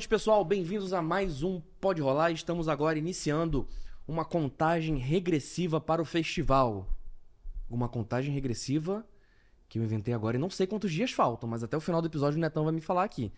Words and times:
Noite, 0.00 0.08
pessoal. 0.08 0.42
Bem-vindos 0.42 0.94
a 0.94 1.02
mais 1.02 1.42
um 1.42 1.60
Pode 1.78 2.00
Rolar. 2.00 2.30
Estamos 2.30 2.68
agora 2.68 2.98
iniciando 2.98 3.68
uma 4.08 4.24
contagem 4.24 4.96
regressiva 4.96 5.78
para 5.78 6.00
o 6.00 6.06
festival. 6.06 6.88
Uma 7.68 7.86
contagem 7.86 8.32
regressiva 8.32 9.06
que 9.68 9.78
eu 9.78 9.84
inventei 9.84 10.14
agora 10.14 10.38
e 10.38 10.40
não 10.40 10.48
sei 10.48 10.66
quantos 10.66 10.90
dias 10.90 11.10
faltam, 11.10 11.46
mas 11.46 11.62
até 11.62 11.76
o 11.76 11.82
final 11.82 12.00
do 12.00 12.08
episódio 12.08 12.38
o 12.38 12.40
Netão 12.40 12.64
vai 12.64 12.72
me 12.72 12.80
falar 12.80 13.04
aqui. 13.04 13.30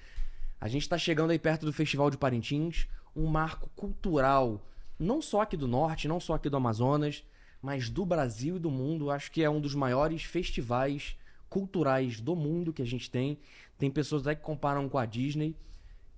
A 0.60 0.68
gente 0.68 0.82
está 0.82 0.96
chegando 0.96 1.32
aí 1.32 1.38
perto 1.38 1.66
do 1.66 1.72
Festival 1.72 2.10
de 2.10 2.16
Parintins, 2.16 2.86
um 3.16 3.26
marco 3.26 3.68
cultural, 3.74 4.64
não 4.96 5.20
só 5.20 5.40
aqui 5.40 5.56
do 5.56 5.66
Norte, 5.66 6.06
não 6.06 6.20
só 6.20 6.34
aqui 6.34 6.48
do 6.48 6.58
Amazonas, 6.58 7.24
mas 7.60 7.90
do 7.90 8.06
Brasil 8.06 8.54
e 8.54 8.60
do 8.60 8.70
mundo. 8.70 9.10
Acho 9.10 9.32
que 9.32 9.42
é 9.42 9.50
um 9.50 9.60
dos 9.60 9.74
maiores 9.74 10.22
festivais 10.22 11.16
culturais 11.48 12.20
do 12.20 12.36
mundo 12.36 12.72
que 12.72 12.82
a 12.82 12.86
gente 12.86 13.10
tem. 13.10 13.36
Tem 13.76 13.90
pessoas 13.90 14.22
até 14.22 14.36
que 14.36 14.42
comparam 14.42 14.88
com 14.88 14.96
a 14.96 15.04
Disney. 15.04 15.56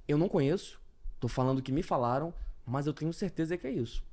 Eu 0.06 0.18
não 0.18 0.28
conheço, 0.28 0.78
tô 1.18 1.28
falando 1.28 1.62
que 1.62 1.72
me 1.72 1.82
falaram, 1.82 2.32
mas 2.66 2.86
eu 2.86 2.92
tenho 2.92 3.12
certeza 3.12 3.56
que 3.56 3.66
é 3.66 3.70
isso. 3.70 4.04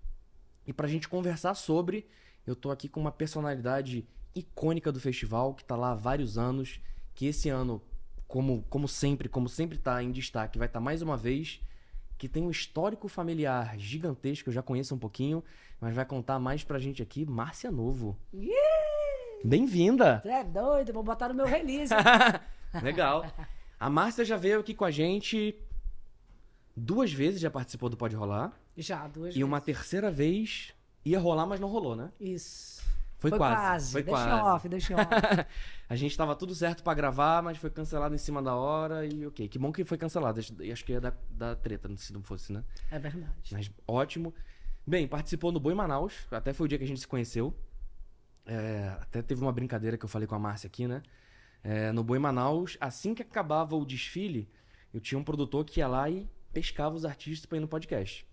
E 0.66 0.72
pra 0.72 0.88
gente 0.88 1.09
conversar 1.09 1.54
sobre, 1.54 2.08
eu 2.48 2.55
tô 2.55 2.72
aqui 2.72 2.88
com 2.88 3.02
uma 3.02 3.12
personalidade 3.12 4.08
icônica 4.34 4.90
do 4.90 5.02
festival, 5.02 5.54
que 5.54 5.66
tá 5.66 5.76
lá 5.76 5.91
há 5.91 5.96
vários 5.96 6.38
anos, 6.38 6.80
que 7.13 7.26
esse 7.26 7.49
ano, 7.49 7.82
como, 8.26 8.63
como 8.70 8.88
sempre, 8.88 9.27
como 9.27 9.49
sempre 9.49 9.77
tá 9.77 10.01
em 10.01 10.12
destaque, 10.12 10.57
vai 10.57 10.68
estar 10.68 10.79
tá 10.79 10.84
mais 10.84 11.01
uma 11.01 11.18
vez, 11.18 11.60
que 12.18 12.29
tem 12.29 12.44
um 12.44 12.51
histórico 12.51 13.10
familiar 13.10 13.77
gigantesco, 13.77 14.48
eu 14.48 14.54
já 14.54 14.62
conheço 14.62 14.96
um 14.96 14.99
pouquinho, 14.99 15.44
mas 15.82 15.94
vai 15.94 16.05
contar 16.05 16.40
mais 16.40 16.63
pra 16.63 16.79
gente 16.79 17.04
aqui, 17.04 17.26
Márcia 17.26 17.70
Novo. 17.70 18.18
Bem-vinda! 19.44 20.21
Você 20.21 20.29
é 20.29 20.44
doido, 20.46 20.94
vou 20.94 21.04
botar 21.04 21.27
no 21.27 21.35
meu 21.35 21.48
release. 21.48 21.94
Legal. 22.82 23.26
A 23.77 23.90
Márcia 23.90 24.23
já 24.23 24.38
veio 24.38 24.62
aqui 24.62 24.73
com 24.73 24.85
a 24.85 24.91
gente 24.91 25.60
duas 26.76 27.12
vezes, 27.12 27.40
já 27.41 27.50
participou 27.52 27.90
do 27.90 27.98
Pode 27.98 28.16
Rolar. 28.16 28.52
Já, 28.77 29.08
duas 29.08 29.30
E 29.30 29.40
vezes. 29.40 29.44
uma 29.44 29.60
terceira 29.62 30.10
vez 30.12 30.74
ia 31.04 31.20
rolar, 31.20 31.46
mas 31.46 31.60
não 31.60 31.68
rolou, 31.70 31.96
né? 31.96 32.12
Isso. 32.20 32.82
Foi, 33.20 33.30
quase. 33.32 33.91
Foi 33.91 34.02
deixa 34.02 34.24
quase. 34.26 34.41
off, 34.55 34.70
deixa 34.70 34.96
off. 34.96 35.05
a 35.88 35.96
gente 35.96 36.18
tava 36.18 36.36
tudo 36.36 36.55
certo 36.55 36.84
pra 36.84 36.94
gravar, 36.96 37.44
mas 37.44 37.58
foi 37.58 37.70
cancelado 37.70 38.16
em 38.16 38.18
cima 38.18 38.41
da 38.41 38.55
hora 38.55 39.05
e 39.05 39.28
ok. 39.28 39.48
Que 39.48 39.60
bom 39.60 39.72
que 39.72 39.84
foi 39.84 39.98
cancelado. 39.98 40.40
Acho- 40.40 40.55
Acho 40.72 40.84
que 40.84 40.91
ia 40.94 41.00
dar, 41.02 41.16
dar 41.30 41.55
treta 41.55 41.88
se 41.98 42.12
não 42.13 42.24
fosse, 42.24 42.52
né? 42.52 42.63
É 42.90 42.98
verdade. 42.98 43.32
Mas 43.52 43.70
ótimo. 43.88 44.34
Bem, 44.88 45.08
participou 45.08 45.52
no 45.52 45.60
Boi 45.60 45.76
Manaus. 45.76 46.13
Até 46.32 46.52
foi 46.52 46.66
o 46.66 46.68
dia 46.68 46.80
que 46.80 46.84
a 46.84 46.88
gente 46.88 47.00
se 47.00 47.08
conheceu. 47.08 47.56
É, 48.44 48.98
até 49.00 49.22
teve 49.22 49.40
uma 49.41 49.52
brincadeira 49.52 49.98
que 49.98 50.06
eu 50.06 50.10
falei 50.10 50.28
com 50.28 50.34
a 50.34 50.40
Márcia 50.40 50.68
aqui, 50.68 50.88
né? 50.88 51.04
É, 51.63 51.91
no 51.91 52.04
Boi 52.04 52.18
Manaus, 52.18 52.76
assim 52.82 53.13
que 53.13 53.22
acabava 53.22 53.76
o 53.76 53.85
desfile, 53.85 54.50
eu 54.91 55.00
tinha 55.00 55.20
um 55.20 55.24
produtor 55.24 55.63
que 55.63 55.80
ia 55.80 55.88
lá 55.88 56.10
e 56.10 56.28
pescava 56.54 56.96
os 56.96 57.05
artistas 57.05 57.46
pra 57.46 57.57
ir 57.57 57.62
no 57.62 57.68
podcast. 57.68 58.26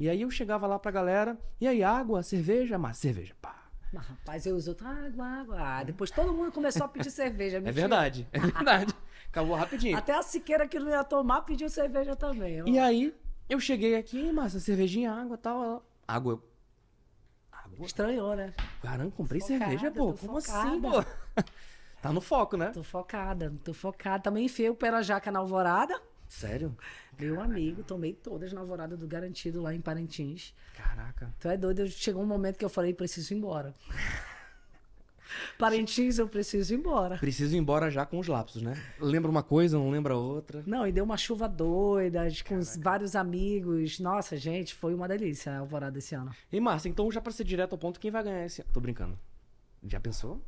E 0.00 0.08
aí 0.08 0.22
eu 0.22 0.30
chegava 0.30 0.66
lá 0.66 0.78
pra 0.78 0.90
galera, 0.90 1.38
e 1.60 1.68
aí, 1.68 1.82
água, 1.82 2.22
cerveja? 2.22 2.76
Mas 2.78 2.98
cerveja, 2.98 3.34
pá. 3.40 3.54
Mas, 3.92 4.06
rapaz, 4.06 4.46
eu 4.46 4.56
uso 4.56 4.74
água, 4.82 5.26
água. 5.26 5.56
Ah, 5.60 5.82
depois 5.84 6.10
todo 6.10 6.32
mundo 6.32 6.50
começou 6.50 6.84
a 6.86 6.88
pedir 6.88 7.10
cerveja. 7.12 7.58
É 7.58 7.60
mentira. 7.60 7.80
verdade, 7.82 8.28
é 8.32 8.38
verdade. 8.40 8.94
Acabou 9.28 9.54
rapidinho. 9.54 9.96
Até 9.96 10.14
a 10.14 10.22
Siqueira 10.22 10.66
que 10.66 10.78
não 10.78 10.90
ia 10.90 11.04
tomar 11.04 11.42
pediu 11.42 11.68
cerveja 11.68 12.16
também. 12.16 12.62
ó. 12.62 12.66
E 12.66 12.78
aí, 12.78 13.14
eu 13.48 13.60
cheguei 13.60 13.94
aqui, 13.96 14.32
Márcia, 14.32 14.60
cervejinha, 14.60 15.12
água 15.12 15.34
e 15.34 15.38
tal. 15.38 15.84
Água. 16.08 16.32
eu- 16.32 16.42
Água? 17.52 17.86
Estranhou, 17.86 18.34
né? 18.34 18.52
Caramba, 18.82 19.10
comprei 19.12 19.40
Focada, 19.40 19.60
cerveja, 19.64 19.90
pô. 19.90 20.12
Como 20.14 20.40
focada. 20.40 20.68
assim, 20.68 20.80
pô? 20.80 21.04
tá 22.02 22.12
no 22.12 22.20
foco, 22.20 22.56
né? 22.56 22.70
Tô 22.70 22.82
focada, 22.82 23.52
tô 23.62 23.72
focada. 23.74 24.22
Também 24.24 24.46
enfiei 24.46 24.68
o 24.70 24.74
pé 24.74 24.90
na 24.90 25.02
jaca 25.02 25.30
na 25.30 25.38
alvorada. 25.38 26.00
Sério? 26.32 26.74
Meu 27.18 27.40
amigo, 27.42 27.82
tomei 27.84 28.14
todas 28.14 28.52
na 28.54 28.60
alvorada 28.60 28.96
do 28.96 29.06
Garantido 29.06 29.60
lá 29.60 29.74
em 29.74 29.80
Parintins. 29.82 30.54
Caraca. 30.74 31.32
Tu 31.38 31.46
é 31.46 31.56
doido, 31.58 31.80
eu- 31.80 31.88
chegou 31.88 32.22
um 32.22 32.26
momento 32.26 32.56
que 32.58 32.64
eu 32.64 32.70
falei, 32.70 32.94
preciso 32.94 33.34
ir 33.34 33.36
embora. 33.36 33.74
Parintins, 35.58 36.18
eu 36.18 36.26
preciso 36.26 36.72
ir 36.74 36.78
embora. 36.78 37.18
Preciso 37.18 37.54
ir 37.54 37.58
embora 37.58 37.90
já 37.90 38.04
com 38.06 38.18
os 38.18 38.26
lapsos, 38.28 38.62
né? 38.62 38.82
Lembra 38.98 39.30
uma 39.30 39.42
coisa, 39.42 39.76
não 39.78 39.90
lembra 39.90 40.16
outra. 40.16 40.62
Não, 40.66 40.86
e 40.86 40.90
deu 40.92 41.04
uma 41.04 41.16
chuva 41.18 41.46
doida, 41.48 42.26
com 42.48 42.56
os 42.56 42.76
vários 42.78 43.14
amigos. 43.14 43.98
Nossa, 44.00 44.36
gente, 44.36 44.74
foi 44.74 44.94
uma 44.94 45.06
delícia 45.06 45.52
a 45.52 45.58
alvorada 45.58 45.98
esse 45.98 46.14
ano. 46.14 46.34
E 46.50 46.58
Márcia, 46.60 46.88
então 46.88 47.10
já 47.12 47.20
pra 47.20 47.30
ser 47.32 47.44
direto 47.44 47.72
ao 47.72 47.78
ponto, 47.78 48.00
quem 48.00 48.10
vai 48.10 48.22
ganhar 48.24 48.44
esse... 48.46 48.62
Tô 48.72 48.80
brincando. 48.80 49.18
Já 49.86 50.00
pensou? 50.00 50.40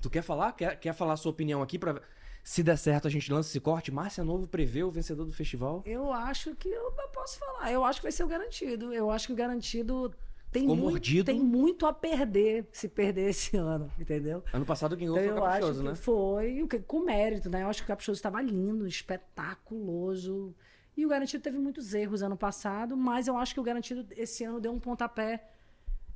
Tu 0.00 0.10
quer 0.10 0.22
falar? 0.22 0.52
Quer, 0.52 0.78
quer 0.78 0.92
falar 0.92 1.12
a 1.14 1.16
sua 1.16 1.30
opinião 1.30 1.62
aqui 1.62 1.78
pra... 1.78 2.00
Se 2.42 2.62
der 2.62 2.76
certo, 2.76 3.06
a 3.06 3.10
gente 3.10 3.32
lança 3.32 3.48
esse 3.48 3.60
corte. 3.60 3.92
Márcia 3.92 4.24
Novo 4.24 4.46
prevê 4.46 4.82
o 4.82 4.90
vencedor 4.90 5.24
do 5.24 5.32
festival. 5.32 5.82
Eu 5.86 6.12
acho 6.12 6.54
que 6.56 6.68
eu, 6.68 6.92
eu 6.98 7.08
posso 7.12 7.38
falar. 7.38 7.70
Eu 7.70 7.84
acho 7.84 8.00
que 8.00 8.04
vai 8.04 8.12
ser 8.12 8.24
o 8.24 8.28
garantido. 8.28 8.92
Eu 8.92 9.10
acho 9.10 9.26
que 9.26 9.32
o 9.32 9.36
garantido 9.36 10.12
tem, 10.50 10.62
Ficou 10.62 10.76
muito, 10.76 10.90
mordido. 10.90 11.24
tem 11.26 11.40
muito 11.40 11.86
a 11.86 11.92
perder 11.92 12.66
se 12.72 12.88
perder 12.88 13.30
esse 13.30 13.54
ano, 13.58 13.90
entendeu? 13.98 14.42
Ano 14.52 14.64
passado 14.66 14.96
quem 14.96 15.06
ganhou 15.06 15.22
Então, 15.22 15.36
foi 15.36 15.42
o 15.42 15.44
Caprichoso, 15.44 15.82
né? 15.82 15.94
foi 15.94 16.68
com 16.86 17.04
mérito, 17.04 17.48
né? 17.48 17.62
Eu 17.62 17.68
acho 17.68 17.80
que 17.82 17.84
o 17.84 17.88
Caprichoso 17.88 18.16
estava 18.18 18.42
lindo, 18.42 18.86
espetaculoso. 18.86 20.54
E 20.96 21.06
o 21.06 21.08
Garantido 21.08 21.42
teve 21.42 21.58
muitos 21.58 21.94
erros 21.94 22.22
ano 22.22 22.36
passado, 22.36 22.96
mas 22.96 23.28
eu 23.28 23.36
acho 23.36 23.54
que 23.54 23.60
o 23.60 23.62
Garantido 23.62 24.06
esse 24.16 24.42
ano 24.44 24.60
deu 24.60 24.72
um 24.72 24.80
pontapé 24.80 25.48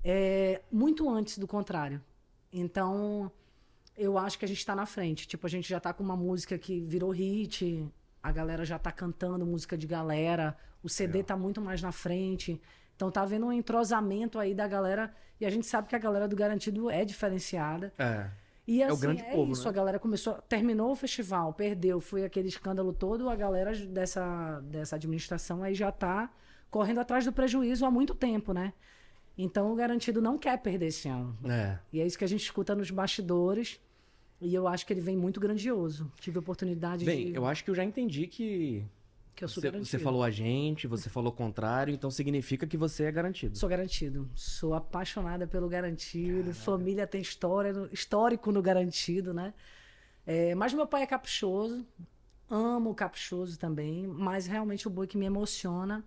é, 0.03 0.61
muito 0.71 1.09
antes 1.09 1.39
do 1.39 1.47
contrário. 1.47 2.03
Então, 2.53 3.31
eu 3.97 4.19
acho 4.19 4.39
que 4.39 4.45
a 4.45 4.49
gente 4.49 4.59
está 4.59 4.75
na 4.75 4.87
frente. 4.87 5.27
Tipo, 5.27 5.47
a 5.47 5.51
gente 5.51 5.69
já 5.69 5.81
tá 5.81 5.93
com 5.93 6.03
uma 6.03 6.17
música 6.17 6.59
que 6.59 6.81
virou 6.81 7.11
hit, 7.11 7.87
a 8.23 8.33
galera 8.33 8.65
já 8.65 8.79
tá 8.79 8.91
cantando 8.91 9.45
música 9.47 9.77
de 9.77 9.87
galera, 9.87 10.57
o 10.83 10.89
CD 10.89 11.23
tá 11.23 11.37
muito 11.37 11.61
mais 11.61 11.83
na 11.83 11.93
frente. 11.93 12.61
Então 12.97 13.11
tá 13.11 13.23
havendo 13.23 13.47
um 13.47 13.53
entrosamento 13.53 14.39
aí 14.39 14.55
da 14.55 14.67
galera, 14.69 15.13
e 15.41 15.47
a 15.47 15.51
gente 15.51 15.67
sabe 15.67 15.89
que 15.89 15.97
a 15.97 15.99
galera 15.99 16.29
do 16.29 16.37
Garantido 16.37 16.91
é 16.91 17.05
diferenciada. 17.05 17.93
É. 17.99 18.31
E 18.67 18.83
É 18.83 18.89
o 18.89 18.93
assim, 18.93 19.01
grande 19.03 19.23
é 19.23 19.33
povo, 19.33 19.53
isso, 19.53 19.65
né? 19.65 19.69
a 19.69 19.73
galera 19.73 19.99
começou, 19.99 20.35
terminou 20.49 20.91
o 20.91 20.97
festival, 20.97 21.53
perdeu, 21.53 22.01
foi 22.01 22.25
aquele 22.25 22.49
escândalo 22.49 22.93
todo, 22.93 23.29
a 23.29 23.37
galera 23.37 23.75
dessa, 23.87 24.61
dessa 24.61 24.97
administração 24.97 25.63
aí 25.63 25.75
já 25.75 25.93
tá 25.93 26.31
correndo 26.71 27.01
atrás 27.01 27.25
do 27.25 27.33
prejuízo 27.33 27.85
há 27.85 27.91
muito 27.91 28.15
tempo, 28.15 28.53
né? 28.53 28.73
Então 29.37 29.73
o 29.73 29.75
garantido 29.75 30.23
não 30.23 30.39
quer 30.39 30.59
perder 30.59 30.87
esse 30.87 31.09
ano. 31.09 31.37
É. 31.45 31.79
E 31.93 32.01
é 32.01 32.07
isso 32.07 32.17
que 32.17 32.25
a 32.25 32.29
gente 32.29 32.43
escuta 32.43 32.75
nos 32.75 32.91
bastidores. 32.91 33.81
E 34.45 34.55
eu 34.55 34.69
acho 34.69 34.85
que 34.87 34.93
ele 34.93 35.01
vem 35.01 35.17
muito 35.17 35.41
grandioso. 35.41 36.13
Tive 36.21 36.37
a 36.37 36.41
oportunidade 36.41 37.03
Bem, 37.03 37.33
de. 37.33 37.35
eu 37.35 37.47
acho 37.47 37.65
que 37.65 37.71
eu 37.71 37.75
já 37.75 37.83
entendi 37.83 38.27
que 38.27 38.85
que 39.35 39.43
eu 39.43 39.49
sou 39.49 39.61
você, 39.61 39.69
garantido. 39.69 39.91
você 39.91 39.99
falou 39.99 40.23
a 40.23 40.31
gente, 40.31 40.87
você 40.87 41.09
falou 41.09 41.33
o 41.33 41.35
contrário, 41.35 41.93
então 41.93 42.09
significa 42.11 42.67
que 42.67 42.77
você 42.77 43.05
é 43.05 43.11
garantido. 43.11 43.57
Sou 43.59 43.69
garantido. 43.69 44.31
Sou 44.35 44.75
apaixonada 44.75 45.47
pelo 45.47 45.69
garantido. 45.69 46.55
Família 46.55 47.07
tem 47.07 47.21
história, 47.21 47.73
histórico 47.91 48.53
no 48.53 48.63
garantido, 48.63 49.35
né? 49.35 49.53
É, 50.27 50.55
mas 50.55 50.73
meu 50.73 50.87
pai 50.87 51.03
é 51.03 51.07
caprichoso. 51.07 51.85
Amo 52.49 52.91
o 52.91 52.95
caprichoso 52.95 53.59
também. 53.59 54.07
Mas 54.07 54.47
realmente 54.47 54.87
o 54.87 54.91
boi 54.91 55.07
que 55.07 55.17
me 55.17 55.25
emociona 55.27 56.05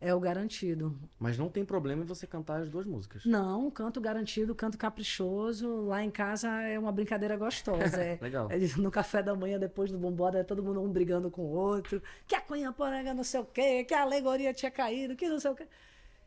é 0.00 0.14
o 0.14 0.20
garantido. 0.20 0.96
Mas 1.18 1.36
não 1.36 1.48
tem 1.48 1.64
problema 1.64 2.02
em 2.02 2.06
você 2.06 2.26
cantar 2.26 2.60
as 2.62 2.70
duas 2.70 2.86
músicas. 2.86 3.24
Não, 3.24 3.70
canto 3.70 4.00
garantido, 4.00 4.54
canto 4.54 4.78
caprichoso. 4.78 5.86
Lá 5.86 6.02
em 6.02 6.10
casa 6.10 6.48
é 6.62 6.78
uma 6.78 6.92
brincadeira 6.92 7.36
gostosa. 7.36 8.00
É, 8.00 8.18
Legal. 8.22 8.48
é 8.50 8.58
no 8.80 8.90
café 8.90 9.22
da 9.22 9.34
manhã, 9.34 9.58
depois 9.58 9.90
do 9.90 9.98
bombada, 9.98 10.38
é 10.38 10.44
todo 10.44 10.62
mundo 10.62 10.80
um 10.80 10.90
brigando 10.90 11.30
com 11.30 11.42
o 11.42 11.50
outro. 11.50 12.00
Que 12.26 12.36
a 12.36 12.40
cunha 12.40 12.72
poranga 12.72 13.12
não 13.12 13.24
sei 13.24 13.40
o 13.40 13.44
quê, 13.44 13.84
que 13.84 13.92
a 13.92 14.02
alegoria 14.02 14.54
tinha 14.54 14.70
caído, 14.70 15.16
que 15.16 15.28
não 15.28 15.40
sei 15.40 15.50
o 15.50 15.54
quê. 15.54 15.66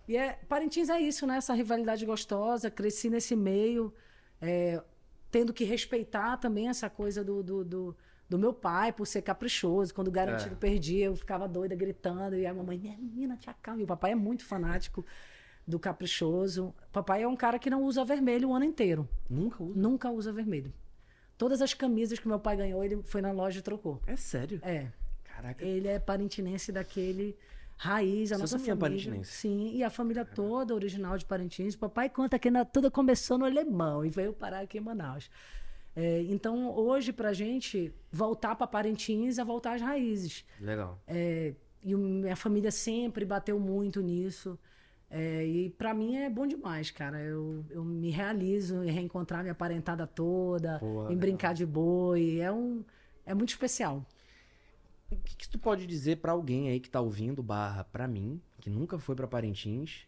E 0.07 0.17
é, 0.17 0.33
Parintins 0.50 0.89
é 0.89 1.00
isso, 1.00 1.25
né? 1.25 1.38
Essa 1.38 1.53
rivalidade 1.53 2.06
gostosa. 2.06 2.69
Cresci 2.69 3.09
nesse 3.09 3.38
meio, 3.38 3.94
é, 4.41 4.81
tendo 5.31 5.53
que 5.53 5.63
respeitar 5.63 6.35
também 6.35 6.67
essa 6.67 6.89
coisa 6.89 7.24
do, 7.24 7.41
do, 7.41 7.63
do, 7.63 7.97
do 8.31 8.39
meu 8.39 8.53
pai, 8.53 8.93
por 8.93 9.05
ser 9.05 9.21
caprichoso. 9.21 9.93
Quando 9.93 10.07
o 10.07 10.11
garantido 10.11 10.53
É. 10.55 10.57
perdia, 10.57 11.05
eu 11.07 11.15
ficava 11.17 11.47
doida 11.49 11.75
gritando. 11.75 12.35
E 12.37 12.45
a 12.47 12.53
mamãe, 12.53 12.77
"Minha 12.77 12.97
menina, 12.97 13.35
te 13.35 13.49
acalma. 13.49 13.81
E 13.81 13.83
o 13.83 13.87
papai 13.87 14.11
é 14.13 14.15
muito 14.15 14.45
fanático 14.45 15.05
do 15.67 15.77
caprichoso. 15.77 16.73
Papai 16.93 17.23
é 17.23 17.27
um 17.27 17.35
cara 17.35 17.59
que 17.59 17.69
não 17.69 17.83
usa 17.83 18.05
vermelho 18.05 18.49
o 18.49 18.53
ano 18.53 18.63
inteiro. 18.65 19.07
Nunca 19.29 19.61
uso. 19.61 19.77
Nunca 19.77 20.09
usa 20.09 20.31
vermelho. 20.31 20.73
Todas 21.37 21.61
as 21.61 21.73
camisas 21.73 22.19
que 22.19 22.27
meu 22.27 22.39
pai 22.39 22.55
ganhou, 22.55 22.81
ele 22.83 23.01
foi 23.03 23.21
na 23.21 23.31
loja 23.33 23.59
e 23.59 23.61
trocou. 23.61 24.01
É 24.07 24.15
sério? 24.15 24.59
É. 24.63 24.87
Caraca. 25.25 25.65
Ele 25.65 25.87
é 25.89 25.99
parintinense 25.99 26.71
daquele 26.71 27.35
raiz, 27.77 28.31
a 28.31 28.35
Você 28.35 28.41
nossa 28.41 28.55
é 28.55 28.59
família. 28.59 28.77
parintinense? 28.77 29.31
Sim, 29.31 29.71
e 29.75 29.83
a 29.83 29.89
família 29.89 30.23
toda 30.23 30.73
original 30.73 31.17
de 31.17 31.25
Parintins. 31.25 31.75
Papai 31.75 32.09
conta 32.09 32.37
que 32.39 32.49
na- 32.51 32.63
tudo 32.63 32.89
começou 32.91 33.37
no 33.39 33.45
Alemão 33.45 34.05
e 34.05 34.09
veio 34.09 34.31
parar 34.33 34.59
aqui 34.61 34.77
em 34.77 34.81
Manaus. 34.81 35.29
É, 35.95 36.21
então, 36.29 36.73
hoje, 36.75 37.11
pra 37.11 37.33
gente, 37.33 37.93
voltar 38.11 38.55
para 38.55 38.65
Parintins 38.67 39.38
é 39.38 39.43
voltar 39.43 39.73
às 39.75 39.81
raízes. 39.81 40.45
Legal. 40.59 41.01
É, 41.07 41.53
e 41.83 41.93
minha 41.95 42.35
família 42.35 42.71
sempre 42.71 43.25
bateu 43.25 43.59
muito 43.59 44.01
nisso. 44.01 44.57
É, 45.09 45.45
e 45.45 45.69
pra 45.71 45.93
mim 45.93 46.15
é 46.15 46.29
bom 46.29 46.47
demais, 46.47 46.89
cara. 46.91 47.19
Eu, 47.21 47.65
eu 47.69 47.83
me 47.83 48.09
realizo 48.09 48.81
em 48.83 48.89
reencontrar 48.91 49.41
minha 49.43 49.53
parentada 49.55 50.07
toda, 50.07 50.79
Pô, 50.79 50.85
em 50.85 51.01
legal. 51.03 51.15
brincar 51.17 51.53
de 51.53 51.65
boi. 51.65 52.39
É, 52.39 52.49
um, 52.51 52.83
é 53.25 53.33
muito 53.33 53.49
especial. 53.49 54.05
o 55.11 55.17
que, 55.17 55.35
que 55.35 55.49
tu 55.49 55.59
pode 55.59 55.85
dizer 55.85 56.17
pra 56.17 56.31
alguém 56.31 56.69
aí 56.69 56.79
que 56.79 56.89
tá 56.89 57.01
ouvindo, 57.01 57.43
barra, 57.43 57.83
pra 57.83 58.07
mim, 58.07 58.39
que 58.61 58.69
nunca 58.69 58.97
foi 58.97 59.13
pra 59.13 59.27
Parintins 59.27 60.05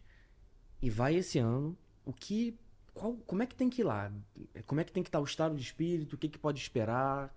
e 0.80 0.88
vai 0.88 1.16
esse 1.16 1.38
ano, 1.38 1.76
o 2.06 2.12
que. 2.12 2.56
Qual, 2.94 3.14
como 3.26 3.42
é 3.42 3.46
que 3.46 3.54
tem 3.54 3.68
que 3.68 3.82
ir 3.82 3.84
lá? 3.84 4.10
Como 4.66 4.80
é 4.80 4.84
que 4.84 4.92
tem 4.92 5.02
que 5.02 5.08
estar 5.08 5.20
o 5.20 5.24
estado 5.24 5.56
de 5.56 5.62
espírito? 5.62 6.14
O 6.14 6.18
que, 6.18 6.28
que 6.28 6.38
pode 6.38 6.60
esperar? 6.60 7.34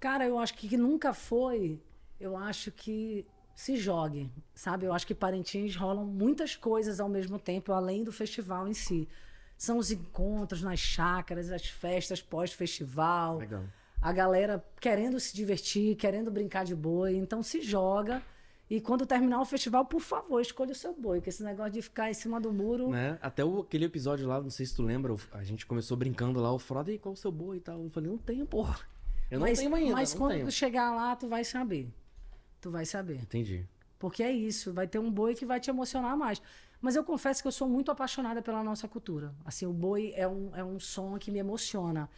Cara, 0.00 0.26
eu 0.26 0.38
acho 0.38 0.54
que 0.54 0.76
nunca 0.76 1.12
foi, 1.12 1.80
eu 2.18 2.36
acho 2.36 2.72
que 2.72 3.26
se 3.54 3.76
jogue, 3.76 4.30
sabe? 4.54 4.86
Eu 4.86 4.92
acho 4.92 5.06
que 5.06 5.14
Parintins 5.14 5.76
rolam 5.76 6.04
muitas 6.04 6.56
coisas 6.56 6.98
ao 6.98 7.08
mesmo 7.08 7.38
tempo, 7.38 7.72
além 7.72 8.02
do 8.02 8.12
festival 8.12 8.66
em 8.66 8.74
si. 8.74 9.08
São 9.56 9.78
os 9.78 9.90
encontros 9.90 10.62
nas 10.62 10.80
chácaras, 10.80 11.50
as 11.50 11.66
festas 11.66 12.20
pós-festival, 12.20 13.38
Legal. 13.38 13.64
a 14.02 14.12
galera 14.12 14.64
querendo 14.80 15.20
se 15.20 15.34
divertir, 15.34 15.94
querendo 15.96 16.30
brincar 16.30 16.64
de 16.64 16.74
boi. 16.74 17.16
Então 17.16 17.42
se 17.42 17.62
joga. 17.62 18.22
E 18.74 18.80
quando 18.80 19.06
terminar 19.06 19.40
o 19.40 19.44
festival, 19.44 19.84
por 19.84 20.00
favor, 20.00 20.40
escolha 20.40 20.72
o 20.72 20.74
seu 20.74 20.92
boi, 20.92 21.20
que 21.20 21.28
esse 21.28 21.44
negócio 21.44 21.70
de 21.70 21.80
ficar 21.80 22.10
em 22.10 22.14
cima 22.14 22.40
do 22.40 22.52
muro. 22.52 22.90
Né? 22.90 23.16
Até 23.22 23.44
o, 23.44 23.60
aquele 23.60 23.84
episódio 23.84 24.26
lá, 24.26 24.40
não 24.40 24.50
sei 24.50 24.66
se 24.66 24.74
tu 24.74 24.82
lembra, 24.82 25.14
a 25.30 25.44
gente 25.44 25.64
começou 25.64 25.96
brincando 25.96 26.40
lá, 26.40 26.52
o 26.52 26.58
Frodo, 26.58 26.90
e 26.90 26.98
qual 26.98 27.12
o 27.12 27.16
seu 27.16 27.30
boi 27.30 27.58
e 27.58 27.60
tal? 27.60 27.80
Eu 27.80 27.88
falei, 27.88 28.10
não 28.10 28.18
tenho, 28.18 28.44
porra. 28.44 28.80
Eu 29.30 29.38
não 29.38 29.46
mas 29.46 29.60
tenho 29.60 29.72
ainda, 29.72 29.92
mas 29.92 30.12
não 30.12 30.18
quando 30.18 30.32
tenho. 30.32 30.46
tu 30.46 30.50
chegar 30.50 30.92
lá, 30.92 31.14
tu 31.14 31.28
vai 31.28 31.44
saber. 31.44 31.88
Tu 32.60 32.68
vai 32.68 32.84
saber. 32.84 33.20
Entendi. 33.22 33.64
Porque 33.96 34.24
é 34.24 34.32
isso, 34.32 34.72
vai 34.72 34.88
ter 34.88 34.98
um 34.98 35.08
boi 35.08 35.36
que 35.36 35.46
vai 35.46 35.60
te 35.60 35.70
emocionar 35.70 36.16
mais. 36.16 36.42
Mas 36.80 36.96
eu 36.96 37.04
confesso 37.04 37.42
que 37.42 37.46
eu 37.46 37.52
sou 37.52 37.68
muito 37.68 37.92
apaixonada 37.92 38.42
pela 38.42 38.64
nossa 38.64 38.88
cultura. 38.88 39.32
Assim, 39.44 39.66
o 39.66 39.72
boi 39.72 40.12
é 40.16 40.26
um, 40.26 40.50
é 40.56 40.64
um 40.64 40.80
som 40.80 41.16
que 41.16 41.30
me 41.30 41.38
emociona. 41.38 42.10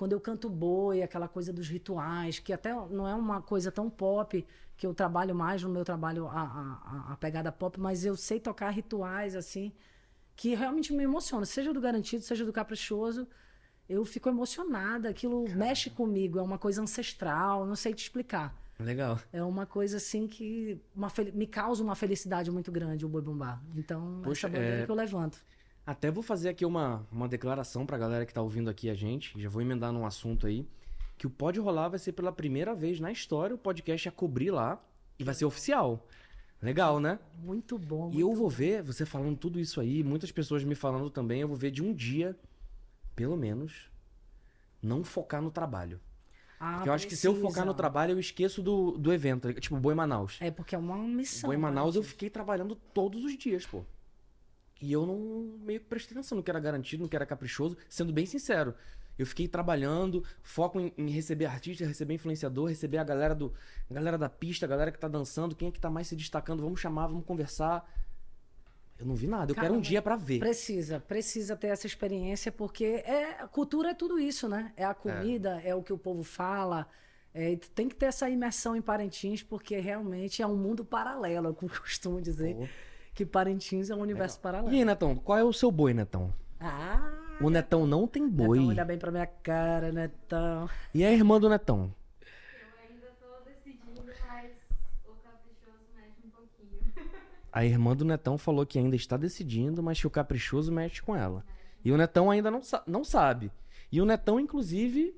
Quando 0.00 0.12
eu 0.12 0.20
canto 0.20 0.48
boi, 0.48 1.02
aquela 1.02 1.28
coisa 1.28 1.52
dos 1.52 1.68
rituais, 1.68 2.38
que 2.38 2.54
até 2.54 2.72
não 2.72 3.06
é 3.06 3.14
uma 3.14 3.42
coisa 3.42 3.70
tão 3.70 3.90
pop, 3.90 4.46
que 4.74 4.86
eu 4.86 4.94
trabalho 4.94 5.34
mais 5.34 5.62
no 5.62 5.68
meu 5.68 5.84
trabalho 5.84 6.26
a, 6.26 6.40
a, 6.40 7.12
a- 7.12 7.16
pegada 7.18 7.52
pop, 7.52 7.78
mas 7.78 8.02
eu 8.02 8.16
sei 8.16 8.40
tocar 8.40 8.70
rituais, 8.70 9.36
assim, 9.36 9.70
que 10.34 10.54
realmente 10.54 10.90
me 10.94 11.04
emociona. 11.04 11.44
Seja 11.44 11.70
do 11.74 11.82
Garantido, 11.82 12.24
seja 12.24 12.46
do 12.46 12.50
Caprichoso, 12.52 13.28
eu 13.86 14.02
fico 14.06 14.30
emocionada. 14.30 15.10
Aquilo 15.10 15.44
mexe 15.54 15.90
comigo, 15.90 16.38
é 16.38 16.42
uma 16.42 16.56
coisa 16.56 16.80
ancestral, 16.80 17.66
não 17.66 17.76
sei 17.76 17.92
te 17.92 18.02
explicar. 18.02 18.56
Legal. 18.78 19.18
É 19.30 19.44
uma 19.44 19.66
coisa 19.66 19.98
assim 19.98 20.26
que 20.26 20.80
uma 20.96 21.12
me 21.34 21.46
causa 21.46 21.84
uma 21.84 21.94
felicidade 21.94 22.50
muito 22.50 22.72
grande 22.72 23.04
o 23.04 23.08
boi 23.10 23.20
bumbá. 23.20 23.60
Então, 23.76 24.22
Poxa, 24.24 24.46
essa 24.46 24.56
bandeira 24.56 24.80
é- 24.80 24.84
que 24.86 24.90
eu 24.90 24.94
levanto. 24.94 25.44
Até 25.86 26.10
vou 26.10 26.22
fazer 26.22 26.48
aqui 26.50 26.64
uma, 26.64 27.06
uma 27.10 27.28
declaração 27.28 27.84
pra 27.84 27.98
galera 27.98 28.26
que 28.26 28.34
tá 28.34 28.42
ouvindo 28.42 28.70
aqui 28.70 28.88
a 28.88 28.94
gente, 28.94 29.40
já 29.40 29.48
vou 29.48 29.62
emendar 29.62 29.92
num 29.92 30.06
assunto 30.06 30.46
aí, 30.46 30.66
que 31.16 31.26
o 31.26 31.30
Pode 31.30 31.58
Rolar 31.58 31.88
vai 31.88 31.98
ser 31.98 32.12
pela 32.12 32.32
primeira 32.32 32.74
vez 32.74 33.00
na 33.00 33.10
história 33.10 33.54
o 33.54 33.58
podcast 33.58 34.08
a 34.08 34.12
cobrir 34.12 34.50
lá 34.50 34.82
e 35.18 35.24
vai 35.24 35.34
ser 35.34 35.44
oficial. 35.44 36.06
Legal, 36.62 37.00
né? 37.00 37.18
Muito 37.42 37.78
bom. 37.78 38.10
E 38.12 38.20
eu 38.20 38.32
vou 38.34 38.48
ver, 38.48 38.82
você 38.82 39.06
falando 39.06 39.36
tudo 39.36 39.58
isso 39.58 39.80
aí, 39.80 40.04
muitas 40.04 40.30
pessoas 40.30 40.62
me 40.62 40.74
falando 40.74 41.10
também, 41.10 41.40
eu 41.40 41.48
vou 41.48 41.56
ver 41.56 41.70
de 41.70 41.82
um 41.82 41.92
dia, 41.92 42.38
pelo 43.16 43.36
menos, 43.36 43.90
não 44.82 45.02
focar 45.02 45.40
no 45.40 45.50
trabalho. 45.50 46.00
Ah, 46.58 46.74
Porque 46.74 46.88
eu 46.90 46.92
acho 46.92 47.08
que 47.08 47.16
se 47.16 47.26
eu 47.26 47.34
focar 47.34 47.64
no 47.64 47.72
trabalho, 47.72 48.12
eu 48.12 48.18
esqueço 48.18 48.62
do, 48.62 48.92
do 48.98 49.10
evento. 49.10 49.50
Tipo, 49.54 49.78
Boi 49.78 49.94
Manaus. 49.94 50.36
É 50.40 50.50
porque 50.50 50.74
é 50.74 50.78
uma 50.78 50.98
missão. 50.98 51.48
Boi 51.48 51.56
Manaus 51.56 51.96
eu 51.96 52.02
né? 52.02 52.08
fiquei 52.08 52.28
trabalhando 52.28 52.74
todos 52.74 53.24
os 53.24 53.36
dias, 53.38 53.64
pô. 53.64 53.82
E 54.80 54.92
eu 54.92 55.04
não 55.04 55.58
meio 55.62 55.80
que 55.80 55.86
prestei 55.86 56.16
atenção 56.16 56.36
no 56.36 56.42
que 56.42 56.50
era 56.50 56.58
garantido, 56.58 57.02
no 57.02 57.08
que 57.08 57.16
era 57.16 57.26
caprichoso, 57.26 57.76
sendo 57.88 58.12
bem 58.12 58.24
sincero. 58.24 58.74
Eu 59.18 59.26
fiquei 59.26 59.46
trabalhando, 59.46 60.24
foco 60.42 60.80
em, 60.80 60.92
em 60.96 61.10
receber 61.10 61.44
artista, 61.44 61.84
receber 61.84 62.14
influenciador, 62.14 62.68
receber 62.68 62.96
a 62.96 63.04
galera 63.04 63.34
do 63.34 63.52
a 63.90 63.92
galera 63.92 64.16
da 64.16 64.30
pista, 64.30 64.64
a 64.64 64.68
galera 64.68 64.90
que 64.90 64.98
tá 64.98 65.08
dançando, 65.08 65.54
quem 65.54 65.68
é 65.68 65.70
que 65.70 65.78
tá 65.78 65.90
mais 65.90 66.06
se 66.06 66.16
destacando, 66.16 66.62
vamos 66.62 66.80
chamar, 66.80 67.08
vamos 67.08 67.26
conversar. 67.26 67.86
Eu 68.98 69.04
não 69.06 69.14
vi 69.14 69.26
nada, 69.26 69.50
eu 69.50 69.54
Cara, 69.54 69.68
quero 69.68 69.78
um 69.78 69.80
dia 69.80 70.00
pra 70.00 70.16
ver. 70.16 70.38
Precisa, 70.38 71.00
precisa 71.00 71.56
ter 71.56 71.68
essa 71.68 71.86
experiência, 71.86 72.50
porque 72.50 72.84
é, 72.84 73.40
a 73.40 73.48
cultura 73.48 73.90
é 73.90 73.94
tudo 73.94 74.18
isso, 74.18 74.48
né? 74.48 74.72
É 74.76 74.84
a 74.84 74.94
comida, 74.94 75.60
é, 75.64 75.74
o 75.74 75.82
que 75.82 75.92
o 75.92 75.98
povo 75.98 76.22
fala. 76.22 76.86
É, 77.34 77.56
tem 77.74 77.88
que 77.88 77.94
ter 77.94 78.06
essa 78.06 78.28
imersão 78.28 78.74
em 78.74 78.82
Parintins, 78.82 79.42
porque 79.42 79.78
realmente 79.78 80.42
é 80.42 80.46
um 80.46 80.56
mundo 80.56 80.84
paralelo, 80.84 81.48
eu 81.48 81.54
costumo 81.54 82.20
dizer. 82.20 82.56
Pô. 82.56 82.66
Que 83.20 83.26
Parintins 83.26 83.90
é 83.90 83.94
um 83.94 84.00
universo 84.00 84.38
E 84.38 84.40
paralelo. 84.40 84.70
aí, 84.74 84.82
Netão, 84.82 85.14
qual 85.14 85.36
é 85.38 85.44
o 85.44 85.52
seu 85.52 85.70
boi, 85.70 85.92
Netão? 85.92 86.32
Ah! 86.58 87.12
O 87.38 87.50
Netão 87.50 87.86
não 87.86 88.06
tem 88.06 88.26
boi. 88.26 88.56
Netão, 88.60 88.68
olha 88.70 88.84
bem 88.86 88.98
pra 88.98 89.10
minha 89.10 89.26
cara, 89.26 89.92
Netão. 89.92 90.70
E 90.94 91.04
a 91.04 91.12
irmã 91.12 91.38
do 91.38 91.46
Netão? 91.50 91.94
Eu 92.22 92.28
ainda 92.90 93.08
tô 93.20 93.44
decidindo, 93.44 94.02
mas 94.26 94.50
o 95.04 95.12
caprichoso 95.22 95.84
mexe 95.94 96.26
um 96.26 96.30
pouquinho. 96.30 97.10
A 97.52 97.62
irmã 97.62 97.94
do 97.94 98.06
Netão 98.06 98.38
falou 98.38 98.64
que 98.64 98.78
ainda 98.78 98.96
está 98.96 99.18
decidindo, 99.18 99.82
mas 99.82 100.00
que 100.00 100.06
o 100.06 100.10
caprichoso 100.10 100.72
mexe 100.72 101.02
com 101.02 101.14
ela. 101.14 101.44
E 101.84 101.92
o 101.92 101.98
Netão 101.98 102.30
ainda 102.30 102.50
não, 102.50 102.62
sa- 102.62 102.82
não 102.86 103.04
sabe. 103.04 103.52
E 103.92 104.00
o 104.00 104.06
Netão, 104.06 104.40
inclusive, 104.40 105.14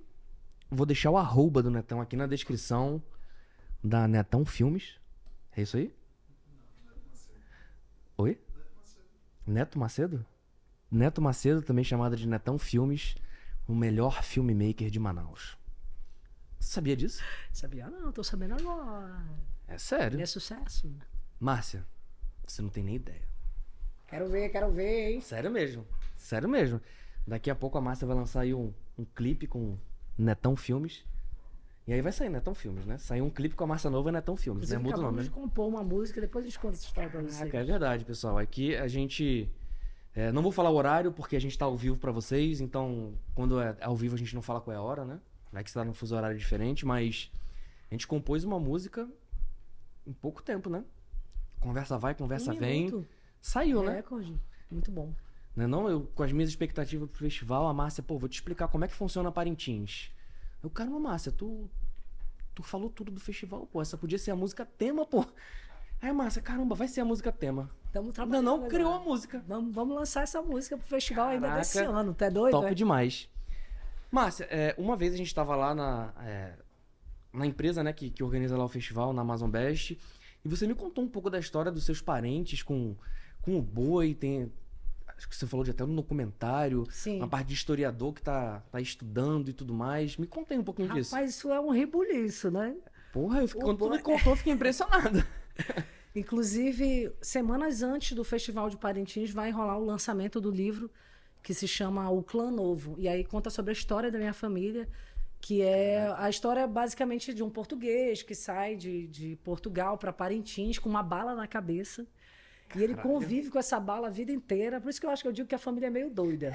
vou 0.69 0.85
deixar 0.87 1.13
o 1.13 1.17
arroba 1.17 1.63
do 1.63 1.71
Netão 1.71 2.01
aqui 2.01 2.17
na 2.17 2.27
descrição 2.27 3.01
da 3.81 4.09
Netão 4.09 4.45
Filmes. 4.45 4.97
É 5.57 5.63
isso 5.63 5.77
aí? 5.77 5.95
Neto 9.47 9.79
Macedo? 9.79 10.25
Neto 10.91 11.21
Macedo, 11.21 11.63
também 11.63 11.85
chamado 11.85 12.17
de 12.17 12.29
Netão 12.29 12.59
Filmes, 12.59 13.17
o 13.67 13.75
melhor 13.75 14.23
filmmaker 14.23 14.91
de 14.91 14.99
Manaus. 14.99 15.57
Você 16.59 16.73
sabia 16.75 16.97
disso? 16.97 17.23
Sabia? 17.53 17.91
Não, 17.91 18.13
tô 18.13 18.23
sabendo 18.23 18.55
agora. 18.55 19.25
É 19.67 19.77
sério. 19.79 20.17
Ele 20.17 20.23
é 20.23 20.27
sucesso. 20.27 20.95
Márcia, 21.41 21.85
você 22.47 22.63
não 22.63 22.69
tem 22.69 22.85
nem 22.85 22.97
ideia. 22.97 23.27
Quero 24.07 24.29
ver, 24.29 24.49
quero 24.51 24.71
ver, 24.71 25.13
hein? 25.13 25.21
Sério 25.21 25.51
mesmo. 25.51 25.87
Sério 26.17 26.49
mesmo. 26.49 26.81
Daqui 27.27 27.51
a 27.51 27.55
pouco 27.55 27.79
a 27.79 27.81
Márcia 27.81 28.07
vai 28.07 28.15
lançar 28.15 28.43
aí 28.43 28.55
um, 28.55 28.73
um 28.97 29.05
clipe 29.05 29.47
com 29.47 29.77
Netão 30.17 30.55
Filmes. 30.55 31.05
E 31.87 31.93
aí 31.93 32.01
vai 32.01 32.13
sair 32.13 32.29
Netão 32.29 32.55
Filmes, 32.55 32.87
né? 32.87 32.97
Saiu 32.97 33.25
um 33.25 33.31
clipe 33.31 33.57
com 33.57 33.65
a 33.65 33.67
Márcia 33.67 33.91
Nova 33.91 34.09
e 34.09 34.13
Netão 34.13 34.37
Filmes, 34.37 34.71
né? 34.71 34.79
Muda 34.79 34.99
o 34.99 35.03
nome, 35.03 35.23
né? 35.23 35.29
compor 35.29 35.67
uma 35.69 35.83
música, 35.83 36.21
depois 36.21 36.45
a 36.45 36.49
gente 36.49 36.59
conta 36.59 36.75
essa 36.75 36.87
história 36.87 37.11
pra 37.11 37.21
você. 37.23 37.39
Caraca, 37.39 37.59
é 37.59 37.65
verdade, 37.65 38.05
pessoal. 38.05 38.39
Aqui 38.39 38.77
a 38.77 38.87
gente. 38.87 39.51
é, 40.15 40.31
não 40.31 40.43
vou 40.43 40.53
falar 40.53 40.71
o 40.71 40.75
horário 40.75 41.11
porque 41.11 41.35
a 41.35 41.41
gente 41.41 41.59
tá 41.59 41.65
ao 41.65 41.77
vivo 41.77 41.97
pra 41.97 42.13
vocês, 42.13 42.61
então 42.61 43.15
quando 43.35 43.61
é 43.61 43.77
ao 43.81 43.97
vivo 43.97 44.15
a 44.15 44.19
gente 44.19 44.35
não 44.35 44.43
fala 44.43 44.61
qual 44.61 44.75
é 44.75 44.79
a 44.79 44.83
hora, 44.83 45.05
né? 45.05 45.19
Vai 45.53 45.65
que 45.65 45.71
você 45.71 45.79
tá 45.79 45.85
num 45.85 45.93
fuso 45.93 46.15
horário 46.15 46.39
diferente, 46.39 46.87
mas 46.87 47.31
a 47.91 47.95
gente 47.95 48.07
compôs 48.07 48.45
uma 48.45 48.61
música 48.61 49.09
em 50.07 50.13
pouco 50.13 50.41
tempo, 50.43 50.71
né? 50.71 50.85
Conversa 51.61 51.99
vai, 51.99 52.15
conversa 52.15 52.53
Um 52.53 52.57
vem. 52.57 52.85
minuto. 52.87 53.09
Saiu, 53.41 53.83
né? 53.83 53.97
Recorde. 53.97 54.35
Muito 54.71 54.91
bom. 54.91 55.13
Né 55.55 55.67
não, 55.67 55.89
eu 55.89 56.03
com 56.15 56.23
as 56.23 56.33
minhas 56.33 56.49
expectativas 56.49 57.11
pro 57.11 57.19
festival, 57.19 57.67
a 57.67 57.75
Márcia, 57.75 58.03
pô, 58.03 58.19
vou 58.19 58.29
te 58.29 58.35
explicar 58.35 58.69
como 58.69 58.85
é 58.85 58.89
que 58.89 58.95
funciona 58.95 59.33
Parintins. 59.33 60.11
Eu, 60.63 60.71
caramba, 60.71 60.99
Márcia, 61.01 61.33
tu 61.33 61.69
tu 62.55 62.63
falou 62.63 62.91
tudo 62.91 63.11
do 63.11 63.21
festival, 63.21 63.67
pô, 63.67 63.81
essa 63.81 63.97
podia 63.97 64.19
ser 64.19 64.31
a 64.31 64.37
música 64.37 64.65
tema, 64.65 65.07
pô. 65.07 65.25
Aí 66.01 66.13
Márcia, 66.13 66.43
caramba, 66.43 66.75
vai 66.75 66.89
ser 66.89 67.01
a 67.01 67.05
música 67.05 67.31
tema. 67.31 67.71
Estamos 67.87 68.09
Não, 68.09 68.13
trabalhando. 68.13 68.45
não, 68.45 68.55
agora. 68.57 68.71
criou 68.71 68.93
a 68.93 68.99
música. 68.99 69.45
Vamos, 69.47 69.75
vamos 69.75 69.95
lançar 69.95 70.23
essa 70.23 70.43
música 70.43 70.77
pro 70.77 70.87
festival 70.87 71.29
ainda 71.29 71.47
Caraca. 71.47 71.61
desse 71.61 71.79
ano. 71.79 72.17
É 72.19 72.31
doido? 72.31 72.53
Top 72.53 72.67
é? 72.67 72.75
demais. 72.75 73.29
Márcia, 74.11 74.45
é, 74.51 74.75
uma 74.77 74.97
vez 74.97 75.15
a 75.15 75.17
gente 75.17 75.35
tava 75.35 75.55
lá 75.55 75.75
na, 75.75 76.13
é, 76.21 76.55
na 77.33 77.47
empresa, 77.47 77.83
né, 77.83 77.93
que, 77.93 78.11
que 78.11 78.23
organiza 78.23 78.57
lá 78.57 78.65
o 78.65 78.69
festival, 78.69 79.13
na 79.13 79.23
Amazon 79.23 79.49
Best, 79.49 79.99
e 80.45 80.49
você 80.49 80.67
me 80.67 80.75
contou 80.75 81.05
um 81.05 81.09
pouco 81.09 81.31
da 81.31 81.39
história 81.39 81.71
dos 81.71 81.85
seus 81.85 82.03
parentes 82.03 82.63
com, 82.63 82.97
com 83.41 83.57
o 83.57 83.63
boi, 83.63 84.15
tem... 84.15 84.53
Acho 85.23 85.29
que 85.29 85.37
você 85.37 85.47
falou 85.47 85.63
de 85.63 85.71
até 85.71 85.85
um 85.85 85.95
documentário, 85.95 86.85
Sim. 86.91 87.19
uma 87.19 87.29
parte 87.29 87.47
de 87.47 87.55
historiador 87.55 88.13
que 88.13 88.21
tá, 88.21 88.61
tá 88.73 88.81
estudando 88.81 89.49
e 89.49 89.53
tudo 89.53 89.73
mais. 89.73 90.17
Me 90.17 90.27
contei 90.27 90.59
um 90.59 90.65
pouquinho 90.65 90.93
disso. 90.93 91.15
Rapaz, 91.15 91.31
isso 91.31 91.53
é 91.53 91.61
um 91.61 91.71
rebuliço, 91.71 92.51
né? 92.51 92.75
Porra, 93.13 93.41
eu 93.41 93.47
fiquei, 93.47 93.63
o 93.63 93.67
quando 93.67 93.79
tu 93.79 93.91
me 93.91 93.99
contou, 94.01 94.33
eu 94.33 94.37
fiquei 94.37 94.53
impressionado. 94.53 95.25
Inclusive, 96.13 97.13
semanas 97.23 97.85
antes 97.85 98.17
do 98.17 98.25
Festival 98.25 98.69
de 98.69 98.77
Parintins, 98.77 99.31
vai 99.31 99.53
rolar 99.53 99.79
o 99.79 99.85
lançamento 99.85 100.41
do 100.41 100.51
livro 100.51 100.91
que 101.41 101.55
se 101.55 101.69
chama 101.69 102.11
O 102.11 102.21
Clã 102.21 102.51
Novo. 102.51 102.97
E 102.99 103.07
aí 103.07 103.23
conta 103.23 103.49
sobre 103.49 103.71
a 103.71 103.75
história 103.75 104.11
da 104.11 104.19
minha 104.19 104.33
família, 104.33 104.89
que 105.41 105.63
é 105.63 106.13
a 106.19 106.29
história 106.29 106.67
basicamente 106.67 107.33
de 107.33 107.45
um 107.45 107.49
português 107.49 108.25
que 108.25 108.35
sai 108.35 108.75
de, 108.75 109.07
de 109.07 109.37
Portugal 109.45 109.97
para 109.97 110.13
Parintins 110.13 110.81
com 110.81 110.89
uma 110.89 111.03
bala 111.03 111.37
na 111.37 111.47
cabeça. 111.47 112.05
E 112.75 112.83
ele 112.83 112.95
convive 112.95 113.51
com 113.51 113.59
essa 113.59 113.79
bala 113.79 114.09
a 114.09 114.11
vida 114.11 114.33
inteira. 114.33 114.81
Por 114.81 114.89
isso 114.91 115.01
que 115.01 115.07
eu 115.07 115.11
acho 115.11 115.23
que 115.23 115.29
eu 115.29 115.33
digo 115.33 115.49
que 115.49 115.55
a 115.55 115.59
família 115.59 115.87
é 115.89 115.91
meio 115.91 116.09
doida. 116.11 116.55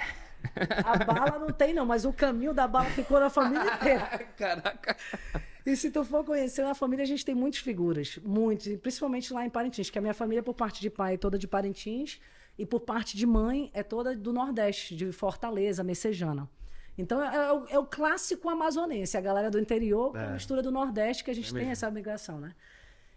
A 0.85 0.97
bala 1.03 1.39
não 1.39 1.51
tem, 1.51 1.73
não, 1.73 1.85
mas 1.85 2.05
o 2.05 2.13
caminho 2.13 2.53
da 2.53 2.67
bala 2.67 2.85
ficou 2.89 3.19
na 3.19 3.29
família 3.29 3.73
inteira. 3.75 4.07
Caraca. 4.37 4.95
E 5.65 5.75
se 5.75 5.91
tu 5.91 6.03
for 6.03 6.23
conhecer 6.23 6.63
na 6.63 6.73
família, 6.73 7.03
a 7.03 7.07
gente 7.07 7.25
tem 7.25 7.35
muitas 7.35 7.59
figuras, 7.59 8.17
muitos, 8.23 8.67
e 8.67 8.77
principalmente 8.77 9.33
lá 9.33 9.45
em 9.45 9.49
Parintins, 9.49 9.89
que 9.89 9.97
a 9.99 10.01
minha 10.01 10.13
família, 10.13 10.41
por 10.41 10.53
parte 10.53 10.79
de 10.79 10.89
pai, 10.89 11.15
é 11.15 11.17
toda 11.17 11.37
de 11.37 11.47
Parintins, 11.47 12.19
e 12.57 12.65
por 12.65 12.79
parte 12.79 13.17
de 13.17 13.25
mãe, 13.25 13.69
é 13.73 13.83
toda 13.83 14.15
do 14.15 14.31
Nordeste, 14.31 14.95
de 14.95 15.11
Fortaleza, 15.11 15.83
Messejana. 15.83 16.49
Então 16.97 17.21
é, 17.21 17.53
o, 17.53 17.65
é 17.69 17.77
o 17.77 17.85
clássico 17.85 18.49
amazonense, 18.49 19.15
a 19.17 19.21
galera 19.21 19.51
do 19.51 19.59
interior 19.59 20.11
com 20.13 20.17
É. 20.17 20.25
a 20.25 20.29
mistura 20.31 20.63
do 20.63 20.71
Nordeste, 20.71 21.23
que 21.23 21.29
a 21.29 21.35
gente 21.35 21.55
É 21.55 21.59
tem 21.59 21.69
essa 21.69 21.91
migração, 21.91 22.39
né? 22.39 22.55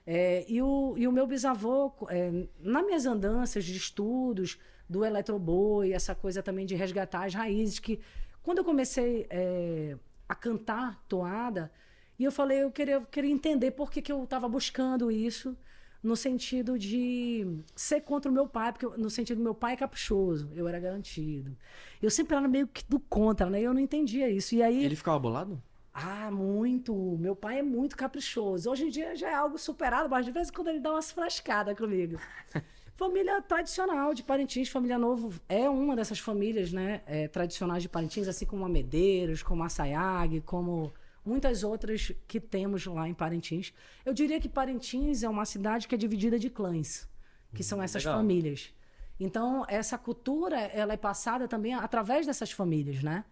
É, 0.07 0.45
e, 0.49 0.61
o, 0.63 0.95
e 0.97 1.07
o 1.07 1.13
meu 1.13 1.27
bisavô, 1.27 1.93
é, 2.09 2.31
nas 2.59 2.85
minhas 2.85 3.07
andanças 3.07 3.65
de 3.65 3.77
estudos 3.77 4.59
do 4.89 5.05
eletroboi, 5.05 5.93
essa 5.93 6.15
coisa 6.15 6.43
também 6.43 6.67
de 6.67 6.75
resgatar 6.75 7.25
as 7.27 7.35
raízes, 7.35 7.79
que 7.79 8.01
quando 8.43 8.59
eu 8.59 8.65
comecei 8.65 9.27
é, 9.31 9.97
a 10.29 10.35
cantar 10.35 11.03
toada, 11.09 11.71
e 12.19 12.25
eu 12.25 12.33
falei, 12.33 12.63
eu 12.63 12.71
queria, 12.71 13.01
queria 13.03 13.31
entender 13.31 13.71
por 13.71 13.91
que, 13.91 14.03
que 14.03 14.11
eu 14.11 14.25
estava 14.25 14.49
buscando 14.49 15.11
isso, 15.11 15.57
no 16.03 16.17
sentido 16.17 16.79
de 16.79 17.47
ser 17.77 18.01
contra 18.01 18.31
o 18.31 18.35
meu 18.35 18.49
pai, 18.49 18.73
porque 18.73 18.87
eu- 18.87 18.97
no 18.99 19.11
sentido 19.11 19.37
do 19.39 19.45
meu 19.45 19.55
pai 19.55 19.75
é 19.75 19.77
caprichoso, 19.77 20.51
eu 20.55 20.67
era 20.67 20.81
garantido. 20.81 21.55
Eu 22.03 22.11
sempre 22.11 22.35
era 22.35 22.49
meio 22.49 22.67
que 22.67 22.83
do 22.89 22.99
contra, 22.99 23.51
né? 23.51 23.61
Eu 23.61 23.75
não 23.75 23.81
entendia 23.81 24.29
isso. 24.31 24.55
E 24.55 24.63
aí. 24.63 24.83
Ele 24.83 24.97
ficava 24.97 25.19
bolado? 25.19 25.63
Ah, 25.93 26.31
muito. 26.31 26.95
Meu 27.19 27.35
pai 27.35 27.59
é 27.59 27.63
muito 27.63 27.97
caprichoso. 27.97 28.71
Hoje 28.71 28.87
em 28.87 28.91
dia 28.91 29.17
já 29.17 29.31
é 29.31 29.35
algo 29.35 29.59
superado, 29.59 30.09
mas 30.09 30.25
de 30.25 30.33
vez 30.33 30.49
em 30.49 30.53
quando 30.53 30.69
ele 30.69 30.81
dá 30.81 30.93
umas 30.93 31.11
frascadas 31.11 31.77
comigo. 31.77 32.19
família 32.97 33.41
tradicional 33.41 34.13
de 34.13 34.23
Parintins, 34.23 34.69
família 34.69 34.99
Novo 34.99 35.41
é 35.49 35.69
uma 35.71 35.97
dessas 35.97 36.19
famílias, 36.19 36.71
né, 36.71 37.01
é, 37.07 37.27
tradicionais 37.29 37.83
de 37.83 37.89
Parintins, 37.89 38.29
assim 38.29 38.45
como 38.45 38.63
a 38.63 38.69
Medeiros, 38.69 39.43
como 39.43 39.63
a 39.65 39.71
Sayag, 39.71 40.43
como 40.43 40.93
muitas 41.25 41.65
outras 41.65 42.13
que 42.29 42.39
temos 42.39 42.85
lá 42.85 43.09
em 43.09 43.15
Parintins. 43.15 43.73
Eu 44.05 44.13
diria 44.13 44.39
que 44.39 44.51
Parintins 44.51 45.23
é 45.23 45.29
uma 45.31 45.47
cidade 45.47 45.89
que 45.89 45.95
é 45.95 45.99
dividida 45.99 46.39
de 46.39 46.51
clãs, 46.51 47.09
que 47.55 47.63
são 47.63 47.83
essas 47.83 48.05
legal. 48.05 48.19
famílias. 48.19 48.75
Então, 49.19 49.65
essa 49.67 49.97
cultura, 49.97 50.59
ela 50.59 50.93
é 50.93 50.97
passada 50.99 51.49
também 51.49 51.73
através 51.73 52.27
dessas 52.27 52.53
famílias, 52.53 53.03
né? 53.03 53.25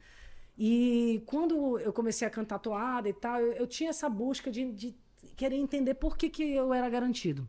E 0.58 1.22
quando 1.24 1.78
eu 1.78 1.92
comecei 1.92 2.26
a 2.26 2.30
cantar 2.30 2.58
toada 2.58 3.08
e 3.08 3.12
tal, 3.12 3.40
eu, 3.40 3.52
eu 3.52 3.66
tinha 3.66 3.90
essa 3.90 4.08
busca 4.08 4.50
de, 4.50 4.72
de 4.72 4.94
querer 5.36 5.54
entender 5.54 5.94
por 5.94 6.16
que, 6.16 6.28
que 6.28 6.42
eu 6.42 6.74
era 6.74 6.90
garantido. 6.90 7.48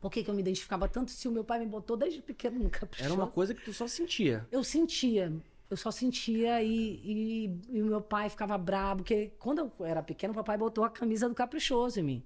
Por 0.00 0.10
que, 0.10 0.24
que 0.24 0.30
eu 0.30 0.34
me 0.34 0.40
identificava 0.40 0.88
tanto 0.88 1.10
se 1.10 1.28
o 1.28 1.30
meu 1.30 1.44
pai 1.44 1.58
me 1.58 1.66
botou 1.66 1.94
desde 1.94 2.22
pequeno 2.22 2.58
no 2.58 2.70
caprichoso? 2.70 3.04
Era 3.04 3.14
uma 3.14 3.30
coisa 3.30 3.54
que 3.54 3.62
tu 3.62 3.72
só 3.74 3.86
sentia. 3.86 4.48
Eu 4.50 4.64
sentia. 4.64 5.30
Eu 5.68 5.76
só 5.76 5.90
sentia 5.90 6.62
e, 6.62 7.60
o 7.68 7.84
meu 7.84 8.00
pai 8.00 8.30
ficava 8.30 8.56
brabo, 8.56 9.02
porque 9.02 9.32
quando 9.38 9.70
eu 9.78 9.86
era 9.86 10.02
pequeno, 10.02 10.32
o 10.32 10.34
papai 10.34 10.56
botou 10.56 10.82
a 10.82 10.90
camisa 10.90 11.28
do 11.28 11.34
caprichoso 11.34 12.00
em 12.00 12.02
mim. 12.02 12.24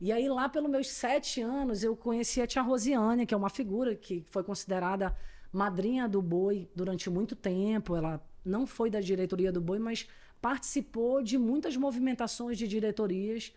E 0.00 0.12
aí, 0.12 0.28
lá 0.28 0.48
pelos 0.48 0.70
meus 0.70 0.88
sete 0.88 1.42
anos, 1.42 1.82
eu 1.82 1.96
conheci 1.96 2.40
a 2.40 2.46
tia 2.46 2.62
Rosiane, 2.62 3.26
que 3.26 3.34
é 3.34 3.36
uma 3.36 3.50
figura 3.50 3.96
que 3.96 4.24
foi 4.30 4.44
considerada 4.44 5.14
madrinha 5.52 6.08
do 6.08 6.22
boi 6.22 6.70
durante 6.74 7.10
muito 7.10 7.34
tempo. 7.34 7.96
Ela 7.96 8.22
não 8.48 8.66
foi 8.66 8.90
da 8.90 9.00
diretoria 9.00 9.52
do 9.52 9.60
boi, 9.60 9.78
mas 9.78 10.08
participou 10.40 11.22
de 11.22 11.36
muitas 11.36 11.76
movimentações 11.76 12.56
de 12.56 12.66
diretorias. 12.66 13.52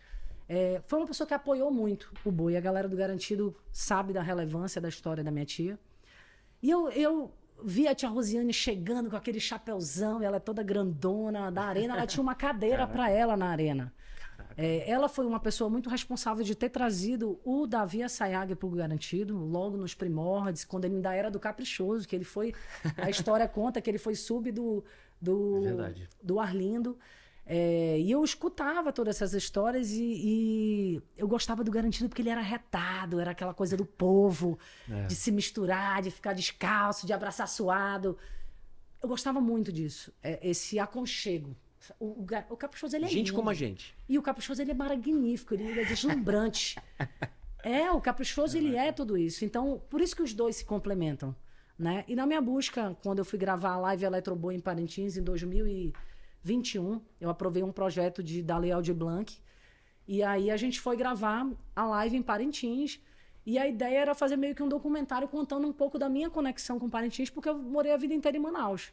É, 0.48 0.82
foi 0.86 0.98
uma 0.98 1.06
pessoa 1.06 1.26
que 1.26 1.34
apoiou 1.34 1.70
muito 1.70 2.12
o 2.24 2.30
boi. 2.30 2.56
A 2.56 2.60
galera 2.60 2.88
do 2.88 2.96
Garantido 2.96 3.56
sabe 3.72 4.12
da 4.12 4.22
relevância 4.22 4.80
da 4.80 4.88
história 4.88 5.24
da 5.24 5.30
minha 5.30 5.44
tia. 5.44 5.78
E 6.62 6.70
eu, 6.70 6.90
eu 6.90 7.32
vi 7.64 7.88
a 7.88 7.94
tia 7.94 8.08
Rosiane 8.08 8.52
chegando 8.52 9.10
com 9.10 9.16
aquele 9.16 9.40
chapéuzão, 9.40 10.22
ela 10.22 10.36
é 10.36 10.40
toda 10.40 10.62
grandona, 10.62 11.50
da 11.50 11.62
arena, 11.64 11.96
ela 11.96 12.06
tinha 12.06 12.22
uma 12.22 12.34
cadeira 12.34 12.86
para 12.86 13.10
ela 13.10 13.36
na 13.36 13.48
arena. 13.48 13.92
É, 14.56 14.88
ela 14.90 15.08
foi 15.08 15.26
uma 15.26 15.40
pessoa 15.40 15.68
muito 15.70 15.88
responsável 15.88 16.44
de 16.44 16.54
ter 16.54 16.68
trazido 16.68 17.40
o 17.44 17.66
Davi 17.66 18.02
Assayag 18.02 18.54
para 18.54 18.66
o 18.66 18.70
Garantido, 18.70 19.36
logo 19.36 19.76
nos 19.76 19.94
primórdios, 19.94 20.64
quando 20.64 20.84
ele 20.84 20.96
ainda 20.96 21.14
era 21.14 21.30
do 21.30 21.40
Caprichoso, 21.40 22.06
que 22.06 22.14
ele 22.16 22.24
foi. 22.24 22.54
A 22.96 23.08
história 23.10 23.46
conta 23.48 23.80
que 23.80 23.90
ele 23.90 23.98
foi 23.98 24.14
sub 24.14 24.50
do, 24.52 24.84
do, 25.20 25.66
É 25.66 25.94
do 26.22 26.38
Arlindo. 26.40 26.98
É, 27.44 27.98
e 27.98 28.10
eu 28.10 28.22
escutava 28.22 28.92
todas 28.92 29.16
essas 29.16 29.34
histórias 29.34 29.90
e, 29.90 30.00
e 30.02 31.02
eu 31.16 31.26
gostava 31.26 31.64
do 31.64 31.72
Garantido 31.72 32.08
porque 32.08 32.22
ele 32.22 32.30
era 32.30 32.40
retado, 32.40 33.18
era 33.18 33.32
aquela 33.32 33.52
coisa 33.52 33.76
do 33.76 33.84
povo, 33.84 34.58
É. 34.88 35.06
de 35.06 35.14
se 35.16 35.32
misturar, 35.32 36.00
de 36.02 36.10
ficar 36.10 36.34
descalço, 36.34 37.04
de 37.04 37.12
abraçar 37.12 37.48
suado. 37.48 38.16
Eu 39.02 39.08
gostava 39.08 39.40
muito 39.40 39.72
disso, 39.72 40.12
é, 40.22 40.38
esse 40.48 40.78
aconchego. 40.78 41.56
O, 41.98 42.24
o, 42.50 42.56
Caprichoso, 42.56 42.96
ele 42.96 43.06
é 43.06 43.08
gente 43.08 43.26
lindo. 43.26 43.34
como 43.34 43.50
a 43.50 43.54
gente. 43.54 43.94
E 44.08 44.18
o 44.18 44.22
Caprichoso, 44.22 44.60
ele 44.62 44.70
é 44.70 44.74
magnífico, 44.74 45.54
ele 45.54 45.80
é 45.80 45.84
deslumbrante. 45.84 46.76
é, 47.62 47.90
o 47.90 48.00
Caprichoso, 48.00 48.56
ele 48.56 48.76
é 48.76 48.92
tudo 48.92 49.16
isso. 49.16 49.44
Então, 49.44 49.82
por 49.90 50.00
isso 50.00 50.14
que 50.14 50.22
os 50.22 50.32
dois 50.32 50.56
se 50.56 50.64
complementam, 50.64 51.34
né? 51.78 52.04
E 52.06 52.14
na 52.14 52.26
minha 52.26 52.40
busca, 52.40 52.96
quando 53.02 53.18
eu 53.18 53.24
fui 53.24 53.38
gravar 53.38 53.72
a 53.72 53.78
live 53.78 54.04
Eletroboa 54.04 54.54
em 54.54 54.60
Parintins, 54.60 55.16
em 55.16 55.22
2021, 55.22 57.00
eu 57.20 57.30
aprovei 57.30 57.62
um 57.62 57.72
projeto 57.72 58.22
de, 58.22 58.42
da 58.42 58.58
Lei 58.58 58.72
Aldir 58.72 58.94
Blanc, 58.94 59.36
e 60.06 60.22
aí 60.22 60.50
a 60.50 60.56
gente 60.56 60.80
foi 60.80 60.96
gravar 60.96 61.48
a 61.74 61.86
live 61.86 62.16
em 62.16 62.22
Parintins, 62.22 63.00
e 63.44 63.58
a 63.58 63.66
ideia 63.66 63.98
era 63.98 64.14
fazer 64.14 64.36
meio 64.36 64.54
que 64.54 64.62
um 64.62 64.68
documentário 64.68 65.26
contando 65.26 65.66
um 65.66 65.72
pouco 65.72 65.98
da 65.98 66.08
minha 66.08 66.30
conexão 66.30 66.78
com 66.78 66.88
Parintins, 66.88 67.28
porque 67.28 67.48
eu 67.48 67.58
morei 67.58 67.92
a 67.92 67.96
vida 67.96 68.14
inteira 68.14 68.36
em 68.36 68.40
Manaus. 68.40 68.92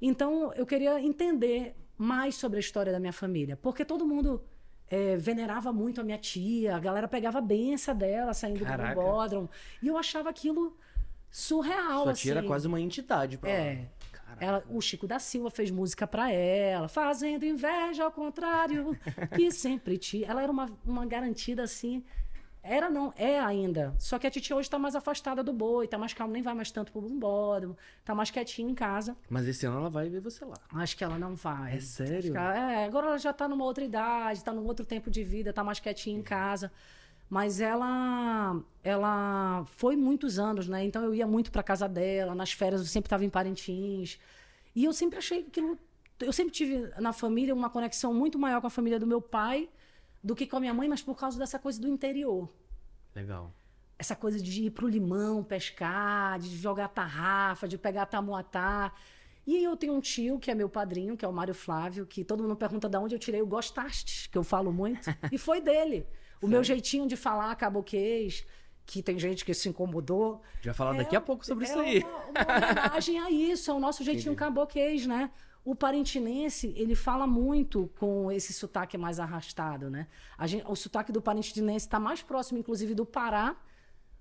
Então, 0.00 0.52
eu 0.54 0.64
queria 0.64 1.00
entender 1.00 1.74
mais 2.00 2.34
sobre 2.34 2.56
a 2.56 2.60
história 2.60 2.90
da 2.90 2.98
minha 2.98 3.12
família, 3.12 3.58
porque 3.58 3.84
todo 3.84 4.06
mundo 4.06 4.42
eh, 4.88 5.18
venerava 5.18 5.70
muito 5.70 6.00
a 6.00 6.04
minha 6.04 6.16
tia, 6.16 6.74
a 6.74 6.78
galera 6.78 7.06
pegava 7.06 7.36
a 7.36 7.40
benção 7.42 7.94
dela 7.94 8.32
saindo 8.32 8.64
Caraca. 8.64 8.94
do 8.94 9.02
bódromo, 9.02 9.50
e 9.82 9.88
eu 9.88 9.98
achava 9.98 10.30
aquilo 10.30 10.78
surreal, 11.30 12.04
Sua 12.04 12.12
assim. 12.12 12.22
tia 12.22 12.32
era 12.32 12.42
quase 12.42 12.66
uma 12.66 12.80
entidade 12.80 13.36
pra 13.36 13.50
É. 13.50 13.86
Ela, 14.38 14.64
o 14.70 14.80
Chico 14.80 15.06
da 15.06 15.18
Silva 15.18 15.50
fez 15.50 15.70
música 15.70 16.06
pra 16.06 16.32
ela, 16.32 16.88
fazendo 16.88 17.44
inveja 17.44 18.04
ao 18.04 18.10
contrário, 18.12 18.96
que 19.36 19.52
sempre 19.52 19.98
te. 19.98 20.24
Ela 20.24 20.42
era 20.42 20.50
uma, 20.50 20.70
uma 20.86 21.04
garantida 21.04 21.64
assim. 21.64 22.02
Era 22.62 22.90
não, 22.90 23.12
é 23.16 23.40
ainda. 23.40 23.94
Só 23.98 24.18
que 24.18 24.26
a 24.26 24.30
titia 24.30 24.54
hoje 24.54 24.68
tá 24.68 24.78
mais 24.78 24.94
afastada 24.94 25.42
do 25.42 25.52
boi, 25.52 25.88
tá 25.88 25.96
mais 25.96 26.12
calma, 26.12 26.32
nem 26.34 26.42
vai 26.42 26.54
mais 26.54 26.70
tanto 26.70 26.92
pro 26.92 27.00
bumbódromo, 27.00 27.76
tá 28.04 28.14
mais 28.14 28.30
quietinha 28.30 28.70
em 28.70 28.74
casa. 28.74 29.16
Mas 29.30 29.48
esse 29.48 29.64
ano 29.64 29.78
ela 29.78 29.88
vai 29.90 30.08
ver 30.10 30.20
você 30.20 30.44
lá. 30.44 30.56
Acho 30.74 30.96
que 30.96 31.02
ela 31.02 31.18
não 31.18 31.34
vai. 31.34 31.76
É 31.76 31.80
sério? 31.80 32.36
Ela- 32.36 32.72
é, 32.72 32.84
agora 32.84 33.06
ela 33.06 33.18
já 33.18 33.32
tá 33.32 33.48
numa 33.48 33.64
outra 33.64 33.82
idade, 33.82 34.44
tá 34.44 34.52
num 34.52 34.66
outro 34.66 34.84
tempo 34.84 35.10
de 35.10 35.24
vida, 35.24 35.52
tá 35.52 35.64
mais 35.64 35.80
quietinha 35.80 36.18
em 36.18 36.22
casa. 36.22 36.70
Mas 37.30 37.60
ela 37.60 38.60
ela 38.82 39.64
foi 39.76 39.96
muitos 39.96 40.38
anos, 40.38 40.68
né? 40.68 40.84
Então 40.84 41.02
eu 41.02 41.14
ia 41.14 41.26
muito 41.26 41.50
pra 41.52 41.62
casa 41.62 41.88
dela, 41.88 42.34
nas 42.34 42.52
férias 42.52 42.80
eu 42.80 42.86
sempre 42.86 43.06
estava 43.06 43.24
em 43.24 43.30
Parintins. 43.30 44.18
E 44.74 44.84
eu 44.84 44.92
sempre 44.92 45.18
achei 45.18 45.42
que 45.44 45.48
aquilo 45.60 45.78
eu 46.20 46.32
sempre 46.34 46.52
tive 46.52 46.92
na 47.00 47.14
família 47.14 47.54
uma 47.54 47.70
conexão 47.70 48.12
muito 48.12 48.38
maior 48.38 48.60
com 48.60 48.66
a 48.66 48.70
família 48.70 48.98
do 48.98 49.06
meu 49.06 49.22
pai 49.22 49.70
do 50.22 50.34
que 50.34 50.46
com 50.46 50.56
a 50.56 50.60
minha 50.60 50.74
mãe, 50.74 50.88
mas 50.88 51.02
por 51.02 51.16
causa 51.16 51.38
dessa 51.38 51.58
coisa 51.58 51.80
do 51.80 51.88
interior 51.88 52.48
Legal. 53.14 53.52
essa 53.98 54.14
coisa 54.14 54.40
de 54.40 54.64
ir 54.64 54.70
pro 54.70 54.86
limão 54.88 55.42
pescar, 55.42 56.38
de 56.38 56.56
jogar 56.56 56.88
tarrafa, 56.88 57.66
de 57.66 57.78
pegar 57.78 58.06
tamuatá. 58.06 58.92
E 59.46 59.64
eu 59.64 59.76
tenho 59.76 59.94
um 59.94 60.00
tio 60.00 60.38
que 60.38 60.50
é 60.50 60.54
meu 60.54 60.68
padrinho, 60.68 61.16
que 61.16 61.24
é 61.24 61.28
o 61.28 61.32
Mário 61.32 61.54
Flávio, 61.54 62.06
que 62.06 62.22
todo 62.22 62.42
mundo 62.42 62.54
pergunta 62.54 62.88
de 62.88 62.96
onde 62.96 63.14
eu 63.14 63.18
tirei 63.18 63.42
o 63.42 63.46
gostastes, 63.46 64.26
que 64.26 64.36
eu 64.38 64.44
falo 64.44 64.72
muito, 64.72 65.08
e 65.32 65.38
foi 65.38 65.60
dele. 65.60 66.06
O 66.40 66.46
meu 66.46 66.62
jeitinho 66.62 67.06
de 67.06 67.16
falar 67.16 67.54
caboquês, 67.56 68.46
que 68.86 69.02
tem 69.02 69.18
gente 69.18 69.44
que 69.44 69.52
se 69.54 69.68
incomodou. 69.68 70.42
Vai 70.64 70.74
falar 70.74 70.94
daqui 70.94 71.14
a 71.14 71.20
pouco 71.20 71.44
sobre 71.44 71.64
é 71.64 71.68
isso 71.68 71.78
aí. 71.78 71.98
Uma, 72.00 72.42
uma 72.42 72.56
homenagem 72.56 73.18
a 73.18 73.30
isso, 73.30 73.70
é 73.70 73.74
o 73.74 73.78
nosso 73.78 74.02
jeitinho 74.02 74.32
Entendi. 74.32 74.38
caboquês, 74.38 75.06
né? 75.06 75.30
O 75.64 75.74
parintinense, 75.74 76.72
ele 76.76 76.94
fala 76.94 77.26
muito 77.26 77.90
com 77.98 78.32
esse 78.32 78.52
sotaque 78.52 78.96
mais 78.96 79.20
arrastado, 79.20 79.90
né? 79.90 80.06
A 80.38 80.46
gente, 80.46 80.64
o 80.66 80.74
sotaque 80.74 81.12
do 81.12 81.20
parintinense 81.20 81.86
está 81.86 82.00
mais 82.00 82.22
próximo, 82.22 82.58
inclusive, 82.58 82.94
do 82.94 83.04
Pará 83.04 83.56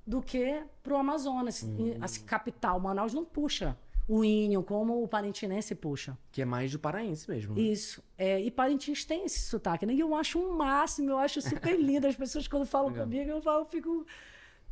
do 0.05 0.21
que 0.21 0.61
pro 0.83 0.97
Amazonas. 0.97 1.63
Hum. 1.63 1.93
E, 1.97 1.97
Assim, 2.03 2.23
capital, 2.25 2.79
Manaus 2.79 3.13
não 3.13 3.23
puxa 3.23 3.77
o 4.07 4.23
ínio 4.23 4.63
como 4.63 5.03
o 5.03 5.07
parintinense 5.07 5.75
puxa. 5.75 6.17
Que 6.31 6.41
é 6.41 6.45
mais 6.45 6.71
do 6.71 6.79
paraense 6.79 7.29
mesmo. 7.29 7.53
né? 7.53 7.61
Isso. 7.61 8.03
É, 8.17 8.41
e 8.41 8.49
Parintins 8.49 9.05
tem 9.05 9.23
esse 9.23 9.39
sotaque, 9.41 9.85
né? 9.85 9.93
E 9.93 9.99
eu 9.99 10.15
acho 10.15 10.39
um 10.39 10.57
máximo, 10.57 11.11
eu 11.11 11.19
acho 11.19 11.39
super 11.43 11.79
lindo. 11.79 12.07
As 12.07 12.15
pessoas, 12.15 12.47
quando 12.47 12.65
falam 12.65 12.89
Legal. 12.89 13.05
comigo, 13.05 13.29
eu, 13.29 13.39
falo, 13.41 13.61
eu 13.61 13.65
fico 13.65 14.05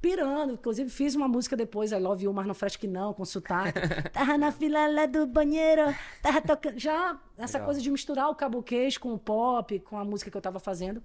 pirando. 0.01 0.53
Inclusive, 0.53 0.89
fiz 0.89 1.15
uma 1.15 1.27
música 1.27 1.55
depois, 1.55 1.91
I 1.91 1.99
Love 1.99 2.25
You, 2.25 2.33
mas 2.33 2.45
não 2.45 2.53
fresco 2.53 2.81
que 2.81 2.87
não, 2.87 3.13
com 3.13 3.25
sotaque. 3.25 3.79
tava 4.13 4.37
na 4.37 4.51
fila 4.51 4.87
lá 4.87 5.05
do 5.05 5.25
banheiro, 5.27 5.93
tava 6.21 6.41
tocando. 6.41 6.77
Já 6.79 7.19
essa 7.37 7.57
Legal. 7.57 7.65
coisa 7.65 7.81
de 7.81 7.89
misturar 7.91 8.29
o 8.29 8.35
caboquês 8.35 8.97
com 8.97 9.13
o 9.13 9.17
pop, 9.19 9.79
com 9.79 9.97
a 9.97 10.05
música 10.05 10.29
que 10.31 10.37
eu 10.37 10.39
estava 10.39 10.59
fazendo. 10.59 11.01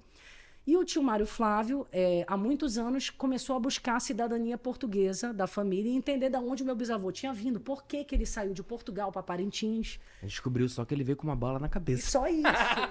E 0.65 0.77
o 0.77 0.85
tio 0.85 1.03
Mário 1.03 1.27
Flávio, 1.27 1.89
é, 1.91 2.25
há 2.29 2.37
muitos 2.37 2.79
anos, 2.79 3.11
começou 3.11 3.57
a 3.57 3.59
buscar 3.59 3.97
a 3.97 4.01
cidadania 4.01 4.57
portuguesa 4.57 5.35
da 5.35 5.49
família 5.49 5.91
e 5.91 5.97
entender 5.97 6.31
de 6.31 6.37
onde 6.37 6.63
o 6.63 6.67
meu 6.67 6.77
bisavô 6.77 7.11
tinha 7.11 7.33
vindo, 7.33 7.59
por 7.59 7.83
que, 7.83 8.05
que 8.05 8.15
ele 8.15 8.25
saiu 8.25 8.55
de 8.55 8.63
Portugal 8.63 9.11
para 9.11 9.25
Parintins. 9.25 9.99
Gente 10.21 10.31
descobriu 10.31 10.69
só 10.69 10.85
que 10.85 10.95
ele 10.95 11.03
veio 11.03 11.17
com 11.17 11.27
uma 11.27 11.35
bala 11.35 11.59
na 11.59 11.69
cabeça. 11.69 12.09
Só 12.09 12.29
isso. 12.29 12.47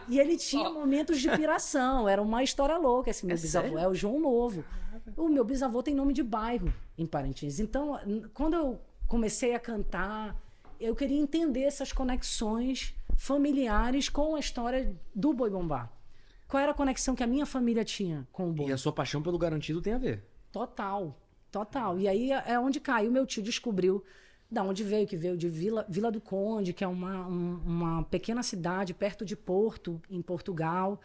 E 0.10 0.20
ele 0.20 0.36
tinha 0.36 0.68
momentos 0.70 1.22
de 1.22 1.30
piração. 1.30 2.10
Era 2.10 2.22
uma 2.22 2.44
história 2.44 2.76
louca 2.78 3.10
esse 3.10 3.26
meu 3.26 3.38
É 3.38 3.40
bisavô. 3.40 3.68
sério? 3.70 3.80
É 3.80 3.88
o 3.88 3.94
João 3.94 4.20
Novo. 4.20 4.66
O 5.18 5.28
meu 5.30 5.44
bisavô 5.44 5.82
tem 5.84 5.94
nome 5.96 6.14
de 6.14 6.24
bairro 6.24 6.74
em 6.98 7.06
Parintins. 7.06 7.60
Então, 7.60 8.00
quando 8.34 8.56
eu 8.56 8.80
comecei 9.08 9.54
a 9.56 9.60
cantar, 9.60 10.36
eu 10.80 10.96
queria 10.96 11.18
entender 11.20 11.62
essas 11.64 11.92
conexões 11.92 12.96
familiares 13.16 14.10
com 14.10 14.36
a 14.36 14.40
história 14.40 14.96
do 15.14 15.34
boi 15.34 15.50
bombar. 15.50 15.92
Qual 16.48 16.62
era 16.62 16.72
a 16.72 16.76
conexão 16.76 17.16
que 17.16 17.24
a 17.24 17.28
minha 17.28 17.46
família 17.46 17.86
tinha 17.86 18.28
com 18.32 18.50
o 18.50 18.54
boi? 18.54 18.70
E 18.70 18.74
a 18.74 18.78
sua 18.78 18.92
paixão 18.92 19.22
pelo 19.22 19.38
garantido 19.38 19.82
tem 19.82 19.94
a 19.94 19.98
ver. 19.98 20.24
Total, 20.52 21.18
total. 21.52 21.98
E 22.00 22.08
aí 22.08 22.32
é 22.32 22.60
onde 22.60 22.80
caiu. 22.80 23.10
Meu 23.12 23.26
tio 23.26 23.42
descobriu 23.42 24.04
da 24.50 24.62
onde 24.64 24.84
veio, 24.84 25.08
que 25.08 25.16
veio 25.16 25.38
de 25.38 25.48
Vila, 25.48 25.86
Vila 25.88 26.12
do 26.12 26.20
Conde, 26.20 26.74
que 26.74 26.84
é 26.84 26.88
uma, 26.88 27.26
um- 27.26 27.62
uma 27.66 28.04
pequena 28.04 28.44
cidade 28.44 28.94
perto 28.94 29.24
de 29.24 29.36
Porto, 29.36 30.02
em 30.10 30.22
Portugal. 30.22 31.00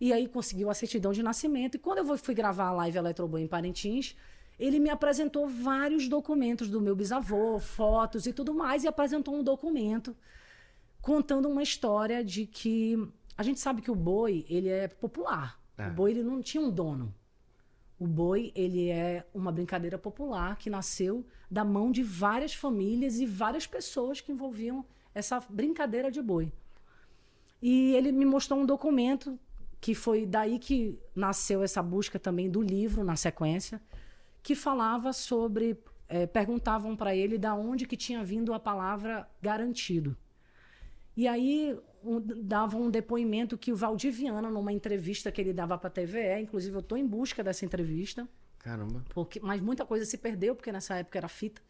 E 0.00 0.12
aí 0.12 0.26
conseguiu 0.26 0.70
a 0.70 0.74
certidão 0.74 1.12
de 1.12 1.22
nascimento. 1.22 1.74
E 1.74 1.78
quando 1.78 1.98
eu 1.98 2.18
fui 2.18 2.34
gravar 2.34 2.68
a 2.68 2.72
live 2.72 2.98
Eletroboy 2.98 3.42
em 3.42 3.46
Parintins, 3.46 4.16
ele 4.58 4.78
me 4.78 4.88
apresentou 4.88 5.46
vários 5.46 6.08
documentos 6.08 6.68
do 6.68 6.80
meu 6.80 6.96
bisavô, 6.96 7.58
fotos 7.58 8.26
e 8.26 8.32
tudo 8.32 8.54
mais, 8.54 8.84
e 8.84 8.88
apresentou 8.88 9.34
um 9.34 9.42
documento 9.42 10.16
contando 11.00 11.48
uma 11.48 11.62
história 11.62 12.24
de 12.24 12.46
que 12.46 12.96
a 13.36 13.42
gente 13.42 13.58
sabe 13.60 13.80
que 13.80 13.90
o 13.90 13.94
boi 13.94 14.44
ele 14.48 14.68
é 14.68 14.88
popular. 14.88 15.58
É. 15.78 15.88
O 15.88 15.92
boi 15.92 16.10
ele 16.10 16.22
não 16.22 16.42
tinha 16.42 16.62
um 16.62 16.70
dono. 16.70 17.14
O 17.98 18.06
boi 18.06 18.52
ele 18.54 18.88
é 18.88 19.26
uma 19.34 19.52
brincadeira 19.52 19.98
popular 19.98 20.56
que 20.56 20.70
nasceu 20.70 21.24
da 21.50 21.64
mão 21.64 21.90
de 21.90 22.02
várias 22.02 22.54
famílias 22.54 23.18
e 23.18 23.26
várias 23.26 23.66
pessoas 23.66 24.20
que 24.20 24.32
envolviam 24.32 24.84
essa 25.14 25.40
brincadeira 25.48 26.10
de 26.10 26.22
boi. 26.22 26.52
E 27.60 27.94
ele 27.94 28.12
me 28.12 28.24
mostrou 28.24 28.60
um 28.60 28.66
documento 28.66 29.38
que 29.80 29.94
foi 29.94 30.26
daí 30.26 30.58
que 30.58 30.98
nasceu 31.14 31.62
essa 31.62 31.82
busca 31.82 32.18
também 32.18 32.50
do 32.50 32.60
livro 32.60 33.02
na 33.02 33.16
sequência, 33.16 33.80
que 34.42 34.54
falava 34.54 35.12
sobre 35.12 35.78
eh, 36.08 36.26
perguntavam 36.26 36.94
para 36.94 37.14
ele 37.14 37.38
da 37.38 37.54
onde 37.54 37.86
que 37.86 37.96
tinha 37.96 38.22
vindo 38.22 38.52
a 38.52 38.60
palavra 38.60 39.26
garantido. 39.40 40.16
E 41.16 41.26
aí 41.26 41.78
um, 42.04 42.20
dava 42.20 42.76
um 42.76 42.90
depoimento 42.90 43.56
que 43.56 43.72
o 43.72 43.76
Valdir 43.76 44.12
Viana, 44.12 44.50
numa 44.50 44.72
entrevista 44.72 45.30
que 45.32 45.40
ele 45.40 45.52
dava 45.52 45.76
para 45.78 45.88
a 45.88 45.90
TVE, 45.90 46.40
inclusive 46.42 46.74
eu 46.74 46.80
estou 46.80 46.98
em 46.98 47.06
busca 47.06 47.42
dessa 47.42 47.64
entrevista, 47.64 48.28
Caramba. 48.58 49.02
porque, 49.10 49.40
mas 49.40 49.60
muita 49.60 49.84
coisa 49.84 50.04
se 50.04 50.18
perdeu, 50.18 50.54
porque 50.54 50.70
nessa 50.70 50.96
época 50.96 51.18
era 51.18 51.28
fita. 51.28 51.62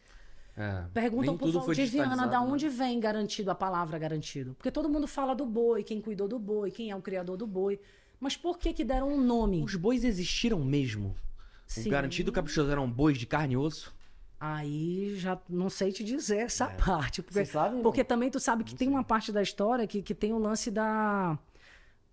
É. 0.55 0.83
Perguntam 0.93 1.37
pro 1.37 1.47
tudo 1.47 1.59
foi 1.61 1.75
Valdir 1.75 1.89
Viana 1.91 2.27
da 2.27 2.41
né? 2.41 2.45
onde 2.45 2.67
vem 2.67 2.99
garantido 2.99 3.49
a 3.51 3.55
palavra 3.55 3.97
garantido. 3.97 4.53
Porque 4.53 4.69
todo 4.69 4.89
mundo 4.89 5.07
fala 5.07 5.33
do 5.33 5.45
boi, 5.45 5.83
quem 5.83 6.01
cuidou 6.01 6.27
do 6.27 6.37
boi, 6.37 6.71
quem 6.71 6.91
é 6.91 6.95
o 6.95 7.01
criador 7.01 7.37
do 7.37 7.47
boi. 7.47 7.79
Mas 8.21 8.37
por 8.37 8.57
que 8.59 8.71
que 8.71 8.83
deram 8.85 9.09
um 9.11 9.19
nome? 9.19 9.63
Os 9.63 9.75
bois 9.75 10.03
existiram 10.05 10.63
mesmo? 10.63 11.15
Sim. 11.65 11.87
O 11.87 11.91
garantido 11.91 12.29
o 12.29 12.33
caprichoso 12.33 12.69
eram 12.71 12.89
bois 12.89 13.17
de 13.17 13.25
carne 13.25 13.55
e 13.55 13.57
osso? 13.57 13.93
Aí 14.39 15.15
já 15.17 15.39
não 15.49 15.69
sei 15.69 15.91
te 15.91 16.03
dizer 16.03 16.37
essa 16.37 16.67
parte. 16.67 17.21
Porque, 17.21 17.39
É. 17.39 17.45
Você 17.45 17.51
sabe, 17.51 17.81
porque 17.81 18.03
também 18.03 18.29
tu 18.29 18.39
sabe 18.39 18.63
que 18.63 18.75
tem 18.75 18.87
uma 18.87 19.03
parte 19.03 19.31
da 19.31 19.41
história 19.41 19.85
que, 19.87 20.01
que 20.01 20.13
tem 20.15 20.33
o 20.33 20.37
lance 20.39 20.69
da, 20.71 21.37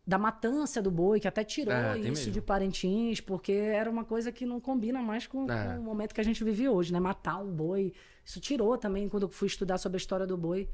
da 0.06 0.18
matança 0.18 0.80
do 0.80 0.90
boi, 0.90 1.20
que 1.20 1.28
até 1.28 1.44
tirou 1.44 1.72
É, 1.74 1.98
isso 1.98 2.08
mesmo. 2.08 2.32
de 2.32 2.40
Parintins, 2.40 3.20
porque 3.20 3.52
era 3.52 3.90
uma 3.90 4.04
coisa 4.04 4.32
que 4.32 4.44
não 4.46 4.60
combina 4.60 5.00
mais 5.02 5.26
com, 5.26 5.50
É. 5.50 5.74
com 5.74 5.80
o 5.80 5.82
momento 5.82 6.14
que 6.14 6.20
a 6.20 6.24
gente 6.24 6.42
vive 6.42 6.68
hoje, 6.68 6.92
né? 6.92 6.98
Matar 7.00 7.38
um 7.38 7.50
boi. 7.50 7.92
Isso 8.24 8.40
tirou 8.40 8.76
também 8.78 9.08
quando 9.08 9.24
eu 9.24 9.28
fui 9.28 9.46
estudar 9.48 9.76
sobre 9.78 9.96
a 9.96 10.00
história 10.00 10.26
do 10.26 10.36
boi. 10.36 10.68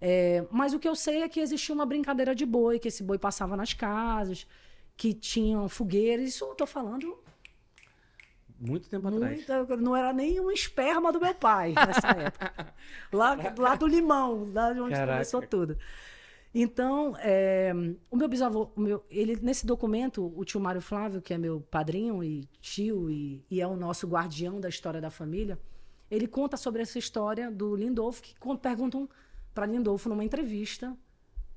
É, 0.00 0.44
mas 0.50 0.72
o 0.72 0.78
que 0.78 0.88
eu 0.88 0.94
sei 0.94 1.22
é 1.22 1.28
que 1.28 1.40
existia 1.40 1.74
uma 1.74 1.86
brincadeira 1.86 2.32
de 2.34 2.46
boi, 2.46 2.78
que 2.78 2.86
esse 2.88 3.02
boi 3.02 3.18
passava 3.18 3.56
nas 3.56 3.72
casas, 3.72 4.46
que 4.98 5.14
tinham 5.14 5.68
fogueiras. 5.68 6.28
Isso 6.28 6.44
eu 6.44 6.54
tô 6.56 6.66
falando 6.66 7.16
Muito 8.58 8.90
tempo 8.90 9.06
atrás. 9.06 9.46
Muita, 9.46 9.76
não 9.76 9.96
era 9.96 10.12
nem 10.12 10.40
um 10.40 10.50
esperma 10.50 11.12
do 11.12 11.20
meu 11.20 11.34
pai 11.34 11.72
nessa 11.72 12.08
época. 12.20 12.74
Lá, 13.12 13.38
lá 13.56 13.76
do 13.76 13.86
limão, 13.86 14.50
lá 14.52 14.72
de 14.72 14.80
onde 14.80 14.94
Caraca. 14.94 15.12
começou 15.12 15.40
tudo. 15.40 15.78
Então, 16.52 17.14
é, 17.20 17.72
o 18.10 18.16
meu 18.16 18.26
bisavô, 18.26 18.70
o 18.74 18.80
meu, 18.80 19.04
ele, 19.08 19.36
nesse 19.40 19.64
documento, 19.64 20.32
o 20.36 20.44
tio 20.44 20.58
Mário 20.58 20.80
Flávio, 20.80 21.22
que 21.22 21.32
é 21.32 21.38
meu 21.38 21.60
padrinho 21.60 22.24
e 22.24 22.44
tio 22.60 23.08
e, 23.08 23.44
e 23.48 23.60
é 23.60 23.66
o 23.66 23.76
nosso 23.76 24.08
guardião 24.08 24.58
da 24.58 24.68
história 24.68 25.00
da 25.00 25.10
família, 25.10 25.58
ele 26.10 26.26
conta 26.26 26.56
sobre 26.56 26.82
essa 26.82 26.98
história 26.98 27.50
do 27.50 27.76
Lindolfo, 27.76 28.22
que 28.22 28.34
perguntam 28.60 29.08
para 29.54 29.66
Lindolfo 29.66 30.08
numa 30.08 30.24
entrevista 30.24 30.96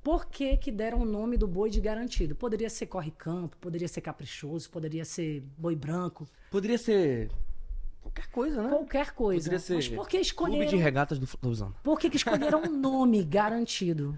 por 0.04 0.26
que, 0.26 0.58
que 0.58 0.72
deram 0.72 1.02
o 1.02 1.06
nome 1.06 1.38
do 1.38 1.48
boi 1.48 1.70
de 1.70 1.80
garantido. 1.80 2.36
Poderia 2.36 2.70
ser 2.70 2.88
corre-campo, 2.88 3.56
poderia 3.58 3.88
ser 3.88 4.02
caprichoso, 4.02 4.70
poderia 4.70 5.06
ser 5.06 5.42
boi 5.58 5.76
branco. 5.76 6.28
Poderia 6.50 6.78
ser 6.78 7.30
qualquer 8.02 8.28
coisa, 8.28 8.64
né? 8.64 8.70
Qualquer 8.70 9.12
coisa. 9.12 9.44
Poderia 9.44 9.60
ser 9.60 9.76
Mas 9.76 9.88
por 9.90 10.08
que 10.08 10.18
Clube 10.18 10.22
escolheram, 10.26 10.70
de 10.70 10.76
regatas 10.78 11.20
do 11.20 11.28
Flusão. 11.28 11.74
por 11.84 12.00
que, 12.00 12.10
que 12.10 12.18
escolheram 12.18 12.64
um 12.66 12.78
nome 12.78 13.24
garantido? 13.24 14.18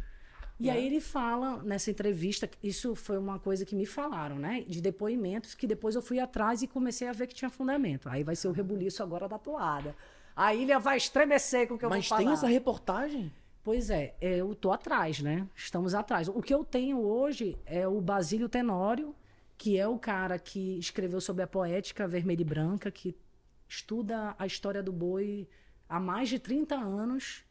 E 0.59 0.69
aí 0.69 0.85
ele 0.85 1.01
fala 1.01 1.61
nessa 1.63 1.91
entrevista, 1.91 2.49
isso 2.61 2.95
foi 2.95 3.17
uma 3.17 3.37
coisa 3.37 3.65
que 3.65 3.75
me 3.75 3.85
falaram, 3.85 4.37
né? 4.37 4.63
De 4.65 4.79
depoimentos, 4.79 5.53
que 5.55 5.67
depois 5.67 5.95
eu 5.95 6.01
fui 6.01 6.19
atrás 6.19 6.61
e 6.61 6.67
comecei 6.67 7.07
a 7.07 7.11
ver 7.11 7.27
que 7.27 7.35
tinha 7.35 7.49
fundamento. 7.49 8.07
Aí 8.07 8.23
vai 8.23 8.35
ser 8.35 8.47
o 8.47 8.51
rebuliço 8.51 9.03
agora 9.03 9.27
da 9.27 9.37
toada. 9.37 9.93
A 10.35 10.53
ilha 10.53 10.79
vai 10.79 10.97
estremecer 10.97 11.67
com 11.67 11.73
o 11.73 11.77
que 11.77 11.83
eu 11.83 11.89
Mas 11.89 12.07
vou 12.07 12.17
falar. 12.17 12.23
tem 12.23 12.33
essa 12.33 12.47
reportagem? 12.47 13.31
Pois 13.63 13.89
é, 13.89 14.13
é, 14.19 14.35
eu 14.37 14.53
tô 14.53 14.71
atrás, 14.71 15.21
né? 15.21 15.47
Estamos 15.55 15.93
atrás. 15.95 16.27
O 16.27 16.41
que 16.41 16.53
eu 16.53 16.65
tenho 16.65 16.99
hoje 16.99 17.57
é 17.65 17.87
o 17.87 18.01
Basílio 18.01 18.49
Tenório, 18.49 19.15
que 19.57 19.77
é 19.77 19.87
o 19.87 19.97
cara 19.97 20.37
que 20.37 20.77
escreveu 20.77 21.21
sobre 21.21 21.43
a 21.43 21.47
poética 21.47 22.05
vermelha 22.07 22.41
e 22.41 22.45
branca, 22.45 22.91
que 22.91 23.15
estuda 23.67 24.35
a 24.37 24.45
história 24.45 24.83
do 24.83 24.91
boi 24.91 25.47
há 25.87 25.97
mais 25.99 26.27
de 26.27 26.39
30 26.39 26.75
anos, 26.75 27.45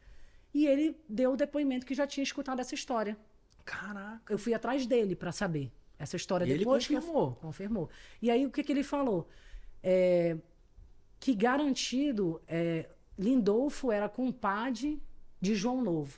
e 0.53 0.67
ele 0.67 0.95
deu 1.09 1.33
o 1.33 1.37
depoimento 1.37 1.85
que 1.85 1.95
já 1.95 2.05
tinha 2.05 2.23
escutado 2.23 2.59
essa 2.59 2.75
história. 2.75 3.17
Caraca. 3.65 4.31
Eu 4.31 4.37
fui 4.37 4.53
atrás 4.53 4.85
dele 4.85 5.15
para 5.15 5.31
saber 5.31 5.71
essa 5.97 6.15
história 6.15 6.45
E 6.45 6.51
ele 6.51 6.63
eu- 6.63 6.67
confirmou. 6.69 7.31
confirmou. 7.37 7.89
E 8.21 8.29
aí 8.29 8.45
o 8.45 8.51
que, 8.51 8.63
que 8.63 8.71
ele 8.71 8.83
falou? 8.83 9.27
É, 9.81 10.37
que 11.19 11.33
garantido 11.33 12.39
é, 12.47 12.87
Lindolfo 13.17 13.91
era 13.91 14.07
compadre 14.07 15.01
de 15.43 15.55
João 15.55 15.83
Novo. 15.83 16.17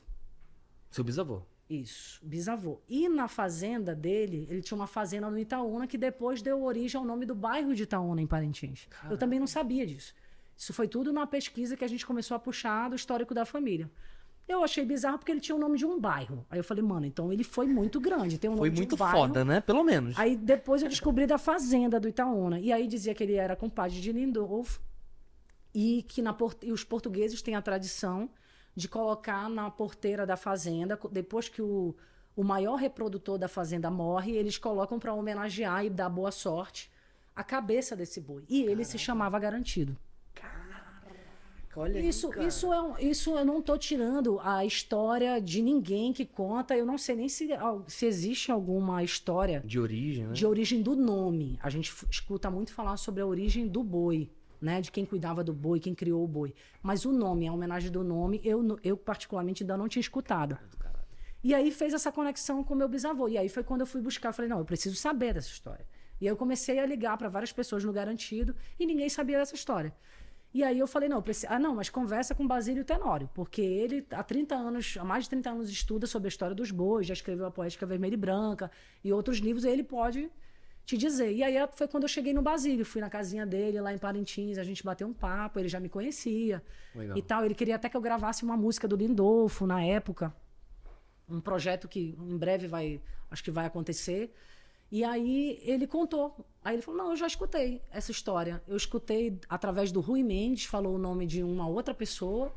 Seu 0.91 1.03
bisavô. 1.03 1.41
Isso, 1.67 2.19
bisavô. 2.23 2.79
E 2.87 3.09
na 3.09 3.27
fazenda 3.27 3.95
dele, 3.95 4.45
ele 4.51 4.61
tinha 4.61 4.75
uma 4.77 4.85
fazenda 4.85 5.31
no 5.31 5.39
Itaúna 5.39 5.87
que 5.87 5.97
depois 5.97 6.43
deu 6.43 6.63
origem 6.63 6.99
ao 6.99 7.03
nome 7.03 7.25
do 7.25 7.33
bairro 7.33 7.73
de 7.73 7.83
Itaúna, 7.83 8.21
em 8.21 8.27
Parintins. 8.27 8.87
Eu 9.09 9.17
também 9.17 9.39
não 9.39 9.47
sabia 9.47 9.83
disso. 9.87 10.13
Isso 10.55 10.71
foi 10.73 10.87
tudo 10.87 11.11
na 11.11 11.25
pesquisa 11.25 11.75
que 11.75 11.83
a 11.83 11.87
gente 11.87 12.05
começou 12.05 12.35
a 12.35 12.39
puxar 12.39 12.87
do 12.87 12.95
histórico 12.95 13.33
da 13.33 13.45
família. 13.45 13.89
Eu 14.47 14.63
achei 14.63 14.85
bizarro 14.85 15.17
porque 15.17 15.31
ele 15.31 15.41
tinha 15.41 15.55
o 15.55 15.59
nome 15.59 15.79
de 15.79 15.87
um 15.87 15.99
bairro. 15.99 16.45
Aí 16.47 16.59
eu 16.59 16.63
falei, 16.63 16.83
mano, 16.83 17.07
então 17.07 17.33
ele 17.33 17.43
foi 17.43 17.65
muito 17.65 17.99
grande. 17.99 18.37
Tem 18.37 18.47
o 18.47 18.53
nome 18.53 18.61
Foi 18.61 18.69
de 18.69 18.75
um 18.75 18.81
muito 18.81 18.95
bairro. 18.95 19.17
foda, 19.17 19.43
né? 19.43 19.59
Pelo 19.59 19.83
menos. 19.83 20.19
Aí 20.19 20.35
depois 20.35 20.83
eu 20.83 20.87
descobri 20.87 21.25
da 21.25 21.39
fazenda 21.39 21.99
do 21.99 22.07
Itaúna. 22.07 22.59
E 22.59 22.71
aí 22.71 22.87
dizia 22.87 23.15
que 23.15 23.23
ele 23.23 23.33
era 23.33 23.55
compadre 23.55 23.99
de 23.99 24.11
Lindolfo 24.11 24.79
e 25.73 26.03
que 26.03 26.21
na 26.21 26.37
e 26.61 26.71
os 26.71 26.83
portugueses 26.83 27.41
têm 27.41 27.55
a 27.55 27.61
tradição 27.61 28.29
de 28.75 28.87
colocar 28.87 29.49
na 29.49 29.69
porteira 29.71 30.25
da 30.25 30.35
fazenda, 30.35 30.99
depois 31.11 31.47
que 31.47 31.61
o, 31.61 31.95
o 32.35 32.43
maior 32.43 32.75
reprodutor 32.75 33.37
da 33.37 33.47
fazenda 33.47 33.89
morre, 33.89 34.33
eles 34.33 34.57
colocam 34.57 34.99
para 34.99 35.13
homenagear 35.13 35.85
e 35.85 35.89
dar 35.89 36.09
boa 36.09 36.31
sorte 36.31 36.91
a 37.35 37.43
cabeça 37.43 37.95
desse 37.95 38.19
boi. 38.21 38.43
E 38.49 38.63
ele 38.63 38.83
se 38.85 38.97
chamava 38.97 39.37
Garantido. 39.39 39.95
Olha 41.77 41.99
aí, 41.99 42.07
Isso, 42.07 42.29
cara. 42.29 42.47
isso, 42.47 42.71
é, 42.71 42.81
um- 42.81 42.97
isso 42.97 43.37
eu 43.37 43.43
não 43.43 43.59
estou 43.59 43.77
tirando 43.77 44.39
a 44.41 44.63
história 44.63 45.41
de 45.41 45.61
ninguém 45.61 46.13
que 46.13 46.25
conta. 46.25 46.73
Eu 46.77 46.85
não 46.85 46.97
sei 46.97 47.17
nem 47.17 47.27
se, 47.27 47.49
se 47.87 48.05
existe 48.05 48.49
alguma 48.49 49.03
história 49.03 49.61
De 49.65 49.77
origem, 49.77 50.25
né? 50.27 50.31
de 50.33 50.45
origem 50.45 50.81
do 50.81 50.95
nome. 50.95 51.59
A 51.61 51.69
gente 51.69 51.93
escuta 52.09 52.49
muito 52.49 52.71
falar 52.71 52.95
sobre 52.95 53.21
a 53.21 53.25
origem 53.25 53.67
do 53.67 53.83
boi, 53.83 54.29
né? 54.61 54.81
De 54.81 54.91
quem 54.91 55.05
cuidava 55.05 55.43
do 55.43 55.53
boi, 55.53 55.79
quem 55.79 55.93
criou 55.93 56.23
o 56.23 56.27
boi. 56.27 56.53
Mas 56.81 57.05
o 57.05 57.11
nome, 57.11 57.47
a 57.47 57.53
homenagem 57.53 57.91
do 57.91 58.03
nome, 58.03 58.41
eu, 58.43 58.79
eu 58.83 58.97
particularmente 58.97 59.63
ainda 59.63 59.77
não 59.77 59.87
tinha 59.87 60.01
escutado. 60.01 60.57
E 61.43 61.53
aí 61.53 61.69
fez 61.69 61.93
essa 61.93 62.11
conexão 62.11 62.63
com 62.63 62.73
meu 62.73 62.89
bisavô. 62.89 63.27
E 63.27 63.37
aí 63.37 63.47
foi 63.47 63.63
quando 63.63 63.81
eu 63.81 63.87
fui 63.87 64.01
buscar. 64.01 64.33
Falei, 64.33 64.49
não, 64.49 64.59
eu 64.59 64.65
preciso 64.65 64.95
saber 64.95 65.33
dessa 65.35 65.49
história. 65.49 65.85
E 66.19 66.25
aí 66.25 66.31
eu 66.31 66.37
comecei 66.37 66.79
a 66.79 66.85
ligar 66.85 67.17
para 67.17 67.29
várias 67.29 67.51
pessoas 67.51 67.83
no 67.83 67.93
Garantido 67.93 68.55
e 68.79 68.85
ninguém 68.85 69.09
sabia 69.09 69.37
dessa 69.37 69.53
história. 69.53 69.93
E 70.55 70.63
aí 70.63 70.79
eu 70.79 70.87
falei, 70.87 71.09
não, 71.09 71.17
eu 71.17 71.21
preciso... 71.21 71.51
ah, 71.51 71.59
não, 71.59 71.75
mas 71.75 71.89
conversa 71.89 72.33
com 72.33 72.47
Basílio 72.47 72.85
Tenório, 72.85 73.29
porque 73.33 73.61
ele 73.61 74.07
há 74.09 74.23
30 74.23 74.55
anos, 74.55 74.97
há 74.97 75.03
mais 75.03 75.25
de 75.25 75.31
30 75.31 75.49
anos 75.49 75.69
estuda 75.69 76.07
sobre 76.07 76.27
a 76.27 76.29
história 76.29 76.55
dos 76.55 76.71
bois, 76.71 77.05
já 77.05 77.13
escreveu 77.13 77.45
a 77.45 77.51
Poética 77.51 77.85
Vermelha 77.85 78.13
e 78.13 78.17
Branca 78.17 78.71
e 79.03 79.11
outros 79.11 79.39
livros, 79.39 79.65
e 79.65 79.69
ele 79.69 79.83
pode 79.83 80.31
te 80.85 80.97
dizer. 80.97 81.31
E 81.33 81.43
aí 81.43 81.55
foi 81.73 81.87
quando 81.87 82.03
eu 82.03 82.09
cheguei 82.09 82.33
no 82.33 82.41
Basílio, 82.41 82.85
fui 82.85 83.01
na 83.01 83.09
casinha 83.09 83.45
dele 83.45 83.81
lá 83.81 83.93
em 83.93 83.97
Parintins, 83.97 84.57
a 84.57 84.63
gente 84.63 84.83
bateu 84.83 85.07
um 85.07 85.13
papo, 85.13 85.59
ele 85.59 85.67
já 85.67 85.79
me 85.79 85.89
conhecia 85.89 86.63
Legal. 86.93 87.17
e 87.17 87.21
tal. 87.21 87.43
Ele 87.43 87.55
queria 87.55 87.75
até 87.75 87.89
que 87.89 87.97
eu 87.97 88.01
gravasse 88.01 88.43
uma 88.43 88.55
música 88.55 88.87
do 88.87 88.95
Lindolfo 88.95 89.65
na 89.65 89.83
época 89.83 90.33
um 91.29 91.39
projeto 91.41 91.87
que 91.87 92.15
em 92.19 92.37
breve 92.37 92.67
vai, 92.67 93.01
acho 93.29 93.43
que 93.43 93.51
vai 93.51 93.65
acontecer. 93.65 94.33
E 94.91 95.03
aí 95.03 95.59
ele 95.63 95.87
contou. 95.87 96.45
Aí 96.63 96.75
ele 96.75 96.81
falou: 96.81 97.03
Não, 97.03 97.09
eu 97.11 97.15
já 97.15 97.27
escutei 97.27 97.81
essa 97.91 98.11
história. 98.11 98.63
Eu 98.67 98.77
escutei 98.77 99.39
através 99.49 99.91
do 99.91 99.99
Rui 99.99 100.23
Mendes, 100.23 100.65
falou 100.65 100.95
o 100.95 100.99
nome 100.99 101.25
de 101.25 101.43
uma 101.43 101.67
outra 101.67 101.93
pessoa. 101.93 102.53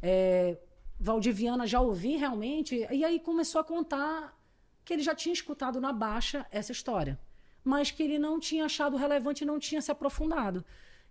É, 0.00 0.56
Valdiviana 0.98 1.66
já 1.66 1.80
ouvi 1.80 2.16
realmente. 2.16 2.86
E 2.90 3.04
aí 3.04 3.18
começou 3.18 3.60
a 3.60 3.64
contar 3.64 4.38
que 4.84 4.92
ele 4.92 5.02
já 5.02 5.14
tinha 5.14 5.32
escutado 5.32 5.80
na 5.80 5.92
baixa 5.92 6.46
essa 6.50 6.70
história, 6.70 7.18
mas 7.66 7.90
que 7.90 8.02
ele 8.02 8.18
não 8.18 8.38
tinha 8.38 8.64
achado 8.64 8.96
relevante 8.96 9.42
e 9.42 9.46
não 9.46 9.58
tinha 9.58 9.82
se 9.82 9.90
aprofundado. 9.90 10.64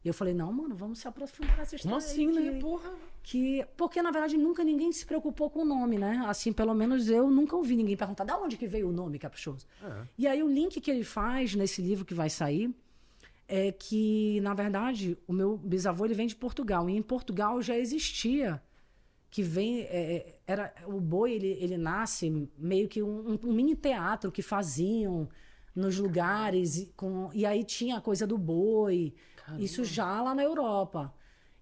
E 0.04 0.08
eu 0.08 0.14
falei, 0.14 0.34
não, 0.36 0.54
mano, 0.54 0.76
vamos 0.76 1.00
se 1.00 1.08
aprofundar 1.08 1.58
nessa 1.58 1.76
história. 1.76 1.98
Como 2.00 2.12
assim, 2.12 2.38
aí, 2.38 2.52
né? 2.52 2.60
Porra. 2.60 2.92
que 3.24 3.66
porque 3.76 4.02
na 4.04 4.12
verdade 4.12 4.38
nunca 4.38 4.64
ninguém 4.64 4.92
se 4.92 5.04
preocupou 5.06 5.50
com 5.50 5.62
o 5.64 5.66
nome, 5.66 5.98
né? 5.98 6.24
Assim, 6.28 6.54
pelo 6.54 6.74
menos 6.76 7.10
eu 7.10 7.30
nunca 7.30 7.56
ouvi 7.56 7.76
ninguém 7.76 7.98
perguntar 7.98 8.24
de 8.24 8.32
onde 8.34 8.56
que 8.56 8.68
veio 8.68 8.88
o 8.90 8.92
nome 8.94 9.18
Caprichoso. 9.20 9.66
E 10.18 10.28
aí 10.28 10.42
o 10.44 10.48
link 10.48 10.80
que 10.80 10.90
ele 10.92 11.04
faz 11.04 11.56
nesse 11.56 11.82
livro 11.82 12.06
que 12.06 12.14
vai 12.14 12.30
sair 12.30 12.74
é 13.48 13.72
que 13.72 14.40
na 14.42 14.54
verdade 14.54 15.18
o 15.28 15.34
meu 15.34 15.58
bisavô 15.58 16.06
ele 16.06 16.14
vem 16.14 16.28
de 16.28 16.36
Portugal 16.36 16.88
e 16.90 16.96
em 16.96 17.02
Portugal 17.02 17.62
já 17.62 17.76
existia 17.78 18.62
que 19.32 19.42
vem 19.44 19.82
é, 19.82 20.38
era 20.48 20.72
o 20.88 21.00
boi 21.02 21.32
ele, 21.34 21.48
ele 21.60 21.78
nasce 21.78 22.48
meio 22.58 22.88
que 22.88 23.02
um- 23.04 23.38
um 23.44 23.54
mini 23.54 23.76
teatro 23.76 24.32
que 24.32 24.42
faziam 24.42 25.28
nos 25.76 26.00
lugares 26.00 26.78
e, 26.78 26.86
com, 26.96 27.30
e 27.34 27.46
aí 27.46 27.64
tinha 27.64 27.98
a 27.98 28.02
coisa 28.02 28.26
do 28.26 28.38
boi. 28.38 29.14
Isso 29.60 29.84
já 29.84 30.22
lá 30.22 30.34
na 30.34 30.44
Europa. 30.44 31.14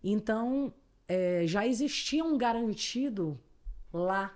Então 0.04 0.74
é, 1.08 1.44
já 1.46 1.66
existia 1.68 2.24
um 2.24 2.38
garantido 2.38 3.40
lá. 3.92 4.34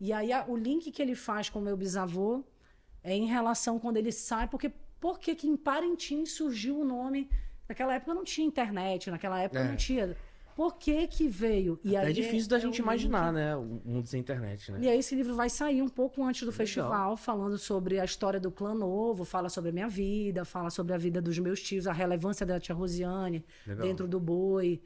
E 0.00 0.12
aí 0.12 0.32
a- 0.32 0.44
o 0.46 0.56
link 0.56 0.90
que 0.92 1.02
ele 1.02 1.14
faz 1.14 1.48
com 1.48 1.58
o 1.58 1.62
meu 1.62 1.76
bisavô 1.76 2.44
é 3.02 3.14
em 3.16 3.26
relação 3.26 3.78
quando 3.78 3.96
ele 3.96 4.12
sai 4.12 4.46
porque 4.48 4.70
por 5.00 5.18
que 5.18 5.34
que 5.34 5.48
em 5.48 5.56
Parintins 5.56 6.32
surgiu 6.32 6.78
o 6.80 6.84
nome? 6.84 7.28
Naquela 7.68 7.94
época 7.94 8.14
não 8.14 8.24
tinha 8.24 8.46
internet 8.46 9.10
naquela 9.10 9.40
época 9.40 9.60
É. 9.60 9.68
não 9.68 9.76
tinha 9.76 10.16
por 10.58 10.76
que 10.76 11.06
que 11.06 11.28
veio 11.28 11.78
e 11.84 11.94
é 11.94 12.00
aí 12.00 12.12
difícil 12.12 12.48
da 12.48 12.56
é 12.56 12.60
gente 12.60 12.80
o 12.80 12.82
imaginar, 12.82 13.32
né? 13.32 13.54
O 13.54 13.80
mundo 13.84 14.08
sem 14.08 14.18
internet, 14.18 14.72
né? 14.72 14.80
e 14.82 14.88
aí 14.88 14.98
esse 14.98 15.14
livro 15.14 15.32
vai 15.36 15.48
sair 15.48 15.80
um 15.80 15.88
pouco 15.88 16.20
antes 16.24 16.42
do 16.42 16.50
festival, 16.50 17.16
falando 17.16 17.56
sobre 17.56 18.00
a 18.00 18.04
história 18.04 18.40
do 18.40 18.50
clã 18.50 18.74
novo, 18.74 19.24
fala 19.24 19.48
sobre 19.48 19.70
a 19.70 19.72
minha 19.72 19.88
vida, 19.88 20.44
fala 20.44 20.68
sobre 20.68 20.92
a 20.94 20.98
vida 20.98 21.22
dos 21.22 21.38
meus 21.38 21.62
tios, 21.62 21.86
a 21.86 21.92
relevância 21.92 22.44
da 22.44 22.58
tia 22.58 22.74
Rosiane 22.74 23.44
Legal. 23.64 23.86
dentro 23.86 24.08
do 24.08 24.18
boi. 24.18 24.82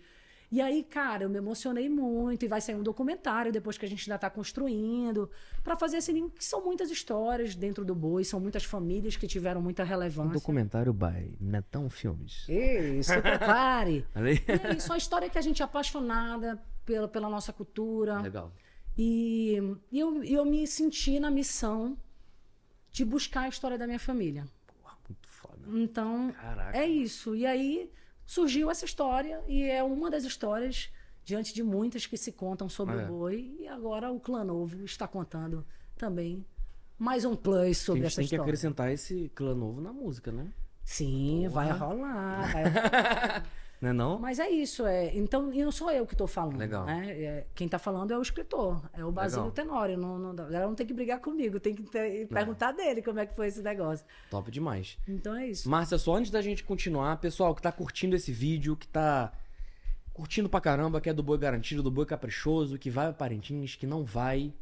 E 0.52 0.60
aí, 0.60 0.84
cara, 0.84 1.24
eu 1.24 1.30
me 1.30 1.38
emocionei 1.38 1.88
muito 1.88 2.44
e 2.44 2.48
vai 2.48 2.60
sair 2.60 2.74
um 2.74 2.82
documentário 2.82 3.50
depois 3.50 3.78
que 3.78 3.86
a 3.86 3.88
gente 3.88 4.02
ainda 4.02 4.16
está 4.16 4.28
construindo 4.28 5.30
para 5.64 5.74
fazer 5.78 5.96
esse 5.96 6.12
link, 6.12 6.34
que 6.34 6.44
são 6.44 6.62
muitas 6.62 6.90
histórias 6.90 7.54
dentro 7.54 7.86
do 7.86 7.94
boi, 7.94 8.22
são 8.22 8.38
muitas 8.38 8.62
famílias 8.62 9.16
que 9.16 9.26
tiveram 9.26 9.62
muita 9.62 9.82
Um 9.82 9.86
relevância. 9.86 10.34
documentário 10.34 10.92
by 10.92 11.38
Netão 11.40 11.88
Filmes. 11.88 12.44
Se 12.44 13.16
prepare! 13.22 14.06
E 14.14 14.52
é 14.68 14.76
isso, 14.76 14.92
a 14.92 14.98
história 14.98 15.30
que 15.30 15.38
a 15.38 15.40
gente 15.40 15.62
é 15.62 15.64
apaixonada 15.64 16.62
pela, 16.84 17.08
pela 17.08 17.30
nossa 17.30 17.50
cultura. 17.50 18.20
Legal. 18.20 18.52
E, 18.98 19.56
e 19.90 19.98
eu, 19.98 20.22
eu 20.22 20.44
me 20.44 20.66
senti 20.66 21.18
na 21.18 21.30
missão 21.30 21.96
de 22.90 23.06
buscar 23.06 23.44
a 23.44 23.48
história 23.48 23.78
da 23.78 23.86
minha 23.86 23.98
família. 23.98 24.44
Porra, 24.66 24.98
muito 25.08 25.28
foda. 25.30 25.62
Então, 25.66 26.30
Caraca. 26.32 26.76
é 26.76 26.86
isso. 26.86 27.34
E 27.34 27.46
aí 27.46 27.90
surgiu 28.26 28.70
essa 28.70 28.84
história, 28.84 29.42
e 29.46 29.62
é 29.64 29.82
uma 29.82 30.10
das 30.10 30.24
histórias, 30.24 30.90
diante 31.24 31.54
de 31.54 31.62
muitas 31.62 32.06
que 32.06 32.16
se 32.16 32.32
contam 32.32 32.68
sobre 32.68 32.96
É. 32.96 33.04
o 33.04 33.08
boi. 33.08 33.54
E 33.60 33.68
agora 33.68 34.10
o 34.10 34.18
Clã 34.20 34.42
Novo 34.44 34.84
está 34.84 35.06
contando 35.06 35.64
também 35.96 36.44
mais 36.98 37.24
um 37.24 37.34
plus 37.36 37.70
a 37.80 37.84
sobre 37.84 38.00
gente 38.02 38.06
essa 38.08 38.16
tem 38.16 38.28
que 38.28 38.34
história. 38.34 38.42
acrescentar 38.42 38.90
esse 38.92 39.30
clã 39.34 39.54
novo 39.54 39.80
na 39.80 39.92
música, 39.92 40.30
né? 40.32 40.52
Sim, 40.84 41.46
vai 41.48 41.68
Porra. 41.72 41.86
rolar. 41.86 42.52
vai 42.52 42.64
Não 43.42 43.61
é 43.88 43.92
não? 43.92 44.18
Mas 44.18 44.38
é 44.38 44.48
isso, 44.48 44.86
é. 44.86 45.14
Então, 45.16 45.52
e 45.52 45.64
não 45.64 45.72
sou 45.72 45.90
eu 45.90 46.06
que 46.06 46.14
estou 46.14 46.26
falando. 46.26 46.56
Legal. 46.58 46.84
Né? 46.86 47.10
É, 47.20 47.46
quem 47.54 47.64
está 47.66 47.78
falando 47.78 48.10
é 48.12 48.18
o 48.18 48.22
escritor, 48.22 48.82
é 48.92 49.04
o 49.04 49.10
Basílio. 49.10 49.50
Tenório. 49.50 49.96
Não, 49.98 50.18
não, 50.18 50.34
dá- 50.34 50.44
ela 50.44 50.66
não 50.66 50.74
tem 50.74 50.86
que 50.86 50.94
brigar 50.94 51.18
comigo, 51.20 51.58
tem 51.58 51.74
que 51.74 51.82
ter- 51.84 52.26
perguntar 52.28 52.72
dele 52.72 53.02
como 53.02 53.18
é 53.18 53.26
que 53.26 53.34
foi 53.34 53.48
esse 53.48 53.60
negócio. 53.62 54.06
Top 54.30 54.50
demais. 54.50 54.96
Então 55.08 55.34
é 55.34 55.48
isso. 55.48 55.68
Márcia, 55.68 55.98
só 55.98 56.14
antes 56.16 56.30
da 56.30 56.40
gente 56.40 56.62
continuar, 56.64 57.16
pessoal 57.18 57.54
que 57.54 57.62
tá 57.62 57.72
curtindo 57.72 58.14
esse 58.14 58.30
vídeo, 58.32 58.76
que 58.76 58.86
tá 58.86 59.32
curtindo 60.12 60.48
pra 60.48 60.60
caramba, 60.60 61.00
que 61.00 61.08
é 61.08 61.12
do 61.14 61.22
Boi 61.22 61.38
Garantido, 61.38 61.82
do 61.82 61.90
Boi 61.90 62.04
Caprichoso, 62.06 62.78
que 62.78 62.90
vai 62.90 63.06
a 63.08 63.12
Parintins, 63.12 63.74
que 63.76 63.86
não 63.86 64.04
vai, 64.04 64.52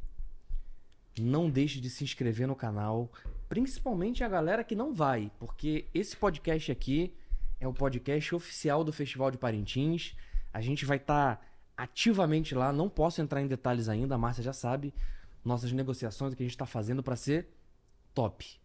não 1.19 1.51
deixe 1.51 1.81
de 1.81 1.91
se 1.91 2.05
inscrever 2.05 2.47
no 2.47 2.55
canal, 2.55 3.11
principalmente 3.49 4.23
a 4.23 4.29
galera 4.29 4.63
que 4.65 4.75
não 4.77 4.95
vai, 4.95 5.31
porque 5.39 5.87
esse 5.93 6.17
podcast 6.17 6.71
aqui 6.71 7.13
é 7.61 7.69
o 7.69 7.73
podcast 7.73 8.35
oficial 8.35 8.83
do 8.83 8.93
Festival 8.93 9.31
de 9.31 9.39
Parintins. 9.39 10.17
A 10.53 10.61
gente 10.61 10.85
vai 10.85 10.97
estar 10.97 11.47
ativamente 11.77 12.55
lá, 12.55 12.73
não 12.73 12.89
posso 12.89 13.21
entrar 13.21 13.41
em 13.41 13.47
detalhes 13.47 13.89
ainda, 13.89 14.15
a 14.15 14.19
Márcia 14.19 14.43
já 14.43 14.53
sabe, 14.53 14.93
nossas 15.45 15.71
negociações, 15.73 16.33
o 16.33 16.37
que 16.37 16.43
a 16.43 16.47
gente 16.47 16.57
tá 16.57 16.67
fazendo 16.67 17.03
pra 17.03 17.17
ser 17.17 17.49
top. 18.15 18.59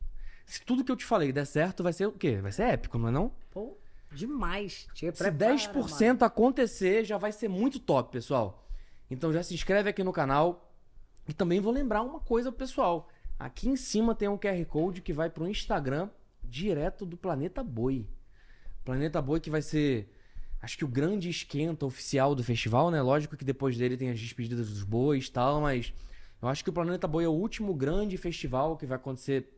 Se 0.45 0.61
tudo 0.61 0.83
que 0.83 0.91
eu 0.91 0.95
te 0.95 1.05
falei 1.05 1.31
der 1.31 1.45
certo, 1.45 1.83
vai 1.83 1.93
ser 1.93 2.07
o 2.07 2.11
quê? 2.11 2.37
Vai 2.37 2.51
ser 2.51 2.63
épico, 2.63 2.97
não 2.97 3.09
é 3.09 3.11
não? 3.11 3.31
Pô, 3.51 3.77
demais. 4.11 4.87
Te 4.93 5.05
Se 5.05 5.11
prepara, 5.11 5.55
10% 5.55 6.21
acontecer, 6.23 7.03
já 7.03 7.17
vai 7.17 7.31
ser 7.31 7.47
muito 7.47 7.79
top, 7.79 8.11
pessoal. 8.11 8.65
Então 9.09 9.31
já 9.31 9.43
se 9.43 9.53
inscreve 9.53 9.89
aqui 9.89 10.03
no 10.03 10.13
canal. 10.13 10.71
E 11.27 11.33
também 11.33 11.59
vou 11.59 11.73
lembrar 11.73 12.03
uma 12.03 12.19
coisa 12.19 12.51
pessoal. 12.51 13.09
Aqui 13.37 13.67
em 13.67 13.75
cima 13.75 14.13
tem 14.13 14.27
um 14.27 14.37
QR 14.37 14.63
Code 14.65 15.01
que 15.01 15.11
vai 15.11 15.29
pro 15.29 15.47
Instagram 15.47 16.09
direto 16.43 17.05
do 17.05 17.17
Planeta 17.17 17.63
Boi. 17.63 18.07
Planeta 18.85 19.19
Boi 19.19 19.39
que 19.39 19.49
vai 19.49 19.63
ser, 19.63 20.07
acho 20.61 20.77
que 20.77 20.85
o 20.85 20.87
grande 20.87 21.27
esquenta 21.27 21.85
oficial 21.87 22.35
do 22.35 22.43
festival, 22.43 22.91
né? 22.91 23.01
Lógico 23.01 23.35
que 23.35 23.43
depois 23.43 23.75
dele 23.75 23.97
tem 23.97 24.11
as 24.11 24.19
despedidas 24.19 24.69
dos 24.69 24.83
bois 24.83 25.25
e 25.25 25.31
tal, 25.31 25.59
mas 25.59 25.91
eu 26.39 26.47
acho 26.47 26.63
que 26.63 26.69
o 26.69 26.73
Planeta 26.73 27.07
Boi 27.07 27.23
é 27.23 27.27
o 27.27 27.31
último 27.31 27.73
grande 27.73 28.15
festival 28.15 28.77
que 28.77 28.85
vai 28.85 28.95
acontecer 28.97 29.51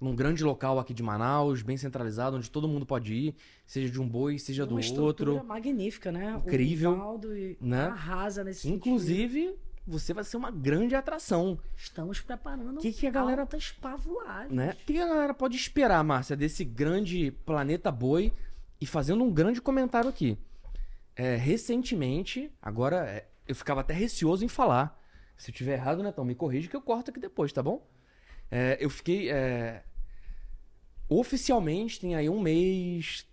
num 0.00 0.14
grande 0.14 0.42
local 0.42 0.78
aqui 0.78 0.94
de 0.94 1.02
Manaus, 1.02 1.60
bem 1.60 1.76
centralizado, 1.76 2.36
onde 2.36 2.50
todo 2.50 2.66
mundo 2.66 2.86
pode 2.86 3.12
ir, 3.12 3.34
seja 3.66 3.90
de 3.90 4.00
um 4.00 4.08
boi, 4.08 4.38
seja 4.38 4.64
do 4.64 4.74
Uma 4.74 4.80
estrutura 4.80 5.32
outro. 5.32 5.44
magnífica, 5.46 6.10
né? 6.10 6.34
Incrível, 6.46 6.92
O 6.92 6.94
Rivaldo 6.94 7.36
e- 7.36 7.58
né? 7.60 7.88
arrasa 7.88 8.42
nesse 8.42 8.62
sentido. 8.62 8.78
Você 9.88 10.12
vai 10.12 10.22
ser 10.22 10.36
uma 10.36 10.50
grande 10.50 10.94
atração, 10.94 11.58
Estamos 11.74 12.20
preparando 12.20 12.78
Que 12.80 12.92
que 12.92 13.06
a 13.06 13.10
galera- 13.10 13.42
altas 13.42 13.70
pavulagens. 13.72 14.52
né? 14.52 14.76
O 14.82 14.84
que 14.84 14.98
a 15.00 15.06
galera 15.06 15.32
pode 15.32 15.56
esperar, 15.56 16.04
Márcia, 16.04 16.36
desse 16.36 16.62
grande 16.62 17.30
planeta 17.46 17.90
boi? 17.90 18.32
E 18.80 18.86
fazendo 18.86 19.24
um 19.24 19.32
grande 19.32 19.60
comentário 19.62 20.08
aqui. 20.10 20.36
É, 21.16 21.34
recentemente, 21.36 22.52
agora 22.60 22.96
é, 23.08 23.26
eu 23.46 23.54
ficava 23.54 23.80
até 23.80 23.94
receoso 23.94 24.44
em 24.44 24.48
falar. 24.48 25.02
Se 25.38 25.50
eu 25.50 25.54
tiver 25.54 25.72
errado, 25.72 26.02
Netão, 26.02 26.24
me 26.24 26.34
corrija 26.34 26.68
que 26.68 26.76
eu 26.76 26.82
corto 26.82 27.10
aqui 27.10 27.18
depois, 27.18 27.52
tá 27.52 27.62
bom? 27.62 27.84
É, 28.50 28.76
eu 28.80 28.90
fiquei. 28.90 29.30
é, 29.30 29.82
oficialmente 31.08 31.98
tem 32.00 32.14
aí 32.14 32.28
um 32.28 32.40
mês, 32.40 33.26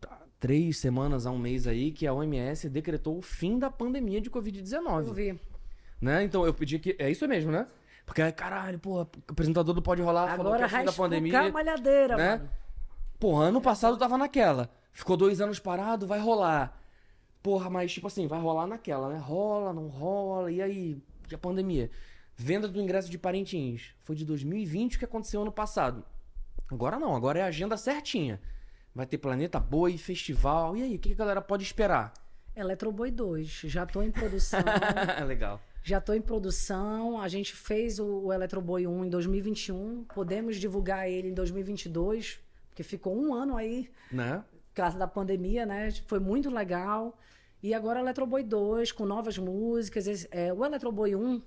tá, 0.00 0.22
três 0.40 0.78
semanas 0.78 1.24
a 1.26 1.30
um 1.30 1.38
mês 1.38 1.66
aí, 1.66 1.92
que 1.92 2.06
a 2.06 2.12
OMS 2.12 2.68
decretou 2.68 3.16
o 3.18 3.22
fim 3.22 3.58
da 3.58 3.70
pandemia 3.70 4.20
de 4.20 4.28
Eu 4.28 4.32
Covid-19. 4.32 5.12
vi. 5.14 5.40
Né? 6.00 6.22
Então 6.22 6.44
eu 6.44 6.54
pedi 6.54 6.78
que. 6.78 6.96
É 6.98 7.10
isso 7.10 7.26
mesmo, 7.26 7.50
né? 7.50 7.66
Porque, 8.06 8.32
caralho, 8.32 8.78
pô, 8.78 9.02
o 9.02 9.08
apresentador 9.28 9.74
do 9.74 9.82
Pode 9.82 10.00
Rolar 10.00 10.28
falou 10.28 10.52
que 10.52 10.62
Agora 10.62 10.64
é 10.64 10.68
fim 10.68 10.84
da 10.84 10.92
pandemia. 10.92 11.32
pandemia, 11.32 11.50
a 11.50 11.52
malhadeira, 11.52 12.16
né? 12.16 12.36
mano. 12.36 12.50
Porra, 13.18 13.44
ano 13.46 13.60
passado 13.60 13.98
tava 13.98 14.16
naquela. 14.16 14.70
Ficou 14.92 15.16
dois 15.16 15.40
anos 15.40 15.58
parado, 15.58 16.06
vai 16.06 16.18
rolar. 16.18 16.80
Porra, 17.42 17.68
mas 17.68 17.92
tipo 17.92 18.06
assim, 18.06 18.26
vai 18.26 18.40
rolar 18.40 18.66
naquela, 18.66 19.10
né? 19.10 19.18
Rola, 19.18 19.72
não 19.72 19.88
rola, 19.88 20.50
e 20.50 20.62
aí? 20.62 21.02
E 21.30 21.34
a 21.34 21.38
pandemia? 21.38 21.90
Venda 22.34 22.66
do 22.66 22.80
ingresso 22.80 23.10
de 23.10 23.18
Parintins. 23.18 23.94
Foi 24.00 24.16
de 24.16 24.24
2020 24.24 24.96
o 24.96 24.98
que 24.98 25.04
aconteceu 25.04 25.42
ano 25.42 25.52
passado. 25.52 26.04
Agora 26.70 26.98
não, 26.98 27.14
agora 27.14 27.40
é 27.40 27.42
a 27.42 27.46
agenda 27.46 27.76
certinha. 27.76 28.40
Vai 28.94 29.06
ter 29.06 29.18
Planeta 29.18 29.60
Boi, 29.60 29.98
festival. 29.98 30.76
E 30.76 30.82
aí, 30.82 30.96
o 30.96 30.98
que 30.98 31.12
a 31.12 31.16
galera 31.16 31.42
pode 31.42 31.62
esperar? 31.62 32.12
Eletroboi 32.56 33.10
2, 33.10 33.46
já 33.64 33.86
tô 33.86 34.02
em 34.02 34.10
produção. 34.10 34.60
Legal. 35.26 35.60
Já 35.88 35.96
estou 35.96 36.14
em 36.14 36.20
produção. 36.20 37.18
A 37.18 37.28
gente 37.28 37.54
fez 37.54 37.98
o, 37.98 38.24
o 38.26 38.32
Eletroboi 38.32 38.86
1 38.86 39.06
em 39.06 39.08
2021. 39.08 40.04
Podemos 40.14 40.56
divulgar 40.56 41.08
ele 41.08 41.28
em 41.28 41.32
2022, 41.34 42.38
porque 42.68 42.82
ficou 42.82 43.16
um 43.18 43.32
ano 43.32 43.56
aí, 43.56 43.88
Né? 44.12 44.44
por 44.68 44.74
causa 44.74 44.98
da 44.98 45.08
pandemia, 45.08 45.64
né? 45.64 45.90
Foi 46.06 46.20
muito 46.20 46.50
legal. 46.50 47.18
E 47.62 47.72
agora 47.72 48.00
o 48.00 48.02
Eletroboi 48.02 48.42
2, 48.44 48.92
com 48.92 49.06
novas 49.06 49.38
músicas. 49.38 50.28
É, 50.30 50.52
o 50.52 50.62
Eletroboi 50.62 51.16
1, 51.16 51.40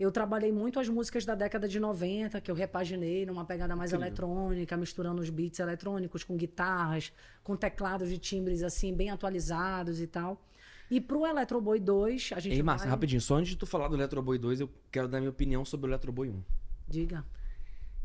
eu 0.00 0.10
trabalhei 0.10 0.50
muito 0.50 0.80
as 0.80 0.88
músicas 0.88 1.24
da 1.24 1.36
década 1.36 1.68
de 1.68 1.78
90, 1.78 2.40
que 2.40 2.50
eu 2.50 2.54
repaginei 2.54 3.24
numa 3.24 3.44
pegada 3.44 3.76
mais 3.76 3.92
Incrível. 3.92 4.08
eletrônica, 4.08 4.76
misturando 4.76 5.22
os 5.22 5.30
beats 5.30 5.60
eletrônicos 5.60 6.24
com 6.24 6.36
guitarras, 6.36 7.12
com 7.44 7.54
teclados 7.56 8.08
de 8.08 8.18
timbres 8.18 8.64
assim, 8.64 8.92
bem 8.92 9.10
atualizados 9.10 10.00
e 10.00 10.06
tal. 10.08 10.42
E 10.90 11.00
pro 11.00 11.26
Eletroboi 11.26 11.80
2, 11.80 12.32
a 12.34 12.40
gente 12.40 12.54
Ei, 12.54 12.62
Márcia, 12.62 12.86
vai... 12.86 12.90
rapidinho, 12.90 13.20
só 13.20 13.36
antes 13.36 13.50
de 13.50 13.56
tu 13.56 13.66
falar 13.66 13.88
do 13.88 13.96
Eletroboy 13.96 14.38
2, 14.38 14.60
eu 14.60 14.70
quero 14.92 15.08
dar 15.08 15.18
minha 15.18 15.30
opinião 15.30 15.64
sobre 15.64 15.86
o 15.86 15.90
Eletroboy 15.90 16.28
1. 16.28 16.42
Diga. 16.86 17.24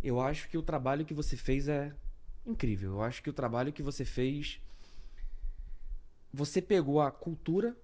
Eu 0.02 0.22
acho 0.22 0.48
que 0.50 0.58
o 0.58 0.62
trabalho 0.62 1.06
que 1.06 1.13
você 1.13 1.36
fez 1.36 1.68
é 1.68 1.94
incrível. 2.46 2.92
Eu 2.92 3.02
acho 3.02 3.22
que 3.22 3.30
o 3.30 3.34
trabalho 3.34 3.74
que 3.74 3.84
você 3.84 4.06
fez. 4.06 4.62
Você 6.34 6.62
pegou 6.62 7.02
a 7.02 7.12
cultura 7.12 7.76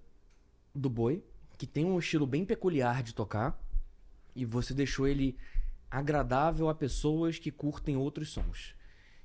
do 0.73 0.89
boi, 0.89 1.23
que 1.57 1.65
tem 1.65 1.83
um 1.85 1.97
estilo 1.99 2.25
bem 2.25 2.45
peculiar 2.45 3.01
de 3.01 3.13
tocar 3.13 3.59
e 4.35 4.45
você 4.45 4.73
deixou 4.73 5.07
ele 5.07 5.37
agradável 5.89 6.69
a 6.69 6.75
pessoas 6.75 7.39
que 7.39 7.51
curtem 7.51 7.95
outros 7.95 8.29
sons. 8.29 8.75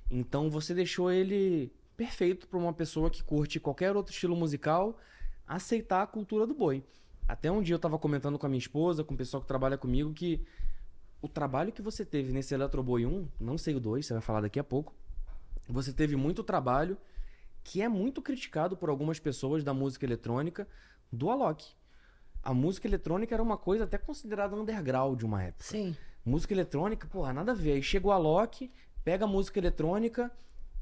Então 0.09 0.49
você 0.49 0.73
deixou 0.73 1.11
ele 1.11 1.71
perfeito 1.95 2.47
para 2.47 2.57
uma 2.57 2.73
pessoa 2.73 3.09
que 3.09 3.21
curte 3.23 3.59
qualquer 3.59 3.95
outro 3.95 4.13
estilo 4.13 4.35
musical 4.35 4.97
aceitar 5.55 6.01
a 6.01 6.07
cultura 6.07 6.47
do 6.47 6.53
boi. 6.53 6.83
Até 7.27 7.51
um 7.51 7.61
dia 7.61 7.73
eu 7.73 7.77
estava 7.77 7.99
comentando 7.99 8.39
com 8.39 8.45
a 8.45 8.49
minha 8.49 8.59
esposa, 8.59 9.03
com 9.03 9.13
o 9.13 9.17
pessoal 9.17 9.41
que 9.41 9.47
trabalha 9.47 9.77
comigo, 9.77 10.13
que 10.13 10.41
o 11.21 11.27
trabalho 11.27 11.71
que 11.71 11.81
você 11.81 12.05
teve 12.05 12.31
nesse 12.31 12.53
Electroboi 12.53 13.05
1, 13.05 13.27
não 13.39 13.57
sei 13.57 13.75
o 13.75 13.79
2, 13.79 14.05
você 14.05 14.13
vai 14.13 14.21
falar 14.21 14.41
daqui 14.41 14.59
a 14.59 14.63
pouco, 14.63 14.93
você 15.67 15.93
teve 15.93 16.15
muito 16.15 16.43
trabalho 16.43 16.97
que 17.63 17.81
é 17.81 17.87
muito 17.87 18.21
criticado 18.21 18.75
por 18.75 18.89
algumas 18.89 19.19
pessoas 19.19 19.63
da 19.63 19.73
música 19.73 20.05
eletrônica 20.05 20.67
do 21.11 21.29
Alok. 21.29 21.73
A 22.41 22.53
música 22.53 22.87
eletrônica 22.87 23.35
era 23.35 23.43
uma 23.43 23.57
coisa 23.57 23.83
até 23.83 23.97
considerada 23.97 24.55
underground 24.55 25.19
de 25.19 25.25
uma 25.25 25.43
época. 25.43 25.63
Sim. 25.63 25.95
Música 26.25 26.53
eletrônica, 26.53 27.07
porra, 27.07 27.33
nada 27.33 27.51
a 27.51 27.55
ver. 27.55 27.73
Aí 27.73 27.83
chega 27.83 28.07
o 28.07 28.11
Alok, 28.11 28.71
pega 29.03 29.25
a 29.25 29.27
música 29.27 29.59
eletrônica 29.59 30.31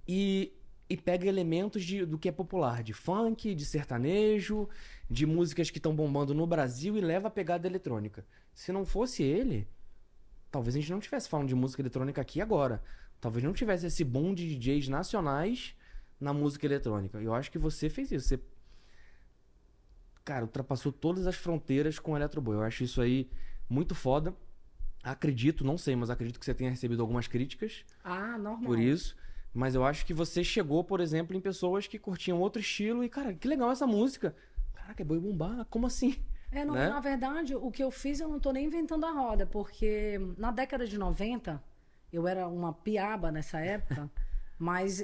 e, 0.07 0.53
e 0.89 0.97
pega 0.97 1.27
elementos 1.27 1.83
de, 1.83 2.03
do 2.05 2.17
que 2.17 2.27
é 2.27 2.31
popular, 2.31 2.81
de 2.81 2.93
funk, 2.93 3.53
de 3.53 3.63
sertanejo, 3.65 4.67
de 5.09 5.25
músicas 5.25 5.69
que 5.69 5.77
estão 5.77 5.95
bombando 5.95 6.33
no 6.33 6.47
Brasil 6.47 6.97
e 6.97 7.01
leva 7.01 7.27
a 7.27 7.31
pegada 7.31 7.67
eletrônica. 7.67 8.25
Se 8.53 8.71
não 8.71 8.85
fosse 8.85 9.21
ele, 9.21 9.67
talvez 10.49 10.75
a 10.75 10.79
gente 10.79 10.89
não 10.91 10.97
estivesse 10.99 11.29
falando 11.29 11.47
de 11.47 11.55
música 11.55 11.81
eletrônica 11.81 12.19
aqui 12.19 12.41
agora. 12.41 12.81
Talvez 13.21 13.43
não 13.43 13.53
tivesse 13.53 13.85
esse 13.85 14.03
boom 14.03 14.33
de 14.33 14.55
DJs 14.57 14.87
nacionais 14.87 15.75
na 16.19 16.33
música 16.33 16.65
eletrônica. 16.65 17.19
Eu 17.21 17.33
acho 17.35 17.51
que 17.51 17.59
você 17.59 17.87
fez 17.89 18.11
isso. 18.11 18.27
Você, 18.29 18.39
cara, 20.23 20.45
ultrapassou 20.45 20.91
todas 20.91 21.27
as 21.27 21.35
fronteiras 21.35 21.99
com 21.99 22.13
o 22.13 22.17
Electro 22.17 22.41
Boy. 22.41 22.55
Eu 22.55 22.63
acho 22.63 22.83
isso 22.83 23.01
aí 23.01 23.29
muito 23.69 23.93
foda. 23.93 24.33
Acredito, 25.03 25.63
não 25.63 25.77
sei, 25.77 25.95
mas 25.95 26.09
acredito 26.09 26.39
que 26.39 26.45
você 26.45 26.53
tenha 26.53 26.69
recebido 26.69 27.01
algumas 27.01 27.27
críticas 27.27 27.85
Ah, 28.03 28.37
normal. 28.37 28.63
por 28.65 28.79
isso. 28.79 29.15
Mas 29.53 29.75
eu 29.75 29.83
acho 29.83 30.05
que 30.05 30.13
você 30.13 30.43
chegou, 30.43 30.83
por 30.83 30.99
exemplo, 30.99 31.35
em 31.35 31.41
pessoas 31.41 31.87
que 31.87 31.97
curtiam 31.97 32.39
outro 32.39 32.61
estilo 32.61 33.03
e, 33.03 33.09
cara, 33.09 33.33
que 33.33 33.47
legal 33.47 33.71
essa 33.71 33.87
música. 33.87 34.35
Caraca, 34.73 35.01
é 35.01 35.05
boi 35.05 35.19
bombar, 35.19 35.65
como 35.65 35.87
assim? 35.87 36.15
É, 36.51 36.65
não, 36.65 36.73
né? 36.73 36.89
na 36.89 36.99
verdade, 36.99 37.55
o 37.55 37.69
que 37.69 37.83
eu 37.83 37.91
fiz, 37.91 38.19
eu 38.19 38.27
não 38.27 38.39
tô 38.39 38.51
nem 38.51 38.65
inventando 38.65 39.05
a 39.05 39.11
roda, 39.11 39.45
porque 39.45 40.19
na 40.37 40.51
década 40.51 40.87
de 40.87 40.97
90, 40.97 41.61
eu 42.11 42.27
era 42.27 42.47
uma 42.47 42.73
piaba 42.73 43.31
nessa 43.31 43.59
época, 43.59 44.09
mas 44.57 45.03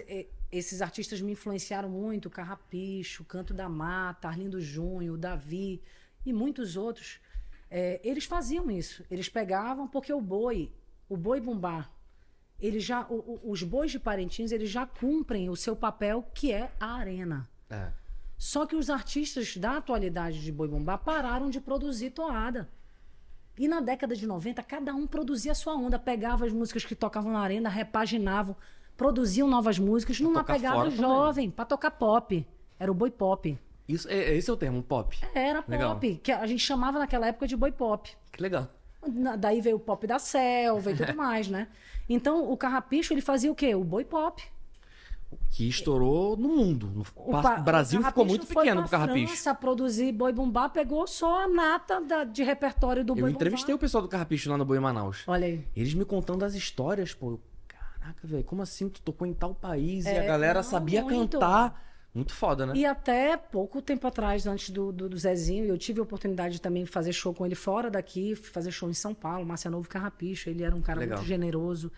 esses 0.52 0.82
artistas 0.82 1.22
me 1.22 1.34
influenciaram 1.34 1.90
muito, 1.90 2.30
Carrapicho, 2.30 3.24
Canto 3.26 3.54
da 3.54 3.70
Mata, 3.70 4.28
Arlindo 4.28 4.60
Júnior, 4.60 5.18
Davi 5.18 5.82
e 6.26 6.34
muitos 6.34 6.76
outros. 6.76 7.20
Eh, 7.70 8.00
eles 8.04 8.26
faziam 8.26 8.72
isso. 8.72 9.04
Eles 9.10 9.30
pegavam, 9.30 9.88
porque 9.88 10.14
o 10.14 10.22
boi, 10.22 10.72
o 11.10 11.18
boi 11.18 11.40
bumbá, 11.40 11.90
ele 12.60 12.80
já, 12.80 13.06
o- 13.10 13.40
o- 13.44 13.52
os 13.52 13.62
bois 13.64 13.92
de 13.92 14.00
Parintins, 14.00 14.52
eles 14.52 14.70
já 14.70 14.86
cumprem 14.86 15.50
o 15.50 15.56
seu 15.56 15.76
papel, 15.76 16.24
que 16.34 16.52
é 16.52 16.72
a 16.80 16.94
arena. 16.96 17.48
É. 17.70 17.90
Só 18.38 18.66
que 18.66 18.76
os 18.76 18.90
artistas 18.90 19.56
da 19.58 19.78
atualidade 19.78 20.42
de 20.44 20.52
boi 20.52 20.68
bumbá 20.68 20.98
pararam 20.98 21.50
de 21.50 21.60
produzir 21.62 22.12
toada. 22.12 22.70
E 23.58 23.68
na 23.68 23.80
década 23.80 24.16
de 24.16 24.28
90, 24.28 24.62
cada 24.62 24.94
um 24.94 25.08
produzia 25.08 25.54
a 25.54 25.56
sua 25.56 25.74
onda, 25.76 25.98
pegava 25.98 26.46
as 26.46 26.52
músicas 26.52 26.84
que 26.84 26.94
tocavam 26.94 27.32
na 27.32 27.40
arena, 27.40 27.70
repaginavam, 27.70 28.56
produziam 28.98 29.48
novas 29.48 29.80
músicas 29.80 30.20
numa 30.20 30.42
tocar 30.42 30.54
pegada 30.56 30.90
jovem, 30.90 31.50
pra 31.50 31.64
tocar 31.64 31.92
pop. 31.92 32.46
Era 32.78 32.92
o 32.92 32.96
boi 32.96 33.10
pop. 33.10 33.58
Isso, 33.88 34.10
é, 34.10 34.36
esse 34.36 34.50
é 34.50 34.54
o 34.54 34.58
termo, 34.58 34.84
pop. 34.84 35.18
Era 35.34 35.64
Legal. 35.68 35.94
pop, 35.94 36.16
que 36.22 36.32
a 36.32 36.46
gente 36.46 36.60
chamava 36.62 37.00
naquela 37.00 37.28
época 37.28 37.48
de 37.48 37.56
boi 37.56 37.72
pop. 37.72 38.12
Que 38.32 38.42
legal. 38.42 38.68
Daí 39.38 39.62
veio 39.62 39.78
o 39.78 39.80
pop 39.80 40.06
da 40.08 40.20
selva 40.20 40.92
e 40.92 40.96
tudo 40.96 41.16
mais, 41.16 41.48
né? 41.48 41.68
Então, 42.10 42.52
o 42.52 42.56
Carrapicho, 42.58 43.14
ele 43.14 43.22
fazia 43.22 43.52
o 43.52 43.56
quê? 43.56 43.74
O 43.76 43.84
boi 43.84 44.04
pop. 44.06 44.42
Que 45.52 45.68
estourou 45.68 46.38
no 46.38 46.48
mundo. 46.50 47.04
O 47.16 47.32
pa- 47.32 47.58
Brasil 47.58 48.00
o 48.00 48.04
ficou 48.04 48.26
muito 48.26 48.46
pequeno 48.46 48.82
pro 48.82 48.92
Carrapicho. 48.92 49.28
França 49.28 49.56
produzir 49.56 50.12
boi 50.12 50.32
bumbá, 50.32 50.70
pegou 50.70 51.06
só 51.08 51.44
a 51.44 51.48
nata 51.48 52.00
da- 52.02 52.24
de 52.24 52.44
repertório 52.44 53.04
do 53.04 53.14
Eu 53.14 53.22
boi 53.22 53.32
entrevistei 53.32 53.74
bumbá. 53.74 53.78
o 53.78 53.80
pessoal 53.80 54.02
do 54.04 54.08
Carrapicho 54.08 54.50
lá 54.50 54.58
no 54.58 54.66
Boi 54.66 54.80
Manaus. 54.80 55.24
Olha 55.28 55.48
aí. 55.48 55.66
Eles 55.76 55.94
me 55.94 56.06
contando 56.06 56.44
as 56.44 56.54
histórias, 56.56 57.14
pô. 57.14 57.32
eu, 57.32 57.42
Caraca, 57.68 58.28
velho, 58.28 58.44
como 58.44 58.62
assim 58.62 58.88
tu 58.88 59.02
tocou 59.02 59.26
em 59.26 59.34
tal 59.34 59.56
país 59.56 60.06
e 60.06 60.10
É, 60.10 60.20
a 60.20 60.24
galera 60.28 60.62
não, 60.62 60.70
sabia 60.70 61.02
muito. 61.04 61.40
cantar? 61.40 61.84
Muito 62.16 62.34
foda, 62.34 62.66
né? 62.66 62.74
E 62.78 62.86
até 62.86 63.36
pouco 63.36 63.82
tempo 63.82 64.08
atrás, 64.08 64.48
antes 64.48 64.70
do, 64.70 64.90
do, 64.92 65.10
do 65.10 65.18
Zezinho, 65.18 65.66
eu 65.66 65.78
tive 65.78 66.00
a 66.00 66.04
oportunidade 66.04 66.56
de 66.56 66.62
também 66.62 66.86
fazer 66.86 67.12
show 67.12 67.34
com 67.34 67.46
ele 67.46 67.56
fora 67.56 67.92
daqui, 67.92 68.34
fazer 68.36 68.72
show 68.72 68.90
em 68.90 68.94
São 68.94 69.14
Paulo, 69.14 69.46
Márcia 69.46 69.70
Novo 69.70 69.90
Carrapicho. 69.90 70.50
Ele 70.50 70.64
era 70.64 70.74
um 70.74 70.82
cara 70.82 71.02
Legal. 71.02 71.18
muito 71.18 71.28
generoso. 71.28 71.92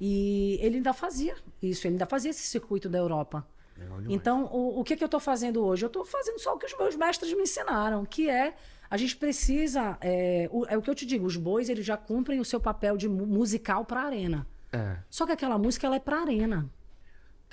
E 0.00 0.56
ele 0.62 0.76
ainda 0.76 0.92
fazia 0.92 1.34
isso, 1.60 1.86
ele 1.86 1.94
ainda 1.94 2.06
fazia 2.06 2.30
esse 2.30 2.42
circuito 2.44 2.88
da 2.88 2.98
Europa. 2.98 3.44
Demais. 3.76 4.06
Então, 4.08 4.44
o, 4.52 4.80
o 4.80 4.84
que, 4.84 4.96
que 4.96 5.02
eu 5.02 5.06
estou 5.06 5.20
fazendo 5.20 5.64
hoje? 5.64 5.84
Eu 5.84 5.88
estou 5.88 6.04
fazendo 6.04 6.38
só 6.38 6.54
o 6.54 6.58
que 6.58 6.66
os 6.66 6.78
meus 6.78 6.94
mestres 6.96 7.32
me 7.34 7.42
ensinaram, 7.42 8.04
que 8.04 8.30
é 8.30 8.54
a 8.88 8.96
gente 8.96 9.16
precisa. 9.16 9.98
É 10.00 10.48
o, 10.52 10.64
é 10.66 10.76
o 10.78 10.82
que 10.82 10.88
eu 10.90 10.94
te 10.94 11.04
digo, 11.04 11.26
os 11.26 11.36
bois 11.36 11.68
eles 11.68 11.84
já 11.84 11.96
cumprem 11.96 12.38
o 12.40 12.44
seu 12.44 12.60
papel 12.60 12.96
de 12.96 13.08
mu- 13.08 13.26
musical 13.26 13.84
para 13.84 14.02
arena. 14.02 14.46
É. 14.72 14.96
Só 15.10 15.26
que 15.26 15.32
aquela 15.32 15.58
música 15.58 15.86
ela 15.86 15.96
é 15.96 16.00
para 16.00 16.20
arena. 16.20 16.70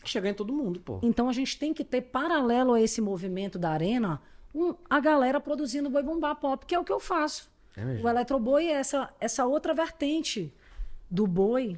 Que 0.08 0.12
chegar 0.14 0.30
em 0.30 0.34
todo 0.34 0.54
mundo, 0.54 0.80
pô. 0.80 1.00
Então 1.04 1.28
a 1.28 1.34
gente 1.34 1.60
tem 1.60 1.74
que 1.74 1.84
ter 1.84 2.02
paralelo 2.02 2.74
a 2.74 2.82
esse 2.82 3.02
movimento 3.02 3.60
da 3.60 3.72
arena 3.72 4.22
um- 4.56 4.74
a 4.90 5.00
galera 5.02 5.40
produzindo 5.40 5.90
boi 5.90 6.02
bumbá 6.02 6.34
pop, 6.34 6.66
que 6.66 6.74
é 6.74 6.80
o 6.80 6.84
que 6.84 6.92
eu 6.94 7.00
faço. 7.00 7.50
É 7.76 7.84
mesmo. 7.84 8.06
O 8.06 8.10
eletroboi 8.10 8.68
é 8.68 8.72
essa, 8.72 9.10
essa 9.20 9.46
outra 9.46 9.74
vertente 9.74 10.52
do 11.12 11.28
boi, 11.28 11.78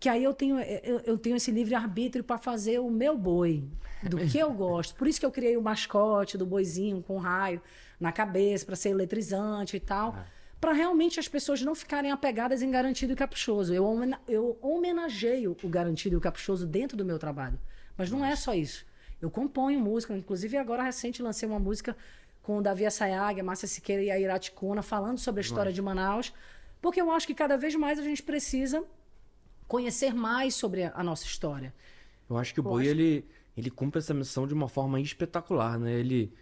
que 0.00 0.08
aí 0.08 0.24
eu 0.24 0.32
tenho, 0.32 0.58
eu, 0.58 1.00
eu 1.00 1.18
tenho 1.18 1.36
esse 1.36 1.50
livre-arbítrio 1.50 2.24
para 2.24 2.38
fazer 2.38 2.78
o 2.80 2.90
meu 2.90 3.16
boi, 3.18 3.64
do 4.02 4.16
que 4.16 4.38
eu 4.38 4.50
gosto. 4.52 4.94
Por 4.96 5.06
isso 5.06 5.20
que 5.20 5.26
eu 5.26 5.30
criei 5.30 5.56
o 5.56 5.62
mascote 5.62 6.38
do 6.38 6.46
boizinho 6.46 7.02
com 7.02 7.18
raio 7.18 7.60
na 8.00 8.10
cabeça, 8.12 8.64
para 8.64 8.76
ser 8.76 8.88
eletrizante 8.90 9.76
e 9.76 9.80
tal. 9.80 10.16
Para 10.60 10.72
realmente 10.72 11.20
as 11.20 11.28
pessoas 11.28 11.62
não 11.62 11.74
ficarem 11.74 12.10
apegadas 12.10 12.62
em 12.62 12.70
garantido 12.70 13.12
e 13.12 13.16
caprichoso. 13.16 13.72
Eu, 13.72 13.86
eu 14.26 14.58
homenageio 14.60 15.56
o 15.62 15.68
garantido 15.68 16.14
e 16.14 16.18
o 16.18 16.20
caprichoso 16.20 16.66
dentro 16.66 16.96
do 16.96 17.04
meu 17.04 17.18
trabalho. 17.18 17.58
Mas 17.96 18.10
não 18.10 18.24
é 18.24 18.34
só 18.34 18.54
isso. 18.54 18.84
Eu 19.20 19.30
componho 19.30 19.78
música, 19.80 20.16
inclusive 20.16 20.56
agora 20.56 20.82
recente 20.82 21.22
lancei 21.22 21.48
uma 21.48 21.58
música 21.58 21.96
com 22.42 22.58
o 22.58 22.62
Davi 22.62 22.86
Assayag, 22.86 23.40
a 23.40 23.44
Márcia 23.44 23.68
Siqueira 23.68 24.02
e 24.02 24.10
a 24.10 24.18
Iraticuna 24.18 24.82
falando 24.82 25.18
sobre 25.18 25.40
a 25.40 25.42
história 25.42 25.72
de 25.72 25.82
Manaus, 25.82 26.32
porque 26.80 27.00
eu 27.00 27.10
acho 27.10 27.26
que 27.26 27.34
cada 27.34 27.56
vez 27.56 27.74
mais 27.74 27.98
a 27.98 28.02
gente 28.02 28.22
precisa 28.22 28.82
conhecer 29.66 30.14
mais 30.14 30.54
sobre 30.54 30.84
a 30.84 31.02
nossa 31.02 31.24
história. 31.26 31.74
Eu 32.28 32.36
acho 32.38 32.54
que 32.54 32.60
o 32.60 32.62
Boi, 32.62 32.82
acho- 32.82 32.90
ele, 32.90 33.24
ele 33.56 33.70
cumpre 33.70 33.98
essa 33.98 34.14
missão 34.14 34.46
de 34.46 34.54
uma 34.54 34.68
forma 34.68 35.00
espetacular, 35.00 35.78
né? 35.78 35.92
Ele, 35.92 36.32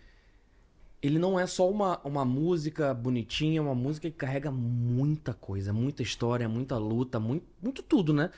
ele 1.07 1.19
não 1.19 1.39
é 1.39 1.47
só 1.47 1.71
uma, 1.71 2.01
uma 2.05 2.25
música 2.25 2.93
bonitinha, 2.93 3.63
uma 3.63 3.75
música 3.75 4.11
que 4.11 4.17
carrega 4.17 4.51
muita 4.51 5.33
coisa, 5.33 5.73
muita 5.73 6.03
história, 6.03 6.49
muita 6.49 6.77
luta, 6.79 7.21
muito, 7.21 7.47
muito 7.63 7.83
tudo, 7.83 8.13
né? 8.13 8.31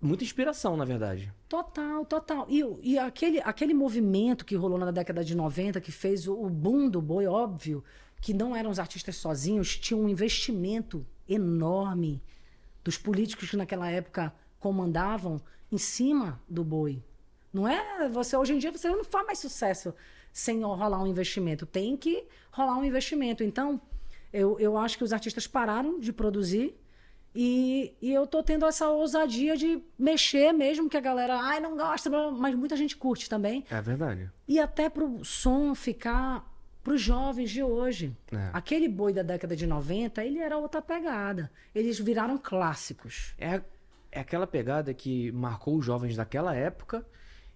Muita 0.00 0.22
inspiração, 0.22 0.76
na 0.76 0.84
verdade. 0.84 1.32
Total, 1.48 2.04
total. 2.04 2.46
E, 2.48 2.62
e 2.82 2.98
aquele, 2.98 3.40
aquele 3.40 3.72
movimento 3.72 4.44
que 4.44 4.54
rolou 4.54 4.78
na 4.78 4.90
década 4.90 5.24
de 5.24 5.34
90, 5.34 5.80
que 5.80 5.92
fez 5.92 6.26
o, 6.28 6.34
o 6.34 6.50
boom 6.50 6.88
do 6.88 7.00
boi, 7.00 7.26
óbvio, 7.26 7.82
que 8.20 8.34
não 8.34 8.54
eram 8.54 8.70
os 8.70 8.78
artistas 8.78 9.16
sozinhos, 9.16 9.76
tinha 9.78 9.96
um 9.96 10.08
investimento 10.08 11.06
enorme 11.28 12.22
dos 12.84 12.98
políticos 12.98 13.50
que 13.50 13.56
naquela 13.56 13.88
época 13.90 14.34
comandavam 14.58 15.40
em 15.70 15.78
cima 15.78 16.40
do 16.48 16.62
boi. 16.62 17.02
Não 17.52 17.66
é 17.66 18.08
você 18.08 18.36
hoje 18.36 18.54
em 18.54 18.58
dia 18.58 18.72
você 18.72 18.88
não 18.88 19.04
faz 19.04 19.26
mais 19.26 19.38
sucesso 19.38 19.94
sem 20.32 20.62
rolar 20.62 21.02
um 21.02 21.06
investimento. 21.06 21.66
Tem 21.66 21.96
que 21.96 22.24
rolar 22.50 22.78
um 22.78 22.84
investimento. 22.84 23.44
Então, 23.44 23.80
eu, 24.32 24.58
eu 24.58 24.76
acho 24.76 24.96
que 24.96 25.04
os 25.04 25.12
artistas 25.12 25.46
pararam 25.46 26.00
de 26.00 26.12
produzir 26.12 26.74
e, 27.34 27.94
e 28.00 28.12
eu 28.12 28.26
tô 28.26 28.42
tendo 28.42 28.66
essa 28.66 28.88
ousadia 28.88 29.56
de 29.56 29.82
mexer 29.98 30.52
mesmo 30.52 30.88
que 30.88 30.96
a 30.96 31.00
galera, 31.00 31.38
ai, 31.38 31.60
não 31.60 31.76
gosta, 31.76 32.10
blá, 32.10 32.30
blá", 32.30 32.38
mas 32.38 32.54
muita 32.54 32.76
gente 32.76 32.96
curte 32.96 33.28
também. 33.28 33.64
É 33.70 33.80
verdade. 33.80 34.30
E 34.46 34.58
até 34.58 34.88
pro 34.88 35.24
som 35.24 35.74
ficar 35.74 36.50
pros 36.82 37.00
jovens 37.00 37.50
de 37.50 37.62
hoje. 37.62 38.14
É. 38.30 38.50
Aquele 38.52 38.88
boi 38.88 39.12
da 39.12 39.22
década 39.22 39.56
de 39.56 39.66
90, 39.66 40.24
ele 40.24 40.40
era 40.40 40.58
outra 40.58 40.82
pegada. 40.82 41.50
Eles 41.74 41.98
viraram 41.98 42.36
clássicos. 42.36 43.34
É, 43.38 43.62
é 44.10 44.20
aquela 44.20 44.46
pegada 44.46 44.92
que 44.92 45.30
marcou 45.32 45.76
os 45.76 45.84
jovens 45.84 46.16
daquela 46.16 46.54
época 46.54 47.06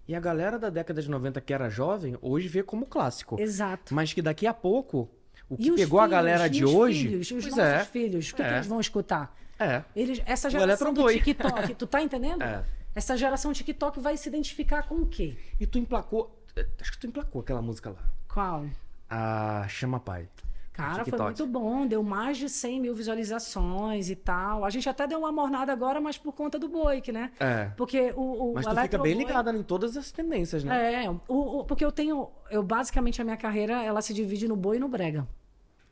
e 0.08 0.14
a 0.14 0.20
galera 0.20 0.58
da 0.58 0.70
década 0.70 1.02
de 1.02 1.10
90 1.10 1.40
que 1.40 1.52
era 1.52 1.68
jovem, 1.68 2.16
hoje 2.20 2.48
vê 2.48 2.62
como 2.62 2.86
clássico. 2.86 3.40
Exato. 3.40 3.94
Mas 3.94 4.12
que 4.12 4.22
daqui 4.22 4.46
a 4.46 4.54
pouco, 4.54 5.08
o 5.48 5.56
que 5.56 5.68
E 5.68 5.74
pegou 5.76 5.98
a 6.00 6.04
filhos, 6.04 6.16
galera 6.16 6.46
e 6.46 6.50
de 6.50 6.64
os 6.64 6.72
hoje. 6.74 7.08
Filhos, 7.08 7.30
os 7.30 7.44
nossos 7.46 7.58
é, 7.58 7.84
filhos, 7.84 8.30
o 8.30 8.34
que, 8.34 8.42
que 8.42 8.48
É. 8.48 8.54
eles 8.54 8.66
vão 8.66 8.80
escutar? 8.80 9.36
é. 9.58 9.82
Eles, 9.94 10.22
essa 10.26 10.48
geração 10.50 10.92
do. 10.92 11.06
TikTok, 11.12 11.74
tu 11.74 11.86
tá 11.86 12.02
entendendo? 12.02 12.42
É. 12.42 12.64
Essa 12.94 13.16
geração 13.16 13.52
TikTok 13.52 14.00
vai 14.00 14.16
se 14.16 14.28
identificar 14.28 14.82
com 14.84 14.96
o 14.96 15.06
quê? 15.06 15.36
E 15.60 15.66
tu 15.66 15.78
emplacou. 15.78 16.34
Acho 16.80 16.92
que 16.92 16.98
tu 16.98 17.06
emplacou 17.06 17.42
aquela 17.42 17.60
música 17.60 17.90
lá. 17.90 18.02
Qual? 18.32 18.64
A 19.10 19.66
Chama 19.68 20.00
Pai. 20.00 20.28
Cara, 20.76 21.04
foi 21.06 21.18
muito 21.18 21.46
bom. 21.46 21.86
Deu 21.86 22.02
mais 22.02 22.36
de 22.36 22.48
100 22.48 22.80
mil 22.80 22.94
visualizações 22.94 24.10
e 24.10 24.14
tal. 24.16 24.64
A 24.64 24.70
gente 24.70 24.88
até 24.88 25.06
deu 25.06 25.18
uma 25.20 25.32
mornada 25.32 25.72
agora, 25.72 26.00
mas 26.00 26.18
por 26.18 26.32
conta 26.32 26.58
do 26.58 26.68
Boik, 26.68 27.10
né? 27.10 27.32
É. 27.40 27.70
Porque 27.76 28.12
o, 28.14 28.50
o 28.50 28.54
Mas 28.54 28.64
tu 28.66 28.68
fica 28.70 28.80
Electro 28.82 29.02
bem 29.02 29.14
Boy- 29.14 29.24
ligada 29.24 29.50
em 29.52 29.62
todas 29.62 29.96
as 29.96 30.12
tendências, 30.12 30.62
né? 30.62 31.04
É, 31.04 31.10
o, 31.10 31.16
o- 31.28 31.64
porque 31.64 31.84
eu 31.84 31.90
tenho. 31.90 32.28
Eu 32.50 32.62
basicamente 32.62 33.20
a 33.20 33.24
minha 33.24 33.36
carreira 33.36 33.82
ela 33.82 34.02
se 34.02 34.12
divide 34.12 34.46
no 34.46 34.54
boi 34.56 34.76
e 34.76 34.80
no 34.80 34.88
brega. 34.88 35.26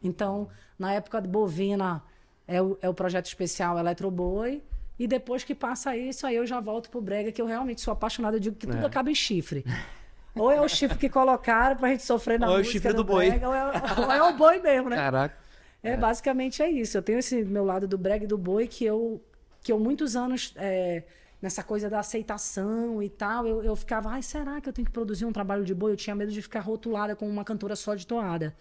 Então, 0.03 0.49
na 0.79 0.93
época 0.93 1.21
de 1.23 1.29
bovina 1.29 2.03
é 2.47 2.61
o, 2.61 2.77
é 2.83 2.89
o 2.89 2.93
projeto 2.95 3.27
especial 3.27 3.79
Eletro 3.79 4.11
Boi. 4.11 4.63
E 4.99 5.09
depois 5.09 5.43
que 5.43 5.55
passa 5.57 5.97
isso, 5.97 6.25
aí 6.27 6.37
eu 6.37 6.47
já 6.47 6.61
volto 6.61 6.89
pro 6.91 7.01
brega, 7.01 7.33
que 7.33 7.41
eu 7.43 7.47
realmente 7.47 7.81
sou 7.81 7.91
apaixonada. 7.93 8.37
Eu 8.37 8.41
digo 8.41 8.55
que 8.57 8.67
tudo 8.67 8.83
É. 8.83 8.87
acaba 8.87 9.11
em 9.11 9.15
chifre. 9.15 9.65
Ou 10.35 10.51
é 10.51 10.61
o 10.61 10.69
chifre 10.69 10.99
que 10.99 11.09
colocaram 11.09 11.77
pra 11.77 11.89
gente 11.91 12.03
sofrer 12.03 12.39
na 12.39 12.49
Ou 12.49 12.53
é 12.53 12.57
o 12.57 12.59
música 12.59 12.73
chifre 12.73 12.93
do 12.93 13.05
boi. 13.05 13.29
brega, 13.29 13.49
ou, 13.49 13.55
é, 13.55 13.63
ou 13.99 14.13
é 14.13 14.23
o 14.23 14.37
boi 14.37 14.59
mesmo, 14.61 14.91
né? 14.91 14.97
Caraca. 14.97 15.37
É, 15.83 15.97
basicamente 15.97 16.63
é 16.63 16.71
isso. 16.71 16.97
Eu 16.97 17.03
tenho 17.03 17.19
esse 17.19 17.45
meu 17.45 17.65
lado 17.65 17.87
do 17.87 17.99
brega 17.99 18.25
e 18.25 18.27
do 18.27 18.39
boi 18.39 18.67
que 18.67 18.85
eu, 18.85 19.23
que 19.63 19.71
eu 19.71 19.79
muitos 19.79 20.17
anos, 20.17 20.53
é, 20.57 21.05
nessa 21.41 21.63
coisa 21.63 21.91
da 21.91 22.01
aceitação 22.01 23.03
e 23.03 23.09
tal, 23.11 23.47
eu, 23.47 23.63
eu 23.63 23.77
ficava, 23.77 24.09
ai, 24.09 24.23
será 24.23 24.61
que 24.61 24.69
eu 24.69 24.73
tenho 24.73 24.87
que 24.87 24.93
produzir 24.93 25.27
um 25.27 25.33
trabalho 25.33 25.63
de 25.63 25.75
boi? 25.75 25.93
Eu 25.93 25.97
tinha 25.97 26.17
medo 26.17 26.33
de 26.33 26.41
ficar 26.41 26.61
rotulada 26.61 27.15
como 27.15 27.31
uma 27.31 27.45
cantora 27.45 27.77
só 27.77 27.95
de 27.95 28.07
toada, 28.07 28.57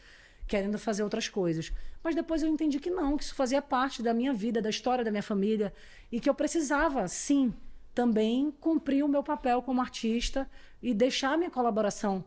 querendo 0.45 0.77
fazer 0.77 1.01
outras 1.01 1.29
coisas. 1.29 1.71
Mas 2.03 2.13
depois 2.13 2.43
eu 2.43 2.49
entendi 2.49 2.77
que 2.79 2.89
não, 2.89 3.15
que 3.15 3.23
isso 3.23 3.33
fazia 3.35 3.61
parte 3.61 4.03
da 4.03 4.13
minha 4.13 4.33
vida, 4.33 4.61
da 4.61 4.69
história 4.69 5.03
da 5.03 5.09
minha 5.09 5.23
família, 5.23 5.73
e 6.11 6.19
que 6.19 6.29
eu 6.29 6.35
precisava, 6.35 7.07
sim, 7.07 7.53
também 7.93 8.51
cumprir 8.59 9.03
o 9.03 9.07
meu 9.07 9.23
papel 9.23 9.61
como 9.61 9.81
artista 9.81 10.49
e 10.81 10.93
deixar 10.93 11.33
a 11.33 11.37
minha 11.37 11.51
colaboração 11.51 12.23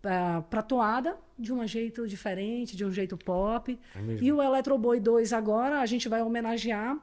para 0.00 0.62
toada 0.62 1.16
de 1.38 1.52
um 1.52 1.64
jeito 1.66 2.06
diferente, 2.08 2.76
de 2.76 2.84
um 2.84 2.90
jeito 2.90 3.16
pop. 3.16 3.78
É. 3.94 4.00
E 4.20 4.32
o 4.32 4.42
Electro 4.42 4.76
Boy 4.76 4.98
2 4.98 5.32
agora, 5.32 5.80
a 5.80 5.86
gente 5.86 6.08
vai 6.08 6.22
homenagear 6.22 6.98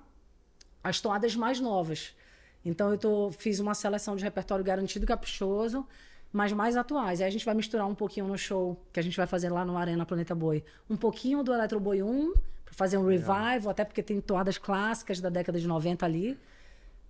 as 0.83 0.99
toadas 0.99 1.35
mais 1.35 1.59
novas. 1.59 2.15
Então 2.63 2.91
eu 2.91 2.97
tô, 2.97 3.31
fiz 3.31 3.59
uma 3.59 3.73
seleção 3.73 4.15
de 4.15 4.23
repertório 4.23 4.63
garantido 4.65 5.05
caprichoso, 5.05 5.87
mas 6.31 6.51
mais 6.51 6.75
atuais. 6.75 7.21
Aí 7.21 7.27
a 7.27 7.31
gente 7.31 7.45
vai 7.45 7.55
misturar 7.55 7.87
um 7.87 7.95
pouquinho 7.95 8.27
no 8.27 8.37
show 8.37 8.77
que 8.91 8.99
a 8.99 9.03
gente 9.03 9.15
vai 9.15 9.27
fazer 9.27 9.49
lá 9.49 9.63
no 9.63 9.77
Arena 9.77 10.05
Planeta 10.05 10.35
Boi. 10.35 10.63
Um 10.89 10.97
pouquinho 10.97 11.41
do 11.41 11.53
Electro 11.53 11.79
Boy 11.79 12.03
1, 12.03 12.33
para 12.65 12.73
fazer 12.73 12.97
um 12.97 13.07
revival, 13.07 13.69
até 13.69 13.85
porque 13.85 14.03
tem 14.03 14.19
toadas 14.19 14.57
clássicas 14.57 15.21
da 15.21 15.29
década 15.29 15.59
de 15.59 15.67
90 15.67 16.05
ali. 16.05 16.37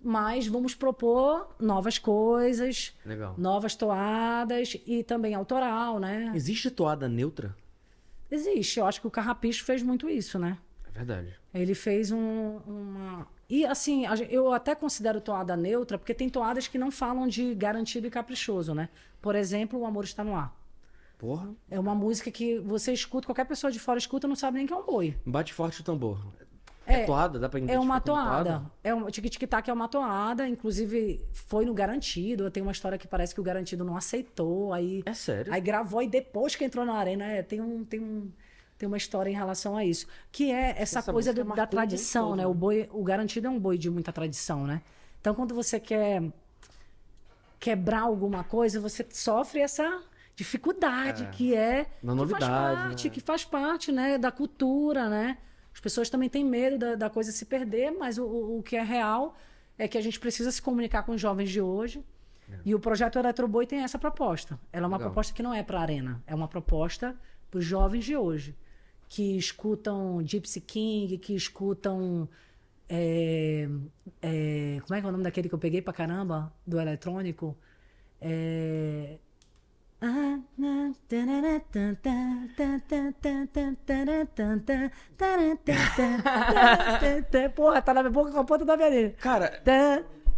Mas 0.02 0.48
vamos 0.48 0.74
propor 0.74 1.54
novas 1.60 1.98
coisas, 1.98 2.94
Legal. 3.06 3.36
novas 3.38 3.76
toadas 3.76 4.78
e 4.88 5.04
também 5.04 5.36
autoral, 5.36 6.00
né? 6.00 6.32
Existe 6.34 6.72
toada 6.72 7.08
neutra? 7.10 7.56
Existe. 8.32 8.80
Eu 8.80 8.86
acho 8.86 9.02
que 9.02 9.08
o 9.08 9.12
Carrapicho 9.12 9.64
fez 9.66 9.82
muito 9.84 10.10
isso, 10.10 10.40
né? 10.40 10.58
É 10.88 10.92
verdade. 10.92 11.36
Ele 11.54 11.74
fez 11.76 12.12
um- 12.12 12.60
uma. 12.66 13.28
E 13.50 13.66
assim, 13.66 14.06
eu 14.30 14.54
até 14.54 14.76
considero 14.76 15.20
toada 15.20 15.58
neutra, 15.58 15.98
porque 15.98 16.14
tem 16.14 16.30
toadas 16.30 16.68
que 16.68 16.78
não 16.78 16.92
falam 16.92 17.28
de 17.28 17.54
garantido 17.56 18.06
e 18.08 18.10
caprichoso, 18.12 18.74
né? 18.76 18.90
Por 19.22 19.36
exemplo, 19.36 19.80
O 19.80 19.86
Amor 19.86 20.04
Está 20.04 20.24
no 20.24 20.36
Ar. 20.36 20.56
Porra. 21.18 21.50
É 21.70 21.78
uma 21.80 21.94
música 21.94 22.32
que 22.32 22.60
você 22.60 22.94
escuta, 22.94 23.26
qualquer 23.28 23.46
pessoa 23.46 23.70
de 23.72 23.80
fora 23.80 23.98
escuta, 24.00 24.28
não 24.28 24.36
sabe 24.36 24.58
nem 24.60 24.66
que 24.68 24.72
é 24.72 24.76
um 24.78 24.86
boi. 24.86 25.18
Bate 25.26 25.54
forte 25.54 25.82
o 25.82 25.84
tambor. 25.84 26.18
É, 26.90 27.02
É, 27.02 27.06
toada? 27.06 27.40
Dá 27.40 27.48
pra 27.48 27.60
É 27.60 27.80
uma 27.80 28.00
toada. 28.02 28.64
É 28.84 28.94
um 28.94 29.06
tic-tic-tac 29.08 29.70
é 29.70 29.74
uma 29.74 29.88
toada, 29.88 30.48
inclusive 30.48 31.24
foi 31.32 31.66
no 31.66 31.74
garantido. 31.74 32.50
Tem 32.50 32.64
uma 32.64 32.72
história 32.72 32.98
que 32.98 33.08
parece 33.08 33.34
que 33.34 33.40
o 33.42 33.44
garantido 33.44 33.84
não 33.84 33.96
aceitou, 33.96 34.74
aí 34.74 35.04
É 35.06 35.14
sério? 35.14 35.54
Aí 35.54 35.62
gravou 35.62 36.02
e 36.02 36.08
depois 36.08 36.56
que 36.56 36.64
entrou 36.66 36.86
na 36.86 36.94
arena, 36.96 37.26
é, 37.26 37.44
tem, 37.44 37.62
um, 37.62 37.84
tem, 37.84 38.00
um, 38.00 38.32
tem 38.78 38.88
uma 38.88 38.98
história 38.98 39.30
em 39.30 39.36
relação 39.36 39.78
a 39.78 39.86
isso. 39.86 40.08
Que 40.32 40.52
é 40.52 40.72
essa, 40.78 41.00
Essa 41.00 41.12
coisa 41.14 41.34
do- 41.34 41.44
da 41.44 41.68
tradição, 41.68 42.30
todo, 42.30 42.38
né? 42.38 42.44
né? 42.44 42.48
O, 42.48 42.54
boi, 42.54 42.90
o 42.92 43.04
garantido 43.04 43.48
é 43.48 43.50
um 43.50 43.60
boi 43.60 43.78
de 43.78 43.90
muita 43.90 44.12
tradição, 44.12 44.66
né? 44.66 44.82
Então, 45.22 45.36
quando 45.36 45.54
você 45.54 45.80
quer 45.80 46.24
quebrar 47.60 48.02
alguma 48.02 48.44
coisa, 48.44 48.80
você 48.80 49.06
sofre 49.12 49.60
essa 49.60 50.02
dificuldade 50.36 51.28
que 51.34 51.54
é 51.54 51.86
que 51.86 52.26
faz 52.32 52.46
parte, 52.50 53.04
né? 53.08 53.14
que 53.14 53.20
faz 53.20 53.46
parte, 53.46 53.92
né, 53.92 54.18
da 54.18 54.32
cultura, 54.32 55.10
né? 55.10 55.38
As 55.80 55.82
pessoas 55.82 56.10
também 56.10 56.28
têm 56.28 56.44
medo 56.44 56.78
da, 56.78 56.96
da 56.96 57.10
coisa 57.10 57.32
se 57.32 57.46
perder, 57.46 57.90
mas 57.92 58.18
o, 58.18 58.26
o, 58.58 58.62
que 58.62 58.76
é 58.76 58.84
real 58.84 59.38
é 59.78 59.88
que 59.88 59.98
a 59.98 60.02
gente 60.02 60.20
precisa 60.20 60.52
se 60.52 60.62
comunicar 60.62 61.04
com 61.04 61.14
os 61.14 61.22
jovens 61.22 61.50
de 61.50 61.62
hoje. 61.62 62.04
E 62.66 62.76
o 62.76 62.80
projeto 62.82 63.18
Eletroboi 63.18 63.66
tem 63.66 63.80
essa 63.80 63.98
proposta. 63.98 64.60
Ela 64.74 64.88
é 64.88 64.88
uma 64.90 64.98
Legal. 64.98 65.10
proposta 65.10 65.34
que 65.34 65.42
não 65.42 65.54
é 65.54 65.64
para 65.64 65.80
a 65.80 65.82
arena, 65.82 66.22
é 66.28 66.36
uma 66.36 66.50
proposta 66.50 67.16
para 67.50 67.60
os 67.60 67.64
jovens 67.64 68.04
de 68.04 68.18
hoje, 68.18 68.58
que 69.08 69.38
escutam 69.38 70.22
Gypsy 70.22 70.60
King, 70.60 71.18
que 71.18 71.34
escutam. 71.34 72.28
é, 72.90 73.70
é, 74.22 74.82
como 74.82 74.96
é 74.96 75.00
que 75.00 75.06
é 75.06 75.10
o 75.10 75.12
nome 75.14 75.24
daquele 75.24 75.48
que 75.48 75.56
eu 75.56 75.60
peguei 75.60 75.82
pra 75.82 75.94
caramba? 75.94 76.52
Do 76.68 76.78
eletrônico? 76.78 77.56
É, 78.20 79.18
Porra, 87.54 87.82
tá 87.82 87.94
na 87.94 88.02
minha 88.04 88.12
boca 88.12 88.32
com 88.32 88.40
a 88.40 88.44
ponta 88.44 88.64
da 88.64 88.78
minha. 88.78 89.12
Cara, 89.12 89.62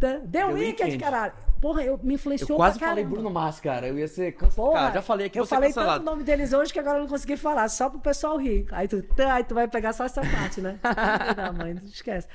The 0.00 0.46
Weeknd, 0.46 0.82
Weeknd. 0.82 0.98
caralho. 0.98 1.32
Porra, 1.60 1.84
eu 1.84 1.96
me 2.02 2.14
influenciou 2.14 2.50
eu 2.50 2.56
quase 2.56 2.76
falei. 2.80 3.04
Bruno 3.04 3.30
Mars, 3.30 3.60
cara. 3.60 3.86
Eu 3.86 3.96
ia 3.96 4.08
ser 4.08 4.32
cancelado. 4.32 4.74
Cara, 4.74 4.94
já 4.94 5.02
falei 5.02 5.26
aqui, 5.28 5.38
eu 5.38 5.46
falei 5.46 5.68
cancelado. 5.68 6.00
tanto 6.00 6.08
o 6.08 6.10
nome 6.10 6.24
deles 6.24 6.52
hoje 6.52 6.72
que 6.72 6.80
agora 6.80 6.98
eu 6.98 7.02
não 7.02 7.08
consegui 7.08 7.36
falar, 7.36 7.68
só 7.68 7.88
pro 7.88 8.00
pessoal 8.00 8.36
rir. 8.36 8.66
Aí 8.72 8.88
tu, 8.88 9.04
aí 9.30 9.44
tu 9.44 9.54
vai 9.54 9.68
pegar 9.68 9.92
só 9.92 10.04
essa 10.04 10.22
parte, 10.22 10.60
né? 10.60 10.80
não, 11.36 11.52
mãe, 11.52 11.74
não 11.74 11.84
esquece. 11.84 12.26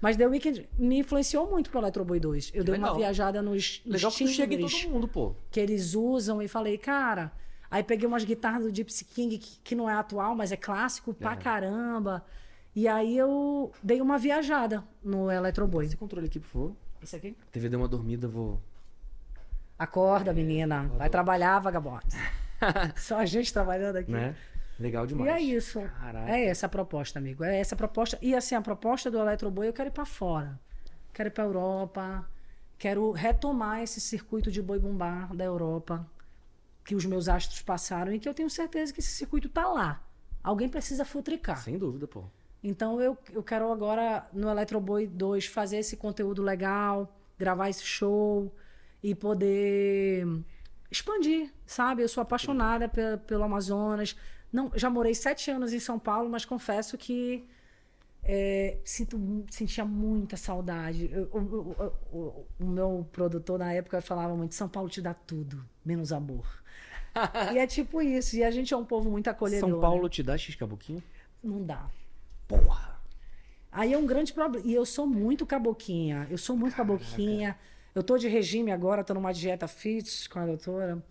Mas 0.00 0.16
The 0.16 0.26
Weeknd 0.26 0.68
me 0.78 0.98
influenciou 0.98 1.48
muito 1.50 1.70
pro 1.70 1.80
Electro 1.80 2.04
Boy 2.04 2.20
2. 2.20 2.52
Eu 2.54 2.62
dei 2.64 2.74
legal. 2.74 2.90
uma 2.92 2.98
viajada 2.98 3.40
nos, 3.42 3.82
nos 3.84 3.94
Legal 4.02 4.12
que 4.12 4.26
chega 4.28 4.54
em 4.54 4.60
todo 4.66 4.88
mundo, 4.90 5.08
pô. 5.08 5.34
que 5.50 5.58
eles 5.58 5.94
usam 5.94 6.40
e 6.42 6.48
falei, 6.48 6.76
cara. 6.78 7.32
Aí 7.70 7.82
peguei 7.82 8.06
umas 8.06 8.24
guitarras 8.24 8.62
do 8.62 8.74
Gypsy 8.74 9.04
King, 9.06 9.38
que, 9.38 9.58
que 9.64 9.74
não 9.74 9.88
é 9.90 9.94
atual, 9.94 10.34
mas 10.36 10.52
é 10.52 10.56
clássico 10.56 11.12
pra 11.14 11.32
É. 11.32 11.36
caramba. 11.36 12.24
E 12.74 12.86
aí 12.86 13.16
eu 13.16 13.72
dei 13.82 14.00
uma 14.00 14.18
viajada 14.18 14.84
no 15.02 15.30
Electro 15.30 15.66
Boy. 15.66 15.86
Esse 15.86 15.96
controle 15.96 16.26
aqui, 16.26 16.38
por 16.38 16.48
favor. 16.48 16.76
Isso 17.02 17.16
aqui? 17.16 17.34
A 17.48 17.50
TV 17.50 17.68
deu 17.68 17.78
uma 17.80 17.88
dormida, 17.88 18.28
vou. 18.28 18.60
Acorda, 19.78 20.32
menina. 20.32 20.90
Vai 20.96 21.08
trabalhar, 21.10 21.58
vagabundo. 21.58 22.00
Só 22.96 23.18
a 23.18 23.26
gente 23.26 23.52
trabalhando 23.52 23.96
aqui. 23.96 24.10
Né? 24.12 24.34
Legal 24.78 25.06
demais. 25.06 25.30
E 25.30 25.34
é 25.34 25.40
isso. 25.40 25.80
Caraca. 25.80 26.30
É 26.30 26.44
essa 26.46 26.66
a 26.66 26.68
proposta, 26.68 27.18
amigo. 27.18 27.42
É 27.44 27.58
essa 27.58 27.74
a 27.74 27.78
proposta. 27.78 28.18
E 28.20 28.34
assim, 28.34 28.54
a 28.54 28.60
proposta 28.60 29.10
do 29.10 29.18
Eletroboy, 29.18 29.66
eu 29.68 29.72
quero 29.72 29.88
ir 29.88 29.92
pra 29.92 30.04
fora. 30.04 30.58
Quero 31.14 31.28
ir 31.28 31.32
pra 31.32 31.44
Europa. 31.44 32.28
Quero 32.78 33.10
retomar 33.12 33.82
esse 33.82 34.00
circuito 34.00 34.50
de 34.50 34.60
boi 34.60 34.78
bumbá 34.78 35.30
da 35.34 35.44
Europa 35.44 36.06
que 36.84 36.94
os 36.94 37.04
meus 37.06 37.28
astros 37.28 37.62
passaram 37.62 38.12
e 38.12 38.18
que 38.18 38.28
eu 38.28 38.34
tenho 38.34 38.50
certeza 38.50 38.92
que 38.92 39.00
esse 39.00 39.10
circuito 39.12 39.48
tá 39.48 39.66
lá. 39.66 40.02
Alguém 40.42 40.68
precisa 40.68 41.04
futricar. 41.04 41.56
Sem 41.56 41.78
dúvida, 41.78 42.06
pô. 42.06 42.24
Então 42.62 43.00
eu, 43.00 43.16
eu 43.32 43.42
quero 43.42 43.72
agora 43.72 44.28
no 44.32 44.48
Eletroboy 44.50 45.06
2 45.06 45.46
fazer 45.46 45.78
esse 45.78 45.96
conteúdo 45.96 46.42
legal, 46.42 47.16
gravar 47.38 47.68
esse 47.70 47.82
show 47.84 48.54
e 49.02 49.14
poder 49.14 50.26
expandir, 50.90 51.52
sabe? 51.64 52.02
Eu 52.02 52.08
sou 52.08 52.20
apaixonada 52.22 52.88
pe- 52.88 53.16
pelo 53.26 53.42
Amazonas. 53.44 54.16
Não, 54.56 54.70
já 54.74 54.88
morei 54.88 55.14
sete 55.14 55.50
anos 55.50 55.74
em 55.74 55.78
São 55.78 55.98
Paulo, 55.98 56.30
mas 56.30 56.46
confesso 56.46 56.96
que 56.96 57.44
é, 58.24 58.78
sinto, 58.84 59.44
sentia 59.50 59.84
muita 59.84 60.34
saudade. 60.38 61.10
Eu- 61.12 61.28
o- 61.30 62.06
o- 62.16 62.46
o- 62.58 62.64
meu 62.64 63.06
produtor 63.12 63.58
na 63.58 63.70
época 63.74 64.00
falava 64.00 64.34
muito: 64.34 64.54
São 64.54 64.66
Paulo 64.66 64.88
te 64.88 65.02
dá 65.02 65.12
tudo, 65.12 65.62
menos 65.84 66.10
amor. 66.10 66.46
e 67.54 67.58
é 67.58 67.66
tipo 67.66 68.00
isso. 68.00 68.34
E 68.34 68.42
a 68.42 68.50
gente 68.50 68.72
é 68.72 68.76
um 68.78 68.84
povo 68.84 69.10
muito 69.10 69.28
acolhedor. 69.28 69.68
São 69.68 69.78
Paulo 69.78 70.04
né? 70.04 70.08
te 70.08 70.22
dá 70.22 70.38
X 70.38 70.54
cabuquinho? 70.54 71.02
Não 71.44 71.62
dá. 71.62 71.86
Porra! 72.48 72.98
Aí 73.70 73.92
é 73.92 73.98
um 73.98 74.06
grande 74.06 74.32
problema. 74.32 74.66
E 74.66 74.72
eu 74.72 74.86
sou 74.86 75.06
muito 75.06 75.44
caboquinha. 75.44 76.26
Eu 76.30 76.38
sou 76.38 76.56
muito 76.56 76.74
caboquinha. 76.74 77.58
Eu 77.94 78.02
tô 78.02 78.16
de 78.16 78.26
regime 78.26 78.72
agora, 78.72 79.04
tô 79.04 79.12
numa 79.12 79.32
dieta 79.32 79.68
fit 79.68 80.28
com 80.30 80.38
a 80.38 80.46
doutora. 80.46 81.02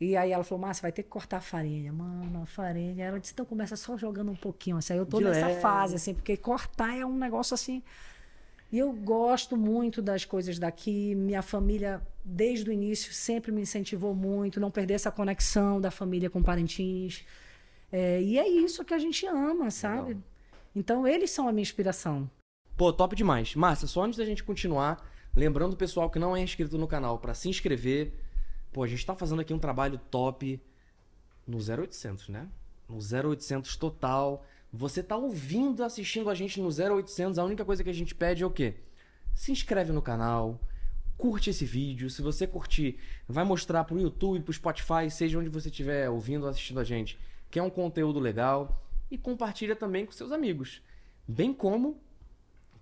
E 0.00 0.16
aí 0.16 0.32
ela 0.32 0.42
falou, 0.42 0.62
Márcia, 0.62 0.82
vai 0.82 0.92
ter 0.92 1.02
que 1.02 1.10
cortar 1.10 1.36
a 1.36 1.40
farinha. 1.42 1.92
Mano, 1.92 2.42
a 2.42 2.46
farinha. 2.46 3.04
Ela 3.04 3.20
disse, 3.20 3.34
então 3.34 3.44
começa 3.44 3.76
só 3.76 3.98
jogando 3.98 4.30
um 4.30 4.36
pouquinho. 4.36 4.78
Assim, 4.78 4.94
aí 4.94 4.98
eu 4.98 5.04
tô 5.04 5.18
De 5.18 5.24
nessa 5.24 5.46
leve. 5.46 5.60
fase, 5.60 5.96
assim, 5.96 6.14
porque 6.14 6.38
cortar 6.38 6.96
é 6.96 7.04
um 7.04 7.16
negócio 7.16 7.52
assim. 7.52 7.82
E 8.72 8.78
eu 8.78 8.92
gosto 8.92 9.56
muito 9.58 10.00
das 10.00 10.24
coisas 10.24 10.58
daqui. 10.58 11.14
Minha 11.14 11.42
família, 11.42 12.00
desde 12.24 12.70
o 12.70 12.72
início, 12.72 13.12
sempre 13.12 13.52
me 13.52 13.60
incentivou 13.60 14.14
muito. 14.14 14.58
Não 14.58 14.70
perder 14.70 14.94
essa 14.94 15.10
conexão 15.10 15.78
da 15.78 15.90
família 15.90 16.30
com 16.30 16.42
Parintins. 16.42 17.22
É, 17.92 18.22
e 18.22 18.38
é 18.38 18.48
isso 18.48 18.84
que 18.84 18.94
a 18.94 18.98
gente 18.98 19.26
ama, 19.26 19.70
sabe? 19.70 20.08
Legal. 20.08 20.22
Então, 20.74 21.06
eles 21.06 21.30
são 21.30 21.46
a 21.46 21.52
minha 21.52 21.62
inspiração. 21.62 22.30
Pô, 22.74 22.90
top 22.90 23.14
demais. 23.14 23.54
Márcia, 23.54 23.86
só 23.86 24.04
antes 24.04 24.16
da 24.18 24.24
gente 24.24 24.42
continuar, 24.44 25.04
lembrando 25.36 25.74
o 25.74 25.76
pessoal 25.76 26.08
que 26.08 26.18
não 26.18 26.34
é 26.34 26.40
inscrito 26.40 26.78
no 26.78 26.86
canal 26.86 27.18
pra 27.18 27.34
se 27.34 27.48
inscrever. 27.50 28.14
Pô, 28.72 28.82
a 28.82 28.86
gente 28.86 29.04
tá 29.04 29.14
fazendo 29.14 29.40
aqui 29.40 29.52
um 29.52 29.58
trabalho 29.58 29.98
top 30.10 30.60
no 31.46 31.58
0800, 31.58 32.28
né? 32.28 32.48
no 32.90 32.98
0800 32.98 33.76
total. 33.76 34.44
Você 34.72 35.02
tá 35.02 35.16
ouvindo, 35.16 35.82
assistindo 35.82 36.28
a 36.28 36.34
gente 36.34 36.60
no 36.60 36.68
0800, 36.68 37.38
a 37.38 37.44
única 37.44 37.64
coisa 37.64 37.82
que 37.82 37.90
a 37.90 37.94
gente 37.94 38.14
pede 38.14 38.42
é 38.42 38.46
o 38.46 38.50
quê? 38.50 38.76
Se 39.34 39.52
inscreve 39.52 39.92
no 39.92 40.02
canal, 40.02 40.60
curte 41.16 41.50
esse 41.50 41.64
vídeo. 41.64 42.10
Se 42.10 42.20
você 42.20 42.46
curtir, 42.46 42.98
vai 43.28 43.44
mostrar 43.44 43.84
pro 43.84 43.98
YouTube, 43.98 44.42
pro 44.42 44.52
Spotify, 44.52 45.10
seja 45.10 45.38
onde 45.38 45.48
você 45.48 45.68
estiver 45.68 46.10
ouvindo 46.10 46.44
ou 46.44 46.48
assistindo 46.48 46.80
a 46.80 46.84
gente, 46.84 47.18
que 47.50 47.58
é 47.58 47.62
um 47.62 47.70
conteúdo 47.70 48.18
legal. 48.18 48.84
E 49.10 49.18
compartilha 49.18 49.74
também 49.74 50.06
com 50.06 50.12
seus 50.12 50.30
amigos. 50.30 50.82
Bem 51.26 51.52
como, 51.52 52.00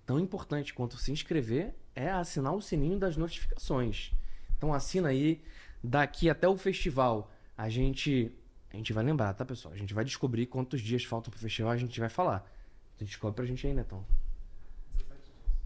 tão 0.05 0.19
importante 0.19 0.73
quanto 0.73 0.97
se 0.97 1.11
inscrever, 1.11 1.75
é 1.95 2.09
assinar 2.09 2.53
o 2.53 2.61
sininho 2.61 2.99
das 2.99 3.17
notificações. 3.17 4.11
Então 4.55 4.73
assina 4.73 5.09
aí. 5.09 5.41
Daqui 5.83 6.29
até 6.29 6.47
o 6.47 6.57
festival, 6.57 7.31
a 7.57 7.69
gente. 7.69 8.31
A 8.71 8.77
gente 8.77 8.93
vai 8.93 9.03
lembrar, 9.03 9.33
tá, 9.33 9.43
pessoal? 9.43 9.73
A 9.73 9.77
gente 9.77 9.93
vai 9.93 10.05
descobrir 10.05 10.45
quantos 10.45 10.81
dias 10.81 11.03
faltam 11.03 11.31
pro 11.31 11.39
festival, 11.39 11.71
a 11.71 11.77
gente 11.77 11.99
vai 11.99 12.09
falar. 12.09 12.47
Você 12.95 13.05
descobre 13.05 13.35
pra 13.35 13.45
gente 13.45 13.65
aí, 13.65 13.73
Netão. 13.73 14.05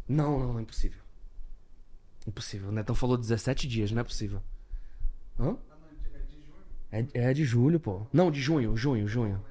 Não, 0.08 0.40
não, 0.40 0.54
não 0.54 0.60
é 0.60 0.62
impossível. 0.62 1.02
Impossível. 2.28 2.70
O 2.70 2.72
Netão 2.72 2.96
falou 2.96 3.18
17 3.18 3.68
dias, 3.68 3.92
não 3.92 4.02
é 4.02 4.04
possível. 4.04 4.42
Hã? 5.40 5.58
É, 6.92 7.06
é 7.14 7.34
de 7.34 7.44
julho, 7.44 7.80
pô. 7.80 8.06
Não, 8.14 8.30
de 8.32 8.40
junho, 8.40 8.78
junho, 8.78 9.08
junho. 9.08 9.44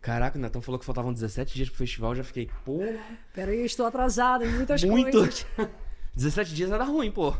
Caraca, 0.00 0.38
o 0.38 0.40
Netão 0.40 0.60
falou 0.60 0.78
que 0.78 0.84
faltavam 0.84 1.12
17 1.12 1.54
dias 1.54 1.68
pro 1.68 1.78
festival, 1.78 2.10
eu 2.12 2.16
já 2.16 2.24
fiquei, 2.24 2.50
porra. 2.64 2.98
Peraí, 3.32 3.64
estou 3.64 3.86
atrasado 3.86 4.44
em 4.44 4.48
muitas 4.50 4.82
Muito. 4.84 5.12
coisas. 5.12 5.46
17 6.14 6.54
dias 6.54 6.70
era 6.70 6.84
ruim, 6.84 7.10
pô. 7.10 7.34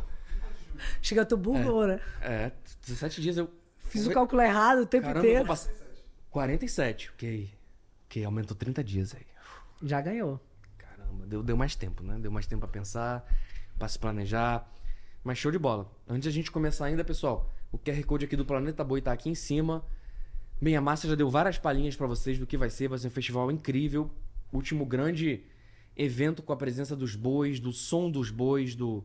Chega, 1.01 1.25
tu 1.25 1.37
bugou, 1.37 1.87
né? 1.87 2.01
É, 2.21 2.53
17 2.87 3.21
dias 3.21 3.37
eu. 3.37 3.51
Fiz 3.79 4.07
o 4.07 4.13
cálculo 4.13 4.43
errado 4.43 4.83
o 4.83 4.87
tempo 4.87 5.07
Caramba, 5.07 5.27
inteiro. 5.27 5.47
passar. 5.47 5.73
47, 6.31 7.11
ok. 7.15 7.51
Ok, 8.07 8.25
aumentou 8.25 8.57
30 8.57 8.83
dias 8.83 9.15
aí. 9.15 9.25
Já 9.83 10.01
ganhou. 10.01 10.41
Caramba, 10.77 11.27
deu, 11.27 11.43
deu 11.43 11.57
mais 11.57 11.77
tempo, 11.77 12.03
né? 12.03 12.19
Deu 12.19 12.31
mais 12.31 12.47
tempo 12.47 12.61
pra 12.61 12.69
pensar, 12.69 13.25
pra 13.79 13.87
se 13.87 13.99
planejar. 13.99 14.69
Mas 15.23 15.39
show 15.39 15.53
de 15.53 15.59
bola. 15.59 15.91
Antes 16.09 16.25
de 16.25 16.29
a 16.29 16.33
gente 16.33 16.51
começar 16.51 16.87
ainda, 16.87 17.05
pessoal, 17.05 17.53
o 17.71 17.79
QR 17.79 18.03
Code 18.05 18.25
aqui 18.25 18.37
do 18.37 18.45
Planeta 18.45 18.83
Boi 18.83 19.01
tá 19.01 19.13
aqui 19.13 19.31
em 19.31 19.35
cima. 19.35 19.85
Bem, 20.61 20.77
a 20.77 20.81
Márcia 20.81 21.09
já 21.09 21.15
deu 21.15 21.31
várias 21.31 21.59
palhinhas 21.59 21.97
pra 21.97 22.07
vocês 22.07 22.39
do 22.39 22.47
que 22.47 22.57
vai 22.57 22.71
ser. 22.71 22.89
Vai 22.89 22.99
ser 22.99 23.09
um 23.09 23.11
festival 23.11 23.51
incrível. 23.51 24.11
Último 24.53 24.85
grande 24.85 25.45
evento 25.97 26.43
com 26.43 26.53
a 26.53 26.57
presença 26.57 26.97
dos 26.97 27.15
bois, 27.15 27.61
do 27.61 27.73
som 27.73 28.11
dos 28.11 28.31
bois, 28.31 28.75
do 28.75 29.05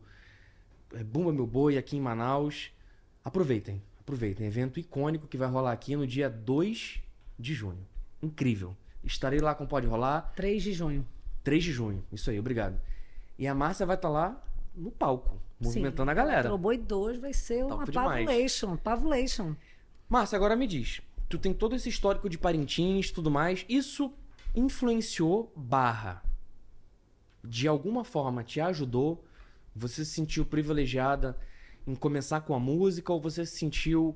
Bumba 1.04 1.32
Meu 1.32 1.46
Boi 1.46 1.78
aqui 1.78 1.96
em 1.96 2.00
Manaus. 2.00 2.70
Aproveitem, 3.24 3.82
aproveitem. 4.00 4.46
Evento 4.46 4.80
icônico 4.80 5.26
que 5.26 5.36
vai 5.36 5.48
rolar 5.48 5.72
aqui 5.72 5.94
no 5.94 6.06
dia 6.06 6.28
2 6.28 7.02
de 7.38 7.54
junho. 7.54 7.86
Incrível. 8.22 8.76
Estarei 9.02 9.40
lá 9.40 9.54
com 9.54 9.66
Pode 9.66 9.86
Rolar. 9.86 10.32
3 10.36 10.62
de 10.62 10.72
junho. 10.72 11.06
3 11.42 11.64
de 11.64 11.72
junho. 11.72 12.04
Isso 12.12 12.30
aí, 12.30 12.38
obrigado. 12.38 12.80
E 13.38 13.46
a 13.46 13.54
Márcia 13.54 13.86
vai 13.86 13.96
estar 13.96 14.10
lá 14.10 14.42
no 14.74 14.90
palco, 14.90 15.40
movimentando 15.58 16.10
a 16.10 16.14
galera. 16.14 16.52
O 16.52 16.58
Boi 16.58 16.76
2 16.76 17.18
vai 17.18 17.32
ser 17.32 17.64
uma 17.64 17.84
demais. 17.84 18.26
pavulation. 18.26 18.76
Pavulation. 18.76 19.56
Márcia, 20.08 20.36
agora 20.36 20.54
me 20.56 20.66
diz. 20.66 21.00
Tu 21.28 21.38
tem 21.38 21.54
todo 21.54 21.74
esse 21.74 21.88
histórico 21.88 22.28
de 22.28 22.36
Parintins 22.36 23.08
e 23.08 23.12
tudo 23.12 23.30
mais. 23.30 23.64
Isso 23.68 24.12
influenciou 24.54 25.52
barra? 25.56 26.22
De 27.42 27.66
alguma 27.66 28.04
forma 28.04 28.44
te 28.44 28.60
ajudou? 28.60 29.24
Você 29.80 30.04
se 30.04 30.12
sentiu 30.12 30.44
privilegiada 30.44 31.36
em 31.86 31.94
começar 31.94 32.42
com 32.42 32.54
a 32.54 32.60
música 32.60 33.12
ou 33.12 33.20
você 33.20 33.46
se 33.46 33.56
sentiu 33.56 34.14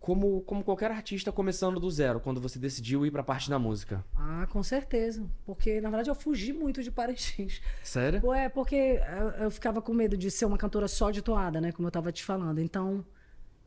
como, 0.00 0.40
como 0.40 0.64
qualquer 0.64 0.90
artista 0.90 1.30
começando 1.30 1.78
do 1.78 1.90
zero, 1.90 2.18
quando 2.18 2.40
você 2.40 2.58
decidiu 2.58 3.04
ir 3.04 3.10
pra 3.10 3.22
parte 3.22 3.50
da 3.50 3.58
música? 3.58 4.02
Ah, 4.16 4.46
com 4.50 4.62
certeza. 4.62 5.24
Porque, 5.44 5.80
na 5.80 5.90
verdade, 5.90 6.10
eu 6.10 6.14
fugi 6.14 6.52
muito 6.52 6.82
de 6.82 6.90
Parintins. 6.90 7.60
Sério? 7.84 8.20
Ué, 8.24 8.48
porque 8.48 8.74
eu, 8.74 9.44
eu 9.44 9.50
ficava 9.50 9.82
com 9.82 9.92
medo 9.92 10.16
de 10.16 10.30
ser 10.30 10.46
uma 10.46 10.56
cantora 10.58 10.88
só 10.88 11.10
de 11.10 11.20
toada, 11.20 11.60
né? 11.60 11.70
Como 11.70 11.86
eu 11.86 11.92
tava 11.92 12.10
te 12.10 12.24
falando. 12.24 12.58
Então, 12.58 13.04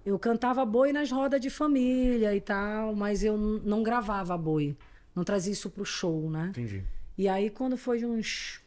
eu 0.03 0.17
cantava 0.17 0.65
boi 0.65 0.91
nas 0.91 1.11
rodas 1.11 1.39
de 1.39 1.51
família 1.51 2.35
e 2.35 2.41
tal, 2.41 2.95
mas 2.95 3.23
eu 3.23 3.37
não 3.37 3.83
gravava 3.83 4.35
boi. 4.35 4.75
Não 5.15 5.23
trazia 5.23 5.53
isso 5.53 5.69
pro 5.69 5.85
show, 5.85 6.29
né? 6.31 6.47
Entendi. 6.49 6.83
E 7.15 7.29
aí, 7.29 7.49
quando 7.49 7.77
foi 7.77 7.99
de 7.99 8.05
uns. 8.05 8.59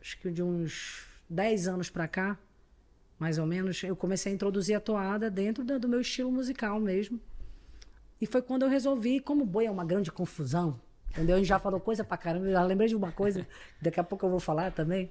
Acho 0.00 0.18
que 0.18 0.30
de 0.30 0.42
uns 0.42 1.15
10 1.28 1.68
anos 1.68 1.90
pra 1.90 2.06
cá, 2.08 2.38
mais 3.18 3.38
ou 3.38 3.46
menos, 3.46 3.82
eu 3.82 3.96
comecei 3.96 4.32
a 4.32 4.34
introduzir 4.34 4.76
a 4.76 4.80
toada 4.80 5.30
dentro 5.30 5.64
do 5.64 5.88
meu 5.88 6.00
estilo 6.00 6.30
musical 6.30 6.78
mesmo. 6.80 7.18
E 8.20 8.26
foi 8.26 8.42
quando 8.42 8.62
eu 8.62 8.68
resolvi, 8.68 9.20
como 9.20 9.44
boi 9.44 9.66
é 9.66 9.70
uma 9.70 9.84
grande 9.84 10.10
confusão, 10.12 10.80
entendeu? 11.10 11.36
A 11.36 11.38
gente 11.38 11.48
já 11.48 11.58
falou 11.58 11.80
coisa 11.80 12.02
pra 12.04 12.16
caramba, 12.16 12.46
eu 12.46 12.52
já 12.52 12.62
lembrei 12.62 12.88
de 12.88 12.96
uma 12.96 13.12
coisa, 13.12 13.46
daqui 13.80 13.98
a 14.00 14.04
pouco 14.04 14.24
eu 14.26 14.30
vou 14.30 14.40
falar 14.40 14.70
também. 14.72 15.10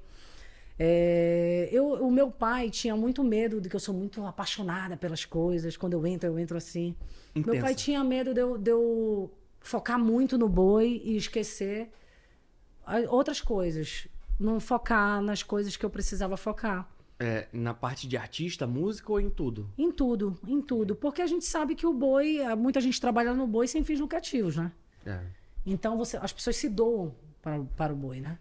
É, 0.78 1.70
eu, 1.72 1.88
o 1.94 2.12
meu 2.12 2.30
pai 2.30 2.70
tinha 2.70 2.96
muito 2.96 3.24
medo 3.24 3.62
de 3.62 3.70
que 3.70 3.76
eu 3.76 3.80
sou 3.80 3.94
muito 3.96 4.26
apaixonada 4.26 4.98
pelas 4.98 5.24
coisas. 5.24 5.78
Quando 5.78 5.94
eu 5.94 6.06
entro, 6.06 6.28
eu 6.28 6.38
entro 6.38 6.58
assim. 6.58 6.96
Meu 7.34 7.46
pai 7.46 7.56
Intensa. 7.58 7.74
tinha 7.76 8.04
medo 8.04 8.34
de 8.34 8.42
eu, 8.42 8.58
de 8.58 8.72
eu 8.72 9.32
focar 9.62 9.98
muito 9.98 10.38
no 10.38 10.50
boi 10.50 11.02
e 11.04 11.16
esquecer 11.16 11.90
a- 12.86 13.00
outras 13.10 13.40
coisas. 13.40 14.08
Não 14.40 14.60
focar 14.60 15.22
nas 15.22 15.42
coisas 15.44 15.76
que 15.78 15.86
eu 15.86 15.90
precisava 15.90 16.36
focar. 16.38 16.88
É, 17.18 17.48
na 17.54 17.74
parte 17.74 18.08
de 18.08 18.18
artista, 18.18 18.68
música 18.68 19.10
ou 19.12 19.20
em 19.22 19.30
tudo? 19.30 19.70
Em 19.78 19.90
tudo, 19.92 20.38
em 20.46 20.62
tudo. 20.62 20.96
Porque 20.96 21.22
a 21.22 21.28
gente 21.28 21.46
sabe 21.46 21.74
que 21.74 21.88
o 21.88 21.94
boi, 21.94 22.40
eh, 22.40 22.56
muita 22.56 22.82
gente 22.82 23.00
trabalha 23.00 23.34
no 23.34 23.48
boi 23.48 23.68
sem 23.68 23.84
fins 23.86 24.00
lucrativos, 24.02 24.58
né? 24.58 24.70
É. 25.06 25.20
Então 25.66 25.98
você, 25.98 26.18
as 26.18 26.34
pessoas 26.34 26.58
se 26.58 26.68
doam 26.68 27.16
para, 27.42 27.60
o- 27.62 27.66
para 27.78 27.94
o 27.94 27.96
boi, 27.96 28.20
né? 28.20 28.38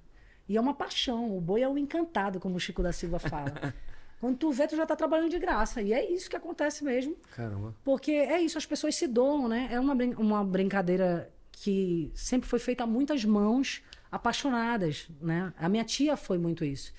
E 0.49 0.57
é 0.57 0.61
uma 0.61 0.75
paixão. 0.75 1.37
O 1.37 1.41
boi 1.41 1.63
é 1.63 1.69
o 1.69 1.79
encantado, 1.79 2.41
como 2.41 2.57
o 2.57 2.61
Chico 2.61 2.83
da 2.83 2.93
Silva 2.93 3.19
fala. 3.21 3.53
Quando 4.21 4.37
tu 4.39 4.51
vê, 4.51 4.67
tu 4.67 4.75
já 4.77 4.85
tá 4.87 4.97
trabalhando 4.97 5.31
de 5.31 5.39
graça. 5.39 5.81
E 5.81 5.93
é 5.93 6.11
isso 6.11 6.29
que 6.29 6.37
acontece 6.37 6.83
mesmo. 6.83 7.15
Caramba. 7.37 7.75
Porque 7.85 8.11
é 8.11 8.41
isso, 8.41 8.59
as 8.59 8.67
pessoas 8.67 8.97
se 8.97 9.07
doam, 9.07 9.47
né? 9.49 9.69
É 9.71 9.79
uma, 9.79 9.95
brin- 9.95 10.15
uma 10.15 10.43
brincadeira 10.45 11.31
que 11.53 12.11
sempre 12.15 12.49
foi 12.49 12.59
feita 12.59 12.83
a 12.83 12.87
muitas 12.87 13.25
mãos 13.25 13.83
apaixonadas, 14.15 15.09
né? 15.21 15.53
A 15.59 15.69
minha 15.69 15.85
tia 15.85 16.17
foi 16.17 16.39
muito 16.39 16.65
isso. 16.65 16.93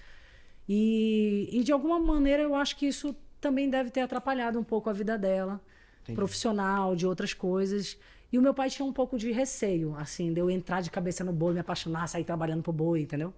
E, 0.68 1.48
e 1.52 1.64
de 1.64 1.72
alguma 1.72 1.98
maneira 1.98 2.44
eu 2.44 2.54
acho 2.54 2.76
que 2.76 2.86
isso 2.86 3.16
também 3.40 3.70
deve 3.70 3.90
ter 3.90 4.02
atrapalhado 4.02 4.60
um 4.60 4.64
pouco 4.64 4.90
a 4.90 4.94
vida 4.94 5.18
dela, 5.18 5.62
Entendi. 6.04 6.16
profissional, 6.16 6.94
de 6.94 7.08
outras 7.08 7.34
coisas. 7.34 7.98
E 8.34 8.38
o 8.38 8.42
meu 8.42 8.54
pai 8.54 8.70
tinha 8.70 8.86
um 8.86 8.92
pouco 8.92 9.18
de 9.18 9.32
receio, 9.32 9.96
assim, 9.98 10.34
de 10.34 10.42
eu 10.42 10.50
entrar 10.50 10.82
de 10.82 10.92
cabeça 10.92 11.24
no 11.24 11.32
boi, 11.32 11.54
me 11.54 11.60
apaixonar, 11.60 12.08
sair 12.08 12.26
trabalhando 12.26 12.64
pro 12.64 12.74
boi, 12.74 13.02
entendeu? 13.02 13.34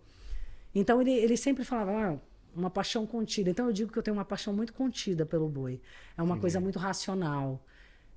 Então 0.74 1.00
ele, 1.00 1.12
ele 1.12 1.38
sempre 1.38 1.64
falava, 1.64 1.92
ah, 1.92 2.18
uma 2.56 2.72
paixão 2.72 3.06
contida. 3.06 3.52
Então 3.52 3.68
eu 3.68 3.74
digo 3.74 3.92
que 3.92 4.00
eu 4.00 4.04
tenho 4.04 4.18
uma 4.18 4.26
paixão 4.26 4.54
muito 4.54 4.74
contida 4.74 5.24
pelo 5.24 5.48
boi. 5.48 5.80
É 6.18 6.24
uma 6.24 6.40
coisa 6.40 6.60
muito 6.60 6.80
racional. 6.80 7.64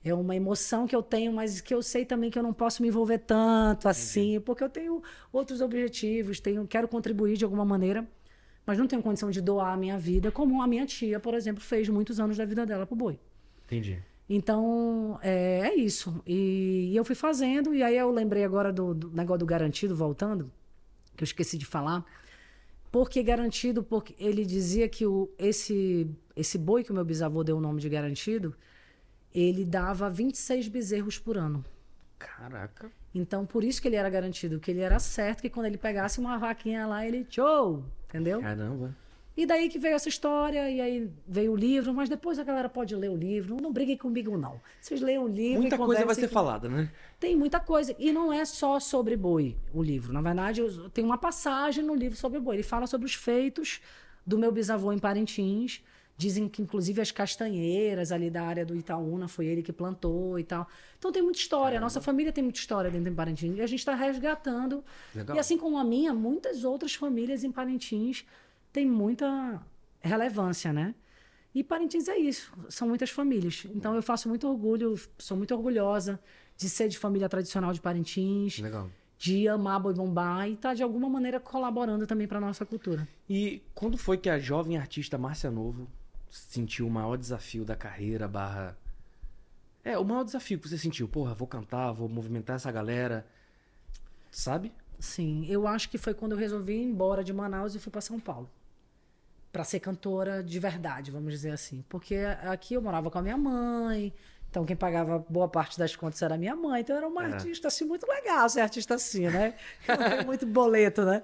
É 0.03 0.15
uma 0.15 0.35
emoção 0.35 0.87
que 0.87 0.97
eu 0.97 1.03
tenho, 1.03 1.33
mas 1.33 1.61
que 1.61 1.75
eu 1.75 1.83
sei 1.83 2.07
também 2.07 2.31
que 2.31 2.39
eu 2.39 2.43
não 2.43 2.55
posso 2.55 2.81
me 2.81 2.89
envolver 2.89 3.19
tanto 3.19 3.87
assim, 3.87 4.41
porque 4.41 4.65
eu 4.65 4.69
tenho 4.69 5.03
outros 5.31 5.61
objetivos, 5.61 6.41
tenho, 6.41 6.67
quero 6.67 6.89
contribuir 6.89 7.37
de 7.37 7.45
alguma 7.45 7.67
maneira, 7.67 8.09
mas 8.65 8.79
não 8.79 8.87
tenho 8.87 9.03
condição 9.03 9.31
de 9.31 9.43
doar 9.43 9.75
a 9.75 9.77
minha 9.77 9.99
vida, 9.99 10.33
como 10.33 10.63
a 10.63 10.67
minha 10.67 10.87
tia, 10.87 11.21
por 11.21 11.35
exemplo, 11.35 11.63
fez 11.63 11.89
muitos 11.89 12.19
anos 12.19 12.39
da 12.39 12.47
vida 12.47 12.65
dela 12.65 12.87
pro 12.87 12.97
boi. 12.97 13.19
Entendi. 13.67 14.03
Então, 14.33 15.19
é, 15.23 15.71
é 15.71 15.75
isso. 15.75 16.23
E, 16.27 16.91
e 16.93 16.97
eu 16.97 17.05
fui 17.05 17.17
fazendo, 17.17 17.75
e 17.75 17.83
aí 17.83 17.97
eu 17.97 18.11
lembrei 18.11 18.45
agora 18.45 18.73
do, 18.73 18.95
do 18.95 19.11
negócio 19.11 19.41
do 19.41 19.47
garantido, 19.47 19.95
voltando, 19.95 20.51
que 21.17 21.23
eu 21.23 21.27
esqueci 21.27 21.59
de 21.59 21.67
falar. 21.67 22.05
Por 22.91 23.11
que 23.11 23.23
garantido? 23.23 23.83
Porque 23.83 24.15
ele 24.19 24.45
dizia 24.45 24.89
que 24.89 25.05
o, 25.05 25.29
esse, 25.37 26.09
esse 26.35 26.57
boi 26.57 26.85
que 26.85 26.91
o 26.91 26.95
meu 26.95 27.05
bisavô 27.05 27.43
deu 27.45 27.57
o 27.57 27.61
nome 27.61 27.81
de 27.81 27.89
garantido, 27.89 28.55
ele 29.35 29.65
dava 29.65 30.09
26 30.11 30.69
bezerros 30.69 31.19
por 31.19 31.37
ano. 31.39 31.65
Caraca. 32.19 32.91
Então, 33.15 33.45
por 33.47 33.65
isso 33.65 33.81
que 33.83 33.89
ele 33.89 33.97
era 33.97 34.09
garantido, 34.09 34.61
que 34.61 34.71
ele 34.71 34.81
era 34.81 34.99
certo 34.99 35.41
que 35.41 35.51
quando 35.51 35.67
ele 35.67 35.79
pegasse 35.79 36.21
uma 36.21 36.39
vaquinha 36.39 36.87
lá, 36.87 37.05
ele 37.07 37.25
tchou, 37.25 37.85
entendeu? 38.09 38.41
Caramba. 38.41 38.95
E 39.37 39.47
daí 39.47 39.69
que 39.71 39.79
veio 39.79 39.95
essa 39.95 40.09
história, 40.09 40.71
e 40.71 40.81
aí 40.81 41.11
veio 41.27 41.53
o 41.53 41.57
livro, 41.57 41.95
mas 41.95 42.09
depois 42.09 42.39
a 42.39 42.45
galera 42.45 42.69
pode 42.69 42.95
ler 42.95 43.09
o 43.11 43.17
livro. 43.17 43.57
Não 43.61 43.73
briguem 43.73 43.97
comigo, 43.97 44.37
não. 44.37 44.61
Vocês 44.81 45.01
leiam 45.01 45.25
o 45.25 45.29
livro. 45.29 45.61
Muita 45.63 45.79
coisa 45.79 46.05
vai 46.05 46.15
ser 46.15 46.29
com- 46.29 46.35
falada, 46.35 46.69
né? 46.69 46.91
Tem 47.19 47.35
muita 47.35 47.59
coisa. 47.59 47.95
E 47.99 48.13
não 48.13 48.33
é 48.33 48.45
só 48.45 48.79
sobre 48.79 49.17
boi 49.17 49.57
o 49.73 49.83
livro. 49.83 50.13
Na 50.13 50.21
verdade, 50.21 50.61
tem 50.93 51.05
uma 51.05 51.17
passagem 51.17 51.83
no 51.83 51.95
livro 51.95 52.19
sobre 52.19 52.39
boi. 52.39 52.57
Ele 52.57 52.63
fala 52.63 52.87
sobre 52.87 53.07
os 53.07 53.15
feitos 53.15 53.81
do 54.27 54.37
meu 54.37 54.53
bisavô 54.53 54.93
em 54.93 54.99
Parintins. 54.99 55.83
Dizem 56.21 56.49
que, 56.51 56.61
inclusive, 56.61 57.01
as 57.01 57.11
castanheiras 57.11 58.13
ali 58.13 58.29
da 58.29 58.43
área 58.43 58.67
do 58.67 58.77
Itaúna 58.77 59.27
foi 59.27 59.47
ele 59.47 59.63
que 59.63 59.73
plantou 59.73 60.39
e 60.39 60.45
tal. 60.45 60.69
Então 60.99 61.11
tem 61.11 61.23
muita 61.23 61.39
história. 61.39 61.79
A 61.79 61.81
nossa 61.81 61.99
família 61.99 62.31
tem 62.31 62.45
muita 62.45 62.59
história 62.59 62.91
dentro 62.91 63.09
de 63.09 63.17
Parintins. 63.17 63.57
E 63.57 63.63
a 63.63 63.67
gente 63.67 63.79
está 63.79 63.95
resgatando. 63.95 64.85
Legal. 65.15 65.35
E 65.35 65.39
assim 65.39 65.57
como 65.57 65.79
a 65.79 65.85
minha, 65.85 66.13
muitas 66.13 66.63
outras 66.63 66.95
famílias 66.95 67.43
em 67.43 67.51
Parintins 67.51 68.27
têm 68.71 68.87
muita 68.87 69.63
relevância, 70.01 70.75
né? 70.75 70.95
E 71.55 71.65
Parintins 71.65 72.07
é 72.07 72.19
isso, 72.19 72.53
são 72.69 72.87
muitas 72.87 73.09
famílias. 73.09 73.67
Então 73.75 73.97
eu 73.97 74.03
faço 74.03 74.29
muito 74.29 74.47
orgulho, 74.47 75.01
sou 75.19 75.39
muito 75.39 75.55
orgulhosa 75.55 76.21
de 76.55 76.69
ser 76.69 76.89
de 76.89 76.99
família 76.99 77.31
tradicional 77.31 77.73
de 77.73 77.81
Parintins, 77.81 78.59
Legal. 78.59 78.91
de 79.19 79.49
amar 79.49 79.81
Boi 79.81 79.95
Bombá 79.95 80.47
e 80.47 80.55
tá 80.55 80.75
de 80.75 80.83
alguma 80.83 81.09
maneira 81.09 81.41
colaborando 81.41 82.07
também 82.07 82.29
para 82.29 82.39
nossa 82.39 82.67
cultura. 82.67 83.09
E 83.27 83.63
quando 83.75 83.97
foi 83.97 84.19
que 84.19 84.29
a 84.29 84.39
jovem 84.39 84.77
artista 84.77 85.17
Márcia 85.17 85.51
Novo 85.51 85.89
sentiu 86.31 86.87
o 86.87 86.91
maior 86.91 87.17
desafio 87.17 87.65
da 87.65 87.77
carreira 87.77 88.27
barra... 88.29 88.77
É, 89.85 89.99
o 89.99 90.05
maior 90.05 90.25
desafio 90.25 90.59
que 90.59 90.69
você 90.69 90.77
sentiu. 90.79 91.09
Porra, 91.09 91.35
vou 91.35 91.49
cantar, 91.49 91.91
vou 91.93 92.09
movimentar 92.09 92.57
essa 92.57 92.71
galera. 92.71 93.27
Sabe? 94.31 94.73
Sim, 94.99 95.47
eu 95.49 95.67
acho 95.67 95.89
que 95.89 95.97
foi 95.99 96.13
quando 96.15 96.33
eu 96.33 96.39
resolvi 96.39 96.75
ir 96.75 96.83
embora 96.85 97.25
de 97.25 97.33
Manaus 97.33 97.75
e 97.75 97.79
fui 97.79 97.91
para 97.91 98.03
São 98.03 98.21
Paulo. 98.21 98.49
Para 99.51 99.65
ser 99.65 99.81
cantora 99.81 100.45
de 100.45 100.59
verdade, 100.61 101.11
vamos 101.11 101.33
dizer 101.33 101.51
assim. 101.51 101.83
Porque 101.89 102.17
aqui 102.43 102.75
eu 102.75 102.83
morava 102.83 103.11
com 103.11 103.19
a 103.19 103.23
minha 103.23 103.37
mãe, 103.39 104.13
então 104.51 104.65
quem 104.67 104.77
pagava 104.77 105.25
boa 105.29 105.49
parte 105.49 105.79
das 105.79 105.97
contas 105.97 106.21
era 106.23 106.37
minha 106.37 106.55
mãe. 106.55 106.83
Então 106.83 106.95
eu 106.95 106.99
era 106.99 107.09
uma 107.09 107.25
É. 107.25 107.33
artista 107.33 107.69
assim, 107.69 107.85
muito 107.87 108.07
legal 108.07 108.49
ser 108.49 108.61
artista 108.61 108.95
assim, 108.95 109.29
né? 109.29 109.57
Eu 109.89 109.97
não 109.97 110.09
tenho 110.11 110.27
muito 110.27 110.47
boleto, 110.47 111.05
né? 111.05 111.23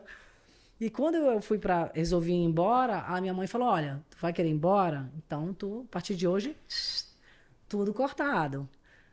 E 0.80 0.90
quando 0.90 1.14
eu 1.16 1.40
fui 1.40 1.58
para 1.58 1.90
resolvi 1.94 2.32
ir 2.32 2.44
embora, 2.44 3.00
a 3.00 3.20
minha 3.20 3.32
mãe 3.32 3.46
falou: 3.46 3.68
"Olha, 3.68 4.02
tu 4.10 4.16
vai 4.20 4.32
querer 4.32 4.48
ir 4.48 4.52
embora? 4.52 5.10
Então 5.16 5.54
tu, 5.54 5.86
a 5.88 5.92
partir 5.92 6.14
de 6.14 6.28
hoje, 6.28 6.56
tudo 7.68 7.92
cortado. 7.94 8.68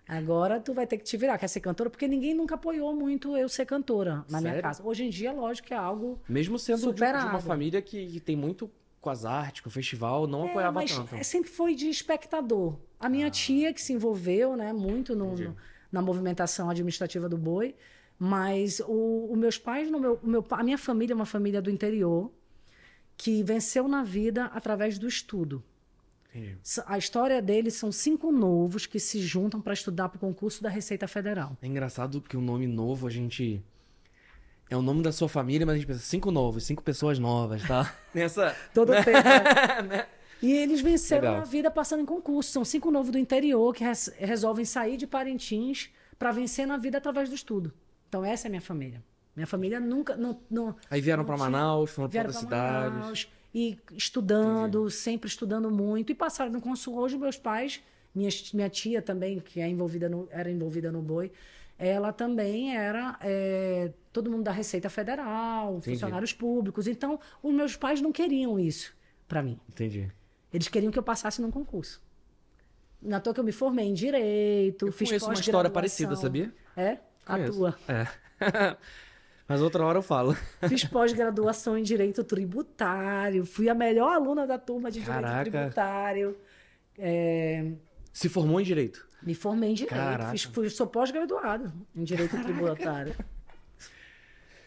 Agora 0.05 0.59
tu 0.59 0.74
vai 0.74 0.86
ter 0.86 0.97
que 0.97 1.03
te 1.05 1.16
virar, 1.16 1.38
quer 1.38 1.47
ser 1.47 1.61
cantora, 1.61 1.89
porque 1.89 2.07
ninguém 2.09 2.34
nunca 2.34 2.55
apoiou 2.55 2.93
muito 2.93 3.38
eu 3.38 3.47
ser 3.47 3.66
cantora 3.66 4.26
na 4.30 4.41
minha 4.41 4.53
Sério? 4.53 4.61
casa. 4.61 4.84
Hoje 4.84 5.05
em 5.05 5.09
dia, 5.09 5.32
lógico 5.32 5.70
que 5.70 5.74
é 5.74 5.78
algo 5.78 6.20
Mesmo 6.28 6.59
sendo 6.59 6.93
de, 6.93 6.99
de 6.99 7.26
uma 7.26 7.39
família 7.39 7.82
que, 7.82 8.20
tem 8.20 8.36
muito 8.36 8.70
com 8.99 9.09
as 9.09 9.24
artes, 9.24 9.61
com 9.61 9.70
o 9.70 9.72
festival, 9.72 10.28
não 10.28 10.43
É, 10.45 10.49
apoiava 10.49 10.74
mas 10.74 10.91
tanto. 10.91 11.16
é, 11.16 11.24
sempre 11.24 11.49
foi 11.49 11.74
de 11.74 11.88
espectador. 11.89 12.76
A 12.99 13.07
minha 13.07 13.30
tia 13.32 13.74
que 13.74 13.82
se 13.82 13.93
envolveu, 13.93 14.57
né, 14.57 14.74
muito 14.74 15.16
no- 15.16 15.36
no- 15.38 15.57
na 15.89 16.01
movimentação 16.01 16.70
administrativa 16.70 17.30
do 17.30 17.38
boi, 17.38 17.76
mas 18.18 18.80
o, 18.88 19.30
os 19.32 19.38
meus 19.38 19.57
pais, 19.57 19.89
no 19.89 19.99
meu, 19.99 20.20
o 20.22 20.28
meu, 20.28 20.45
a 20.51 20.64
minha 20.64 20.78
família 20.78 21.14
é 21.14 21.16
uma 21.16 21.26
família 21.26 21.61
do 21.61 21.70
interior 21.70 22.32
que 23.18 23.43
venceu 23.43 23.88
na 23.88 24.03
vida 24.03 24.45
através 24.45 24.97
do 24.97 25.07
estudo. 25.07 25.64
Entendi. 26.30 26.57
A 26.88 26.97
história 26.97 27.41
deles 27.41 27.76
são 27.76 27.91
cinco 27.91 28.32
novos 28.32 28.86
que 28.88 28.99
se 28.99 29.22
juntam 29.22 29.61
para 29.61 29.74
estudar 29.74 30.09
para 30.09 30.18
o 30.18 30.20
concurso 30.20 30.64
da 30.64 30.70
Receita 30.70 31.07
Federal. 31.07 31.55
É 31.61 31.68
engraçado 31.68 32.22
que 32.22 32.36
o 32.36 32.41
nome 32.41 32.66
novo 32.66 33.05
a 33.07 33.09
gente. 33.09 33.64
É 34.70 34.76
o 34.76 34.82
nome 34.82 35.03
da 35.03 35.11
sua 35.11 35.30
família, 35.30 35.66
mas 35.66 35.76
a 35.76 35.78
gente 35.78 35.88
pensa 35.88 35.99
cinco 35.99 36.32
novos, 36.32 36.64
cinco 36.64 36.82
pessoas 36.82 37.20
novas, 37.20 37.61
tá? 37.68 37.93
Nessa. 38.16 38.55
Todo 38.74 38.93
tempo. 38.93 39.11
né? 39.88 40.07
E 40.41 40.51
eles 40.51 40.82
venceram 40.82 41.22
Legal. 41.28 41.38
na 41.39 41.45
vida 41.45 41.70
passando 41.70 42.01
em 42.01 42.05
concurso. 42.05 42.51
São 42.51 42.66
cinco 42.66 42.89
novos 42.89 43.11
do 43.11 43.18
interior 43.20 43.74
que 43.76 43.84
res- 43.84 44.11
resolvem 44.18 44.66
sair 44.66 44.97
de 44.97 45.05
Parintins 45.05 45.91
para 46.18 46.32
vencer 46.32 46.66
na 46.66 46.78
vida 46.78 46.97
através 46.97 47.30
do 47.30 47.36
estudo. 47.36 47.72
Então, 48.14 48.24
essa 48.24 48.45
é 48.45 48.47
a 48.47 48.51
minha 48.51 48.61
família. 48.61 49.03
Minha 49.36 49.47
família 49.47 49.80
nunca. 49.80 50.16
Não, 50.16 50.39
não, 50.47 50.76
Aí 50.88 51.01
vieram 51.01 51.26
tinha- 51.26 51.36
Manaus, 51.36 51.89
foram 51.89 52.07
vieram 52.07 52.28
outras 52.30 52.43
cidades. 52.43 52.93
Manaus, 52.99 53.28
e 53.55 53.80
estudando, 53.93 54.88
sempre 54.91 55.28
estudando 55.28 55.72
muito. 55.72 56.11
E 56.11 56.16
passaram 56.16 56.51
no 56.51 56.61
concurso. 56.61 56.93
Hoje, 56.93 57.18
meus 57.18 57.38
pais, 57.39 57.82
minha, 58.14 58.30
minha 58.53 58.70
tia 58.70 59.01
também, 59.01 59.39
que 59.39 59.59
é 59.59 59.68
envolvida 59.68 60.07
no, 60.07 60.28
era 60.30 60.51
envolvida 60.51 60.91
no 60.91 61.01
boi, 61.01 61.32
ela 61.80 62.14
também 62.14 62.78
era 62.78 63.18
é, 63.20 63.91
todo 64.11 64.30
mundo 64.30 64.43
da 64.43 64.51
Receita 64.51 64.91
Federal, 64.91 65.78
Entendi. 65.78 65.95
funcionários 65.97 66.34
públicos. 66.34 66.86
Então, 66.88 67.20
os 67.41 67.51
meus 67.51 67.76
pais 67.76 67.99
não 67.99 68.11
queriam 68.11 68.59
isso 68.59 68.95
para 69.28 69.41
mim. 69.41 69.59
Entendi. 69.68 70.11
Eles 70.53 70.68
queriam 70.68 70.91
que 70.91 70.99
eu 70.99 71.03
passasse 71.03 71.41
num 71.41 71.49
concurso. 71.49 71.99
Na 73.01 73.20
toa 73.20 73.34
que 73.34 73.39
eu 73.39 73.43
me 73.43 73.51
formei 73.51 73.86
em 73.88 73.93
direito, 73.95 74.86
Eu 74.88 74.91
fiz 74.91 75.09
conheço 75.09 75.26
uma 75.26 75.30
pós-graduação. 75.32 75.41
história 75.41 75.70
parecida, 75.72 76.16
sabia? 76.16 76.53
É? 76.78 76.99
A 77.26 77.34
Conheço. 77.38 77.53
tua. 77.57 77.76
É. 77.88 78.07
mas 79.47 79.61
outra 79.61 79.84
hora 79.86 79.99
eu 79.99 80.03
falo. 80.03 80.36
Fiz 80.67 80.84
pós-graduação 80.84 81.78
em 81.78 81.84
direito 81.84 82.24
tributário. 82.24 83.45
Fui 83.45 83.69
a 83.69 83.74
melhor 83.74 84.13
aluna 84.13 84.45
da 84.47 84.57
turma 84.57 84.91
de 84.91 84.99
direito 85.01 85.21
Caraca. 85.21 85.49
tributário. 85.51 86.38
É, 86.97 87.71
Se 88.11 88.30
formou 88.30 88.59
em 88.59 88.63
direito. 88.63 89.07
me 89.21 89.34
formei 89.34 89.71
em 89.71 89.74
direito. 89.74 89.95
Caraca. 89.95 90.32
Fiz, 90.32 90.43
fui, 90.43 90.69
sou 90.69 90.86
pós-graduada 90.88 91.74
em 91.95 92.03
direito 92.03 92.41
tributário. 92.43 93.15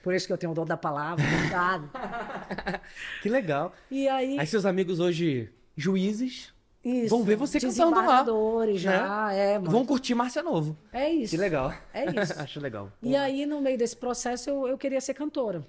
Por 0.02 0.14
isso 0.14 0.26
que 0.26 0.32
eu 0.32 0.38
tenho 0.38 0.52
o 0.52 0.54
dom 0.54 0.64
da 0.64 0.76
palavra, 0.76 1.24
cuidado. 1.24 1.90
Que 3.22 3.28
legal. 3.28 3.74
E 3.90 4.07
aí, 4.09 4.38
Aí 4.38 4.46
seus 4.46 4.64
amigos 4.64 5.00
hoje, 5.00 5.50
juízes, 5.76 6.54
isso. 6.89 7.09
vão 7.14 7.24
ver 7.24 7.37
você 7.37 7.59
cantando 7.61 7.91
lá, 7.91 7.97
desembargadores 7.97 8.80
já, 8.80 9.32
é, 9.32 9.59
mano. 9.59 9.70
vão 9.70 9.84
curtir 9.84 10.14
Márcia 10.14 10.43
Novo. 10.43 10.76
É 10.93 11.11
isso. 11.11 11.30
Que 11.30 11.37
legal. 11.37 11.72
É 11.93 12.05
isso. 12.20 12.32
Acho 12.41 12.61
legal. 12.61 12.93
E 13.03 13.16
aí, 13.16 13.45
no 13.47 13.61
meio 13.61 13.76
desse 13.76 13.97
processo, 13.97 14.49
eu, 14.51 14.68
eu 14.68 14.78
queria 14.78 15.01
ser 15.01 15.14
cantora. 15.14 15.66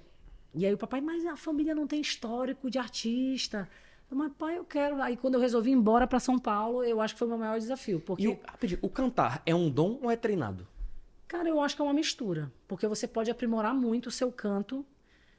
E 0.54 0.64
aí 0.64 0.72
o 0.72 0.78
papai, 0.78 1.00
mas 1.00 1.26
a 1.26 1.36
família 1.36 1.74
não 1.74 1.86
tem 1.86 2.00
histórico 2.00 2.70
de 2.70 2.78
artista. 2.78 3.68
Eu, 4.10 4.16
mas 4.16 4.32
pai, 4.38 4.56
eu 4.58 4.64
quero. 4.64 5.00
Aí 5.02 5.16
quando 5.16 5.34
eu 5.34 5.40
resolvi 5.40 5.70
ir 5.70 5.74
embora 5.74 6.06
para 6.06 6.18
São 6.18 6.38
Paulo, 6.38 6.82
eu 6.82 7.00
acho 7.00 7.14
que 7.14 7.18
foi 7.18 7.26
o 7.26 7.30
meu 7.30 7.38
maior 7.38 7.58
desafio. 7.58 8.00
Porque, 8.00 8.24
E 8.24 8.28
o, 8.28 8.38
rapidinho, 8.46 8.78
o 8.82 8.88
cantar 8.88 9.42
é 9.44 9.54
um 9.54 9.68
dom 9.68 9.98
ou 10.02 10.10
é 10.10 10.16
treinado? 10.16 10.66
cara, 11.26 11.46
eu 11.46 11.60
acho 11.60 11.76
que 11.76 11.82
é 11.82 11.84
uma 11.84 11.92
mistura. 11.92 12.50
Porque 12.66 12.86
você 12.86 13.06
pode 13.06 13.30
aprimorar 13.30 13.74
muito 13.74 14.06
o 14.06 14.10
seu 14.10 14.32
canto. 14.32 14.84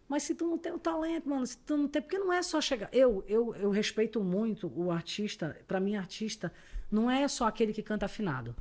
Mas 0.10 0.24
se 0.24 0.34
tu 0.34 0.45
não 0.47 0.57
tem 0.57 0.72
o 0.74 0.80
talento, 0.80 1.30
mano, 1.30 1.45
se 1.45 1.55
tu 1.60 1.78
não 1.78 1.88
tem. 1.88 2.01
Porque 2.01 2.18
não 2.18 2.34
é 2.34 2.41
só 2.41 2.60
chegar. 2.60 2.89
Eu, 2.91 3.24
eu, 3.28 3.55
eu 3.55 3.70
respeito 3.70 4.20
muito 4.24 4.72
o 4.76 4.91
artista. 4.91 5.55
Para 5.68 5.80
mim, 5.80 5.95
artista 5.95 6.51
não 6.91 7.10
é 7.12 7.28
só 7.28 7.47
aquele 7.47 7.72
que 7.72 7.84
canta 7.84 8.07
afinado. 8.07 8.55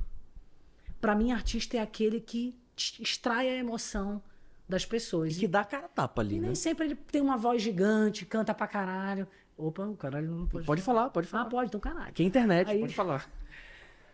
Para 1.01 1.15
mim, 1.15 1.31
artista 1.31 1.75
é 1.77 1.79
aquele 1.81 2.21
que 2.21 2.55
extrai 2.99 3.49
a 3.49 3.55
emoção 3.55 4.21
das 4.67 4.85
pessoas. 4.85 5.35
E 5.35 5.39
que 5.39 5.47
dá 5.47 5.63
cara 5.63 5.85
a 5.87 5.89
tapa 5.89 6.21
ali, 6.21 6.35
E 6.35 6.39
né? 6.39 6.45
nem 6.47 6.55
sempre 6.55 6.85
ele 6.85 6.95
tem 6.95 7.19
uma 7.21 7.35
voz 7.35 7.61
gigante, 7.63 8.25
canta 8.27 8.53
pra 8.53 8.67
caralho. 8.67 9.27
Opa, 9.57 9.83
o 9.87 9.97
caralho 9.97 10.29
não 10.29 10.45
pode. 10.45 10.65
Pode 10.67 10.81
falar, 10.83 11.09
pode 11.09 11.27
Ah, 11.27 11.31
falar. 11.31 11.45
pode, 11.45 11.67
então 11.69 11.79
caralho. 11.79 12.09
Aqui 12.09 12.21
é 12.21 12.25
internet, 12.27 12.69
Aí- 12.69 12.79
pode 12.79 12.93
falar. 12.93 13.27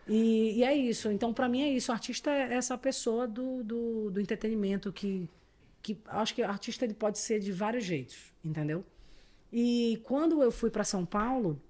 E, 0.08 0.58
e 0.58 0.64
é 0.64 0.74
isso. 0.74 1.10
Então, 1.10 1.34
pra 1.34 1.48
mim 1.48 1.62
é 1.62 1.68
isso. 1.68 1.90
O 1.90 1.94
artista 1.94 2.30
é 2.30 2.54
essa 2.54 2.78
pessoa 2.78 3.26
do, 3.28 3.62
do, 3.62 4.10
do 4.10 4.20
entretenimento 4.20 4.92
que, 4.92 5.28
que. 5.86 6.00
Acho 6.06 6.34
que 6.34 6.42
o 6.42 6.46
artista 6.46 6.84
ele 6.84 6.94
pode 6.94 7.18
ser 7.18 7.38
de 7.38 7.52
vários 7.52 7.84
jeitos, 7.84 8.32
entendeu? 8.44 8.84
E 9.52 10.00
quando 10.02 10.42
eu 10.42 10.50
fui 10.50 10.70
pra 10.70 10.82
São 10.82 11.06
Paulo, 11.06 11.62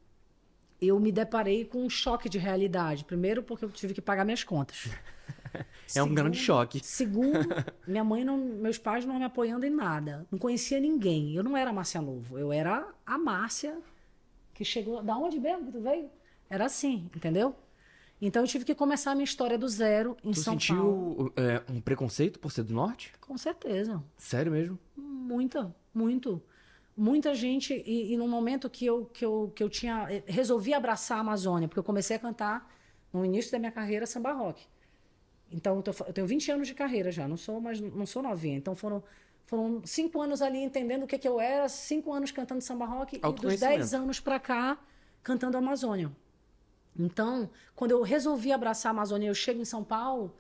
eu 0.80 0.98
me 0.98 1.12
deparei 1.12 1.64
com 1.64 1.84
um 1.84 1.90
choque 1.90 2.28
de 2.28 2.38
realidade. 2.38 3.04
Primeiro, 3.04 3.42
porque 3.42 3.64
eu 3.64 3.70
tive 3.70 3.92
que 3.92 4.00
pagar 4.00 4.24
minhas 4.24 4.42
contas. 4.42 4.88
É 5.94 6.02
um 6.02 6.12
grande 6.12 6.36
choque. 6.36 6.84
Segundo, 6.84 7.48
minha 7.86 8.04
mãe 8.04 8.22
não, 8.22 8.36
meus 8.36 8.76
pais 8.76 9.06
não 9.06 9.18
me 9.18 9.24
apoiando 9.24 9.64
em 9.64 9.70
nada. 9.70 10.26
Não 10.30 10.38
conhecia 10.38 10.78
ninguém. 10.78 11.34
Eu 11.34 11.42
não 11.42 11.56
era 11.56 11.70
a 11.70 11.72
Márcia 11.72 12.02
Novo. 12.02 12.38
Eu 12.38 12.52
era 12.52 12.86
a 13.06 13.16
Márcia 13.16 13.78
que 14.52 14.64
chegou. 14.66 15.02
Da 15.02 15.16
onde 15.16 15.40
mesmo 15.40 15.64
que 15.66 15.72
tu 15.72 15.80
veio? 15.80 16.10
Era 16.50 16.66
assim, 16.66 17.08
entendeu? 17.14 17.56
Então 18.20 18.42
eu 18.42 18.48
tive 18.48 18.64
que 18.64 18.74
começar 18.74 19.12
a 19.12 19.14
minha 19.14 19.24
história 19.24 19.58
do 19.58 19.68
zero 19.68 20.16
em 20.24 20.30
Tu 20.32 20.40
São 20.40 20.54
sentiu 20.54 20.76
Paulo. 20.76 21.32
é, 21.36 21.62
um 21.70 21.80
preconceito 21.80 22.38
por 22.40 22.50
ser 22.50 22.62
do 22.62 22.72
norte? 22.72 23.12
Com 23.20 23.36
certeza. 23.36 24.02
Sério 24.16 24.52
mesmo? 24.52 24.78
Muita, 24.96 25.74
muito. 25.92 26.42
Muita 26.96 27.34
gente, 27.34 27.74
e, 27.86 28.14
e 28.14 28.16
no 28.16 28.26
momento 28.26 28.70
que 28.70 28.86
eu, 28.86 29.04
que, 29.12 29.22
eu, 29.22 29.52
que 29.54 29.62
eu 29.62 29.68
tinha. 29.68 30.06
eh, 30.10 30.22
Resolvi 30.26 30.72
abraçar 30.72 31.18
a 31.18 31.20
Amazônia, 31.20 31.68
porque 31.68 31.78
eu 31.78 31.84
comecei 31.84 32.16
a 32.16 32.18
cantar 32.18 32.72
no 33.12 33.22
início 33.22 33.52
da 33.52 33.58
minha 33.58 33.70
carreira 33.70 34.06
samba 34.06 34.32
rock. 34.32 34.66
Então, 35.52 35.76
eu, 35.76 35.82
tô 35.82 35.90
eu 36.06 36.12
tenho 36.14 36.26
20 36.26 36.50
anos 36.50 36.66
de 36.66 36.72
carreira 36.74 37.12
já, 37.12 37.28
não 37.28 37.36
sou 37.36 37.60
mais 37.60 37.78
não 37.80 38.06
sou 38.06 38.22
novinha. 38.22 38.56
Então, 38.56 38.74
foram, 38.74 39.04
foram 39.44 39.82
cinco 39.84 40.22
anos 40.22 40.40
ali 40.40 40.58
entendendo 40.58 41.02
o 41.02 41.06
que, 41.06 41.18
que 41.18 41.28
eu 41.28 41.38
era, 41.38 41.68
cinco 41.68 42.14
anos 42.14 42.30
cantando 42.30 42.62
samba 42.62 42.86
rock, 42.86 43.16
e 43.16 43.18
dos. 43.18 43.60
10 43.60 43.92
anos 43.92 44.18
pra 44.18 44.40
cá 44.40 44.78
cantando 45.22 45.58
Amazônia. 45.58 46.10
Então, 46.98 47.50
quando 47.74 47.90
eu 47.90 48.02
resolvi 48.02 48.52
abraçar 48.52 48.90
a 48.90 48.94
Amazônia 48.94 49.26
e 49.26 49.30
eu 49.30 49.34
chego 49.34 49.60
em 49.60 49.64
São 49.64 49.84
Paulo, 49.84 50.34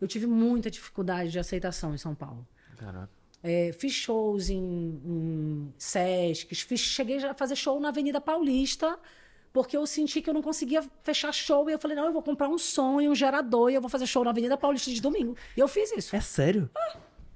eu 0.00 0.08
tive 0.08 0.26
muita 0.26 0.70
dificuldade 0.70 1.30
de 1.30 1.38
aceitação 1.38 1.94
em 1.94 1.98
São 1.98 2.14
Paulo. 2.14 2.46
Caraca. 2.76 3.10
É, 3.42 3.72
fiz 3.72 3.92
shows 3.92 4.50
em, 4.50 4.58
em 5.04 5.74
Sescs, 5.76 6.60
fiz, 6.60 6.80
cheguei 6.80 7.24
a 7.24 7.34
fazer 7.34 7.56
show 7.56 7.80
na 7.80 7.88
Avenida 7.88 8.20
Paulista, 8.20 8.98
porque 9.52 9.76
eu 9.76 9.84
senti 9.86 10.22
que 10.22 10.30
eu 10.30 10.34
não 10.34 10.42
conseguia 10.42 10.82
fechar 11.02 11.32
show. 11.32 11.68
E 11.68 11.72
eu 11.72 11.78
falei, 11.78 11.96
não, 11.96 12.06
eu 12.06 12.12
vou 12.12 12.22
comprar 12.22 12.48
um 12.48 12.58
som 12.58 13.00
e 13.00 13.08
um 13.08 13.14
gerador 13.14 13.70
e 13.70 13.74
eu 13.74 13.80
vou 13.80 13.90
fazer 13.90 14.06
show 14.06 14.24
na 14.24 14.30
Avenida 14.30 14.56
Paulista 14.56 14.90
de 14.90 15.00
domingo. 15.00 15.36
E 15.56 15.60
eu 15.60 15.68
fiz 15.68 15.92
isso. 15.92 16.14
É 16.14 16.20
sério? 16.20 16.70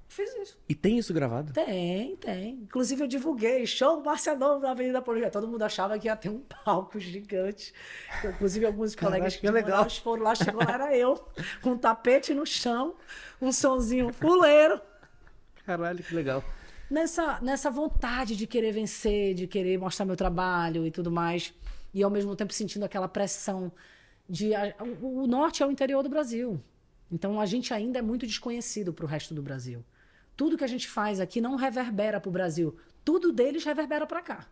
Fiz 0.08 0.34
isso. 0.36 0.58
E 0.68 0.74
tem 0.74 0.98
isso 0.98 1.12
gravado? 1.12 1.52
Tem, 1.52 2.16
tem. 2.16 2.54
Inclusive, 2.62 3.02
eu 3.02 3.06
divulguei 3.06 3.66
show 3.66 4.02
Novo 4.38 4.60
na 4.60 4.70
Avenida 4.70 5.02
Paulista. 5.02 5.30
Todo 5.30 5.48
mundo 5.48 5.62
achava 5.62 5.98
que 5.98 6.06
ia 6.06 6.16
ter 6.16 6.28
um 6.28 6.40
palco 6.64 6.98
gigante. 6.98 7.74
Inclusive, 8.24 8.66
alguns 8.66 8.94
colegas 8.94 9.36
que 9.36 9.50
legal. 9.50 9.88
Foram 9.90 10.22
lá, 10.22 10.34
chegou 10.34 10.62
lá, 10.64 10.72
era 10.72 10.96
eu, 10.96 11.16
com 11.60 11.70
um 11.70 11.78
tapete 11.78 12.32
no 12.32 12.46
chão, 12.46 12.94
um 13.40 13.52
sonzinho 13.52 14.12
fuleiro. 14.12 14.80
Caralho, 15.64 16.02
que 16.02 16.14
legal. 16.14 16.42
nessa, 16.90 17.40
nessa 17.40 17.70
vontade 17.70 18.36
de 18.36 18.46
querer 18.46 18.72
vencer, 18.72 19.34
de 19.34 19.46
querer 19.46 19.78
mostrar 19.78 20.06
meu 20.06 20.16
trabalho 20.16 20.86
e 20.86 20.90
tudo 20.90 21.10
mais, 21.10 21.52
e 21.92 22.02
ao 22.02 22.10
mesmo 22.10 22.34
tempo 22.36 22.52
sentindo 22.52 22.84
aquela 22.84 23.08
pressão 23.08 23.72
de 24.28 24.50
o 25.00 25.26
norte 25.26 25.62
é 25.62 25.66
o 25.66 25.70
interior 25.70 26.02
do 26.02 26.08
Brasil. 26.08 26.60
Então 27.10 27.40
a 27.40 27.46
gente 27.46 27.72
ainda 27.72 27.98
é 27.98 28.02
muito 28.02 28.26
desconhecido 28.26 28.92
para 28.92 29.04
o 29.04 29.08
resto 29.08 29.34
do 29.34 29.42
Brasil. 29.42 29.84
Tudo 30.36 30.56
que 30.58 30.64
a 30.64 30.68
gente 30.68 30.88
faz 30.88 31.20
aqui 31.20 31.40
não 31.40 31.56
reverbera 31.56 32.20
para 32.20 32.28
o 32.28 32.32
Brasil. 32.32 32.76
Tudo 33.04 33.32
deles 33.32 33.64
reverbera 33.64 34.06
para 34.06 34.20
cá. 34.20 34.46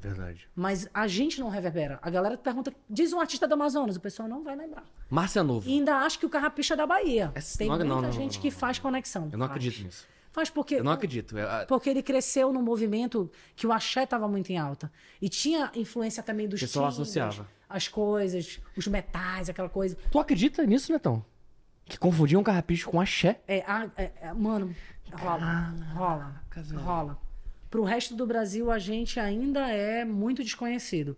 Verdade. 0.00 0.48
Mas 0.54 0.88
a 0.94 1.06
gente 1.06 1.40
não 1.40 1.48
reverbera. 1.48 1.98
A 2.02 2.10
galera 2.10 2.36
pergunta, 2.38 2.72
diz 2.88 3.12
um 3.12 3.18
artista 3.20 3.46
do 3.48 3.54
Amazonas, 3.54 3.96
o 3.96 4.00
pessoal 4.00 4.28
não 4.28 4.42
vai 4.44 4.54
lembrar. 4.54 4.84
Márcia 5.10 5.42
Novo. 5.42 5.68
E 5.68 5.72
ainda 5.72 5.96
acha 5.96 6.18
que 6.18 6.26
o 6.26 6.30
Carrapicha 6.30 6.74
é 6.74 6.76
da 6.76 6.86
Bahia. 6.86 7.32
É- 7.34 7.40
Tem 7.58 7.66
não, 7.68 7.76
muita 7.76 7.84
não, 7.88 8.02
não, 8.02 8.12
gente 8.12 8.38
que 8.38 8.50
faz 8.50 8.78
conexão. 8.78 9.28
Eu 9.32 9.38
não 9.38 9.46
Faz. 9.48 9.56
acredito 9.58 9.84
nisso. 9.84 10.06
Faz 10.32 10.50
porque. 10.50 10.76
Eu 10.76 10.84
não 10.84 10.92
acredito. 10.92 11.36
É, 11.36 11.42
a- 11.62 11.66
Porque 11.66 11.88
ele 11.88 12.02
cresceu 12.02 12.52
num 12.52 12.62
movimento 12.62 13.30
que 13.56 13.66
o 13.66 13.72
axé 13.72 14.04
estava 14.04 14.28
muito 14.28 14.50
em 14.52 14.58
alta. 14.58 14.92
E 15.20 15.28
tinha 15.30 15.70
influência 15.74 16.22
também 16.22 16.46
dos 16.46 16.60
O 16.60 16.64
pessoal 16.64 16.90
timbres, 16.90 17.00
associava. 17.08 17.48
as 17.68 17.88
coisas, 17.88 18.60
os 18.76 18.86
metais, 18.86 19.48
aquela 19.48 19.68
coisa. 19.70 19.96
Tu 20.10 20.18
acredita 20.18 20.64
nisso, 20.66 20.92
Netão? 20.92 21.24
Que 21.86 21.98
confundiam 21.98 22.42
carrapicho 22.42 22.90
com 22.90 23.00
axé? 23.00 23.40
É, 23.48 23.64
a- 23.66 23.88
é, 23.96 24.10
é, 24.20 24.32
mano, 24.34 24.74
rola, 25.14 25.74
rola, 25.94 26.42
velho. 26.54 26.78
rola. 26.80 27.18
Pro 27.70 27.84
resto 27.84 28.14
do 28.14 28.26
Brasil, 28.26 28.70
a 28.70 28.78
gente 28.78 29.18
ainda 29.20 29.68
é 29.68 30.04
muito 30.04 30.42
desconhecido. 30.42 31.16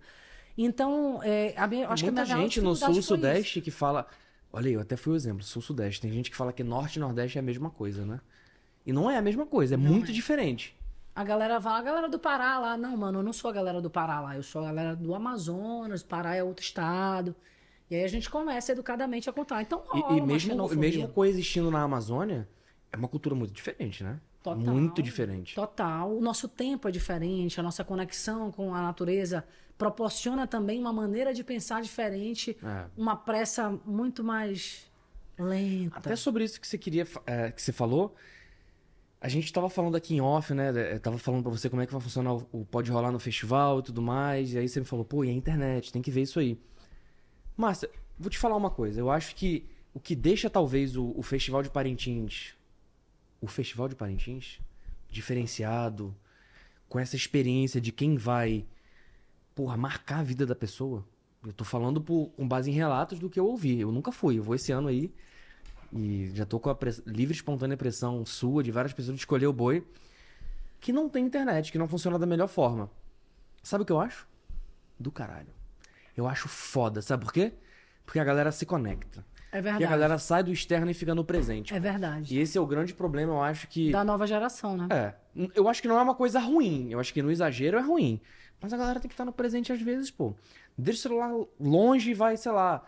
Então, 0.57 1.21
é, 1.23 1.55
a 1.57 1.67
minha, 1.67 1.89
acho 1.89 2.05
Muita 2.05 2.25
que 2.25 2.33
a 2.33 2.35
minha 2.35 2.47
gente 2.49 2.61
no 2.61 2.75
sul-sudeste 2.75 3.61
que 3.61 3.71
fala. 3.71 4.07
Olha 4.53 4.67
aí, 4.67 4.73
eu 4.73 4.81
até 4.81 4.97
fui 4.97 5.13
o 5.13 5.17
exemplo, 5.17 5.43
sul-sudeste. 5.45 6.01
Tem 6.01 6.11
gente 6.11 6.31
que 6.31 6.37
fala 6.37 6.53
que 6.53 6.65
norte 6.65 6.97
e 6.97 7.01
nordeste 7.01 7.39
é 7.39 7.41
a 7.41 7.43
mesma 7.45 7.71
coisa, 7.71 8.05
né? 8.05 8.21
E 8.85 8.93
não 8.93 9.11
é 9.11 9.17
a 9.19 9.23
mesma 9.23 9.47
coisa, 9.47 9.75
é 9.75 9.77
muito 9.77 10.13
diferente. 10.13 10.69
isso. 10.69 10.79
A 11.15 11.23
galera 11.25 11.61
fala, 11.61 11.79
a 11.79 11.83
galera 11.83 12.09
do 12.09 12.19
Pará 12.19 12.59
lá. 12.59 12.77
Não, 12.77 12.97
mano, 12.97 13.19
eu 13.19 13.23
não 13.23 13.33
sou 13.33 13.51
a 13.51 13.53
galera 13.53 13.81
do 13.81 13.91
Pará 13.91 14.21
lá. 14.21 14.37
Eu 14.37 14.43
sou 14.43 14.63
a 14.63 14.67
galera 14.67 14.97
do 14.97 15.15
Amazonas, 15.15 16.03
Pará 16.03 16.35
é 16.35 16.43
outro 16.43 16.65
estado. 16.65 17.35
E 17.91 17.95
aí 17.97 18.05
a 18.05 18.09
gente 18.09 18.29
começa 18.31 18.73
educadamente 18.73 19.29
a 19.29 19.33
contar. 19.33 19.63
Então, 19.63 19.83
E- 19.95 19.99
rola 19.99 20.17
E, 20.17 20.21
uma 20.21 20.27
mesmo, 20.27 20.69
mesmo 20.77 21.09
coexistindo 21.09 21.71
na 21.71 21.83
Amazônia, 21.83 22.49
é 22.93 22.97
uma 22.97 23.09
cultura 23.09 23.35
muito 23.35 23.53
diferente, 23.53 24.03
né? 24.03 24.21
Total. 24.43 24.59
Muito 24.59 25.03
diferente. 25.03 25.55
Total. 25.55 26.17
O 26.17 26.21
nosso 26.21 26.49
tempo 26.49 26.89
é 26.89 26.91
diferente, 26.91 27.59
a 27.61 27.63
nossa 27.63 27.85
conexão 27.85 28.51
com 28.51 28.75
a 28.75 28.81
natureza 28.81 29.45
proporciona 29.77 30.47
também 30.47 30.81
uma 30.81 30.93
maneira 30.93 31.33
de 31.35 31.45
pensar 31.45 31.83
diferente, 31.83 32.57
É. 32.63 32.87
uma 32.97 33.15
pressa 33.17 33.71
muito 33.85 34.25
mais 34.25 34.91
lenta. 35.39 35.99
Até 35.99 36.17
sobre 36.17 36.45
isso 36.45 36.61
que 36.61 36.67
você 36.67 36.77
queria, 36.79 37.07
é, 37.27 37.51
que 37.53 37.63
você 37.63 37.73
falou, 37.73 38.15
a 39.21 39.29
gente 39.29 39.53
tava 39.53 39.69
falando 39.69 39.97
aqui 39.97 40.15
em 40.15 40.21
off, 40.21 40.53
né? 40.55 40.95
Eu 40.95 41.01
tava 41.01 41.19
falando 41.19 41.43
pra 41.43 41.51
você 41.51 41.69
como 41.69 41.83
é 41.83 41.87
que 41.87 41.93
vai 41.93 42.01
funcionar 42.01 42.35
o, 42.35 42.49
o 42.53 42.65
pode 42.65 42.91
rolar 42.91 43.11
no 43.13 43.19
festival 43.19 43.81
e 43.81 43.83
tudo 43.83 44.01
mais. 44.03 44.53
E 44.53 44.59
aí 44.59 44.69
você 44.69 44.81
me 44.81 44.87
falou, 44.87 45.05
pô, 45.05 45.25
e 45.25 45.29
a 45.31 45.33
internet, 45.33 45.93
tem 45.93 46.01
que 46.03 46.11
ver 46.11 46.23
isso 46.23 46.39
aí. 46.39 46.59
Márcia, 47.57 47.91
vou 48.19 48.31
te 48.31 48.39
falar 48.39 48.57
uma 48.57 48.71
coisa. 48.71 49.01
Eu 49.01 49.11
acho 49.11 49.35
que 49.35 49.67
o 49.93 49.99
que 50.01 50.15
deixa 50.15 50.49
talvez 50.49 50.97
o, 50.97 51.13
o 51.17 51.23
Festival 51.23 51.63
de 51.63 51.71
Parintins, 51.71 52.55
o 53.41 53.47
Festival 53.47 53.89
de 53.89 53.95
Parintins, 53.95 54.61
diferenciado, 55.09 56.15
com 56.89 56.99
essa 56.99 57.17
experiência 57.17 57.81
de 57.81 57.93
quem 57.93 58.17
vai, 58.17 58.67
porra, 59.55 59.77
marcar 59.77 60.21
a 60.21 60.23
vida 60.23 60.47
da 60.47 60.55
pessoa. 60.55 61.05
Eu 61.45 61.53
tô 61.53 61.65
falando 61.65 62.01
por, 62.01 62.31
com 62.37 62.47
base 62.49 62.71
em 62.71 62.75
relatos 62.75 63.19
do 63.19 63.31
que 63.31 63.39
eu 63.39 63.47
ouvi. 63.47 63.79
Eu 63.81 63.93
nunca 63.93 64.11
fui. 64.11 64.39
Eu 64.39 64.43
vou 64.43 64.55
esse 64.55 64.73
ano 64.73 64.89
aí. 64.89 65.13
E 65.93 66.31
já 66.35 66.45
tô 66.45 66.59
com 66.59 66.69
a 66.69 66.75
press- 66.75 67.03
livre 67.07 67.35
espontânea 67.35 67.77
pressão 67.77 68.25
sua, 68.27 68.63
de 68.63 68.71
várias 68.71 68.93
pessoas, 68.93 69.15
de 69.17 69.21
escolher 69.21 69.47
o 69.47 69.53
boi. 69.53 69.87
Que 70.81 70.93
não 70.93 71.09
tem 71.09 71.25
internet, 71.25 71.71
que 71.71 71.79
não 71.79 71.89
funciona 71.89 72.19
da 72.19 72.27
melhor 72.27 72.49
forma. 72.49 72.91
Sabe 73.63 73.83
o 73.83 73.87
que 73.87 73.93
eu 73.93 74.01
acho? 74.01 74.27
Do 74.99 75.11
caralho. 75.13 75.49
Eu 76.17 76.27
acho 76.27 76.49
foda. 76.49 77.01
Sabe 77.03 77.25
por 77.25 77.33
quê? 77.33 77.53
Porque 78.05 78.19
a 78.19 78.25
galera 78.25 78.51
se 78.51 78.67
conecta. 78.67 79.25
É 79.51 79.59
E 79.59 79.63
verdade. 79.63 79.85
a 79.85 79.89
galera 79.89 80.19
sai 80.19 80.43
do 80.43 80.53
externo 80.53 80.91
e 80.91 80.95
fica 80.95 81.15
no 81.15 81.25
presente. 81.25 81.75
É 81.75 81.81
verdade. 81.81 82.37
E 82.37 82.39
esse 82.41 82.59
é 82.59 82.61
o 82.61 82.67
grande 82.67 82.93
problema, 82.95 83.33
eu 83.33 83.43
acho 83.43 83.67
que. 83.69 83.91
Da 83.91 84.05
nova 84.05 84.27
geração, 84.27 84.77
né? 84.77 84.89
É. 84.91 85.15
Eu 85.55 85.69
acho 85.69 85.81
que 85.81 85.89
não 85.89 85.99
é 85.99 86.03
uma 86.03 86.15
coisa 86.15 86.39
ruim. 86.39 86.89
Eu 86.91 87.01
acho 87.01 87.13
que 87.15 87.23
no 87.23 87.31
exagero 87.31 87.79
é 87.79 87.81
ruim. 87.81 88.21
Mas 88.61 88.73
a 88.73 88.77
galera 88.77 88.99
tem 89.01 89.09
que 89.09 89.15
estar 89.15 89.25
no 89.25 89.33
presente 89.33 89.73
às 89.73 89.81
vezes, 89.81 90.11
pô. 90.11 90.35
Deixa 90.77 90.99
o 90.99 91.03
celular 91.03 91.31
longe 91.61 92.11
e 92.11 92.15
vai, 92.15 92.37
sei 92.37 92.51
lá, 92.53 92.85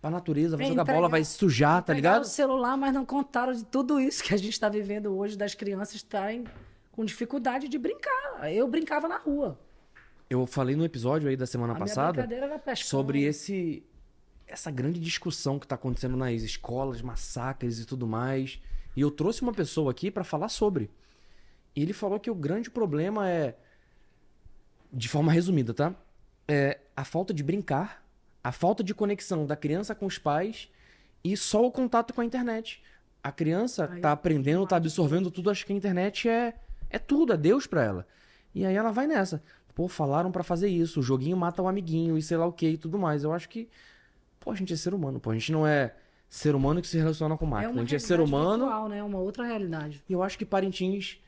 pra 0.00 0.10
natureza, 0.10 0.56
vai 0.56 0.66
É, 0.66 0.68
jogar 0.68 0.82
entregar- 0.82 0.96
bola, 0.98 1.08
vai 1.08 1.24
sujar, 1.24 1.82
tá 1.82 1.94
ligado? 1.94 2.22
o 2.22 2.26
celular, 2.26 2.76
mas 2.76 2.92
não 2.92 3.06
contaram 3.06 3.52
de 3.52 3.64
tudo 3.64 3.98
isso 4.00 4.22
que 4.22 4.34
a 4.34 4.36
gente 4.36 4.50
está 4.52 4.68
vivendo 4.68 5.16
hoje, 5.16 5.36
das 5.36 5.54
crianças 5.54 5.94
estarem 5.94 6.44
com 6.92 7.04
dificuldade 7.04 7.68
de 7.68 7.78
brincar. 7.78 8.50
Eu 8.52 8.66
brincava 8.68 9.06
na 9.08 9.18
rua. 9.18 9.58
Eu 10.28 10.44
falei 10.46 10.74
no 10.74 10.84
episódio 10.84 11.28
aí 11.28 11.36
da 11.36 11.46
semana 11.46 11.72
a 11.72 11.76
passada 11.76 12.28
sobre 12.74 13.22
esse 13.22 13.84
essa 14.46 14.70
grande 14.70 15.00
discussão 15.00 15.58
que 15.58 15.66
tá 15.66 15.74
acontecendo 15.74 16.16
nas 16.16 16.42
escolas, 16.42 17.02
massacres 17.02 17.78
e 17.80 17.84
tudo 17.84 18.06
mais. 18.06 18.60
E 18.96 19.00
eu 19.00 19.10
trouxe 19.10 19.42
uma 19.42 19.52
pessoa 19.52 19.90
aqui 19.90 20.10
pra 20.10 20.24
falar 20.24 20.48
sobre. 20.48 20.90
E 21.74 21.82
ele 21.82 21.92
falou 21.92 22.18
que 22.18 22.30
o 22.30 22.34
grande 22.34 22.70
problema 22.70 23.28
é 23.28 23.56
de 24.92 25.08
forma 25.08 25.32
resumida, 25.32 25.74
tá? 25.74 25.94
É 26.48 26.78
a 26.96 27.04
falta 27.04 27.34
de 27.34 27.42
brincar, 27.42 28.04
a 28.42 28.52
falta 28.52 28.82
de 28.82 28.94
conexão 28.94 29.44
da 29.44 29.56
criança 29.56 29.94
com 29.94 30.06
os 30.06 30.16
pais 30.18 30.68
e 31.22 31.36
só 31.36 31.64
o 31.66 31.72
contato 31.72 32.14
com 32.14 32.20
a 32.20 32.24
internet. 32.24 32.82
A 33.22 33.32
criança 33.32 33.88
tá 34.00 34.08
eu- 34.10 34.12
aprendendo, 34.12 34.66
tá 34.66 34.76
absorvendo 34.76 35.30
tudo, 35.30 35.50
acha 35.50 35.64
que 35.66 35.72
a 35.72 35.76
internet 35.76 36.28
é 36.28 36.54
é 36.88 37.00
tudo, 37.00 37.32
é 37.32 37.36
Deus 37.36 37.66
pra 37.66 37.82
ela. 37.82 38.06
E 38.54 38.64
aí 38.64 38.74
ela 38.76 38.92
vai 38.92 39.08
nessa. 39.08 39.42
Pô, 39.74 39.88
falaram 39.88 40.30
pra 40.30 40.44
fazer 40.44 40.68
isso, 40.68 41.00
o 41.00 41.02
joguinho 41.02 41.36
mata 41.36 41.60
o 41.60 41.66
amiguinho 41.68 42.16
e 42.16 42.22
sei 42.22 42.36
lá 42.36 42.46
o 42.46 42.52
que 42.52 42.68
e 42.68 42.78
tudo 42.78 42.96
mais. 42.96 43.24
Eu 43.24 43.32
acho 43.32 43.48
que 43.48 43.68
pô, 44.46 44.52
a 44.52 44.54
gente 44.54 44.72
é 44.72 44.76
ser 44.76 44.94
humano, 44.94 45.18
pô, 45.18 45.30
a 45.30 45.34
gente 45.34 45.50
não 45.50 45.66
é 45.66 45.92
ser 46.28 46.54
humano 46.54 46.80
que 46.80 46.86
se 46.86 46.96
relaciona 46.96 47.36
com 47.36 47.44
É 47.46 47.48
máquina. 47.48 47.72
uma 47.72 47.80
a 47.80 47.84
gente 47.84 47.96
é 47.96 47.98
ser 47.98 48.20
humano 48.20 48.64
virtual, 48.66 48.88
né? 48.88 49.02
Uma 49.02 49.18
outra 49.18 49.44
realidade. 49.44 50.04
e 50.08 50.12
eu 50.12 50.22
acho 50.22 50.38
que 50.38 50.44
Parintins, 50.46 51.18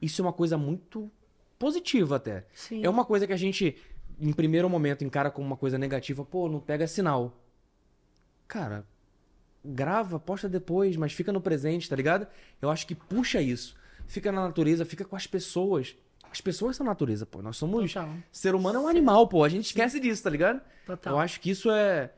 isso 0.00 0.20
é 0.20 0.24
uma 0.26 0.32
coisa 0.32 0.58
muito 0.58 1.10
positiva 1.58 2.16
até. 2.16 2.44
Sim. 2.52 2.84
É 2.84 2.90
uma 2.90 3.02
coisa 3.06 3.26
que 3.26 3.32
a 3.32 3.36
gente, 3.36 3.76
em 4.20 4.30
primeiro 4.30 4.68
momento, 4.68 5.04
encara 5.04 5.30
como 5.30 5.46
uma 5.46 5.56
coisa 5.56 5.78
negativa. 5.78 6.22
Pô, 6.22 6.50
não 6.50 6.60
pega 6.60 6.86
sinal. 6.86 7.34
Cara, 8.46 8.84
grava, 9.64 10.18
posta 10.18 10.46
depois, 10.48 10.96
mas 10.98 11.12
fica 11.14 11.32
no 11.32 11.40
presente, 11.40 11.88
tá 11.88 11.96
ligado? 11.96 12.26
Eu 12.60 12.70
acho 12.70 12.86
que 12.86 12.94
puxa 12.94 13.40
isso. 13.40 13.74
Fica 14.06 14.30
na 14.30 14.42
natureza, 14.46 14.84
fica 14.84 15.04
com 15.04 15.16
as 15.16 15.26
pessoas. 15.26 15.96
As 16.30 16.40
pessoas 16.42 16.76
são 16.76 16.84
natureza, 16.84 17.24
pô. 17.24 17.40
Nós 17.40 17.56
somos. 17.56 17.92
Total. 17.94 18.10
Ser 18.30 18.54
humano 18.54 18.78
é 18.78 18.82
um 18.82 18.88
animal, 18.88 19.26
pô. 19.28 19.42
A 19.44 19.48
gente 19.48 19.64
esquece 19.66 19.98
disso, 19.98 20.22
tá 20.22 20.28
ligado? 20.30 20.60
Total. 20.86 21.14
Eu 21.14 21.18
acho 21.18 21.40
que 21.40 21.50
isso 21.50 21.70
é. 21.70 22.10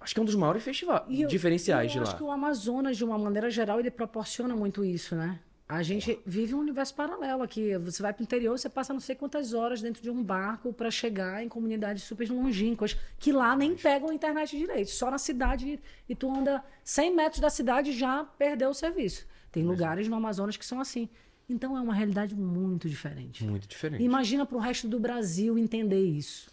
Acho 0.00 0.14
que 0.14 0.20
é 0.20 0.22
um 0.22 0.26
dos 0.26 0.34
maiores 0.34 0.62
festivais 0.62 1.02
E 1.08 1.22
eu- 1.22 1.28
diferenciais 1.28 1.88
eu 1.88 1.92
de 1.92 1.98
acho 2.00 2.12
lá. 2.12 2.16
que 2.18 2.22
o 2.24 2.30
Amazonas, 2.30 2.96
de 2.96 3.04
uma 3.04 3.18
maneira 3.18 3.50
geral, 3.50 3.78
ele 3.78 3.90
proporciona 3.90 4.56
muito 4.56 4.84
isso, 4.84 5.14
né? 5.14 5.38
A 5.68 5.84
gente 5.84 6.18
vive 6.26 6.52
um 6.52 6.58
universo 6.58 6.92
paralelo 6.96 7.44
aqui. 7.44 7.76
Você 7.78 8.02
vai 8.02 8.12
para 8.12 8.20
o 8.22 8.24
interior, 8.24 8.58
você 8.58 8.68
passa 8.68 8.92
não 8.92 8.98
sei 8.98 9.14
quantas 9.14 9.52
horas 9.54 9.80
dentro 9.80 10.02
de 10.02 10.10
um 10.10 10.20
barco 10.20 10.72
para 10.72 10.90
chegar 10.90 11.44
em 11.44 11.48
comunidades 11.48 12.02
super 12.02 12.28
longínquas, 12.28 12.96
que 13.20 13.30
lá 13.30 13.54
nem 13.54 13.76
pegam 13.76 14.08
a 14.10 14.14
internet 14.14 14.58
direito. 14.58 14.90
Só 14.90 15.12
na 15.12 15.18
cidade, 15.18 15.78
e 16.08 16.14
tu 16.16 16.28
anda 16.34 16.64
100 16.82 17.14
metros 17.14 17.40
da 17.40 17.50
cidade 17.50 17.92
já 17.92 18.24
perdeu 18.24 18.70
o 18.70 18.74
serviço. 18.74 19.24
Tem 19.52 19.62
lugares 19.62 20.08
no 20.08 20.16
Amazonas 20.16 20.56
que 20.56 20.66
são 20.66 20.80
assim. 20.80 21.08
Então 21.48 21.76
é 21.76 21.80
uma 21.80 21.94
realidade 21.94 22.34
muito 22.34 22.88
diferente. 22.88 23.44
Muito 23.44 23.68
diferente. 23.68 24.02
Imagina 24.02 24.44
para 24.44 24.56
o 24.56 24.60
resto 24.60 24.88
do 24.88 24.98
Brasil 24.98 25.56
entender 25.56 26.02
isso. 26.04 26.50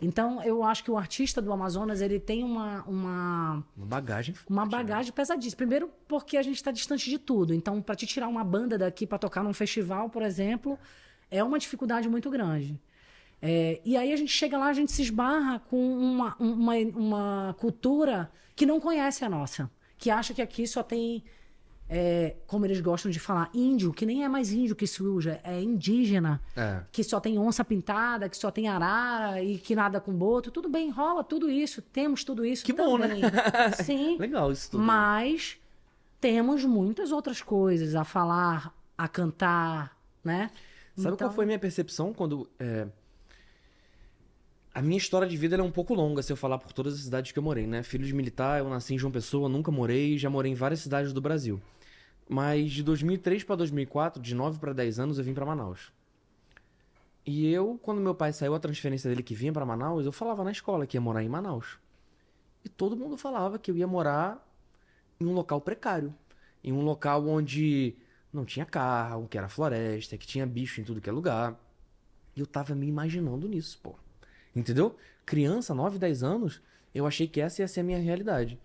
Então, 0.00 0.42
eu 0.42 0.62
acho 0.62 0.84
que 0.84 0.90
o 0.90 0.98
artista 0.98 1.40
do 1.40 1.50
Amazonas 1.52 2.02
ele 2.02 2.20
tem 2.20 2.44
uma, 2.44 2.82
uma, 2.84 3.64
Uma 3.76 3.86
bagagem 3.86 4.34
forte, 4.34 4.50
uma 4.50 4.64
né? 4.64 4.70
bagagem 4.70 5.12
pesadíssima. 5.12 5.56
Primeiro, 5.56 5.90
porque 6.06 6.36
a 6.36 6.42
gente 6.42 6.56
está 6.56 6.70
distante 6.70 7.08
de 7.08 7.18
tudo. 7.18 7.54
Então, 7.54 7.80
para 7.80 7.94
te 7.94 8.06
tirar 8.06 8.28
uma 8.28 8.44
banda 8.44 8.76
daqui 8.76 9.06
para 9.06 9.18
tocar 9.18 9.42
num 9.42 9.54
festival, 9.54 10.10
por 10.10 10.22
exemplo, 10.22 10.78
é 11.30 11.42
uma 11.42 11.58
dificuldade 11.58 12.08
muito 12.08 12.28
grande. 12.28 12.78
É, 13.40 13.80
e 13.84 13.96
aí 13.96 14.12
a 14.12 14.16
gente 14.16 14.32
chega 14.32 14.58
lá, 14.58 14.66
a 14.66 14.72
gente 14.72 14.92
se 14.92 15.02
esbarra 15.02 15.60
com 15.60 15.78
uma, 15.98 16.36
uma, 16.38 16.74
uma 16.74 17.56
cultura 17.58 18.30
que 18.54 18.66
não 18.66 18.80
conhece 18.80 19.24
a 19.24 19.30
nossa. 19.30 19.70
Que 19.98 20.10
acha 20.10 20.34
que 20.34 20.42
aqui 20.42 20.66
só 20.66 20.82
tem, 20.82 21.24
é, 21.88 22.36
como 22.46 22.66
eles 22.66 22.80
gostam 22.80 23.10
de 23.10 23.20
falar, 23.20 23.48
índio, 23.54 23.92
que 23.92 24.04
nem 24.04 24.24
é 24.24 24.28
mais 24.28 24.52
índio 24.52 24.74
que 24.74 24.86
suja, 24.86 25.40
é 25.44 25.60
indígena 25.62 26.40
É. 26.56 26.80
que 26.90 27.04
só 27.04 27.20
tem 27.20 27.38
onça 27.38 27.64
pintada, 27.64 28.28
que 28.28 28.36
só 28.36 28.50
tem 28.50 28.68
arara 28.68 29.40
e 29.42 29.58
que 29.58 29.74
nada 29.76 30.00
com 30.00 30.12
boto. 30.12 30.50
Tudo 30.50 30.68
bem, 30.68 30.90
rola 30.90 31.22
tudo 31.22 31.50
isso, 31.50 31.80
temos 31.80 32.24
tudo 32.24 32.44
isso 32.44 32.64
Que 32.64 32.72
bom, 32.72 32.98
né? 32.98 33.08
também. 33.08 33.22
Sim, 33.84 34.16
Legal 34.18 34.50
isso 34.50 34.70
tudo. 34.72 34.82
mas 34.82 35.58
temos 36.20 36.64
muitas 36.64 37.12
outras 37.12 37.40
coisas 37.40 37.94
a 37.94 38.02
falar, 38.04 38.74
a 38.98 39.06
cantar, 39.06 39.96
né? 40.24 40.50
Sabe 40.96 41.14
Então, 41.14 41.28
qual 41.28 41.34
foi 41.34 41.44
a 41.44 41.46
minha 41.46 41.58
percepção 41.58 42.12
quando. 42.12 42.48
é, 42.58 42.86
A 44.76 44.82
minha 44.82 44.98
história 44.98 45.26
de 45.26 45.38
vida 45.38 45.56
é 45.56 45.62
um 45.62 45.70
pouco 45.70 45.94
longa 45.94 46.22
se 46.22 46.30
eu 46.30 46.36
falar 46.36 46.58
por 46.58 46.70
todas 46.70 46.92
as 46.92 47.00
cidades 47.00 47.32
que 47.32 47.38
eu 47.38 47.42
morei, 47.42 47.66
né? 47.66 47.82
Filho 47.82 48.04
de 48.04 48.14
militar, 48.14 48.58
eu 48.58 48.68
nasci 48.68 48.92
em 48.92 48.98
João 48.98 49.10
Pessoa, 49.10 49.48
nunca 49.48 49.70
morei, 49.70 50.18
já 50.18 50.28
morei 50.28 50.52
em 50.52 50.54
várias 50.54 50.80
cidades 50.80 51.14
do 51.14 51.20
Brasil. 51.22 51.58
Mas 52.28 52.72
de 52.72 52.82
2003 52.82 53.42
para 53.42 53.56
2004, 53.56 54.20
de 54.20 54.34
9 54.34 54.58
para 54.58 54.74
10 54.74 55.00
anos, 55.00 55.16
eu 55.16 55.24
vim 55.24 55.32
para 55.32 55.46
Manaus. 55.46 55.90
E 57.24 57.50
eu, 57.50 57.80
quando 57.82 58.02
meu 58.02 58.14
pai 58.14 58.34
saiu 58.34 58.54
a 58.54 58.60
transferência 58.60 59.08
dele 59.08 59.22
que 59.22 59.34
vinha 59.34 59.50
para 59.50 59.64
Manaus, 59.64 60.04
eu 60.04 60.12
falava 60.12 60.44
na 60.44 60.52
escola 60.52 60.86
que 60.86 60.98
ia 60.98 61.00
morar 61.00 61.22
em 61.22 61.28
Manaus. 61.30 61.78
E 62.62 62.68
todo 62.68 62.94
mundo 62.94 63.16
falava 63.16 63.58
que 63.58 63.70
eu 63.70 63.78
ia 63.78 63.86
morar 63.86 64.46
em 65.18 65.24
um 65.24 65.32
local 65.32 65.58
precário. 65.58 66.14
Em 66.62 66.74
um 66.74 66.82
local 66.82 67.26
onde 67.26 67.96
não 68.30 68.44
tinha 68.44 68.66
carro, 68.66 69.26
que 69.26 69.38
era 69.38 69.48
floresta, 69.48 70.18
que 70.18 70.26
tinha 70.26 70.46
bicho 70.46 70.82
em 70.82 70.84
tudo 70.84 71.00
que 71.00 71.08
é 71.08 71.12
lugar. 71.14 71.58
E 72.36 72.40
eu 72.40 72.46
tava 72.46 72.74
me 72.74 72.86
imaginando 72.86 73.48
nisso, 73.48 73.80
pô. 73.82 73.96
Entendeu? 74.56 74.96
Criança, 75.26 75.74
9, 75.74 75.98
10 75.98 76.22
anos, 76.22 76.62
eu 76.94 77.06
achei 77.06 77.28
que 77.28 77.40
essa 77.42 77.60
ia 77.60 77.68
ser 77.68 77.80
a 77.80 77.84
minha 77.84 77.98
realidade. 77.98 78.58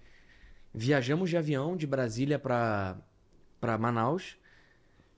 Viajamos 0.74 1.30
de 1.30 1.36
avião 1.36 1.76
de 1.76 1.86
Brasília 1.86 2.40
pra, 2.40 2.98
pra 3.60 3.78
Manaus. 3.78 4.38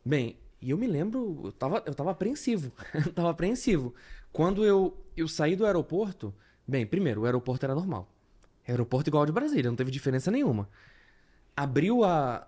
Bem, 0.03 0.35
e 0.59 0.71
eu 0.71 0.77
me 0.77 0.87
lembro, 0.87 1.41
eu 1.43 1.51
tava, 1.51 1.83
eu 1.85 1.93
tava 1.93 2.09
apreensivo. 2.09 2.71
eu 3.05 3.13
tava 3.13 3.29
apreensivo. 3.29 3.93
Quando 4.31 4.65
eu, 4.65 4.97
eu 5.15 5.27
saí 5.27 5.55
do 5.55 5.63
aeroporto, 5.63 6.33
bem, 6.67 6.87
primeiro, 6.87 7.21
o 7.21 7.25
aeroporto 7.25 7.63
era 7.63 7.75
normal. 7.75 8.09
Aeroporto 8.67 9.09
igual 9.09 9.21
ao 9.21 9.25
de 9.27 9.31
Brasília, 9.31 9.69
não 9.69 9.75
teve 9.75 9.91
diferença 9.91 10.31
nenhuma. 10.31 10.67
Abriu 11.55 12.03
a, 12.03 12.47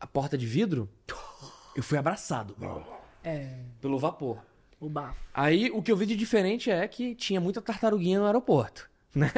a 0.00 0.06
porta 0.06 0.38
de 0.38 0.46
vidro, 0.46 0.88
eu 1.76 1.82
fui 1.82 1.98
abraçado 1.98 2.56
É, 3.22 3.58
pelo 3.80 3.98
vapor. 3.98 4.42
O 4.82 4.88
bafo. 4.88 5.20
Aí 5.32 5.70
o 5.70 5.80
que 5.80 5.92
eu 5.92 5.96
vi 5.96 6.04
de 6.04 6.16
diferente 6.16 6.70
é 6.70 6.86
que 6.88 7.14
tinha 7.14 7.40
muita 7.40 7.62
tartaruguinha 7.62 8.18
no 8.18 8.26
aeroporto, 8.26 8.90
né? 9.14 9.30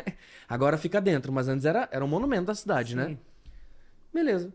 Agora 0.48 0.78
fica 0.78 1.00
dentro, 1.00 1.30
mas 1.30 1.48
antes 1.48 1.66
era, 1.66 1.86
era 1.92 2.02
um 2.04 2.08
monumento 2.08 2.46
da 2.46 2.54
cidade, 2.54 2.96
né? 2.96 3.08
Sim. 3.08 3.18
Beleza. 4.12 4.52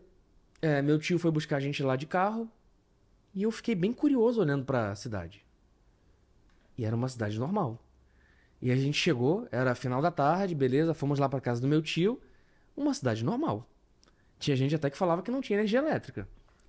É, 0.60 0.82
meu 0.82 0.98
tio 0.98 1.18
foi 1.18 1.30
buscar 1.30 1.56
a 1.56 1.60
gente 1.60 1.82
lá 1.82 1.94
de 1.94 2.06
carro 2.06 2.50
e 3.32 3.44
eu 3.44 3.50
fiquei 3.52 3.74
bem 3.74 3.92
curioso 3.92 4.40
olhando 4.40 4.64
pra 4.64 4.94
cidade. 4.96 5.44
E 6.76 6.84
era 6.84 6.96
uma 6.96 7.08
cidade 7.08 7.38
normal. 7.38 7.78
E 8.60 8.70
a 8.70 8.76
gente 8.76 8.98
chegou, 8.98 9.46
era 9.50 9.74
final 9.74 10.02
da 10.02 10.10
tarde, 10.10 10.54
beleza, 10.54 10.92
fomos 10.92 11.18
lá 11.18 11.28
pra 11.28 11.40
casa 11.40 11.60
do 11.60 11.68
meu 11.68 11.80
tio, 11.80 12.20
uma 12.76 12.92
cidade 12.92 13.24
normal. 13.24 13.66
Tinha 14.38 14.56
gente 14.56 14.74
até 14.74 14.90
que 14.90 14.96
falava 14.96 15.22
que 15.22 15.30
não 15.30 15.40
tinha 15.40 15.58
energia 15.58 15.78
elétrica. 15.78 16.28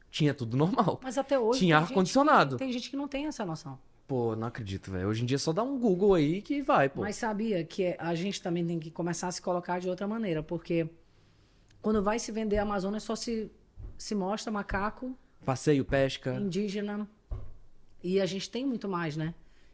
Tinha 0.10 0.34
tudo 0.34 0.56
normal. 0.56 1.00
Mas 1.02 1.18
até 1.18 1.40
hoje. 1.40 1.60
Tinha 1.60 1.78
ar-condicionado. 1.78 2.58
Tem 2.58 2.72
gente 2.72 2.90
que 2.90 2.98
não 2.98 3.08
tem 3.08 3.26
essa 3.26 3.46
noção. 3.46 3.80
Pô, 4.08 4.36
não 4.36 4.48
acredito, 4.48 4.92
velho. 4.92 5.08
Hoje 5.08 5.24
em 5.24 5.26
dia 5.26 5.38
só 5.38 5.54
dá 5.54 5.64
um 5.64 5.80
Google 5.80 6.14
aí 6.14 6.42
que 6.42 6.62
vai, 6.62 6.90
pô. 6.90 7.02
Mas 7.02 7.16
sabia 7.16 7.64
que 7.64 7.96
a 7.98 8.14
gente 8.14 8.42
também 8.42 8.66
tem 8.66 8.80
que 8.80 8.92
começar 8.92 9.28
a 9.28 9.32
se 9.32 9.42
colocar 9.42 9.80
de 9.80 9.90
outra 9.90 10.08
maneira, 10.08 10.44
porque 10.44 10.90
quando 11.82 12.04
vai 12.04 12.20
se 12.20 12.32
vender 12.32 12.58
a 12.58 12.64
Amazônia 12.64 13.00
só 13.00 13.16
se, 13.16 13.52
se 13.98 14.14
mostra 14.14 14.52
macaco, 14.52 15.18
Passeio, 15.46 15.86
pesca. 15.86 16.36
indígena, 16.36 17.08
e 18.04 18.20
a 18.20 18.26
gente 18.26 18.50
tem 18.50 18.66
muito 18.66 18.88
mais, 18.90 19.16
né? 19.16 19.34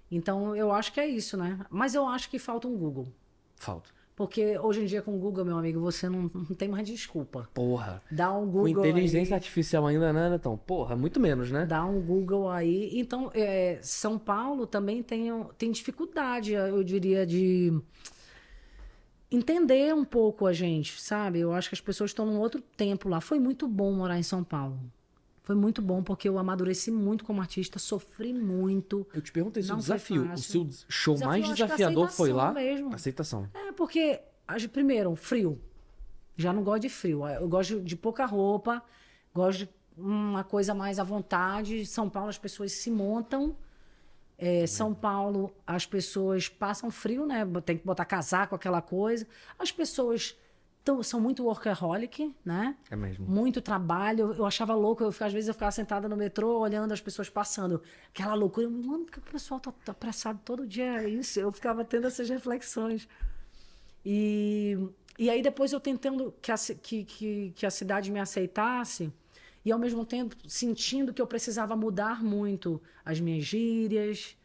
Então 0.10 0.56
eu 0.56 0.72
acho 0.72 0.94
que 0.94 1.00
é 1.00 1.08
isso, 1.08 1.36
né? 1.36 1.66
Mas 1.70 1.96
eu 1.96 2.08
acho 2.08 2.30
que 2.30 2.40
falta 2.40 2.68
um 2.68 2.78
Google. 2.78 3.08
Falta. 3.56 3.90
Porque 4.18 4.58
hoje 4.58 4.82
em 4.82 4.86
dia 4.86 5.00
com 5.04 5.16
o 5.16 5.20
Google, 5.20 5.46
meu 5.46 5.60
amigo, 5.60 5.80
você 5.80 6.10
não, 6.10 6.24
não 6.34 6.56
tem 6.56 6.68
mais 6.68 6.88
desculpa. 6.88 7.48
Porra. 7.54 8.02
Dá 8.10 8.34
um 8.34 8.48
Com 8.48 8.64
Google 8.64 8.84
inteligência 8.84 9.36
aí, 9.36 9.38
artificial 9.38 9.86
ainda, 9.86 10.12
né, 10.12 10.28
Netão? 10.28 10.58
Porra, 10.58 10.96
muito 10.96 11.20
menos, 11.20 11.52
né? 11.52 11.68
Dá 11.68 11.86
um 11.86 12.02
Google 12.02 12.50
aí. 12.50 12.90
Então, 13.00 13.30
é, 13.36 13.78
São 13.84 14.18
Paulo 14.18 14.66
também 14.66 15.04
tem, 15.04 15.30
tem 15.56 15.72
dificuldade, 15.72 16.54
eu 16.54 16.84
diria, 16.84 17.28
de 17.28 17.80
entender 19.32 19.94
um 19.94 20.04
pouco 20.04 20.48
a 20.48 20.52
gente, 20.52 21.00
sabe? 21.00 21.38
Eu 21.38 21.54
acho 21.54 21.70
que 21.70 21.76
as 21.76 21.82
pessoas 21.82 22.10
estão 22.10 22.26
num 22.26 22.40
outro 22.40 22.60
tempo 22.76 23.08
lá. 23.08 23.22
Foi 23.22 23.38
muito 23.40 23.68
bom 23.68 23.94
morar 23.94 24.18
em 24.18 24.24
São 24.24 24.44
Paulo. 24.44 24.80
Foi 25.48 25.56
muito 25.56 25.82
bom 25.82 26.04
porque 26.04 26.28
eu 26.28 26.38
amadureci 26.38 26.92
muito 26.92 27.24
como 27.24 27.40
artista, 27.40 27.80
sofri 27.80 28.34
muito. 28.34 29.08
Eu 29.14 29.22
te 29.22 29.32
perguntei 29.32 29.64
se 29.64 29.72
o 29.72 29.78
desafio, 29.78 30.30
o 30.30 30.38
seu 30.38 30.68
show 30.90 31.14
Desafio, 31.14 31.42
mais 31.42 31.56
desafiador 31.56 32.10
foi 32.10 32.34
lá? 32.34 32.50
aceitação 32.50 32.66
mesmo. 32.66 32.94
Aceitação. 32.94 33.50
É, 33.54 33.72
porque, 33.72 34.20
primeiro, 34.74 35.16
frio. 35.16 35.58
Já 36.36 36.52
não 36.52 36.66
gosto 36.66 36.82
de 36.82 36.90
frio. 36.90 37.26
Eu 37.26 37.48
gosto 37.48 37.80
de 37.80 37.96
pouca 37.96 38.26
roupa, 38.26 38.84
gosto 39.34 39.60
de 39.60 39.70
uma 39.96 40.44
coisa 40.44 40.74
mais 40.74 41.00
à 41.00 41.06
vontade. 41.06 41.86
São 41.86 42.10
Paulo, 42.10 42.28
as 42.28 42.38
pessoas 42.38 42.74
se 42.74 42.92
montam. 42.92 43.56
É, 44.38 44.68
São 44.68 44.94
Paulo, 44.94 45.56
as 45.66 45.86
pessoas 45.86 46.50
passam 46.50 46.92
frio, 46.92 47.26
né? 47.26 47.48
Tem 47.66 47.78
que 47.78 47.86
botar 47.86 48.04
casaco, 48.04 48.54
aquela 48.54 48.82
coisa. 48.82 49.26
As 49.58 49.72
pessoas 49.72 50.38
tão- 50.88 51.04
são 51.04 51.20
muito 51.20 51.44
workaholic, 51.44 52.34
né? 52.46 52.76
É 52.90 52.96
mesmo. 52.96 53.28
Muito 53.28 53.62
trabalho. 53.62 54.34
Eu 54.34 54.46
achava 54.46 54.74
louco. 54.74 55.04
Eu, 55.04 55.10
às 55.10 55.34
vezes 55.34 55.48
eu 55.48 55.54
ficava 55.54 55.72
sentada 55.72 56.08
no 56.08 56.16
metrô 56.16 56.60
olhando 56.60 56.92
as 56.94 57.02
pessoas 57.02 57.30
passando. 57.30 57.82
Aquela 58.14 58.34
loucura. 58.34 58.70
Mano, 58.70 59.06
por 59.06 59.12
que 59.12 59.20
o 59.20 59.22
pessoal 59.22 59.60
tá, 59.60 59.72
tá 59.84 59.92
apressado 59.92 60.40
todo 60.46 60.66
dia? 60.66 61.02
É 61.04 61.10
isso. 61.10 61.40
Eu 61.40 61.52
ficava 61.52 61.84
tendo 61.84 62.08
essas 62.08 62.30
reflexões. 62.30 63.08
E, 64.06 64.78
e 65.20 65.30
aí 65.30 65.42
depois 65.42 65.74
eu 65.74 65.80
tentando 65.80 66.34
que 66.42 66.52
a, 66.52 66.56
que, 66.82 67.04
que, 67.04 67.52
que 67.56 67.66
a 67.66 67.70
cidade 67.72 68.10
me 68.12 68.20
aceitasse 68.20 69.12
e 69.66 69.72
ao 69.72 69.78
mesmo 69.80 70.06
tempo 70.06 70.36
sentindo 70.48 71.14
que 71.14 71.22
eu 71.22 71.28
precisava 71.28 71.76
mudar 71.76 72.24
muito 72.24 72.82
as 73.04 73.20
minhas 73.20 73.44
gírias, 73.44 74.38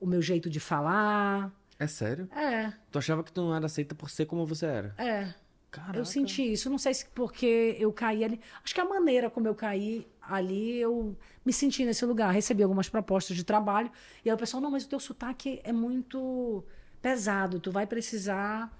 o 0.00 0.06
meu 0.06 0.22
jeito 0.22 0.48
de 0.48 0.58
falar. 0.60 1.52
É 1.78 1.86
sério? 1.86 2.28
É, 2.34 2.72
Tu 2.90 2.98
achava 2.98 3.22
que 3.24 3.32
tu 3.32 3.42
não 3.42 3.54
era 3.54 3.66
aceita 3.66 3.94
por 3.94 4.08
ser 4.08 4.24
como 4.26 4.46
você 4.46 4.66
era? 4.66 4.94
é. 4.96 5.34
Caraca. 5.72 5.98
Eu 5.98 6.04
senti 6.04 6.52
isso. 6.52 6.68
Não 6.68 6.76
sei 6.76 6.92
se 6.92 7.06
porque 7.06 7.76
eu 7.80 7.90
caí 7.92 8.22
ali. 8.22 8.38
Acho 8.62 8.74
que 8.74 8.80
a 8.80 8.84
maneira 8.84 9.30
como 9.30 9.48
eu 9.48 9.54
caí 9.54 10.06
ali, 10.20 10.76
eu 10.76 11.16
me 11.44 11.52
senti 11.52 11.82
nesse 11.82 12.04
lugar. 12.04 12.30
Recebi 12.30 12.62
algumas 12.62 12.90
propostas 12.90 13.34
de 13.34 13.42
trabalho. 13.42 13.90
E 14.22 14.28
aí 14.28 14.34
o 14.34 14.38
pessoal, 14.38 14.62
não, 14.62 14.70
mas 14.70 14.84
o 14.84 14.88
teu 14.88 15.00
sotaque 15.00 15.60
é 15.64 15.72
muito 15.72 16.62
pesado. 17.00 17.58
Tu 17.58 17.72
vai 17.72 17.86
precisar 17.86 18.70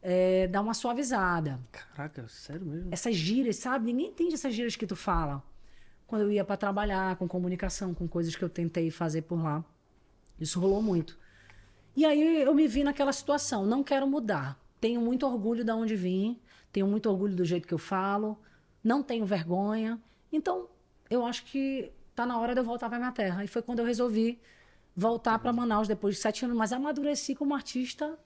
é, 0.00 0.46
dar 0.46 0.60
uma 0.60 0.72
suavizada. 0.72 1.58
Caraca, 1.72 2.28
sério 2.28 2.64
mesmo? 2.64 2.88
Essas 2.92 3.16
gírias, 3.16 3.56
sabe? 3.56 3.86
Ninguém 3.86 4.06
entende 4.10 4.34
essas 4.34 4.54
gírias 4.54 4.76
que 4.76 4.86
tu 4.86 4.94
fala. 4.94 5.42
Quando 6.06 6.22
eu 6.22 6.30
ia 6.30 6.44
para 6.44 6.56
trabalhar 6.56 7.16
com 7.16 7.26
comunicação, 7.26 7.92
com 7.92 8.06
coisas 8.06 8.36
que 8.36 8.42
eu 8.44 8.48
tentei 8.48 8.88
fazer 8.88 9.22
por 9.22 9.42
lá. 9.42 9.64
Isso 10.38 10.60
rolou 10.60 10.80
muito. 10.80 11.18
E 11.96 12.04
aí 12.04 12.42
eu 12.42 12.54
me 12.54 12.68
vi 12.68 12.84
naquela 12.84 13.12
situação, 13.12 13.66
não 13.66 13.82
quero 13.82 14.06
mudar. 14.06 14.59
Tenho 14.80 15.00
muito 15.00 15.26
orgulho 15.26 15.64
de 15.64 15.72
onde 15.72 15.94
vim, 15.94 16.40
tenho 16.72 16.86
muito 16.86 17.08
orgulho 17.10 17.34
do 17.34 17.44
jeito 17.44 17.68
que 17.68 17.74
eu 17.74 17.78
falo, 17.78 18.38
não 18.82 19.02
tenho 19.02 19.26
vergonha. 19.26 20.00
Então, 20.32 20.68
eu 21.08 21.24
acho 21.24 21.44
que 21.44 21.92
tá 22.14 22.24
na 22.24 22.38
hora 22.38 22.54
de 22.54 22.60
eu 22.60 22.64
voltar 22.64 22.88
para 22.88 22.98
minha 22.98 23.12
terra. 23.12 23.44
E 23.44 23.48
foi 23.48 23.62
quando 23.62 23.80
eu 23.80 23.84
resolvi 23.84 24.40
voltar 24.96 25.38
para 25.38 25.52
Manaus 25.52 25.88
depois 25.88 26.16
de 26.16 26.20
sete 26.20 26.44
anos, 26.44 26.56
mas 26.56 26.72
amadureci 26.72 27.34
como 27.34 27.54
artista 27.54 28.18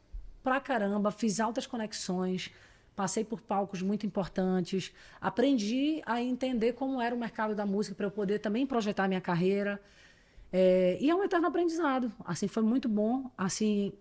pra 0.43 0.61
caramba, 0.61 1.11
fiz 1.11 1.41
altas 1.41 1.67
conexões, 1.67 2.51
passei 2.95 3.25
por 3.25 3.41
palcos 3.41 3.81
muito 3.83 4.07
importantes, 4.07 4.93
aprendi 5.21 6.03
a 6.05 6.21
entender 6.23 6.75
como 6.75 7.01
era 7.01 7.15
o 7.15 7.19
mercado 7.19 7.55
da 7.55 7.65
música 7.65 7.95
para 7.95 8.07
eu 8.07 8.11
poder 8.11 8.39
também 8.39 8.67
projetar 8.67 9.09
minha 9.09 9.21
carreira. 9.21 9.81
É, 10.53 10.99
e 11.01 11.11
é 11.11 11.15
um 11.15 11.25
eterno 11.25 11.49
aprendizado. 11.49 12.13
Assim, 12.25 12.47
foi 12.47 12.63
muito 12.63 12.89
bom. 12.89 13.31
Assim, 13.37 13.93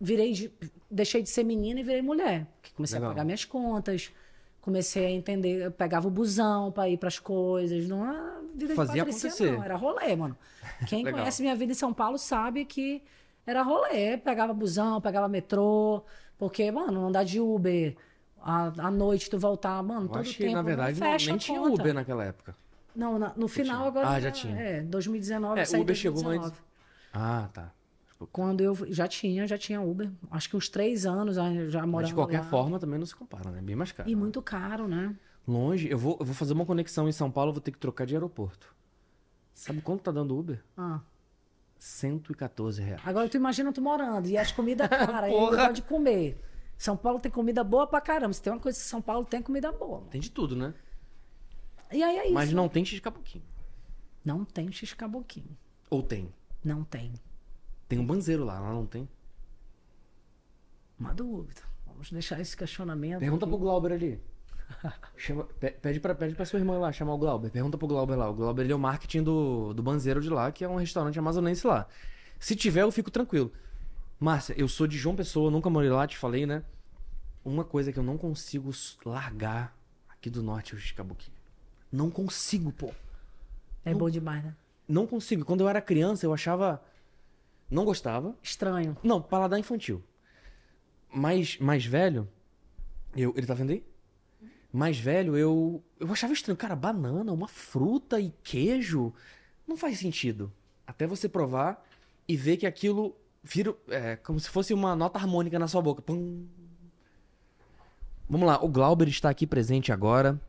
virei 0.00 0.32
de- 0.32 0.52
deixei 0.90 1.22
de 1.22 1.28
ser 1.30 1.44
menina 1.44 1.80
e 1.80 1.82
virei 1.82 2.02
mulher. 2.02 2.46
Comecei 2.74 2.96
Legal. 2.98 3.10
a 3.10 3.14
pagar 3.14 3.24
minhas 3.24 3.44
contas, 3.44 4.10
comecei 4.60 5.06
a 5.06 5.10
entender, 5.10 5.62
eu 5.64 5.70
pegava 5.70 6.06
o 6.08 6.10
busão 6.10 6.70
para 6.72 6.88
ir 6.88 6.96
para 6.98 7.08
as 7.08 7.18
coisas, 7.18 7.86
não 7.88 8.10
é 8.10 8.36
vida 8.54 8.74
Fazia 8.74 8.94
de 8.94 9.00
patricinha, 9.00 9.30
acontecer. 9.32 9.52
não, 9.56 9.62
era 9.64 9.76
rolê, 9.76 10.16
mano. 10.16 10.36
Quem 10.86 11.02
conhece 11.10 11.42
minha 11.42 11.54
vida 11.56 11.72
em 11.72 11.74
São 11.74 11.92
Paulo 11.92 12.18
sabe 12.18 12.64
que 12.64 13.02
era 13.46 13.62
rolê, 13.62 14.16
pegava 14.18 14.52
busão, 14.52 15.00
pegava 15.00 15.28
metrô, 15.28 16.02
porque, 16.38 16.70
mano, 16.70 17.00
não 17.00 17.12
dá 17.12 17.22
de 17.24 17.40
Uber. 17.40 17.96
À, 18.48 18.90
noite 18.92 19.28
tu 19.28 19.38
voltar, 19.38 19.82
mano, 19.82 20.04
Eu 20.04 20.08
todo 20.08 20.22
que, 20.24 20.38
tempo. 20.38 20.52
na 20.52 20.62
verdade, 20.62 21.00
não 21.00 21.10
nem 21.16 21.36
tinha 21.36 21.58
conta. 21.58 21.82
Uber 21.82 21.94
naquela 21.94 22.24
época. 22.24 22.54
Não, 22.94 23.18
na- 23.18 23.32
no 23.36 23.48
final 23.48 23.76
tinha. 23.78 23.88
agora. 23.88 24.08
Ah, 24.08 24.20
já 24.20 24.30
tinha. 24.30 24.56
É, 24.56 24.80
2019. 24.82 25.60
É, 25.60 25.62
Uber 25.80 25.94
chegou 25.96 26.22
2019. 26.22 26.46
antes. 26.46 26.62
Ah, 27.12 27.48
tá. 27.52 27.72
Quando 28.32 28.62
eu 28.62 28.74
já 28.90 29.06
tinha, 29.06 29.46
já 29.46 29.58
tinha 29.58 29.80
Uber. 29.80 30.10
Acho 30.30 30.48
que 30.48 30.56
uns 30.56 30.68
três 30.68 31.04
anos 31.04 31.36
já 31.36 31.86
morando 31.86 31.92
Mas 31.92 32.08
de 32.08 32.14
qualquer 32.14 32.40
lá. 32.40 32.46
forma 32.46 32.78
também 32.78 32.98
não 32.98 33.06
se 33.06 33.14
compara, 33.14 33.50
né? 33.50 33.60
Bem 33.60 33.76
mais 33.76 33.92
caro. 33.92 34.08
E 34.08 34.16
muito 34.16 34.40
caro, 34.40 34.88
né? 34.88 35.14
Longe, 35.46 35.88
eu 35.90 35.98
vou, 35.98 36.16
eu 36.18 36.24
vou 36.26 36.34
fazer 36.34 36.54
uma 36.54 36.64
conexão 36.64 37.08
em 37.08 37.12
São 37.12 37.30
Paulo, 37.30 37.52
vou 37.52 37.60
ter 37.60 37.70
que 37.70 37.78
trocar 37.78 38.06
de 38.06 38.14
aeroporto. 38.14 38.74
Sabe 39.54 39.80
quanto 39.80 40.02
tá 40.02 40.10
dando 40.10 40.36
Uber? 40.36 40.62
Ah. 40.76 41.00
114 41.78 42.82
reais. 42.82 43.02
Agora 43.04 43.28
tu 43.28 43.36
imagina 43.36 43.72
tu 43.72 43.82
morando 43.82 44.28
e 44.28 44.36
as 44.36 44.50
comidas 44.50 44.88
caras, 44.88 45.30
e 45.30 45.34
ainda 45.34 45.66
pode 45.66 45.82
comer. 45.82 46.42
São 46.76 46.96
Paulo 46.96 47.20
tem 47.20 47.30
comida 47.30 47.62
boa 47.62 47.86
pra 47.86 48.00
caramba. 48.00 48.32
Se 48.32 48.42
tem 48.42 48.52
uma 48.52 48.58
coisa 48.60 48.78
que 48.78 48.84
São 48.84 49.00
Paulo 49.00 49.24
tem 49.24 49.40
comida 49.42 49.70
boa. 49.72 49.98
mano. 49.98 50.10
Tem 50.10 50.20
de 50.20 50.30
tudo, 50.30 50.56
né? 50.56 50.74
E 51.92 52.02
aí 52.02 52.16
é 52.18 52.24
isso. 52.24 52.34
Mas 52.34 52.52
não 52.52 52.68
tem 52.68 52.84
x 52.84 52.98
caboquinho. 53.00 53.44
Não 54.24 54.44
tem 54.44 54.72
x-caboquinho. 54.72 55.56
Ou 55.88 56.02
tem? 56.02 56.34
Não 56.64 56.82
tem. 56.82 57.12
Tem 57.88 57.98
um 57.98 58.06
banzeiro 58.06 58.44
lá, 58.44 58.58
lá 58.58 58.70
não 58.72 58.86
tem. 58.86 59.08
Uma 60.98 61.12
dúvida. 61.14 61.60
Vamos 61.86 62.10
deixar 62.10 62.40
esse 62.40 62.56
questionamento. 62.56 63.20
Pergunta 63.20 63.44
aqui. 63.44 63.50
pro 63.54 63.58
Glauber 63.58 63.92
ali. 63.92 64.20
Chama, 65.16 65.44
pe- 65.44 65.70
pede, 65.70 66.00
pra, 66.00 66.14
pede 66.14 66.34
pra 66.34 66.44
sua 66.44 66.58
irmã 66.58 66.78
lá 66.78 66.90
chamar 66.92 67.14
o 67.14 67.18
Glauber. 67.18 67.50
Pergunta 67.50 67.78
pro 67.78 67.86
Glauber 67.86 68.16
lá. 68.16 68.28
O 68.28 68.34
Glauber 68.34 68.62
ele 68.64 68.72
é 68.72 68.76
o 68.76 68.78
marketing 68.78 69.22
do, 69.22 69.72
do 69.74 69.82
Banzeiro 69.82 70.20
de 70.20 70.28
lá, 70.28 70.50
que 70.50 70.64
é 70.64 70.68
um 70.68 70.76
restaurante 70.76 71.18
amazonense 71.18 71.66
lá. 71.66 71.86
Se 72.38 72.56
tiver, 72.56 72.82
eu 72.82 72.90
fico 72.90 73.10
tranquilo. 73.10 73.52
Márcia, 74.18 74.54
eu 74.58 74.66
sou 74.68 74.86
de 74.86 74.96
João 74.96 75.14
Pessoa, 75.14 75.50
nunca 75.50 75.68
morei 75.70 75.90
lá, 75.90 76.06
te 76.06 76.16
falei, 76.16 76.46
né? 76.46 76.64
Uma 77.44 77.64
coisa 77.64 77.92
que 77.92 77.98
eu 77.98 78.02
não 78.02 78.16
consigo 78.18 78.70
largar 79.04 79.76
Aqui 80.08 80.30
do 80.30 80.42
norte, 80.42 80.74
o 80.74 80.78
Chicabuqui. 80.78 81.30
Não 81.92 82.10
consigo, 82.10 82.72
pô. 82.72 82.90
É 83.84 83.94
bom 83.94 84.10
demais, 84.10 84.42
né? 84.42 84.56
Não 84.88 85.06
consigo. 85.06 85.44
Quando 85.44 85.60
eu 85.60 85.68
era 85.68 85.80
criança, 85.80 86.24
eu 86.26 86.32
achava. 86.32 86.82
Não 87.70 87.84
gostava. 87.84 88.36
Estranho. 88.42 88.96
Não, 89.02 89.20
paladar 89.20 89.58
infantil. 89.58 90.02
Mais, 91.12 91.58
mais 91.58 91.84
velho. 91.84 92.28
Eu, 93.16 93.32
ele 93.36 93.46
tá 93.46 93.54
vendo 93.54 93.70
aí? 93.70 93.84
Mais 94.72 94.98
velho, 94.98 95.36
eu. 95.36 95.82
Eu 95.98 96.12
achava 96.12 96.32
estranho. 96.32 96.56
Cara, 96.56 96.76
banana, 96.76 97.32
uma 97.32 97.48
fruta 97.48 98.20
e 98.20 98.32
queijo. 98.42 99.12
Não 99.66 99.76
faz 99.76 99.98
sentido. 99.98 100.52
Até 100.86 101.06
você 101.06 101.28
provar 101.28 101.84
e 102.28 102.36
ver 102.36 102.56
que 102.56 102.66
aquilo 102.66 103.16
vira. 103.42 103.74
É, 103.88 104.16
como 104.16 104.38
se 104.38 104.48
fosse 104.48 104.74
uma 104.74 104.94
nota 104.94 105.18
harmônica 105.18 105.58
na 105.58 105.66
sua 105.66 105.82
boca. 105.82 106.02
Pum. 106.02 106.46
Vamos 108.28 108.46
lá, 108.46 108.62
o 108.62 108.68
Glauber 108.68 109.08
está 109.08 109.30
aqui 109.30 109.46
presente 109.46 109.92
agora. 109.92 110.40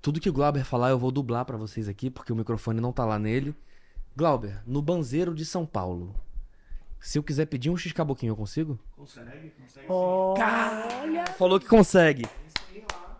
Tudo 0.00 0.20
que 0.20 0.30
o 0.30 0.32
Glauber 0.32 0.64
falar 0.64 0.90
eu 0.90 0.98
vou 0.98 1.10
dublar 1.10 1.44
pra 1.44 1.56
vocês 1.56 1.88
aqui, 1.88 2.08
porque 2.08 2.32
o 2.32 2.36
microfone 2.36 2.80
não 2.80 2.92
tá 2.92 3.04
lá 3.04 3.18
nele. 3.18 3.54
Glauber, 4.16 4.62
no 4.64 4.80
Banzeiro 4.80 5.34
de 5.34 5.44
São 5.44 5.66
Paulo. 5.66 6.14
Se 7.04 7.18
eu 7.18 7.22
quiser 7.22 7.44
pedir 7.44 7.68
um 7.68 7.76
X-Caboquinho, 7.76 8.30
eu 8.30 8.36
consigo? 8.36 8.78
Consegue? 8.96 9.50
Consegue? 9.60 9.86
Olha, 9.90 11.26
Falou 11.36 11.60
que 11.60 11.66
consegue. 11.66 12.26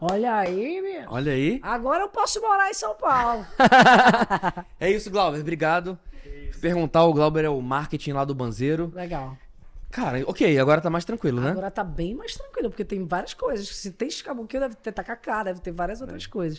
olha 0.00 0.36
aí, 0.36 0.80
meu. 0.80 1.12
Olha 1.12 1.32
aí. 1.32 1.60
Agora 1.62 2.04
eu 2.04 2.08
posso 2.08 2.40
morar 2.40 2.70
em 2.70 2.74
São 2.74 2.94
Paulo. 2.94 3.46
É 4.80 4.90
isso, 4.90 5.10
Glauber. 5.10 5.38
Obrigado. 5.38 5.98
Perguntar, 6.62 7.04
o 7.04 7.12
Glauber 7.12 7.44
é 7.44 7.50
o 7.50 7.60
marketing 7.60 8.12
lá 8.12 8.24
do 8.24 8.34
Banzeiro. 8.34 8.90
Legal. 8.94 9.36
Cara, 9.90 10.24
ok, 10.26 10.58
agora 10.58 10.80
tá 10.80 10.88
mais 10.88 11.04
tranquilo, 11.04 11.42
né? 11.42 11.50
Agora 11.50 11.70
tá 11.70 11.84
bem 11.84 12.14
mais 12.14 12.34
tranquilo, 12.34 12.70
porque 12.70 12.86
tem 12.86 13.04
várias 13.04 13.34
coisas. 13.34 13.68
Se 13.68 13.92
tem 13.92 14.08
escabuquinho, 14.08 14.62
deve 14.62 14.76
ter 14.76 14.92
tacacá, 14.92 15.42
deve 15.42 15.60
ter 15.60 15.72
várias 15.72 16.00
outras 16.00 16.26
coisas. 16.26 16.58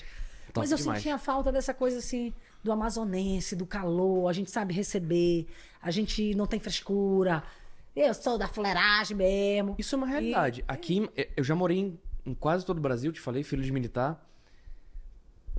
Top 0.53 0.59
Mas 0.59 0.71
eu 0.71 0.77
demais. 0.77 0.99
sentia 0.99 1.17
falta 1.17 1.51
dessa 1.51 1.73
coisa 1.73 1.97
assim, 1.97 2.31
do 2.63 2.71
amazonense, 2.71 3.55
do 3.55 3.65
calor, 3.65 4.29
a 4.29 4.33
gente 4.33 4.49
sabe 4.49 4.73
receber, 4.73 5.47
a 5.85 5.91
gente 5.91 6.33
não 6.33 6.47
tem 6.47 6.59
frescura. 6.59 7.43
Eu 7.95 8.11
sou 8.15 8.39
da 8.39 8.47
fuleiragem 8.47 9.15
mesmo. 9.15 9.75
Isso 9.77 9.93
é 9.93 9.97
uma 9.99 10.07
realidade. 10.07 10.65
Aqui, 10.67 11.07
eh, 11.15 11.29
eu 11.37 11.43
já 11.43 11.53
morei 11.53 11.77
em, 11.77 11.99
em 12.25 12.33
quase 12.33 12.65
todo 12.65 12.79
o 12.79 12.81
Brasil, 12.81 13.11
te 13.11 13.21
falei, 13.21 13.43
filho 13.43 13.61
de 13.61 13.71
militar. 13.71 14.27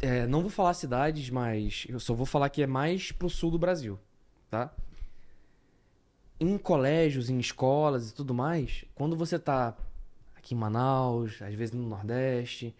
É, 0.00 0.26
não 0.26 0.40
vou 0.40 0.50
falar 0.50 0.74
cidades, 0.74 1.30
mas 1.30 1.86
eu 1.88 2.00
só 2.00 2.12
vou 2.12 2.26
falar 2.26 2.50
que 2.50 2.60
é 2.60 2.66
mais 2.66 3.12
pro 3.12 3.30
sul 3.30 3.52
do 3.52 3.58
Brasil, 3.58 4.00
tá? 4.50 4.74
Em 6.40 6.58
colégios, 6.58 7.30
em 7.30 7.38
escolas 7.38 8.10
e 8.10 8.14
tudo 8.14 8.34
mais, 8.34 8.84
quando 8.96 9.16
você 9.16 9.38
tá 9.38 9.76
aqui 10.34 10.54
em 10.54 10.58
Manaus, 10.58 11.40
às 11.40 11.54
vezes 11.54 11.72
no 11.72 11.88
Nordeste, 11.88 12.74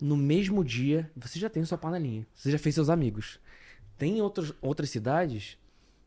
no 0.00 0.16
mesmo 0.16 0.64
dia 0.64 1.08
você 1.16 1.38
já 1.38 1.48
tem 1.48 1.64
sua 1.64 1.78
panelinha, 1.78 2.26
você 2.34 2.50
já 2.50 2.58
fez 2.58 2.74
seus 2.74 2.90
amigos. 2.90 3.38
Tem 3.96 4.20
outros, 4.20 4.52
outras 4.60 4.90
cidades 4.90 5.56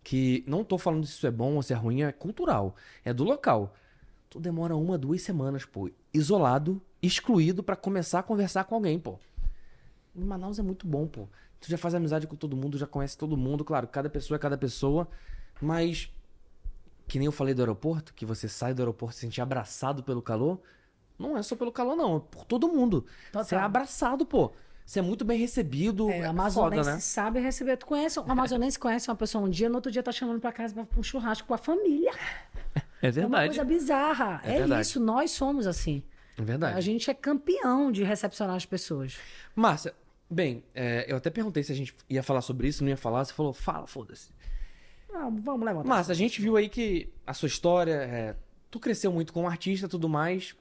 que 0.03 0.43
não 0.47 0.63
tô 0.63 0.77
falando 0.77 1.05
se 1.05 1.13
isso 1.13 1.27
é 1.27 1.31
bom 1.31 1.55
ou 1.55 1.61
se 1.61 1.73
é 1.73 1.75
ruim, 1.75 2.03
é 2.03 2.11
cultural, 2.11 2.75
é 3.03 3.13
do 3.13 3.23
local. 3.23 3.73
Tu 4.29 4.39
demora 4.39 4.75
uma, 4.75 4.97
duas 4.97 5.21
semanas, 5.21 5.65
pô, 5.65 5.89
isolado, 6.13 6.81
excluído 7.01 7.61
pra 7.61 7.75
começar 7.75 8.19
a 8.19 8.23
conversar 8.23 8.63
com 8.63 8.75
alguém, 8.75 8.99
pô. 8.99 9.19
Em 10.15 10.23
Manaus 10.23 10.59
é 10.59 10.61
muito 10.61 10.87
bom, 10.87 11.07
pô. 11.07 11.27
Tu 11.59 11.69
já 11.69 11.77
faz 11.77 11.93
amizade 11.93 12.27
com 12.27 12.35
todo 12.35 12.55
mundo, 12.55 12.77
já 12.77 12.87
conhece 12.87 13.17
todo 13.17 13.37
mundo, 13.37 13.63
claro, 13.63 13.87
cada 13.87 14.09
pessoa 14.09 14.35
é 14.35 14.39
cada 14.39 14.57
pessoa, 14.57 15.07
mas 15.61 16.11
que 17.07 17.19
nem 17.19 17.25
eu 17.25 17.31
falei 17.31 17.53
do 17.53 17.61
aeroporto, 17.61 18.13
que 18.13 18.25
você 18.25 18.47
sai 18.47 18.73
do 18.73 18.81
aeroporto 18.81 19.15
se 19.15 19.21
sente 19.21 19.41
abraçado 19.41 20.01
pelo 20.01 20.21
calor, 20.21 20.59
não 21.19 21.37
é 21.37 21.43
só 21.43 21.55
pelo 21.55 21.71
calor 21.71 21.95
não, 21.95 22.17
é 22.17 22.19
por 22.19 22.45
todo 22.45 22.67
mundo. 22.67 23.05
Total. 23.31 23.43
Você 23.43 23.55
é 23.55 23.59
abraçado, 23.59 24.25
pô. 24.25 24.51
Você 24.85 24.99
é 24.99 25.01
muito 25.01 25.23
bem 25.23 25.39
recebido, 25.39 26.09
É, 26.09 26.13
é, 26.13 26.17
foda, 26.17 26.29
amazonense 26.29 26.89
né? 26.89 26.99
sabe 26.99 27.39
receber. 27.39 27.77
Tu 27.77 27.85
conhece, 27.85 28.19
o 28.19 28.23
amazonense 28.29 28.77
conhece 28.77 29.09
uma 29.09 29.15
pessoa 29.15 29.43
um 29.45 29.49
dia, 29.49 29.69
no 29.69 29.75
outro 29.75 29.91
dia 29.91 30.03
tá 30.03 30.11
chamando 30.11 30.39
pra 30.41 30.51
casa 30.51 30.73
pra 30.73 30.99
um 30.99 31.03
churrasco 31.03 31.47
com 31.47 31.53
a 31.53 31.57
família. 31.57 32.11
É 33.01 33.07
É 33.07 33.25
uma 33.25 33.45
coisa 33.45 33.63
bizarra. 33.63 34.41
É 34.43 34.55
É, 34.55 34.57
verdade. 34.59 34.81
isso, 34.81 34.99
nós 34.99 35.31
somos 35.31 35.65
assim. 35.67 36.03
É 36.37 36.41
verdade. 36.41 36.77
A 36.77 36.81
gente 36.81 37.09
é 37.09 37.13
campeão 37.13 37.91
de 37.91 38.03
recepcionar 38.03 38.55
as 38.55 38.65
pessoas. 38.65 39.17
Márcia, 39.55 39.93
bem, 40.29 40.63
é, 40.73 41.05
eu 41.07 41.17
até 41.17 41.29
perguntei 41.29 41.63
se 41.63 41.71
a 41.71 41.75
gente 41.75 41.95
ia 42.09 42.21
falar 42.23 42.41
sobre 42.41 42.67
isso, 42.67 42.83
não 42.83 42.89
ia 42.89 42.97
falar, 42.97 43.23
você 43.25 43.33
falou, 43.33 43.53
fala, 43.53 43.87
foda-se. 43.87 44.29
Ah, 45.13 45.29
vamos 45.31 45.65
levantar. 45.65 45.87
Márcia, 45.87 46.11
a 46.11 46.15
gente 46.15 46.41
viu 46.41 46.55
aí 46.57 46.69
que 46.69 47.09
a 47.25 47.33
sua 47.33 47.47
história, 47.47 47.93
é, 47.93 48.35
tu 48.69 48.79
cresceu 48.79 49.11
muito 49.11 49.31
como 49.33 49.47
artista 49.47 49.85
e 49.85 49.89
tudo 49.89 50.07
mais. 50.09 50.55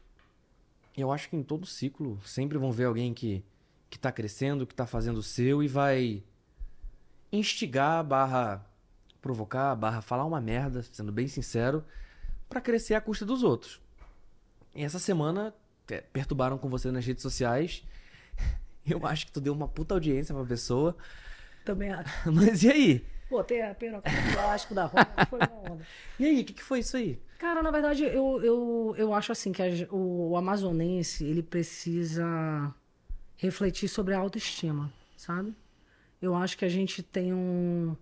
Eu 0.96 1.12
acho 1.12 1.28
que 1.30 1.36
em 1.36 1.42
todo 1.42 1.64
ciclo 1.66 2.18
sempre 2.24 2.58
vão 2.58 2.72
ver 2.72 2.84
alguém 2.86 3.14
que, 3.14 3.44
que 3.90 3.98
tá 3.98 4.10
crescendo, 4.12 4.66
que 4.66 4.74
tá 4.74 4.86
fazendo 4.86 5.18
o 5.18 5.22
seu 5.22 5.62
e 5.62 5.68
vai 5.68 6.22
instigar, 7.32 8.02
barra 8.04 8.64
provocar, 9.20 9.74
barra 9.76 10.00
falar 10.00 10.24
uma 10.24 10.40
merda, 10.40 10.82
sendo 10.92 11.12
bem 11.12 11.28
sincero, 11.28 11.84
pra 12.48 12.60
crescer 12.60 12.94
à 12.94 13.00
custa 13.00 13.26
dos 13.26 13.42
outros. 13.42 13.80
E 14.74 14.82
essa 14.82 14.98
semana 14.98 15.54
é, 15.90 16.00
perturbaram 16.00 16.56
com 16.56 16.68
você 16.68 16.90
nas 16.90 17.04
redes 17.04 17.22
sociais. 17.22 17.84
Eu 18.86 19.06
acho 19.06 19.26
que 19.26 19.32
tu 19.32 19.40
deu 19.40 19.52
uma 19.52 19.68
puta 19.68 19.94
audiência 19.94 20.34
pra 20.34 20.44
pessoa. 20.44 20.96
Também 21.64 21.90
acho. 21.92 22.32
Mas 22.32 22.62
e 22.62 22.70
aí? 22.70 23.06
Botei 23.28 23.62
a 23.62 23.74
pena 23.74 24.00
com 24.00 24.08
o 24.08 24.32
plástico 24.32 24.74
da 24.74 24.86
roupa, 24.86 25.26
foi 25.26 25.38
uma 25.38 25.72
onda. 25.72 25.86
E 26.18 26.24
aí, 26.26 26.40
o 26.40 26.44
que, 26.44 26.52
que 26.52 26.62
foi 26.64 26.80
isso 26.80 26.96
aí? 26.96 27.20
Cara, 27.38 27.62
na 27.62 27.70
verdade, 27.70 28.02
eu, 28.02 28.42
eu, 28.42 28.94
eu 28.98 29.14
acho 29.14 29.30
assim 29.30 29.52
que 29.52 29.62
a- 29.62 29.68
o, 29.90 30.30
o 30.30 30.36
amazonense, 30.36 31.24
ele 31.24 31.40
precisa 31.42 32.74
refletir 33.40 33.88
sobre 33.88 34.14
a 34.14 34.18
autoestima, 34.18 34.92
sabe? 35.16 35.54
Eu 36.20 36.34
acho 36.34 36.56
que 36.58 36.64
a 36.64 36.68
gente 36.68 37.02
tem 37.02 37.32
um... 37.32 37.96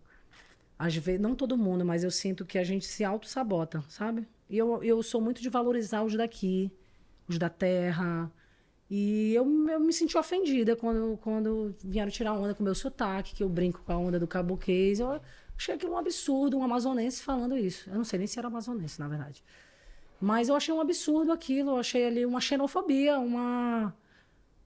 Às 0.79 0.97
vezes, 0.97 1.21
não 1.21 1.35
todo 1.35 1.57
mundo, 1.57 1.85
mas 1.85 2.03
eu 2.05 2.11
sinto 2.11 2.45
que 2.45 2.59
a 2.59 2.65
gente 2.65 2.85
se 2.87 3.05
auto-sabota, 3.05 3.83
sabe? 3.89 4.27
E 4.51 4.59
eu, 4.59 4.83
eu 4.83 5.03
sou 5.03 5.21
muito 5.21 5.41
de 5.41 5.49
valorizar 5.49 6.03
os 6.03 6.15
daqui, 6.17 6.71
os 7.29 7.39
da 7.39 7.49
terra. 7.49 8.31
E 8.91 9.33
eu, 9.35 9.45
eu 9.69 9.81
me 9.81 9.93
senti 9.93 10.17
ofendida 10.17 10.75
quando, 10.75 11.17
quando 11.19 11.75
vieram 11.85 12.11
tirar 12.11 12.33
onda 12.33 12.55
com 12.55 12.63
o 12.63 12.65
meu 12.65 12.75
sotaque, 12.75 13.35
que 13.35 13.43
eu 13.43 13.49
brinco 13.49 13.81
com 13.85 13.93
a 13.93 13.97
onda 13.97 14.19
do 14.19 14.27
caboquês. 14.27 14.99
Eu 15.01 15.21
achei 15.57 15.75
aquilo 15.75 15.93
um 15.93 15.99
absurdo, 15.99 16.59
um 16.59 16.65
amazonense 16.65 17.23
falando 17.23 17.57
isso. 17.57 17.89
Eu 17.91 17.97
não 17.97 18.05
sei 18.05 18.19
nem 18.19 18.27
se 18.29 18.39
era 18.39 18.49
amazonense, 18.49 18.99
na 18.99 19.09
verdade. 19.09 19.43
Mas 20.21 20.49
eu 20.49 20.57
achei 20.57 20.75
um 20.75 20.81
absurdo 20.81 21.31
aquilo, 21.33 21.71
eu 21.73 21.77
achei 21.77 22.07
ali 22.07 22.27
uma 22.27 22.41
xenofobia, 22.41 23.19
uma, 23.19 23.47
um- 23.87 23.93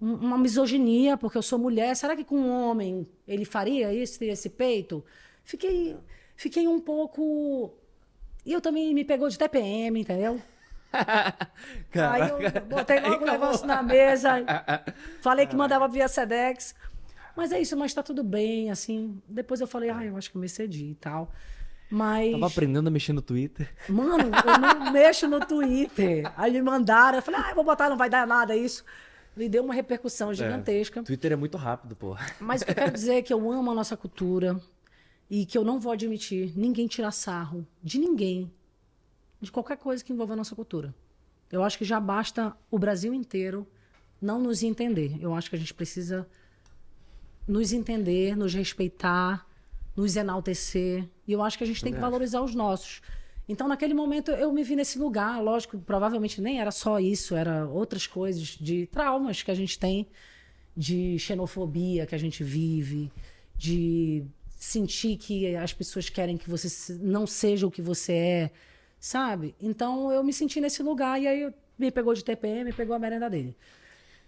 uma 0.02 0.36
misoginia, 0.36 1.16
porque 1.16 1.38
eu 1.38 1.42
sou 1.42 1.58
mulher. 1.58 1.94
Será 1.94 2.16
que 2.16 2.24
com 2.24 2.36
um 2.36 2.50
homem 2.50 3.06
ele 3.26 3.44
faria 3.44 3.94
isso, 3.94 4.18
teria 4.18 4.32
esse 4.32 4.50
peito? 4.50 5.04
Fiquei, 5.44 5.96
fiquei 6.34 6.66
um 6.66 6.80
pouco. 6.80 7.72
E 8.44 8.52
eu 8.52 8.60
também 8.60 8.92
me 8.92 9.04
pegou 9.04 9.28
de 9.28 9.38
TPM, 9.38 10.00
entendeu? 10.00 10.42
Aí 11.94 12.28
eu 12.28 12.60
botei 12.62 13.00
logo 13.00 13.22
o 13.22 13.26
negócio 13.26 13.66
na 13.66 13.82
mesa, 13.82 14.44
falei 15.22 15.46
que 15.46 15.54
mandava 15.54 15.86
via 15.86 16.08
Sedex. 16.08 16.74
Mas 17.36 17.52
é 17.52 17.60
isso, 17.60 17.76
mas 17.76 17.94
tá 17.94 18.02
tudo 18.02 18.22
bem, 18.22 18.70
assim. 18.70 19.22
Depois 19.26 19.60
eu 19.60 19.66
falei, 19.66 19.88
ah, 19.88 20.04
eu 20.04 20.16
acho 20.18 20.30
que 20.30 20.36
eu 20.36 20.40
me 20.40 20.46
excedi 20.46 20.90
e 20.90 20.94
tal. 20.96 21.32
Mas. 21.88 22.32
Tava 22.32 22.46
aprendendo 22.48 22.88
a 22.88 22.90
mexer 22.90 23.12
no 23.12 23.22
Twitter. 23.22 23.72
Mano, 23.88 24.24
eu 24.24 24.58
não 24.58 24.92
mexo 24.92 25.28
no 25.28 25.40
Twitter. 25.40 26.30
Aí 26.36 26.52
me 26.52 26.60
mandaram, 26.60 27.18
eu 27.18 27.22
falei, 27.22 27.40
ah, 27.42 27.50
eu 27.50 27.54
vou 27.54 27.64
botar, 27.64 27.88
não 27.88 27.96
vai 27.96 28.10
dar 28.10 28.26
nada 28.26 28.54
isso. 28.54 28.84
Me 29.36 29.48
deu 29.48 29.64
uma 29.64 29.74
repercussão 29.74 30.32
gigantesca. 30.34 31.02
Twitter 31.02 31.32
é 31.32 31.36
muito 31.36 31.56
rápido, 31.56 31.96
pô. 31.96 32.16
Mas 32.38 32.62
o 32.62 32.64
que 32.64 32.70
eu 32.70 32.74
quero 32.74 32.92
dizer 32.92 33.14
é 33.14 33.22
que 33.22 33.32
eu 33.32 33.38
amo 33.50 33.70
a 33.70 33.74
nossa 33.74 33.96
cultura 33.96 34.60
e 35.30 35.46
que 35.46 35.56
eu 35.56 35.64
não 35.64 35.80
vou 35.80 35.92
admitir 35.92 36.52
ninguém 36.56 36.86
tirar 36.86 37.10
sarro 37.10 37.66
de 37.82 37.98
ninguém, 37.98 38.52
de 39.40 39.50
qualquer 39.50 39.78
coisa 39.78 40.04
que 40.04 40.12
envolva 40.12 40.34
a 40.34 40.36
nossa 40.36 40.54
cultura. 40.54 40.94
Eu 41.50 41.62
acho 41.62 41.78
que 41.78 41.84
já 41.84 41.98
basta 41.98 42.54
o 42.70 42.78
Brasil 42.78 43.12
inteiro 43.12 43.66
não 44.20 44.40
nos 44.40 44.62
entender. 44.62 45.16
Eu 45.20 45.34
acho 45.34 45.50
que 45.50 45.56
a 45.56 45.58
gente 45.58 45.74
precisa 45.74 46.26
nos 47.46 47.72
entender, 47.72 48.36
nos 48.36 48.54
respeitar, 48.54 49.46
nos 49.96 50.16
enaltecer. 50.16 51.08
E 51.26 51.32
eu 51.32 51.42
acho 51.42 51.58
que 51.58 51.64
a 51.64 51.66
gente 51.66 51.82
tem 51.82 51.92
que 51.92 51.98
valorizar 51.98 52.40
os 52.40 52.54
nossos. 52.54 53.02
Então, 53.48 53.66
naquele 53.66 53.92
momento, 53.92 54.30
eu 54.30 54.52
me 54.52 54.62
vi 54.62 54.76
nesse 54.76 54.98
lugar. 54.98 55.42
Lógico, 55.42 55.78
provavelmente 55.78 56.40
nem 56.40 56.60
era 56.60 56.70
só 56.70 56.98
isso, 57.00 57.34
era 57.34 57.66
outras 57.66 58.06
coisas 58.06 58.56
de 58.60 58.86
traumas 58.86 59.42
que 59.42 59.50
a 59.50 59.54
gente 59.54 59.78
tem, 59.78 60.06
de 60.76 61.18
xenofobia 61.18 62.06
que 62.06 62.14
a 62.14 62.18
gente 62.18 62.42
vive, 62.44 63.10
de 63.56 64.24
sentir 64.56 65.16
que 65.16 65.56
as 65.56 65.72
pessoas 65.72 66.08
querem 66.08 66.38
que 66.38 66.48
você 66.48 66.94
não 67.00 67.26
seja 67.26 67.66
o 67.66 67.70
que 67.70 67.82
você 67.82 68.12
é, 68.12 68.50
sabe? 68.98 69.54
Então, 69.60 70.12
eu 70.12 70.22
me 70.22 70.32
senti 70.32 70.60
nesse 70.60 70.82
lugar 70.82 71.20
e 71.20 71.26
aí 71.26 71.52
me 71.76 71.90
pegou 71.90 72.14
de 72.14 72.24
TPM, 72.24 72.64
me 72.64 72.72
pegou 72.72 72.94
a 72.94 72.98
merenda 72.98 73.28
dele. 73.28 73.56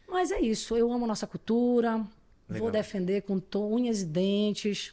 Mas 0.09 0.33
é 0.33 0.41
isso, 0.41 0.77
eu 0.77 0.93
amo 0.93 1.07
nossa 1.07 1.27
cultura, 1.27 2.05
Legal. 2.49 2.63
vou 2.63 2.71
defender 2.71 3.23
com 3.23 3.41
unhas 3.55 4.03
e 4.03 4.07
dentes. 4.07 4.93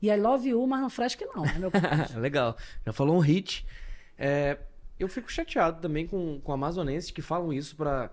E 0.00 0.08
I 0.08 0.16
love 0.16 0.48
you, 0.48 0.64
mas 0.66 0.80
não 0.80 0.90
fresque 0.90 1.24
não, 1.26 1.44
né, 1.44 1.58
meu? 1.58 1.70
Legal. 2.20 2.56
Já 2.86 2.92
falou 2.92 3.16
um 3.16 3.20
hit. 3.20 3.66
É, 4.16 4.58
eu 4.98 5.08
fico 5.08 5.30
chateado 5.30 5.80
também 5.80 6.06
com, 6.06 6.40
com 6.40 6.52
amazonenses 6.52 7.10
que 7.10 7.22
falam 7.22 7.52
isso 7.52 7.76
pra. 7.76 8.10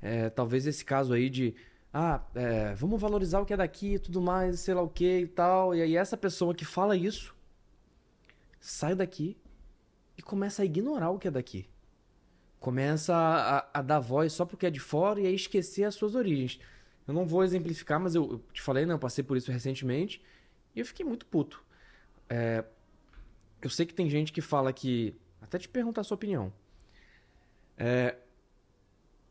é, 0.00 0.30
talvez 0.30 0.66
esse 0.66 0.84
caso 0.84 1.12
aí 1.12 1.28
de. 1.28 1.54
Ah, 1.92 2.20
é, 2.34 2.74
vamos 2.74 3.00
valorizar 3.00 3.40
o 3.40 3.46
que 3.46 3.52
é 3.52 3.56
daqui 3.56 3.94
e 3.94 3.98
tudo 3.98 4.20
mais, 4.20 4.60
sei 4.60 4.74
lá 4.74 4.82
o 4.82 4.88
que 4.88 5.20
e 5.20 5.26
tal. 5.28 5.74
E 5.74 5.82
aí 5.82 5.96
essa 5.96 6.16
pessoa 6.16 6.54
que 6.54 6.64
fala 6.64 6.96
isso 6.96 7.34
sai 8.60 8.94
daqui 8.94 9.36
e 10.16 10.22
começa 10.22 10.62
a 10.62 10.64
ignorar 10.64 11.10
o 11.10 11.18
que 11.18 11.28
é 11.28 11.30
daqui. 11.30 11.68
Começa 12.58 13.14
a, 13.14 13.78
a 13.78 13.82
dar 13.82 14.00
voz 14.00 14.32
só 14.32 14.44
porque 14.44 14.66
é 14.66 14.70
de 14.70 14.80
fora 14.80 15.20
e 15.20 15.26
a 15.26 15.30
esquecer 15.30 15.84
as 15.84 15.94
suas 15.94 16.14
origens. 16.14 16.58
Eu 17.06 17.12
não 17.14 17.26
vou 17.26 17.44
exemplificar, 17.44 18.00
mas 18.00 18.14
eu, 18.14 18.24
eu 18.24 18.44
te 18.52 18.62
falei, 18.62 18.86
né? 18.86 18.94
Eu 18.94 18.98
passei 18.98 19.22
por 19.22 19.36
isso 19.36 19.52
recentemente 19.52 20.20
e 20.74 20.80
eu 20.80 20.86
fiquei 20.86 21.04
muito 21.04 21.26
puto. 21.26 21.62
É, 22.28 22.64
eu 23.62 23.70
sei 23.70 23.86
que 23.86 23.94
tem 23.94 24.08
gente 24.08 24.32
que 24.32 24.40
fala 24.40 24.72
que. 24.72 25.14
Até 25.40 25.58
te 25.58 25.68
perguntar 25.68 26.00
a 26.00 26.04
sua 26.04 26.14
opinião. 26.14 26.52
É, 27.76 28.16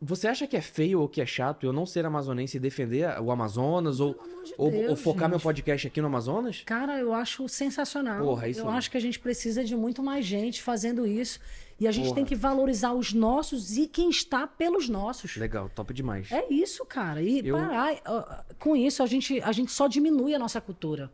você 0.06 0.28
acha 0.28 0.46
que 0.46 0.58
é 0.58 0.62
feio 0.62 1.00
ou 1.00 1.08
que 1.08 1.22
é 1.22 1.26
chato 1.26 1.66
eu 1.66 1.72
não 1.72 1.86
ser 1.86 2.06
amazonense 2.06 2.58
e 2.58 2.60
defender 2.60 3.08
o 3.22 3.32
Amazonas 3.32 4.02
ou, 4.02 4.14
de 4.44 4.54
ou, 4.58 4.70
Deus, 4.70 4.90
ou 4.90 4.96
focar 4.98 5.30
meu 5.30 5.38
gente. 5.38 5.44
podcast 5.44 5.88
aqui 5.88 6.02
no 6.02 6.08
Amazonas? 6.08 6.62
Cara, 6.66 7.00
eu 7.00 7.14
acho 7.14 7.48
sensacional. 7.48 8.22
Porra, 8.24 8.50
isso 8.50 8.60
eu 8.60 8.70
acho 8.70 8.92
que 8.92 8.98
a 8.98 9.00
gente 9.00 9.18
precisa 9.18 9.64
de 9.64 9.76
muito 9.78 10.04
mais 10.04 10.26
gente 10.26 10.62
fazendo 10.62 11.08
isso. 11.08 11.40
E 11.80 11.88
a 11.88 11.92
gente 11.92 12.06
Porra. 12.06 12.16
tem 12.16 12.26
que 12.26 12.36
valorizar 12.36 12.94
os 12.94 13.14
nossos 13.14 13.78
e 13.78 13.88
quem 13.88 14.10
está 14.10 14.46
pelos 14.46 14.90
nossos. 14.90 15.38
Legal, 15.38 15.70
top 15.70 15.94
demais. 15.94 16.32
É 16.32 16.52
isso, 16.54 16.86
cara. 16.86 17.22
E 17.22 17.48
Eu- 17.48 17.56
parar. 17.56 18.46
Com 18.60 18.76
isso, 18.76 19.02
a 19.02 19.06
gente, 19.06 19.42
a 19.42 19.52
gente 19.54 19.72
só 19.72 19.88
diminui 19.88 20.36
a 20.36 20.40
nossa 20.40 20.60
cultura. 20.60 21.10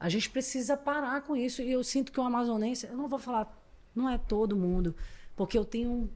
A 0.00 0.08
gente 0.08 0.30
precisa 0.30 0.78
parar 0.78 1.20
com 1.20 1.36
isso. 1.36 1.60
E 1.60 1.70
eu 1.70 1.84
sinto 1.84 2.10
que 2.10 2.18
o 2.18 2.22
amazonense, 2.22 2.86
eu 2.86 2.96
não 2.96 3.06
vou 3.06 3.18
falar, 3.18 3.54
não 3.94 4.08
é 4.08 4.16
todo 4.16 4.56
mundo, 4.56 4.96
porque 5.36 5.58
eu 5.58 5.64
tenho 5.64 6.10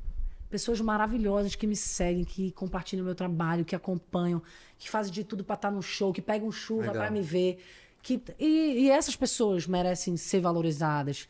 pessoas 0.48 0.80
maravilhosas 0.80 1.54
que 1.54 1.66
me 1.66 1.76
seguem, 1.76 2.24
que 2.24 2.50
compartilham 2.52 3.04
meu 3.04 3.14
trabalho, 3.14 3.64
que 3.64 3.76
acompanham, 3.76 4.42
que 4.78 4.88
fazem 4.88 5.12
de 5.12 5.22
tudo 5.22 5.44
para 5.44 5.54
estar 5.54 5.70
no 5.70 5.82
show, 5.82 6.12
que 6.12 6.22
pegam 6.22 6.50
chuva 6.50 6.92
para 6.92 7.10
me 7.10 7.20
ver. 7.20 7.62
Que, 8.02 8.22
e, 8.38 8.84
e 8.84 8.90
essas 8.90 9.16
pessoas 9.16 9.66
merecem 9.66 10.16
ser 10.16 10.40
valorizadas. 10.40 11.28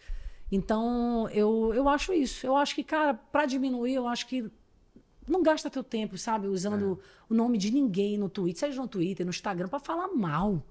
Então, 0.52 1.28
eu, 1.30 1.72
eu 1.74 1.88
acho 1.88 2.12
isso. 2.12 2.46
Eu 2.46 2.56
acho 2.56 2.74
que, 2.74 2.84
cara, 2.84 3.14
para 3.14 3.46
diminuir, 3.46 3.94
eu 3.94 4.06
acho 4.06 4.26
que 4.26 4.48
não 5.26 5.42
gasta 5.42 5.70
teu 5.70 5.82
tempo, 5.82 6.18
sabe, 6.18 6.46
usando 6.46 7.00
o 7.28 7.34
nome 7.34 7.56
de 7.58 7.70
ninguém 7.70 8.18
no 8.18 8.28
Twitter, 8.28 8.60
seja 8.60 8.80
no 8.80 8.86
Twitter, 8.86 9.24
no 9.24 9.30
Instagram, 9.30 9.68
para 9.68 9.80
falar 9.80 10.08
mal. 10.08 10.62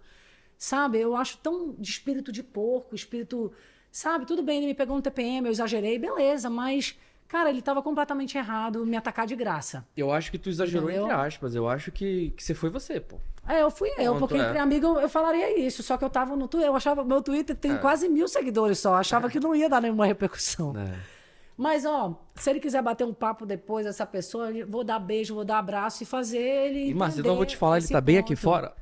Sabe? 0.58 1.00
Eu 1.00 1.16
acho 1.16 1.38
tão 1.38 1.74
de 1.78 1.90
espírito 1.90 2.32
de 2.32 2.42
porco, 2.44 2.96
espírito. 2.96 3.52
Sabe? 3.92 4.26
Tudo 4.26 4.42
bem, 4.42 4.58
ele 4.58 4.68
me 4.68 4.74
pegou 4.74 4.96
no 4.96 5.02
TPM, 5.02 5.46
eu 5.48 5.52
exagerei, 5.52 6.00
beleza, 6.00 6.50
mas, 6.50 6.98
cara, 7.28 7.50
ele 7.50 7.62
tava 7.62 7.82
completamente 7.82 8.36
errado 8.38 8.86
me 8.86 8.98
atacar 8.98 9.28
de 9.28 9.36
graça. 9.36 9.86
Eu 9.96 10.12
acho 10.12 10.32
que 10.32 10.38
tu 10.40 10.50
exagerou 10.50 10.90
Entendeu? 10.90 11.06
entre 11.08 11.16
aspas. 11.28 11.54
Eu 11.54 11.68
acho 11.70 11.92
que, 11.92 12.32
que 12.36 12.44
você 12.44 12.54
foi 12.56 12.70
você, 12.72 13.00
pô. 13.00 13.18
É, 13.48 13.62
eu 13.62 13.70
fui 13.70 13.90
eu, 13.98 14.16
Pronto, 14.16 14.20
porque 14.20 14.38
é. 14.42 14.48
entre 14.48 14.58
amigos 14.58 14.90
eu, 14.90 15.02
eu 15.02 15.10
falaria 15.10 15.60
isso, 15.60 15.84
só 15.84 15.98
que 15.98 16.04
eu 16.06 16.10
tava 16.10 16.36
no 16.36 16.48
Twitter, 16.48 16.70
eu 16.70 16.76
achava, 16.76 17.04
meu 17.04 17.22
Twitter 17.22 17.56
tem 17.56 17.74
É. 17.74 17.78
quase 17.78 18.08
mil 18.08 18.28
seguidores 18.28 18.80
só, 18.80 18.96
achava 18.96 19.30
que 19.30 19.40
não 19.40 19.54
ia 19.54 19.68
dar 19.70 19.82
nenhuma 19.82 20.06
repercussão. 20.06 20.74
É. 20.78 20.96
Mas, 21.56 21.86
ó, 21.86 22.20
se 22.36 22.50
ele 22.50 22.60
quiser 22.60 22.82
bater 22.82 23.04
um 23.06 23.14
papo 23.14 23.46
depois, 23.46 23.86
essa 23.86 24.06
pessoa, 24.08 24.50
vou 24.68 24.84
dar 24.84 24.98
beijo, 24.98 25.36
vou 25.36 25.46
dar 25.46 25.60
abraço 25.60 26.02
e 26.02 26.06
fazer 26.06 26.40
ele. 26.40 26.80
E, 26.88 26.92
então 26.92 27.32
eu 27.32 27.36
vou 27.36 27.46
te 27.46 27.56
falar, 27.56 27.78
ele 27.78 27.88
tá 27.88 28.02
bem 28.02 28.18
aqui 28.18 28.34
ponto. 28.34 28.42
fora. 28.42 28.74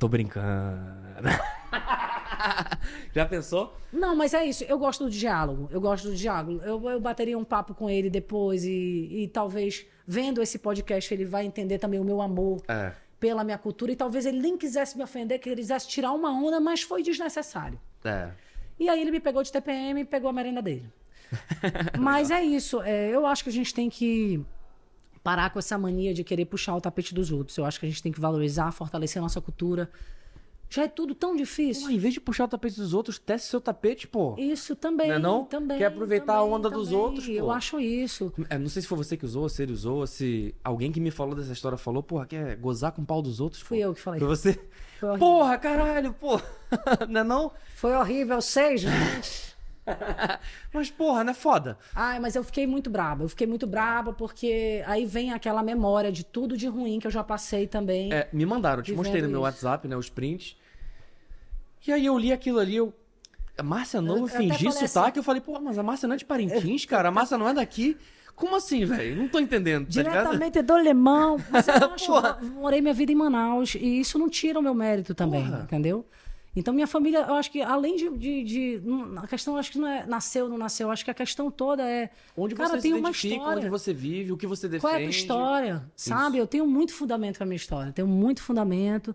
Tô 0.00 0.08
brincando. 0.08 0.80
Já 3.14 3.26
pensou? 3.26 3.76
Não, 3.92 4.16
mas 4.16 4.32
é 4.34 4.44
isso. 4.46 4.64
Eu 4.64 4.78
gosto 4.78 5.04
do 5.04 5.10
diálogo. 5.10 5.68
Eu 5.70 5.80
gosto 5.80 6.08
do 6.08 6.16
diálogo. 6.16 6.60
Eu, 6.64 6.82
eu 6.90 6.98
bateria 7.00 7.36
um 7.38 7.44
papo 7.44 7.74
com 7.74 7.88
ele 7.90 8.08
depois 8.08 8.64
e, 8.64 9.08
e 9.24 9.28
talvez, 9.28 9.86
vendo 10.06 10.40
esse 10.42 10.58
podcast, 10.58 11.12
ele 11.12 11.24
vai 11.26 11.44
entender 11.44 11.78
também 11.78 12.00
o 12.00 12.04
meu 12.04 12.20
amor 12.22 12.62
É. 12.66 12.92
pela 13.20 13.44
minha 13.44 13.58
cultura. 13.58 13.92
E 13.92 13.96
talvez 13.96 14.24
ele 14.24 14.40
nem 14.40 14.56
quisesse 14.56 14.96
me 14.96 15.04
ofender, 15.04 15.38
que 15.38 15.50
ele 15.50 15.60
quisesse 15.60 15.86
tirar 15.86 16.12
uma 16.12 16.30
onda, 16.32 16.58
mas 16.60 16.80
foi 16.82 17.02
desnecessário. 17.02 17.78
É. 18.02 18.30
E 18.78 18.88
aí 18.88 19.00
ele 19.02 19.10
me 19.10 19.20
pegou 19.20 19.42
de 19.42 19.52
TPM 19.52 20.00
e 20.00 20.04
pegou 20.06 20.30
a 20.30 20.32
merenda 20.32 20.62
dele. 20.62 20.90
Mas 22.00 22.30
é 22.30 22.42
isso. 22.42 22.80
é, 22.82 23.08
eu 23.10 23.24
acho 23.26 23.44
que 23.44 23.50
a 23.50 23.52
gente 23.52 23.72
tem 23.74 23.88
que 23.90 24.42
parar 25.22 25.50
com 25.50 25.58
essa 25.58 25.76
mania 25.76 26.14
de 26.14 26.24
querer 26.24 26.46
puxar 26.46 26.74
o 26.74 26.80
tapete 26.80 27.14
dos 27.14 27.30
outros. 27.30 27.56
Eu 27.56 27.64
acho 27.64 27.78
que 27.78 27.86
a 27.86 27.88
gente 27.88 28.02
tem 28.02 28.12
que 28.12 28.20
valorizar, 28.20 28.70
fortalecer 28.72 29.20
a 29.20 29.22
nossa 29.22 29.40
cultura. 29.40 29.90
Já 30.72 30.84
é 30.84 30.88
tudo 30.88 31.16
tão 31.16 31.34
difícil. 31.34 31.88
Pô, 31.88 31.90
em 31.90 31.98
vez 31.98 32.14
de 32.14 32.20
puxar 32.20 32.44
o 32.44 32.48
tapete 32.48 32.76
dos 32.76 32.94
outros, 32.94 33.18
teste 33.18 33.48
seu 33.48 33.60
tapete, 33.60 34.06
pô. 34.06 34.36
Isso 34.38 34.76
também. 34.76 35.08
Não 35.08 35.16
é 35.16 35.18
não? 35.18 35.44
Também. 35.44 35.78
Quer 35.78 35.86
aproveitar 35.86 36.34
a 36.34 36.38
também, 36.38 36.54
onda 36.54 36.70
dos 36.70 36.88
também. 36.90 37.02
outros, 37.02 37.26
pô. 37.26 37.32
Eu 37.32 37.50
acho 37.50 37.80
isso. 37.80 38.32
É, 38.48 38.56
não 38.56 38.68
sei 38.68 38.80
se 38.80 38.86
foi 38.86 38.96
você 38.96 39.16
que 39.16 39.24
usou, 39.24 39.48
se 39.48 39.64
ele 39.64 39.72
usou, 39.72 39.98
ou 39.98 40.06
se 40.06 40.54
alguém 40.62 40.92
que 40.92 41.00
me 41.00 41.10
falou 41.10 41.34
dessa 41.34 41.52
história 41.52 41.76
falou, 41.76 42.04
porra, 42.04 42.24
quer 42.24 42.56
gozar 42.56 42.92
com 42.92 43.02
o 43.02 43.04
pau 43.04 43.20
dos 43.20 43.40
outros? 43.40 43.60
Fui 43.60 43.78
pô? 43.78 43.84
eu 43.84 43.94
que 43.94 44.00
falei. 44.00 44.20
Foi 44.20 44.28
você? 44.28 44.60
Foi 45.00 45.08
horrível. 45.08 45.28
Porra, 45.28 45.58
caralho, 45.58 46.12
pô. 46.12 46.40
não 47.08 47.20
é 47.20 47.24
não? 47.24 47.52
Foi 47.74 47.92
horrível, 47.96 48.40
seja. 48.40 48.90
Mas, 50.72 50.90
porra, 50.90 51.24
não 51.24 51.30
é 51.32 51.34
foda. 51.34 51.78
Ai, 51.94 52.18
mas 52.20 52.34
eu 52.36 52.44
fiquei 52.44 52.66
muito 52.66 52.88
braba. 52.90 53.24
Eu 53.24 53.28
fiquei 53.28 53.46
muito 53.46 53.66
braba 53.66 54.12
porque 54.12 54.82
aí 54.86 55.04
vem 55.06 55.32
aquela 55.32 55.62
memória 55.62 56.10
de 56.12 56.24
tudo 56.24 56.56
de 56.56 56.66
ruim 56.66 56.98
que 56.98 57.06
eu 57.06 57.10
já 57.10 57.22
passei 57.24 57.66
também. 57.66 58.12
É, 58.12 58.28
me 58.32 58.44
mandaram, 58.46 58.80
eu 58.80 58.84
te 58.84 58.92
mostrei 58.92 59.20
no 59.22 59.28
meu 59.28 59.38
isso. 59.38 59.44
WhatsApp, 59.44 59.86
né, 59.88 59.96
os 59.96 60.08
prints. 60.08 60.56
E 61.86 61.92
aí 61.92 62.04
eu 62.06 62.18
li 62.18 62.32
aquilo 62.32 62.58
ali, 62.58 62.76
eu... 62.76 62.92
A 63.58 63.62
Márcia 63.62 64.00
Novo 64.00 64.24
Eu- 64.24 64.28
fingi 64.28 64.70
sotaque, 64.72 65.18
eu 65.18 65.22
falei, 65.22 65.40
pô, 65.40 65.58
mas 65.60 65.78
a 65.78 65.82
Márcia 65.82 66.06
não 66.08 66.14
é 66.14 66.18
de 66.18 66.24
Parintins, 66.24 66.84
cara, 66.86 67.08
a 67.08 67.12
Márcia 67.12 67.36
não 67.36 67.48
é 67.48 67.52
daqui. 67.54 67.96
Como 68.34 68.56
assim, 68.56 68.86
velho? 68.86 69.16
Não 69.16 69.28
tô 69.28 69.38
entendendo, 69.38 69.86
tá 69.92 70.02
ligado? 70.02 70.14
Diretamente 70.30 70.62
do 70.62 70.74
Lemão. 70.76 71.36
Mas 71.50 71.68
eu 71.68 71.74
acho, 71.92 72.06
Porra. 72.06 72.38
eu 72.40 72.48
morei 72.48 72.80
minha 72.80 72.94
vida 72.94 73.12
em 73.12 73.14
Manaus 73.14 73.74
e 73.74 74.00
isso 74.00 74.18
não 74.18 74.30
tira 74.30 74.58
o 74.58 74.62
meu 74.62 74.72
mérito 74.72 75.14
também, 75.14 75.44
Porra. 75.44 75.60
entendeu? 75.64 76.06
Então, 76.54 76.74
minha 76.74 76.86
família, 76.86 77.20
eu 77.28 77.34
acho 77.34 77.50
que 77.50 77.62
além 77.62 77.94
de. 77.96 78.10
de, 78.10 78.42
de- 78.44 78.80
não- 78.84 79.18
a 79.22 79.26
questão, 79.26 79.56
acho 79.56 79.70
que 79.70 79.78
não 79.78 79.86
é 79.86 80.04
nasceu, 80.04 80.48
não 80.48 80.58
nasceu. 80.58 80.88
Eu 80.88 80.90
acho 80.90 81.04
que 81.04 81.10
a 81.10 81.14
questão 81.14 81.48
toda 81.50 81.88
é. 81.88 82.10
Onde 82.36 82.54
cara, 82.56 82.70
você 82.70 82.80
tem 82.82 82.92
se 82.92 82.98
uma 82.98 83.10
história. 83.10 83.58
onde 83.60 83.68
você 83.68 83.92
vive, 83.94 84.32
o 84.32 84.36
que 84.36 84.46
você 84.48 84.66
defende. 84.66 84.80
Qual 84.82 84.92
é 84.92 84.96
a 84.96 85.00
tua 85.00 85.10
história? 85.10 85.90
Sabe? 85.94 86.38
Eu 86.38 86.46
tenho 86.48 86.66
muito 86.66 86.92
fundamento 86.92 87.38
com 87.38 87.44
a 87.44 87.46
minha 87.46 87.56
história. 87.56 87.92
Tenho 87.92 88.08
muito 88.08 88.42
fundamento. 88.42 89.14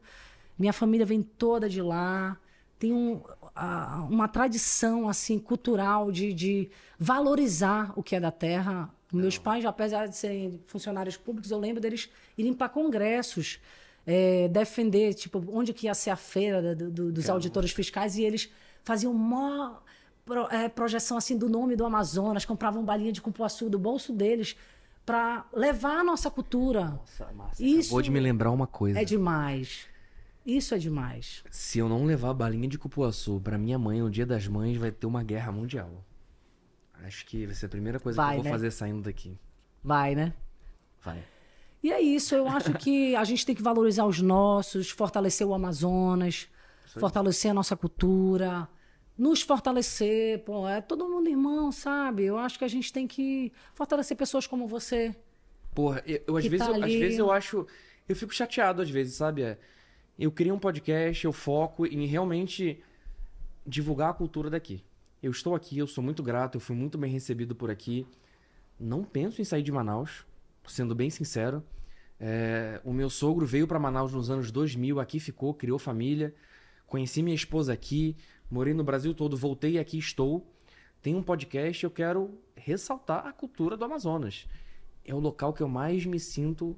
Minha 0.58 0.72
família 0.72 1.06
vem 1.06 1.22
toda 1.22 1.68
de 1.68 1.82
lá. 1.82 2.38
Tem 2.80 2.94
um, 2.94 3.22
a- 3.54 4.08
uma 4.10 4.28
tradição 4.30 5.10
assim 5.10 5.38
cultural 5.38 6.12
de, 6.14 6.34
de 6.34 6.70
valorizar 6.98 7.92
o 7.98 8.02
que 8.04 8.16
é 8.16 8.20
da 8.20 8.32
terra. 8.32 8.90
Meus 9.12 9.38
pais, 9.38 9.64
apesar 9.66 10.08
de 10.08 10.16
serem 10.18 10.60
funcionários 10.66 11.16
públicos, 11.16 11.50
eu 11.52 11.58
lembro 11.60 11.82
deles 11.82 12.10
irem 12.38 12.54
para 12.54 12.68
congressos, 12.68 13.60
é, 14.06 14.48
defender, 14.48 15.14
tipo, 15.14 15.44
onde 15.50 15.74
que 15.74 15.88
ia 15.88 15.94
ser 15.94 16.10
a 16.12 16.16
feira 16.16 16.76
do- 16.76 16.92
do- 16.92 17.12
dos 17.12 17.30
auditores 17.30 17.72
fiscais, 17.72 18.18
e 18.18 18.24
eles 18.24 18.52
faziam 18.84 19.14
mó 19.14 19.78
pro- 20.24 20.48
é, 20.52 20.70
projeção 20.70 21.18
assim 21.18 21.38
do 21.38 21.50
nome 21.50 21.76
do 21.76 21.86
Amazonas, 21.86 22.46
compravam 22.46 22.84
balinha 22.86 23.12
de 23.12 23.22
cupuaçu 23.22 23.70
do 23.70 23.80
bolso 23.80 24.14
deles 24.14 24.56
para 25.06 25.46
levar 25.54 26.00
a 26.00 26.04
nossa 26.04 26.30
cultura. 26.32 26.86
Nossa, 26.86 27.32
Márcia, 27.34 27.64
Isso 27.66 27.90
acabou 27.90 28.02
de 28.02 28.12
me 28.12 28.20
lembrar 28.20 28.52
uma 28.52 28.68
coisa. 28.68 29.00
É 29.00 29.04
demais. 29.06 29.88
Isso 30.46 30.76
é 30.76 30.78
demais. 30.78 31.44
Se 31.50 31.80
eu 31.80 31.90
não 31.90 32.06
levar 32.06 32.30
a 32.30 32.34
balinha 32.34 32.68
de 32.68 32.78
cupuaçu 32.78 33.40
pra 33.44 33.58
minha 33.58 33.80
mãe 33.80 34.00
no 34.00 34.10
dia 34.12 34.26
das 34.26 34.48
mães, 34.48 34.78
vai 34.78 34.92
ter 34.92 35.08
uma 35.08 35.24
guerra 35.24 35.52
mundial. 35.52 36.04
Acho 37.04 37.26
que 37.26 37.46
vai 37.46 37.56
ser 37.56 37.66
a 37.66 37.70
primeira 37.70 38.00
coisa 38.00 38.16
Vai, 38.18 38.28
que 38.36 38.40
eu 38.40 38.44
vou 38.44 38.44
né? 38.46 38.52
fazer 38.52 38.72
saindo 38.72 39.02
daqui. 39.02 39.38
Vai, 39.84 40.16
né? 40.16 40.34
Vai. 41.04 41.24
E 41.86 41.92
é 41.92 42.02
isso, 42.02 42.34
eu 42.34 42.48
acho 42.48 42.74
que 42.80 43.16
a 43.16 43.24
gente 43.24 43.46
tem 43.46 43.54
que 43.54 43.62
valorizar 43.62 44.06
os 44.08 44.20
nossos, 44.20 44.90
fortalecer 44.90 45.46
o 45.46 45.54
Amazonas, 45.54 46.48
fortalecer 47.00 47.52
a 47.52 47.54
nossa 47.54 47.76
cultura, 47.76 48.68
nos 49.16 49.44
fortalecer, 49.44 50.40
pô, 50.44 50.68
é 50.68 50.82
todo 50.82 51.08
mundo 51.08 51.30
irmão, 51.30 51.72
sabe? 51.72 52.24
Eu 52.24 52.40
acho 52.40 52.58
que 52.58 52.66
a 52.66 52.68
gente 52.68 52.92
tem 52.92 53.06
que 53.08 53.52
fortalecer 53.76 54.18
pessoas 54.18 54.48
como 54.48 54.68
você. 54.68 55.16
Porra, 55.76 56.02
eu, 56.08 56.22
eu, 56.26 56.38
às, 56.38 56.44
Que 56.44 56.50
vezes, 56.50 56.66
tá 56.66 56.76
eu- 56.76 56.84
às 56.84 56.94
vezes 56.94 57.20
eu 57.20 57.32
acho. 57.32 57.68
Eu 58.10 58.16
fico 58.16 58.34
chateado 58.34 58.82
às 58.82 58.90
vezes, 58.90 59.14
sabe? 59.16 59.44
É, 59.44 59.58
Eu 60.18 60.32
crio 60.32 60.56
um 60.56 60.60
podcast, 60.60 61.24
eu 61.24 61.34
foco 61.34 61.86
em 61.86 62.06
realmente 62.08 62.82
divulgar 63.68 64.10
a 64.10 64.14
cultura 64.14 64.50
daqui. 64.50 64.82
Eu 65.22 65.30
estou 65.30 65.54
aqui, 65.54 65.78
eu 65.78 65.86
sou 65.86 66.04
muito 66.04 66.24
grato, 66.24 66.56
eu 66.56 66.60
fui 66.62 66.76
muito 66.76 66.98
bem 66.98 67.12
recebido 67.12 67.54
por 67.54 67.70
aqui. 67.70 68.08
Não 68.80 69.04
penso 69.04 69.40
em 69.42 69.46
sair 69.46 69.62
de 69.62 69.72
Manaus, 69.72 70.26
sendo 70.68 70.96
bem 70.96 71.10
sincero. 71.10 71.64
É, 72.20 72.82
o 72.84 72.94
meu 72.94 73.10
sogro 73.10 73.46
veio 73.46 73.68
para 73.68 73.80
Manaus 73.80 74.14
nos 74.14 74.30
anos 74.30 74.52
2000, 74.52 75.00
aqui 75.00 75.20
ficou, 75.20 75.54
criou 75.54 75.78
família. 75.78 76.34
Conheci 76.88 77.22
minha 77.24 77.36
esposa 77.36 77.74
aqui, 77.74 78.16
morei 78.50 78.74
no 78.74 78.84
Brasil 78.84 79.14
todo, 79.14 79.36
voltei 79.36 79.74
e 79.74 79.80
aqui 79.80 79.98
estou. 79.98 80.48
Tem 81.02 81.16
um 81.16 81.24
podcast, 81.24 81.84
eu 81.84 81.92
quero 81.92 82.40
ressaltar 82.56 83.28
a 83.28 83.34
cultura 83.34 83.76
do 83.76 83.86
Amazonas. 83.86 84.48
É 85.04 85.14
o 85.14 85.20
local 85.20 85.54
que 85.54 85.62
eu 85.62 85.68
mais 85.68 86.06
me 86.06 86.20
sinto. 86.20 86.76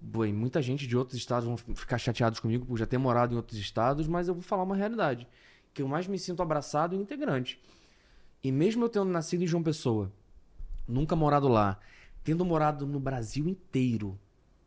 Bem, 0.00 0.32
muita 0.32 0.60
gente 0.60 0.86
de 0.86 0.96
outros 0.96 1.16
estados 1.16 1.46
vão 1.46 1.56
ficar 1.56 1.98
chateados 1.98 2.40
comigo 2.40 2.66
por 2.66 2.78
já 2.78 2.86
ter 2.86 2.98
morado 2.98 3.34
em 3.34 3.36
outros 3.36 3.58
estados, 3.58 4.06
mas 4.06 4.28
eu 4.28 4.34
vou 4.34 4.42
falar 4.42 4.62
uma 4.62 4.76
realidade. 4.76 5.26
Que 5.72 5.82
eu 5.82 5.88
mais 5.88 6.06
me 6.06 6.18
sinto 6.18 6.42
abraçado 6.42 6.94
e 6.94 6.98
integrante. 6.98 7.60
E 8.42 8.52
mesmo 8.52 8.84
eu 8.84 8.88
tendo 8.88 9.06
nascido 9.06 9.42
em 9.42 9.46
João 9.46 9.62
Pessoa, 9.62 10.12
nunca 10.86 11.16
morado 11.16 11.48
lá, 11.48 11.78
tendo 12.24 12.44
morado 12.44 12.86
no 12.86 12.98
Brasil 12.98 13.48
inteiro, 13.48 14.18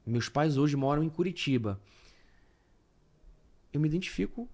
Meus 0.08 0.30
pais 0.30 0.58
hoje 0.58 0.78
moram 0.78 1.03
em 1.03 1.10
Curitiba. 1.10 1.82
Eu 3.74 3.82
me 3.82 3.89
identifico. 3.89 4.49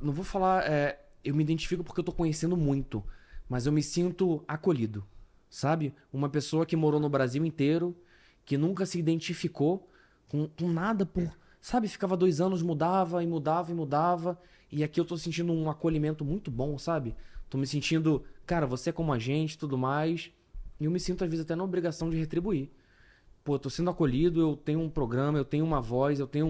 Não 0.00 0.14
vou 0.14 0.24
falar. 0.24 0.64
é, 0.66 0.98
eu 1.22 1.34
me 1.34 1.42
identifico 1.42 1.84
porque 1.84 2.00
eu 2.00 2.04
tô 2.04 2.12
conhecendo 2.12 2.56
muito. 2.56 3.04
Mas 3.46 3.66
eu 3.66 3.72
me 3.72 3.82
sinto 3.82 4.42
acolhido. 4.48 5.04
Sabe? 5.50 5.94
Uma 6.10 6.30
pessoa 6.30 6.64
que 6.64 6.74
morou 6.74 6.98
no 6.98 7.10
Brasil 7.10 7.44
inteiro, 7.44 7.94
que 8.46 8.56
nunca 8.56 8.86
se 8.86 8.98
identificou 8.98 9.90
com, 10.26 10.48
com 10.48 10.70
nada 10.70 11.04
por. 11.04 11.30
Sabe? 11.60 11.86
Ficava 11.86 12.16
dois 12.16 12.40
anos, 12.40 12.62
mudava 12.62 13.22
e 13.22 13.26
mudava 13.26 13.70
e 13.70 13.74
mudava. 13.74 14.40
E 14.72 14.82
aqui 14.82 14.98
eu 14.98 15.04
tô 15.04 15.18
sentindo 15.18 15.52
um 15.52 15.68
acolhimento 15.68 16.24
muito 16.24 16.50
bom, 16.50 16.78
sabe? 16.78 17.14
Tô 17.50 17.58
me 17.58 17.66
sentindo, 17.66 18.24
cara, 18.46 18.66
você 18.66 18.88
é 18.88 18.92
como 18.92 19.12
a 19.12 19.18
gente 19.18 19.58
tudo 19.58 19.76
mais. 19.76 20.32
E 20.80 20.86
eu 20.86 20.90
me 20.90 20.98
sinto, 20.98 21.22
às 21.22 21.30
vezes, 21.30 21.44
até 21.44 21.54
na 21.54 21.62
obrigação 21.62 22.08
de 22.08 22.16
retribuir. 22.16 22.70
Pô, 23.44 23.54
eu 23.54 23.58
tô 23.58 23.68
sendo 23.70 23.90
acolhido, 23.90 24.40
eu 24.40 24.56
tenho 24.56 24.80
um 24.80 24.88
programa, 24.88 25.38
eu 25.38 25.44
tenho 25.44 25.64
uma 25.64 25.80
voz, 25.80 26.18
eu 26.18 26.26
tenho 26.26 26.46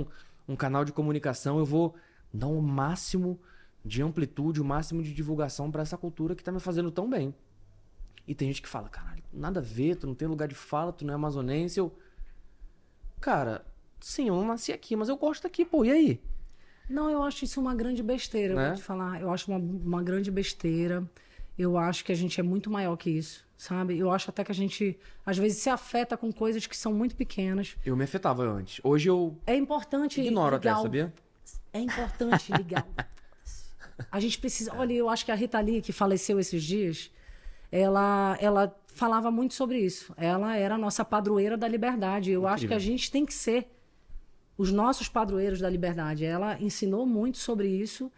um, 0.49 0.53
um 0.53 0.57
canal 0.57 0.85
de 0.85 0.93
comunicação, 0.93 1.59
eu 1.59 1.65
vou 1.67 1.95
dar 2.33 2.47
o 2.47 2.63
máximo 2.63 3.39
de 3.85 4.03
amplitude, 4.03 4.61
o 4.61 4.65
máximo 4.65 5.03
de 5.03 5.13
divulgação 5.13 5.71
pra 5.71 5.83
essa 5.83 5.97
cultura 5.97 6.35
que 6.35 6.45
tá 6.45 6.53
me 6.53 6.61
fazendo 6.61 6.91
tão 6.91 7.09
bem. 7.11 7.35
E 8.27 8.35
tem 8.35 8.49
gente 8.49 8.63
que 8.63 8.69
fala, 8.69 8.89
caralho, 8.89 9.23
nada 9.33 9.59
a 9.61 9.63
ver, 9.63 9.97
tu 9.97 10.07
não 10.07 10.15
tem 10.15 10.29
lugar 10.29 10.47
de 10.47 10.55
fala, 10.55 10.93
tu 10.93 11.05
não 11.05 11.13
é 11.13 11.17
amazonense. 11.17 11.79
Eu. 11.81 11.93
Cara, 13.21 13.65
sim, 14.01 14.29
eu 14.29 14.37
não 14.37 14.47
nasci 14.47 14.73
aqui, 14.73 14.95
mas 14.95 15.09
eu 15.09 15.17
gosto 15.17 15.43
daqui, 15.43 15.65
pô, 15.65 15.85
e 15.85 15.91
aí? 15.91 16.21
Não, 16.89 17.09
eu 17.11 17.23
acho 17.23 17.45
isso 17.45 17.61
uma 17.61 17.75
grande 17.75 18.03
besteira, 18.03 18.53
eu 18.55 18.57
Né? 18.57 18.69
vou 18.69 18.77
te 18.77 18.83
falar. 18.83 19.21
Eu 19.21 19.31
acho 19.33 19.51
uma, 19.51 19.59
uma 19.59 20.03
grande 20.03 20.31
besteira. 20.31 21.09
Eu 21.61 21.77
acho 21.77 22.05
que 22.05 22.11
a 22.11 22.15
gente 22.15 22.41
é 22.41 22.43
muito 22.43 22.71
maior 22.71 22.97
que 22.97 23.11
isso, 23.11 23.45
sabe? 23.57 23.99
Eu 23.99 24.11
acho 24.11 24.31
até 24.31 24.43
que 24.43 24.51
a 24.51 24.55
gente, 24.55 24.99
às 25.27 25.37
vezes, 25.37 25.59
se 25.59 25.69
afeta 25.69 26.17
com 26.17 26.33
coisas 26.33 26.67
que 26.67 26.77
são 26.77 26.93
muito 26.93 27.15
pequenas. 27.15 27.77
Eu 27.85 27.95
me 27.97 28.05
afetava 28.05 28.43
antes. 28.45 28.81
Hoje 28.83 29.09
eu 29.11 29.37
É 29.47 29.55
importante 29.55 30.21
ignoro 30.23 30.57
até, 30.57 30.69
ligar 30.69 30.79
o- 30.81 30.83
sabia? 30.85 31.13
É 31.73 31.81
importante 31.81 32.51
ligar. 32.53 32.87
A 34.11 34.19
gente 34.19 34.39
precisa. 34.39 34.73
Olha, 34.75 34.95
eu 34.95 35.11
acho 35.11 35.25
que 35.27 35.31
a 35.31 35.35
Rita 35.35 35.61
Lee, 35.61 35.83
que 35.83 35.93
faleceu 35.93 36.41
esses 36.41 36.63
dias, 36.65 37.11
ela, 37.71 38.37
ela 38.41 38.75
falava 38.95 39.31
muito 39.31 39.53
sobre 39.55 39.79
isso. 39.79 40.15
Ela 40.17 40.57
era 40.57 40.77
a 40.77 40.79
nossa 40.79 41.05
padroeira 41.05 41.57
da 41.59 41.69
liberdade. 41.69 42.31
Eu 42.31 42.47
acho 42.47 42.67
que 42.67 42.75
a 42.75 42.79
gente 42.79 43.11
tem 43.11 43.27
que 43.27 43.35
ser 43.35 43.71
os 44.57 44.73
nossos 44.73 45.09
padroeiros 45.09 45.61
da 45.61 45.69
liberdade. 45.69 46.25
Ela 46.25 46.59
ensinou 46.61 47.05
muito 47.07 47.37
sobre 47.39 47.69
isso. 47.69 48.11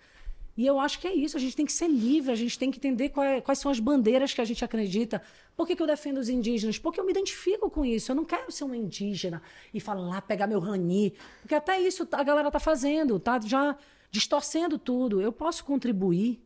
E 0.57 0.67
eu 0.67 0.79
acho 0.79 0.99
que 0.99 1.09
é 1.09 1.15
isso. 1.15 1.37
A 1.37 1.41
gente 1.41 1.57
tem 1.57 1.65
que 1.65 1.73
ser 1.73 1.89
livre, 1.89 2.31
a 2.31 2.35
gente 2.35 2.59
tem 2.59 2.71
que 2.71 2.79
entender 2.79 3.11
é- 3.17 3.41
quais 3.41 3.59
são 3.59 3.71
as 3.71 3.81
bandeiras 3.81 4.35
que 4.35 4.41
a 4.41 4.45
gente 4.45 4.65
acredita. 4.65 5.23
Por 5.57 5.67
que, 5.67 5.75
que 5.75 5.83
eu 5.83 5.87
defendo 5.87 6.19
os 6.19 6.29
indígenas? 6.29 6.79
Porque 6.79 7.01
eu 7.01 7.05
me 7.05 7.11
identifico 7.11 7.71
com 7.71 7.85
isso. 7.85 8.13
Eu 8.13 8.17
não 8.17 8.25
quero 8.25 8.51
ser 8.53 8.65
uma 8.65 8.77
indígena 8.77 9.43
e 9.73 9.81
falar 9.81 10.03
lá, 10.03 10.21
pegar 10.21 10.47
meu 10.47 10.61
rani. 10.61 11.15
Porque 11.41 11.55
até 11.55 11.81
isso 11.81 12.07
a 12.13 12.23
galera 12.23 12.51
tá 12.51 12.61
fazendo, 12.61 13.19
tá 13.19 13.41
já 13.41 13.77
distorcendo 14.11 14.79
tudo. 14.79 15.21
Eu 15.21 15.33
posso 15.33 15.65
contribuir 15.65 16.43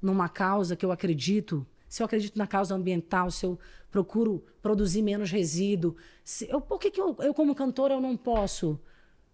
numa 0.00 0.28
causa 0.28 0.76
que 0.76 0.84
eu 0.84 0.92
acredito, 0.92 1.66
se 1.88 2.02
eu 2.02 2.06
acredito 2.06 2.36
na 2.38 2.46
causa 2.46 2.74
ambiental, 2.74 3.30
se 3.30 3.44
eu 3.44 3.58
procuro 3.90 4.44
produzir 4.62 5.02
menos 5.02 5.30
resíduo, 5.30 5.96
se, 6.22 6.48
eu, 6.48 6.60
por 6.60 6.78
que, 6.78 6.90
que 6.90 7.00
eu, 7.00 7.16
eu, 7.20 7.34
como 7.34 7.54
cantora, 7.54 7.94
eu 7.94 8.00
não 8.00 8.16
posso 8.16 8.78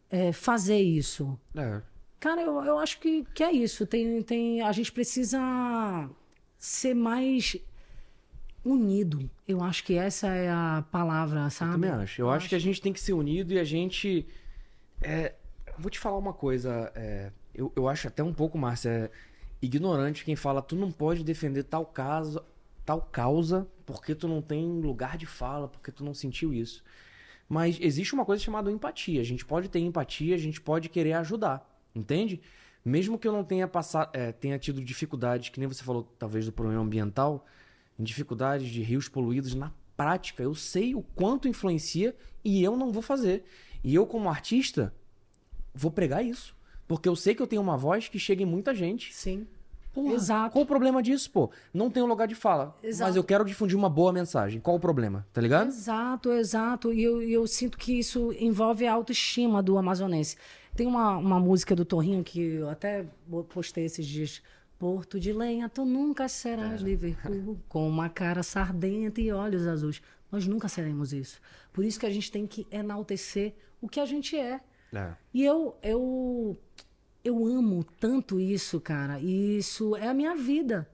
eh, 0.09 0.33
fazer 0.33 0.79
isso? 0.81 1.39
É. 1.55 1.83
Cara, 2.23 2.41
eu, 2.41 2.65
eu 2.65 2.79
acho 2.79 3.01
que, 3.01 3.27
que 3.35 3.43
é 3.43 3.51
isso. 3.51 3.85
Tem, 3.85 4.23
tem, 4.23 4.63
a 4.63 4.71
gente 4.71 4.93
precisa 4.93 5.41
ser 6.57 6.95
mais 6.95 7.57
unido. 8.65 9.29
Eu 9.47 9.61
acho 9.61 9.83
que 9.83 9.95
essa 9.95 10.29
é 10.29 10.49
a 10.49 10.85
palavra, 10.89 11.51
sabe? 11.51 11.71
Eu 11.71 11.75
também 11.75 11.91
acho. 11.91 12.23
Eu, 12.23 12.31
acho, 12.31 12.49
que 12.49 12.55
a 12.55 12.61
gente 12.61 12.81
tem 12.81 12.93
que 12.93 13.01
ser 13.01 13.13
unido 13.13 13.53
e 13.53 13.59
a 13.59 13.65
gente. 13.65 14.25
É, 15.03 15.35
vou 15.77 15.91
te 15.91 15.99
falar 15.99 16.17
uma 16.17 16.33
coisa. 16.33 16.93
é, 16.95 17.33
eu, 17.53 17.73
eu 17.75 17.89
acho 17.89 18.07
até 18.07 18.23
um 18.23 18.33
pouco, 18.33 18.57
Márcia, 18.57 18.89
é, 18.89 19.11
ignorante 19.61 20.25
quem 20.25 20.37
fala 20.37 20.63
tu 20.63 20.77
não 20.77 20.93
pode 20.93 21.25
defender 21.25 21.65
tal 21.65 21.85
caso, 21.85 22.41
tal 22.87 23.03
causa 23.03 23.67
porque 23.85 24.15
tu 24.15 24.29
não 24.29 24.41
tem 24.41 24.81
lugar 24.81 25.19
de 25.19 25.27
fala, 25.27 25.67
porque 25.67 25.91
tu 25.91 26.05
não 26.05 26.15
sentiu 26.15 26.55
isso. 26.55 26.85
Mas 27.49 27.79
existe 27.81 28.15
uma 28.15 28.25
coisa 28.25 28.41
chamada 28.41 28.71
empatia. 28.71 29.21
A 29.21 29.25
gente 29.25 29.45
pode 29.45 29.69
ter 29.69 29.81
empatia, 29.81 30.37
a 30.37 30.39
gente 30.39 30.61
pode 30.61 30.89
querer 30.89 31.15
ajudar, 31.15 31.69
entende? 31.95 32.41
Mesmo 32.85 33.19
que 33.19 33.29
eu 33.29 33.33
não 33.33 33.45
tenha 33.45 33.69
passado, 33.69 34.11
é, 34.13 34.33
tenha 34.33 34.59
tido 34.59 34.83
dificuldades, 34.83 35.51
que 35.51 35.61
nem 35.61 35.69
você 35.69 35.85
falou, 35.85 36.09
talvez 36.19 36.47
do 36.47 36.53
problema 36.53 36.83
ambiental, 36.83 37.47
dificuldades 37.99 38.69
de 38.69 38.83
rios 38.83 39.09
poluídos 39.09 39.55
na 39.55 39.73
prática, 39.97 40.43
eu 40.43 40.55
sei 40.55 40.95
o 40.95 41.03
quanto 41.03 41.47
influencia 41.47 42.17
e 42.45 42.63
eu 42.63 42.77
não 42.77 42.91
vou 42.91 43.03
fazer. 43.03 43.45
E 43.85 43.95
eu 43.95 44.07
como 44.07 44.29
artista 44.29 44.93
vou 45.75 45.91
pregar 45.91 46.25
isso, 46.25 46.57
porque 46.89 47.09
eu 47.09 47.15
sei 47.15 47.35
que 47.35 47.43
eu 47.43 47.47
tenho 47.47 47.63
uma 47.63 47.77
voz 47.77 48.09
que 48.09 48.19
chega 48.19 48.43
em 48.43 48.47
muita 48.47 48.75
gente. 48.75 49.15
Sim. 49.15 49.47
Porra, 49.93 50.15
Exato. 50.15 50.53
Qual 50.53 50.65
o 50.65 50.67
problema 50.67 51.03
disso, 51.03 51.31
pô? 51.31 51.51
Não 51.73 51.91
tenho 51.91 52.07
lugar 52.07 52.27
de 52.27 52.35
fala, 52.35 52.77
Exato. 52.83 53.09
mas 53.09 53.17
eu 53.17 53.23
quero 53.23 53.45
difundir 53.45 53.77
uma 53.77 53.91
boa 53.91 54.11
mensagem. 54.13 54.59
Qual 54.59 54.77
o 54.77 54.81
problema? 54.81 55.27
Tá 55.33 55.41
ligado? 55.41 55.69
Exato, 55.69 56.33
exato. 56.33 56.93
E 56.93 57.03
eu, 57.03 57.23
e 57.23 57.33
eu 57.33 57.47
sinto 57.47 57.77
que 57.77 57.99
isso 57.99 58.33
envolve 58.39 58.87
a 58.87 58.93
autoestima 58.93 59.63
do 59.63 59.77
amazonense. 59.77 60.37
Tem 60.75 60.87
uma, 60.87 61.17
uma 61.17 61.39
música 61.39 61.77
do 61.77 61.85
Torrinho 61.85 62.25
que 62.25 62.41
eu 62.41 62.69
até 62.71 63.05
postei 63.49 63.85
esses 63.85 64.07
dias. 64.07 64.43
Porto 64.79 65.21
de 65.21 65.33
lenha, 65.33 65.69
tu 65.69 65.85
nunca 65.85 66.29
serás 66.29 66.81
Liverpool, 66.81 67.57
com 67.69 67.89
uma 67.89 68.09
cara 68.09 68.43
sardenta 68.43 69.21
e 69.21 69.31
olhos 69.31 69.65
azuis. 69.65 70.03
Nós 70.31 70.45
nunca 70.47 70.67
seremos 70.67 71.13
isso. 71.13 71.41
Por 71.73 71.85
isso 71.85 72.01
que 72.01 72.07
a 72.07 72.11
gente 72.11 72.33
tem 72.33 72.47
que 72.47 72.67
enaltecer 72.71 73.55
o 73.81 73.89
que 73.89 74.01
a 74.01 74.05
gente 74.05 74.37
é. 74.37 74.61
É. 74.93 75.13
E 75.33 75.45
eu, 75.45 75.77
eu, 75.83 76.59
eu 77.23 77.47
amo 77.47 77.85
tanto 78.01 78.41
isso, 78.41 78.81
cara. 78.81 79.21
E 79.21 79.59
isso 79.59 79.95
é 79.97 80.09
a 80.09 80.15
minha 80.15 80.35
vida. 80.35 80.89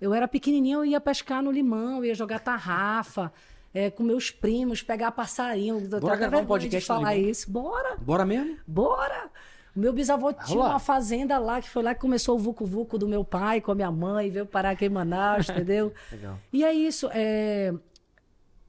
Eu 0.00 0.14
era 0.14 0.26
pequenininha, 0.26 0.76
eu 0.76 0.84
ia 0.84 1.00
pescar 1.00 1.42
no 1.42 1.52
limão, 1.52 1.98
eu 1.98 2.06
ia 2.06 2.14
jogar 2.14 2.40
tarrafa, 2.40 3.32
é, 3.72 3.90
com 3.90 4.02
meus 4.02 4.30
primos, 4.30 4.82
pegar 4.82 5.12
passarinho. 5.12 5.80
Bora 6.00 6.16
gravar 6.16 6.38
um 6.38 6.46
podcast 6.46 6.80
de 6.82 6.86
falar 6.86 7.16
isso. 7.16 7.50
Bora, 7.50 7.96
Bora 7.96 8.24
mesmo? 8.26 8.56
bora! 8.66 9.30
O 9.74 9.78
meu 9.78 9.92
bisavô 9.92 10.32
tinha 10.32 10.58
lá. 10.58 10.70
uma 10.70 10.78
fazenda 10.80 11.38
lá, 11.38 11.60
que 11.62 11.68
foi 11.70 11.82
lá 11.82 11.94
que 11.94 12.00
começou 12.00 12.34
o 12.34 12.38
Vucu 12.38 12.66
Vucu 12.66 12.98
do 12.98 13.06
meu 13.06 13.24
pai 13.24 13.60
com 13.60 13.70
a 13.70 13.74
minha 13.74 13.90
mãe, 13.90 14.28
veio 14.28 14.44
parar 14.44 14.70
aqui 14.70 14.86
em 14.86 14.88
Manaus, 14.88 15.46
entendeu? 15.48 15.92
Legal. 16.10 16.36
E 16.52 16.64
é 16.64 16.72
isso. 16.72 17.08
é, 17.12 17.72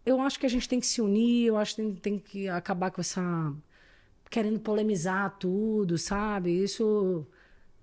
Eu 0.05 0.21
acho 0.21 0.39
que 0.39 0.45
a 0.45 0.49
gente 0.49 0.69
tem 0.69 0.79
que 0.79 0.85
se 0.85 1.01
unir, 1.01 1.47
eu 1.47 1.57
acho 1.57 1.75
que 1.75 1.81
tem, 1.81 1.95
tem 1.95 2.19
que 2.19 2.47
acabar 2.47 2.91
com 2.91 3.01
essa. 3.01 3.21
querendo 4.29 4.59
polemizar 4.59 5.35
tudo, 5.39 5.97
sabe? 5.97 6.51
Isso. 6.63 7.25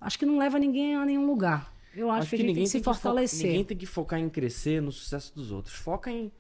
Acho 0.01 0.17
que 0.17 0.25
não 0.25 0.39
leva 0.39 0.57
ninguém 0.61 0.95
a 0.95 1.05
nenhum 1.05 1.27
lugar. 1.27 1.75
Eu 1.97 2.13
acho, 2.13 2.31
que, 2.31 2.37
a 2.37 2.39
gente 2.39 2.55
tem 2.55 2.63
que 2.65 2.71
se 2.71 2.79
fo- 2.79 2.95
fortalecer. 2.95 3.49
ninguém 3.49 3.65
tem 3.65 3.77
que 3.77 3.87
focar 3.87 4.21
em 4.21 4.29
crescer 4.29 4.81
no 4.81 4.93
sucesso 4.93 5.35
dos 5.35 5.51
outros. 5.51 5.75
Foca 5.75 6.09
em. 6.09 6.31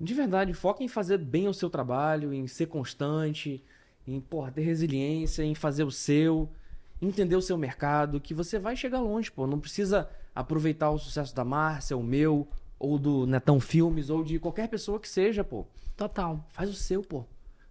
De 0.00 0.14
verdade, 0.14 0.54
foca 0.54 0.82
em 0.82 0.88
fazer 0.88 1.18
bem 1.18 1.48
o 1.48 1.54
seu 1.54 1.68
trabalho, 1.68 2.32
em 2.32 2.46
ser 2.46 2.66
constante, 2.66 3.62
em 4.06 4.20
porra, 4.20 4.52
ter 4.52 4.62
resiliência, 4.62 5.42
em 5.42 5.54
fazer 5.54 5.84
o 5.84 5.90
seu, 5.90 6.48
entender 7.02 7.36
o 7.36 7.42
seu 7.42 7.58
mercado, 7.58 8.20
que 8.20 8.32
você 8.32 8.58
vai 8.58 8.76
chegar 8.76 9.00
longe, 9.00 9.30
pô. 9.30 9.46
Não 9.46 9.58
precisa 9.58 10.08
aproveitar 10.34 10.90
o 10.90 10.98
sucesso 10.98 11.34
da 11.34 11.44
Márcia, 11.44 11.96
o 11.96 12.02
meu, 12.02 12.46
ou 12.78 12.98
do 12.98 13.26
Netão 13.26 13.58
Filmes, 13.58 14.08
ou 14.08 14.22
de 14.22 14.38
qualquer 14.38 14.68
pessoa 14.68 15.00
que 15.00 15.08
seja, 15.08 15.42
pô. 15.42 15.66
Total. 15.96 16.44
Faz 16.50 16.70
o 16.70 16.74
seu, 16.74 17.02
pô. 17.02 17.24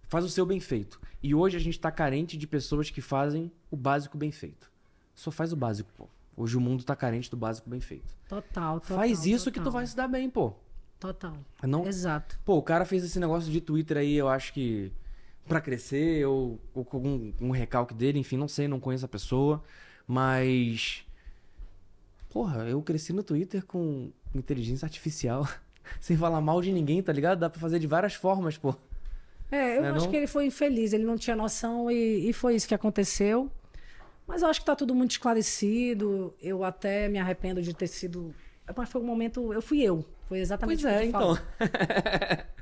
Faz 0.06 0.24
o 0.24 0.28
seu 0.28 0.44
bem 0.44 0.60
feito. 0.60 1.00
E 1.22 1.34
hoje 1.34 1.56
a 1.56 1.60
gente 1.60 1.80
tá 1.80 1.90
carente 1.90 2.36
de 2.36 2.46
pessoas 2.46 2.90
que 2.90 3.00
fazem 3.00 3.50
o 3.70 3.76
básico 3.76 4.16
bem 4.18 4.30
feito. 4.30 4.70
Só 5.14 5.30
faz 5.30 5.52
o 5.52 5.56
básico, 5.56 5.90
pô. 5.96 6.08
Hoje 6.36 6.56
o 6.56 6.60
mundo 6.60 6.84
tá 6.84 6.94
carente 6.94 7.30
do 7.30 7.36
básico 7.36 7.68
bem 7.68 7.80
feito. 7.80 8.14
Total, 8.28 8.80
total. 8.80 8.96
faz 8.96 9.26
isso 9.26 9.50
que 9.50 9.58
tu 9.58 9.64
total. 9.64 9.72
vai 9.72 9.86
se 9.86 9.96
dar 9.96 10.06
bem, 10.06 10.30
pô. 10.30 10.54
Total. 11.00 11.36
Não... 11.62 11.86
Exato. 11.86 12.38
Pô, 12.44 12.56
o 12.56 12.62
cara 12.62 12.84
fez 12.84 13.04
esse 13.04 13.20
negócio 13.20 13.50
de 13.50 13.60
Twitter 13.60 13.96
aí, 13.98 14.14
eu 14.16 14.28
acho 14.28 14.52
que 14.52 14.90
pra 15.46 15.60
crescer, 15.60 16.26
ou, 16.26 16.58
ou 16.74 16.84
com 16.84 16.96
algum 16.98 17.32
um 17.40 17.50
recalque 17.50 17.94
dele, 17.94 18.18
enfim, 18.18 18.36
não 18.36 18.48
sei, 18.48 18.68
não 18.68 18.80
conheço 18.80 19.04
a 19.04 19.08
pessoa. 19.08 19.62
Mas. 20.06 21.04
Porra, 22.30 22.64
eu 22.68 22.82
cresci 22.82 23.12
no 23.12 23.22
Twitter 23.22 23.64
com 23.64 24.10
inteligência 24.34 24.84
artificial. 24.86 25.48
Sem 26.00 26.16
falar 26.16 26.40
mal 26.40 26.60
de 26.60 26.70
ninguém, 26.72 27.02
tá 27.02 27.12
ligado? 27.12 27.38
Dá 27.38 27.48
pra 27.48 27.60
fazer 27.60 27.78
de 27.78 27.86
várias 27.86 28.14
formas, 28.14 28.58
pô. 28.58 28.74
É, 29.50 29.78
eu 29.78 29.82
Né, 29.82 29.90
acho 29.92 30.04
não? 30.04 30.10
que 30.10 30.16
ele 30.16 30.26
foi 30.26 30.44
infeliz, 30.46 30.92
ele 30.92 31.04
não 31.04 31.16
tinha 31.16 31.34
noção 31.34 31.90
e, 31.90 32.28
e 32.28 32.32
foi 32.34 32.54
isso 32.54 32.68
que 32.68 32.74
aconteceu. 32.74 33.50
Mas 34.26 34.42
eu 34.42 34.48
acho 34.48 34.60
que 34.60 34.66
tá 34.66 34.76
tudo 34.76 34.94
muito 34.94 35.12
esclarecido. 35.12 36.34
Eu 36.42 36.62
até 36.62 37.08
me 37.08 37.18
arrependo 37.18 37.62
de 37.62 37.72
ter 37.72 37.86
sido. 37.86 38.34
Mas 38.76 38.90
foi 38.90 39.00
um 39.00 39.04
momento. 39.04 39.50
Eu 39.54 39.62
fui 39.62 39.80
eu. 39.80 40.04
Foi 40.28 40.38
exatamente 40.40 40.82
Pois 40.82 40.94
o 40.94 40.98
que 40.98 41.02
é, 41.04 41.06
então. 41.08 41.38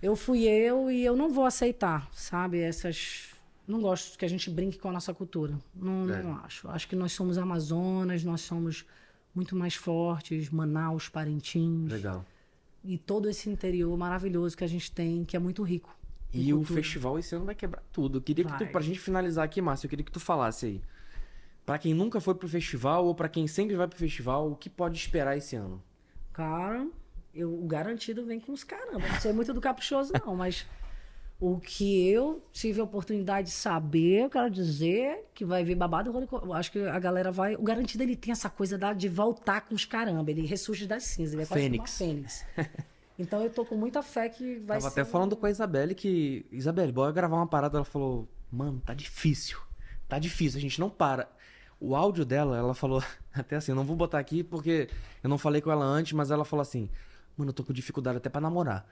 Eu 0.01 0.14
fui 0.14 0.44
eu 0.44 0.90
e 0.90 1.05
eu 1.05 1.16
não 1.16 1.30
vou 1.32 1.44
aceitar, 1.44 2.09
sabe? 2.12 2.60
Essas. 2.60 3.30
Não 3.66 3.80
gosto 3.80 4.16
que 4.16 4.24
a 4.24 4.28
gente 4.28 4.48
brinque 4.48 4.78
com 4.78 4.88
a 4.88 4.93
nossa 4.93 5.12
cultura. 5.12 5.59
Não, 5.74 6.09
É. 6.09 6.22
não 6.22 6.36
acho. 6.44 6.68
Acho 6.70 6.86
que 6.88 6.94
nós 6.94 7.12
somos 7.12 7.36
Amazonas, 7.36 8.22
nós 8.22 8.40
somos 8.43 8.86
muito 9.34 9.56
mais 9.56 9.74
fortes, 9.74 10.48
Manaus, 10.48 11.09
Parintins. 11.09 11.90
Legal. 11.90 12.24
E 12.84 12.97
todo 12.97 13.28
esse 13.28 13.51
interior 13.51 13.97
maravilhoso 13.98 14.56
que 14.56 14.62
a 14.62 14.68
gente 14.68 14.93
tem, 14.93 15.24
que 15.24 15.36
é 15.36 15.40
muito 15.40 15.64
rico. 15.64 15.94
E 16.32 16.55
o 16.55 16.62
festival 16.62 17.18
esse 17.18 17.34
ano 17.34 17.44
vai 17.47 17.55
quebrar 17.55 17.82
tudo. 17.93 18.18
Eu 18.18 18.22
queria 18.22 18.44
que 18.44 18.52
tu, 18.52 18.59
Vai. 18.64 18.68
pra 18.68 18.80
gente 18.80 19.01
finalizar 19.01 19.44
aqui, 19.44 19.60
Márcio, 19.60 19.86
eu 19.86 19.90
queria 19.90 20.05
que 20.05 20.12
tu 20.12 20.20
falasse 20.20 20.66
aí. 20.66 20.80
Pra 21.64 21.78
quem 21.78 21.93
nunca 21.94 22.20
foi 22.20 22.34
pro 22.36 22.47
festival 22.48 23.06
ou 23.06 23.14
pra 23.14 23.28
quem 23.28 23.48
sempre 23.48 23.74
vai 23.74 23.88
pro 23.88 23.98
festival, 23.98 24.52
o 24.52 24.55
que 24.55 24.70
pode 24.70 24.97
esperar 24.97 25.36
esse 25.36 25.56
ano? 25.56 25.82
Cara, 26.32 26.86
eu, 27.36 27.52
o 27.52 27.66
garantido 27.66 28.24
vem 28.24 28.40
com 28.40 28.52
os 28.52 28.64
caramba. 28.64 29.06
Não 29.06 29.20
sei 29.20 29.32
muito 29.32 29.52
do 29.52 29.60
caprichoso, 29.60 30.12
não, 30.24 30.34
mas 30.36 30.66
o 31.38 31.58
que 31.60 32.08
eu 32.08 32.42
tive 32.52 32.80
a 32.80 32.84
oportunidade 32.84 33.48
de 33.48 33.52
saber, 33.52 34.24
eu 34.24 34.30
quero 34.30 34.50
dizer 34.50 35.26
que 35.34 35.44
vai 35.44 35.62
vir 35.62 35.74
babado. 35.74 36.10
rolo- 36.10 36.28
Eu 36.42 36.52
acho 36.54 36.72
que 36.72 36.78
a 36.80 36.98
galera 36.98 37.30
vai. 37.30 37.54
O 37.56 37.62
garantido 37.62 38.02
ele 38.02 38.16
tem 38.16 38.32
essa 38.32 38.48
coisa 38.48 38.78
da, 38.78 38.92
de 38.92 39.08
voltar 39.08 39.60
com 39.62 39.74
os 39.74 39.84
caramba. 39.84 40.30
Ele 40.30 40.46
ressurge 40.46 40.86
das 40.86 41.04
cinzas. 41.04 41.34
Ele 41.34 41.42
é 41.42 41.46
Fênix. 41.46 41.98
fênix. 41.98 42.44
Então 43.18 43.42
eu 43.42 43.50
tô 43.50 43.64
com 43.64 43.76
muita 43.76 44.02
fé 44.02 44.28
que 44.28 44.56
vai 44.60 44.78
Tava 44.78 44.90
ser. 44.92 45.00
até 45.00 45.10
falando 45.10 45.36
com 45.36 45.46
a 45.46 45.50
Isabelle 45.50 45.94
que. 45.94 46.44
Isabelle, 46.50 46.92
bora 46.92 47.12
gravar 47.12 47.36
uma 47.36 47.46
parada. 47.46 47.78
Ela 47.78 47.84
falou, 47.84 48.26
mano, 48.52 48.80
tá 48.84 48.94
difícil. 48.94 49.58
Tá 50.08 50.18
difícil, 50.18 50.58
a 50.58 50.60
gente 50.60 50.78
não 50.80 50.88
para. 50.90 51.28
O 51.78 51.94
áudio 51.94 52.24
dela, 52.24 52.56
ela 52.56 52.72
falou, 52.74 53.02
até 53.34 53.56
assim, 53.56 53.72
eu 53.72 53.76
não 53.76 53.84
vou 53.84 53.96
botar 53.96 54.18
aqui 54.18 54.42
porque 54.42 54.88
eu 55.22 55.28
não 55.28 55.36
falei 55.36 55.60
com 55.60 55.70
ela 55.70 55.84
antes, 55.84 56.12
mas 56.14 56.30
ela 56.30 56.44
falou 56.44 56.62
assim, 56.62 56.88
mano, 57.36 57.50
eu 57.50 57.52
tô 57.54 57.62
com 57.64 57.72
dificuldade 57.72 58.18
até 58.18 58.28
pra 58.28 58.40
namorar. 58.40 58.86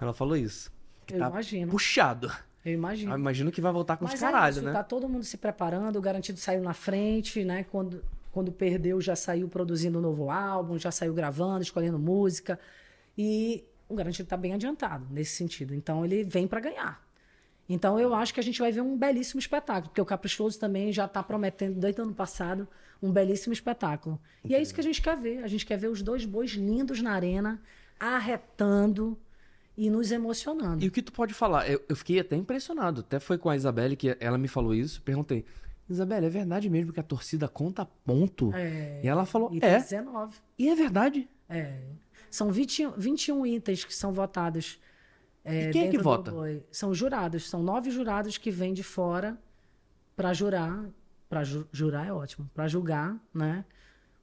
Ela 0.00 0.12
falou 0.12 0.36
isso. 0.36 0.72
Que 1.06 1.14
Eu 1.14 1.18
tá 1.18 1.28
imagino. 1.28 1.70
puxado. 1.70 2.30
Eu 2.64 2.72
imagino. 2.74 3.12
Eu 3.12 3.18
imagino 3.18 3.50
que 3.50 3.60
vai 3.60 3.72
voltar 3.72 3.96
com 3.96 4.04
os 4.04 4.10
Mas 4.10 4.22
é 4.22 4.26
caralho, 4.26 4.52
isso, 4.52 4.62
né? 4.62 4.72
tá 4.72 4.82
todo 4.82 5.08
mundo 5.08 5.24
se 5.24 5.36
preparando, 5.36 5.96
o 5.96 6.00
Garantido 6.02 6.38
saiu 6.38 6.62
na 6.62 6.74
frente, 6.74 7.42
né? 7.44 7.64
Quando, 7.64 8.04
quando 8.32 8.52
perdeu, 8.52 9.00
já 9.00 9.16
saiu 9.16 9.48
produzindo 9.48 9.98
um 9.98 10.02
novo 10.02 10.30
álbum, 10.30 10.78
já 10.78 10.90
saiu 10.90 11.14
gravando, 11.14 11.62
escolhendo 11.62 11.98
música. 11.98 12.58
E 13.16 13.64
o 13.88 13.94
Garantido 13.94 14.28
tá 14.28 14.36
bem 14.36 14.52
adiantado 14.54 15.06
nesse 15.10 15.36
sentido. 15.36 15.74
Então 15.74 16.04
ele 16.04 16.22
vem 16.24 16.46
para 16.46 16.60
ganhar. 16.60 17.02
Então 17.68 17.98
eu 18.00 18.14
acho 18.14 18.34
que 18.34 18.40
a 18.40 18.42
gente 18.42 18.60
vai 18.60 18.72
ver 18.72 18.80
um 18.80 18.96
belíssimo 18.96 19.38
espetáculo, 19.38 19.88
porque 19.90 20.00
o 20.00 20.04
Caprichoso 20.04 20.58
também 20.58 20.92
já 20.92 21.06
tá 21.06 21.22
prometendo, 21.22 21.78
desde 21.78 22.00
o 22.00 22.04
ano 22.04 22.14
passado, 22.14 22.66
um 23.00 23.12
belíssimo 23.12 23.52
espetáculo. 23.52 24.20
E 24.44 24.54
é 24.54 24.60
isso 24.60 24.74
que 24.74 24.80
a 24.80 24.84
gente 24.84 25.00
quer 25.00 25.16
ver. 25.16 25.44
A 25.44 25.46
gente 25.46 25.64
quer 25.64 25.78
ver 25.78 25.88
os 25.88 26.02
dois 26.02 26.24
bois 26.24 26.50
lindos 26.50 27.00
na 27.00 27.12
arena, 27.12 27.60
arretando 28.00 29.16
e 29.76 29.88
nos 29.88 30.10
emocionando. 30.10 30.84
E 30.84 30.88
o 30.88 30.90
que 30.90 31.02
tu 31.02 31.12
pode 31.12 31.32
falar? 31.34 31.70
Eu, 31.70 31.80
eu 31.88 31.94
fiquei 31.94 32.18
até 32.18 32.34
impressionado. 32.34 33.00
Até 33.00 33.20
foi 33.20 33.38
com 33.38 33.48
a 33.48 33.56
Isabelle 33.56 33.96
que 33.96 34.16
ela 34.18 34.36
me 34.36 34.48
falou 34.48 34.74
isso. 34.74 35.00
Perguntei, 35.02 35.44
Isabelle, 35.88 36.26
é 36.26 36.30
verdade 36.30 36.68
mesmo 36.68 36.92
que 36.92 37.00
a 37.00 37.02
torcida 37.02 37.48
conta 37.48 37.84
ponto? 37.84 38.52
É, 38.54 39.00
E 39.02 39.08
ela 39.08 39.24
falou, 39.26 39.50
e 39.52 39.58
é. 39.62 39.78
19. 39.78 40.36
E 40.58 40.68
é 40.68 40.74
verdade. 40.74 41.28
É. 41.48 41.80
São 42.30 42.50
20, 42.50 42.92
21 42.96 43.44
itens 43.46 43.84
que 43.84 43.94
são 43.94 44.12
votados. 44.12 44.80
é, 45.44 45.68
E 45.68 45.72
quem 45.72 45.88
é 45.88 45.90
que 45.90 45.98
do 45.98 46.04
vota? 46.04 46.32
São 46.70 46.94
jurados. 46.94 47.48
São 47.48 47.62
nove 47.62 47.90
jurados 47.90 48.38
que 48.38 48.50
vêm 48.50 48.72
de 48.72 48.82
fora 48.82 49.38
para 50.14 50.32
jurar. 50.32 50.84
Para 51.28 51.42
jurar 51.72 52.06
é 52.06 52.12
ótimo. 52.12 52.48
Para 52.54 52.68
julgar, 52.68 53.16
né? 53.32 53.64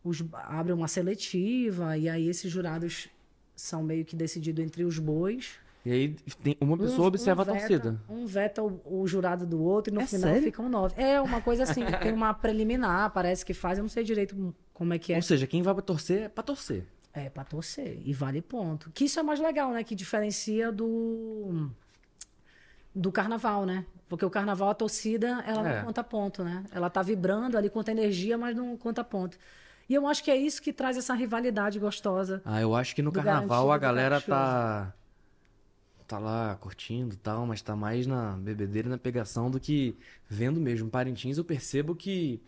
Os, 0.04 0.24
abre 0.32 0.72
uma 0.72 0.88
seletiva 0.88 1.98
e 1.98 2.08
aí 2.08 2.30
esses 2.30 2.52
jurados 2.52 3.10
são 3.58 3.84
meio 3.84 4.06
que 4.06 4.16
decididos 4.16 4.64
entre 4.64 4.86
os 4.86 4.98
bois. 5.00 5.56
E 5.86 5.92
aí 5.92 6.16
tem 6.44 6.56
uma 6.62 6.78
pessoa 6.78 7.04
Um- 7.04 7.08
observa 7.08 7.42
um 7.42 7.44
a 7.44 7.46
veta- 7.54 7.60
torcida. 7.60 8.02
Um 8.10 8.26
veta 8.26 8.64
o, 8.64 8.82
o 8.86 9.08
jurado 9.08 9.46
do 9.46 9.62
outro 9.62 9.92
e 9.92 9.96
no 9.96 10.02
É 10.02 10.06
final 10.06 10.30
sério? 10.30 10.44
ficam 10.44 10.70
nove. 10.70 10.94
É 11.02 11.20
uma 11.22 11.42
coisa 11.42 11.64
assim, 11.64 11.82
tem 12.02 12.14
uma 12.14 12.34
preliminar, 12.34 13.10
parece 13.12 13.46
que 13.46 13.54
faz, 13.54 13.78
eu 13.78 13.84
não 13.84 13.90
sei 13.90 14.04
direito 14.04 14.54
como 14.74 14.94
é 14.94 15.00
que 15.00 15.12
é. 15.14 15.16
Ou 15.18 15.22
seja, 15.22 15.48
quem 15.48 15.62
vai 15.62 15.74
pra 15.74 15.82
torcer 15.84 16.24
é 16.24 16.30
pra 16.30 16.44
torcer. 16.44 16.86
É, 17.14 17.30
pra 17.30 17.44
torcer. 17.44 18.00
E 18.06 18.14
vale 18.14 18.42
ponto. 18.42 18.92
Que 18.94 19.06
isso 19.06 19.20
é 19.20 19.24
mais 19.24 19.40
legal, 19.40 19.72
né? 19.72 19.84
Que 19.84 19.96
diferencia 19.96 20.72
do. 20.72 21.70
Do 22.94 23.12
carnaval, 23.12 23.66
né? 23.66 23.86
Porque 24.10 24.26
o 24.26 24.30
carnaval, 24.30 24.70
a 24.70 24.74
torcida, 24.74 25.44
ela 25.46 25.68
É. 25.70 25.78
não 25.80 25.86
conta 25.86 26.04
ponto, 26.04 26.44
né? 26.44 26.64
Ela 26.72 26.90
tá 26.90 27.02
vibrando 27.02 27.58
ali, 27.58 27.70
conta 27.70 27.92
energia, 27.92 28.38
mas 28.38 28.56
não 28.56 28.76
conta 28.78 29.04
ponto. 29.04 29.38
E 29.90 29.94
eu 29.94 30.06
acho 30.06 30.24
que 30.24 30.30
é 30.30 30.36
isso 30.36 30.62
que 30.62 30.74
traz 30.74 30.98
essa 30.98 31.14
rivalidade 31.14 31.80
gostosa. 31.80 32.42
Ah, 32.44 32.62
eu 32.62 32.76
acho 32.76 32.94
que 32.94 33.02
no 33.02 33.12
carnaval 33.12 33.72
a 33.72 33.78
galera 33.78 34.20
tá. 34.20 34.94
Tá 36.06 36.20
lá 36.20 36.56
curtindo 36.56 37.16
e 37.16 37.18
tal, 37.18 37.46
mas 37.46 37.62
tá 37.62 37.76
mais 37.76 38.08
na 38.08 38.32
bebedeira 38.38 38.88
e 38.88 38.92
na 38.92 38.98
pegação 38.98 39.52
do 39.52 39.60
que 39.60 39.98
vendo 40.30 40.60
mesmo. 40.60 40.90
Parintins 40.90 41.38
eu 41.38 41.44
percebo 41.44 41.96
que. 41.96 42.42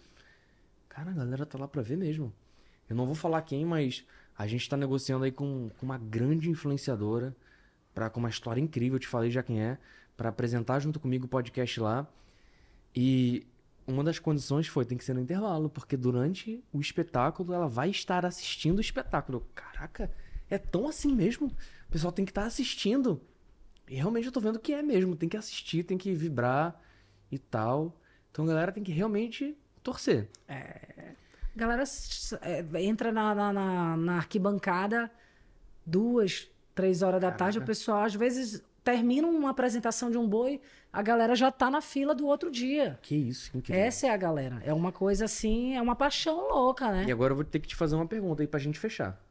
Cara, 0.88 1.12
a 1.12 1.14
galera 1.14 1.46
tá 1.46 1.58
lá 1.58 1.68
pra 1.68 1.82
ver 1.82 1.98
mesmo. 1.98 2.34
Eu 2.90 2.96
não 2.96 3.06
vou 3.06 3.16
falar 3.16 3.42
quem, 3.42 3.66
mas 3.66 4.06
a 4.38 4.48
gente 4.48 4.68
tá 4.70 4.78
negociando 4.78 5.26
aí 5.26 5.32
com, 5.32 5.70
com 5.78 5.86
uma 5.86 5.98
grande 5.98 6.50
influenciadora, 6.50 7.36
pra, 7.94 8.10
com 8.10 8.22
uma 8.22 8.30
história 8.30 8.62
incrível, 8.62 8.96
eu 8.96 9.00
te 9.00 9.08
falei 9.08 9.30
já 9.30 9.44
quem 9.44 9.62
é, 9.62 9.78
pra 10.16 10.30
apresentar 10.30 10.80
junto 10.80 11.00
comigo 11.00 11.26
o 11.26 11.30
podcast 11.30 11.80
lá. 11.82 12.08
E 12.96 13.46
uma 13.90 14.04
das 14.04 14.20
condições 14.20 14.68
foi, 14.68 14.86
tem 14.86 14.98
que 14.98 15.04
ser 15.04 15.14
no 15.14 15.22
intervalo, 15.22 15.70
porque 15.70 15.98
durante 15.98 16.64
o 16.72 16.80
espetáculo 16.80 17.54
ela 17.54 17.68
vai 17.68 17.90
estar 17.90 18.26
assistindo 18.26 18.78
o 18.78 18.82
espetáculo. 18.82 19.46
Caraca, 19.56 20.12
é 20.50 20.58
tão 20.58 20.88
assim 20.88 21.14
mesmo? 21.14 21.48
O 21.48 21.92
pessoal 21.92 22.12
tem 22.14 22.24
que 22.26 22.32
estar 22.32 22.46
assistindo. 22.46 23.22
E 23.88 23.96
realmente 23.96 24.26
eu 24.28 24.32
tô 24.32 24.40
vendo 24.40 24.60
que 24.60 24.74
é 24.74 24.82
mesmo, 24.84 25.16
tem 25.16 25.28
que 25.28 25.36
assistir, 25.38 25.84
tem 25.84 25.98
que 25.98 26.14
vibrar 26.14 26.80
e 27.32 27.40
tal. 27.40 28.00
Então 28.32 28.46
a 28.46 28.48
galera 28.48 28.72
tem 28.72 28.84
que 28.84 28.92
realmente 28.92 29.58
torcer. 29.82 30.30
A 30.48 31.16
galera 31.56 31.84
é, 32.42 32.64
entra 32.84 33.12
na, 33.12 33.34
na, 33.34 33.54
na- 33.54 33.98
na 33.98 34.16
arquibancada 34.18 35.12
duas, 35.86 36.48
três 36.76 37.02
horas 37.02 37.20
da 37.20 37.32
tarde. 37.32 37.58
O 37.58 37.62
Caraca. 37.62 37.72
pessoal, 37.72 38.04
às 38.04 38.14
vezes, 38.16 38.64
termina 38.84 39.28
uma 39.28 39.50
apresentação 39.50 40.12
de 40.12 40.18
um 40.18 40.28
boi, 40.28 40.62
a 40.92 41.02
galera 41.02 41.36
já 41.36 41.52
tá 41.52 41.70
na 41.70 41.82
fila 41.82 42.16
do 42.16 42.26
outro 42.26 42.52
dia. 42.52 42.98
Que 43.02 43.16
isso, 43.16 43.56
incrível. 43.56 43.82
Essa 43.84 44.08
é 44.08 44.10
a 44.10 44.18
galera. 44.18 44.62
É 44.66 44.74
uma 44.74 44.92
coisa 44.92 45.26
assim, 45.26 45.76
é 45.76 45.82
uma 45.82 45.96
paixão 45.96 46.50
louca, 46.50 46.92
né? 46.92 47.06
E 47.08 47.12
agora 47.12 47.32
eu 47.32 47.36
vou 47.36 47.46
ter 47.46 47.60
que 47.60 47.68
te 47.68 47.76
fazer 47.76 47.96
uma 47.96 48.08
pergunta 48.08 48.42
aí 48.42 48.48
pra 48.48 48.60
gente 48.60 48.80
fechar. 48.80 49.22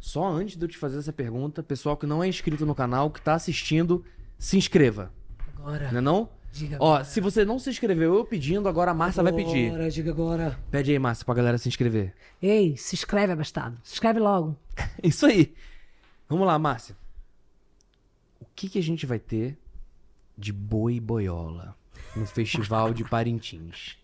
Só 0.00 0.24
antes 0.26 0.56
de 0.56 0.64
eu 0.64 0.68
te 0.68 0.76
fazer 0.76 0.98
essa 0.98 1.12
pergunta, 1.12 1.62
pessoal 1.62 1.96
que 1.96 2.06
não 2.06 2.22
é 2.22 2.28
inscrito 2.28 2.66
no 2.66 2.74
canal, 2.74 3.10
que 3.10 3.20
tá 3.20 3.34
assistindo, 3.34 4.04
se 4.38 4.56
inscreva. 4.56 5.12
Agora. 5.56 5.90
Não 5.92 5.98
é 5.98 6.02
não? 6.02 6.28
Diga 6.52 6.76
Ó, 6.78 6.90
agora. 6.92 7.04
se 7.04 7.20
você 7.20 7.44
não 7.44 7.58
se 7.58 7.70
inscreveu, 7.70 8.14
eu 8.14 8.24
pedindo, 8.24 8.68
agora 8.68 8.90
a 8.90 8.94
Márcia 8.94 9.22
vai 9.22 9.32
pedir. 9.32 9.68
Agora, 9.68 9.90
diga 9.90 10.10
agora. 10.10 10.58
Pede 10.70 10.92
aí, 10.92 10.98
Márcia, 10.98 11.24
pra 11.24 11.34
galera 11.34 11.56
se 11.56 11.68
inscrever. 11.68 12.14
Ei, 12.42 12.76
se 12.76 12.94
inscreve, 12.94 13.32
abastado. 13.32 13.78
Se 13.82 13.94
inscreve 13.94 14.20
logo. 14.20 14.56
Isso 15.02 15.24
aí. 15.24 15.54
Vamos 16.28 16.46
lá, 16.46 16.58
Márcia. 16.58 16.96
O 18.40 18.46
que, 18.54 18.68
que 18.68 18.78
a 18.78 18.82
gente 18.82 19.06
vai 19.06 19.18
ter 19.18 19.56
de 20.36 20.52
boi 20.52 21.00
boiola 21.00 21.74
no 22.16 22.26
Festival 22.26 22.92
de 22.92 23.04
Parintins? 23.04 23.96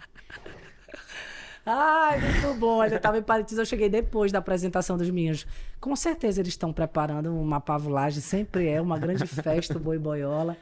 Ai, 1.64 2.18
muito 2.20 2.58
bom. 2.58 2.78
Olha, 2.78 2.94
eu 2.94 3.00
tava 3.00 3.18
em 3.18 3.22
Parintins, 3.22 3.58
eu 3.58 3.66
cheguei 3.66 3.88
depois 3.88 4.32
da 4.32 4.38
apresentação 4.38 4.96
dos 4.96 5.10
meninos. 5.10 5.46
Com 5.80 5.94
certeza 5.94 6.40
eles 6.40 6.52
estão 6.52 6.72
preparando 6.72 7.34
uma 7.34 7.60
pavulagem, 7.60 8.20
sempre 8.20 8.66
é 8.68 8.80
uma 8.80 8.98
grande 8.98 9.26
festa, 9.26 9.76
o 9.76 9.80
Boi 9.80 9.98
Boiola. 9.98 10.56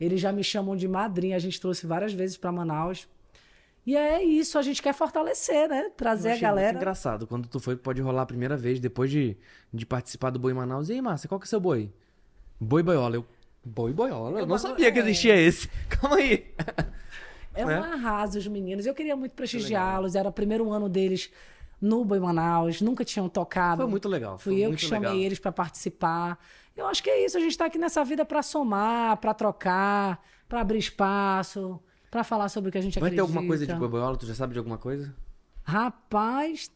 Eles 0.00 0.20
já 0.20 0.32
me 0.32 0.42
chamam 0.42 0.76
de 0.76 0.88
madrinha, 0.88 1.36
a 1.36 1.38
gente 1.38 1.60
trouxe 1.60 1.86
várias 1.86 2.12
vezes 2.12 2.36
para 2.36 2.50
Manaus. 2.52 3.08
E 3.86 3.96
é 3.96 4.22
isso, 4.22 4.58
a 4.58 4.62
gente 4.62 4.82
quer 4.82 4.92
fortalecer, 4.92 5.68
né? 5.68 5.90
Trazer 5.96 6.30
a 6.30 6.32
achei 6.34 6.46
muito 6.46 6.56
galera. 6.56 6.76
engraçado. 6.76 7.26
Quando 7.26 7.48
tu 7.48 7.58
foi, 7.58 7.74
pode 7.74 8.02
rolar 8.02 8.22
a 8.22 8.26
primeira 8.26 8.56
vez, 8.56 8.78
depois 8.80 9.10
de, 9.10 9.36
de 9.72 9.86
participar 9.86 10.30
do 10.30 10.38
Boi 10.38 10.52
Manaus. 10.52 10.88
E 10.88 10.92
aí, 10.92 11.00
Márcia, 11.02 11.28
qual 11.28 11.40
que 11.40 11.44
é 11.44 11.48
o 11.48 11.48
seu 11.48 11.60
boi? 11.60 11.90
Boi 12.60 12.82
boiola. 12.82 13.16
Eu, 13.16 13.26
boi 13.64 13.92
boiola? 13.92 14.40
Eu 14.40 14.46
não 14.46 14.54
Eu- 14.54 14.58
sabia 14.58 14.90
que 14.92 14.98
é. 14.98 15.02
existia 15.02 15.36
esse. 15.36 15.68
Calma 15.88 16.16
aí. 16.16 16.54
É 17.54 17.64
um 17.64 17.68
né? 17.68 17.74
arraso 17.78 18.38
os 18.38 18.46
meninos. 18.46 18.86
Eu 18.86 18.94
queria 18.94 19.16
muito 19.16 19.32
prestigiá-los. 19.34 20.14
Era 20.14 20.28
o 20.28 20.32
primeiro 20.32 20.70
ano 20.70 20.88
deles 20.88 21.30
no 21.80 22.04
Boi 22.04 22.20
Manaus. 22.20 22.80
Nunca 22.80 23.04
tinham 23.04 23.28
tocado. 23.28 23.82
Foi 23.82 23.90
muito 23.90 24.08
legal. 24.08 24.38
foi 24.38 24.52
Fui 24.54 24.62
eu 24.64 24.70
que 24.74 24.78
chamei 24.82 25.10
legal. 25.10 25.24
eles 25.24 25.38
para 25.38 25.50
participar. 25.52 26.38
Eu 26.76 26.86
acho 26.86 27.02
que 27.02 27.10
é 27.10 27.24
isso. 27.24 27.36
A 27.36 27.40
gente 27.40 27.50
está 27.50 27.66
aqui 27.66 27.76
nessa 27.78 28.04
vida 28.04 28.24
para 28.24 28.42
somar, 28.42 29.16
para 29.16 29.34
trocar, 29.34 30.24
para 30.48 30.60
abrir 30.60 30.78
espaço, 30.78 31.80
para 32.10 32.22
falar 32.22 32.48
sobre 32.48 32.68
o 32.68 32.72
que 32.72 32.78
a 32.78 32.80
gente 32.80 32.94
Vai 33.00 33.10
ter 33.10 33.16
acredita. 33.16 33.22
alguma 33.22 33.44
coisa 33.46 33.66
de 33.66 33.74
boi 33.74 33.88
boiola? 33.88 34.16
Tu 34.16 34.26
já 34.26 34.34
sabe 34.34 34.52
de 34.52 34.58
alguma 34.60 34.78
coisa? 34.78 35.12
Rapaz, 35.64 36.70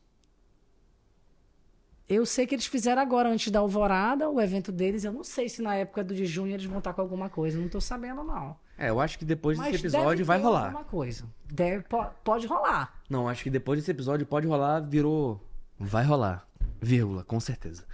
eu 2.14 2.26
sei 2.26 2.46
que 2.46 2.54
eles 2.54 2.66
fizeram 2.66 3.00
agora, 3.02 3.28
antes 3.28 3.50
da 3.50 3.58
Alvorada, 3.60 4.28
o 4.28 4.40
evento 4.40 4.70
deles. 4.72 5.04
Eu 5.04 5.12
não 5.12 5.24
sei 5.24 5.48
se 5.48 5.60
na 5.62 5.74
época 5.74 6.02
do 6.04 6.14
de 6.14 6.24
junho 6.26 6.52
eles 6.54 6.66
vão 6.66 6.78
estar 6.78 6.92
com 6.92 7.00
alguma 7.00 7.28
coisa. 7.28 7.58
Não 7.58 7.68
tô 7.68 7.80
sabendo, 7.80 8.22
não. 8.24 8.56
É, 8.78 8.90
eu 8.90 9.00
acho 9.00 9.18
que 9.18 9.24
depois 9.24 9.56
Mas 9.58 9.72
desse 9.72 9.84
episódio 9.86 10.24
vai 10.24 10.40
rolar. 10.40 10.64
alguma 10.66 10.84
coisa. 10.84 11.24
Deve, 11.50 11.84
po- 11.84 12.06
pode 12.24 12.46
rolar. 12.46 13.00
Não, 13.08 13.28
acho 13.28 13.42
que 13.44 13.50
depois 13.50 13.78
desse 13.78 13.90
episódio 13.90 14.26
pode 14.26 14.46
rolar, 14.46 14.80
virou. 14.80 15.40
Vai 15.78 16.04
rolar. 16.04 16.46
Vírgula, 16.80 17.22
com 17.24 17.38
certeza. 17.38 17.84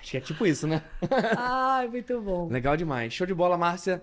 Acho 0.00 0.10
que 0.10 0.16
é 0.18 0.20
tipo 0.20 0.44
isso, 0.46 0.66
né? 0.66 0.82
Ai, 1.38 1.88
muito 1.88 2.20
bom. 2.20 2.48
Legal 2.48 2.76
demais. 2.76 3.12
Show 3.12 3.26
de 3.26 3.32
bola, 3.34 3.56
Márcia. 3.56 4.02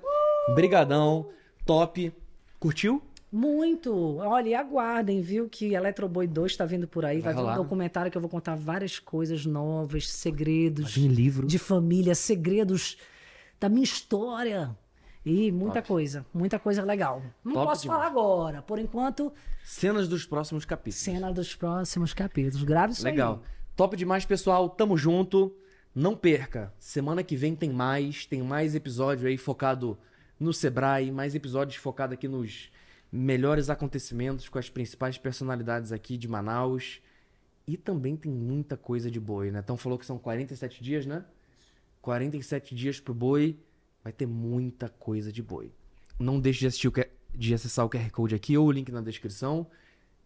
Brigadão. 0.56 1.30
Top. 1.66 2.12
Curtiu? 2.60 3.02
Muito. 3.32 4.18
Olha, 4.18 4.50
e 4.50 4.54
aguardem, 4.56 5.22
viu? 5.22 5.48
Que 5.48 5.74
Eletroboy 5.74 6.28
2 6.28 6.52
está 6.52 6.66
vindo 6.66 6.88
por 6.88 7.06
aí. 7.06 7.22
Vai 7.22 7.34
Vai, 7.34 7.44
vir 7.44 7.50
um 7.52 7.56
documentário 7.64 8.12
que 8.12 8.18
eu 8.18 8.22
vou 8.22 8.30
contar 8.30 8.56
várias 8.56 9.00
coisas 9.00 9.46
novas, 9.46 10.10
segredos 10.10 10.96
Tem 10.96 11.08
livro. 11.08 11.48
de 11.48 11.58
família, 11.58 12.14
segredos 12.14 12.98
da 13.60 13.70
minha 13.70 13.84
história. 13.84 14.76
E 15.26 15.52
muita 15.52 15.76
Top. 15.76 15.88
coisa, 15.88 16.26
muita 16.34 16.58
coisa 16.60 16.84
legal. 16.84 17.22
Não 17.46 17.54
Top 17.54 17.68
posso 17.68 17.84
demais. 17.84 18.00
falar 18.02 18.10
agora. 18.12 18.62
Por 18.64 18.80
enquanto, 18.80 19.32
Cenas 19.64 20.08
dos 20.08 20.26
próximos 20.26 20.66
capítulos. 20.66 21.00
cena 21.04 21.32
dos 21.32 21.56
próximos 21.56 22.12
capítulos. 22.14 22.64
Grave 22.64 22.94
isso 22.94 23.04
Legal. 23.04 23.36
aí. 23.36 23.52
Top 23.76 23.96
demais, 23.96 24.26
pessoal. 24.26 24.68
Tamo 24.68 24.98
junto. 24.98 25.56
Não 25.94 26.16
perca. 26.16 26.74
Semana 26.80 27.22
que 27.24 27.36
vem 27.36 27.56
tem 27.56 27.70
mais. 27.70 28.26
Tem 28.26 28.42
mais 28.42 28.74
episódio 28.74 29.28
aí 29.28 29.38
focado 29.38 29.96
no 30.40 30.52
Sebrae. 30.52 31.12
Mais 31.12 31.36
episódios 31.36 31.76
focados 31.78 32.14
aqui 32.16 32.28
nos 32.28 32.72
melhores 33.12 33.70
acontecimentos 33.70 34.48
com 34.50 34.58
as 34.58 34.70
principais 34.70 35.18
personalidades 35.18 35.92
aqui 35.92 36.18
de 36.18 36.28
Manaus. 36.28 37.02
E 37.68 37.78
também 37.78 38.16
tem 38.16 38.32
muita 38.32 38.76
coisa 38.76 39.10
de 39.12 39.20
boi, 39.20 39.52
né? 39.52 39.60
Então 39.60 39.78
falou 39.78 39.98
que 39.98 40.06
são 40.06 40.18
47 40.18 40.84
dias, 40.84 41.06
né? 41.06 41.24
47 42.02 42.74
dias 42.76 43.00
pro 43.00 43.14
boi. 43.14 43.60
Vai 44.04 44.12
ter 44.12 44.26
muita 44.26 44.90
coisa 44.90 45.32
de 45.32 45.44
boi. 45.44 45.72
Não 46.20 46.40
deixe 46.40 46.60
de 46.62 46.68
assistir 46.68 46.88
o 46.88 46.92
Q- 46.92 47.08
de 47.34 47.54
acessar 47.54 47.86
o 47.86 47.90
QR 47.90 48.10
Code 48.12 48.34
aqui 48.36 48.58
ou 48.58 48.68
o 48.68 48.72
link 48.72 48.92
na 48.92 49.02
descrição. 49.02 49.68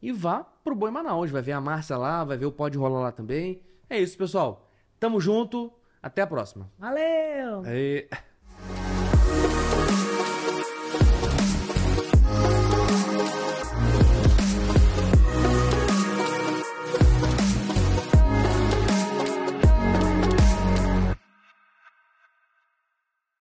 E 0.02 0.12
vá 0.12 0.44
pro 0.44 0.76
Boi 0.76 0.92
Manaus. 0.92 1.30
Vai 1.32 1.42
ver 1.42 1.52
a 1.54 1.62
Márcia 1.62 1.98
lá, 1.98 2.24
vai 2.24 2.38
ver 2.38 2.46
o 2.46 2.52
Pode 2.52 2.78
Rolar 2.78 3.02
lá 3.02 3.12
também. 3.12 3.62
É 3.90 4.00
isso, 4.00 4.18
pessoal. 4.18 4.70
Tamo 5.00 5.20
junto. 5.20 5.72
Até 6.02 6.22
a 6.22 6.28
próxima. 6.28 6.72
Valeu! 6.78 7.64
Aê. 7.66 8.08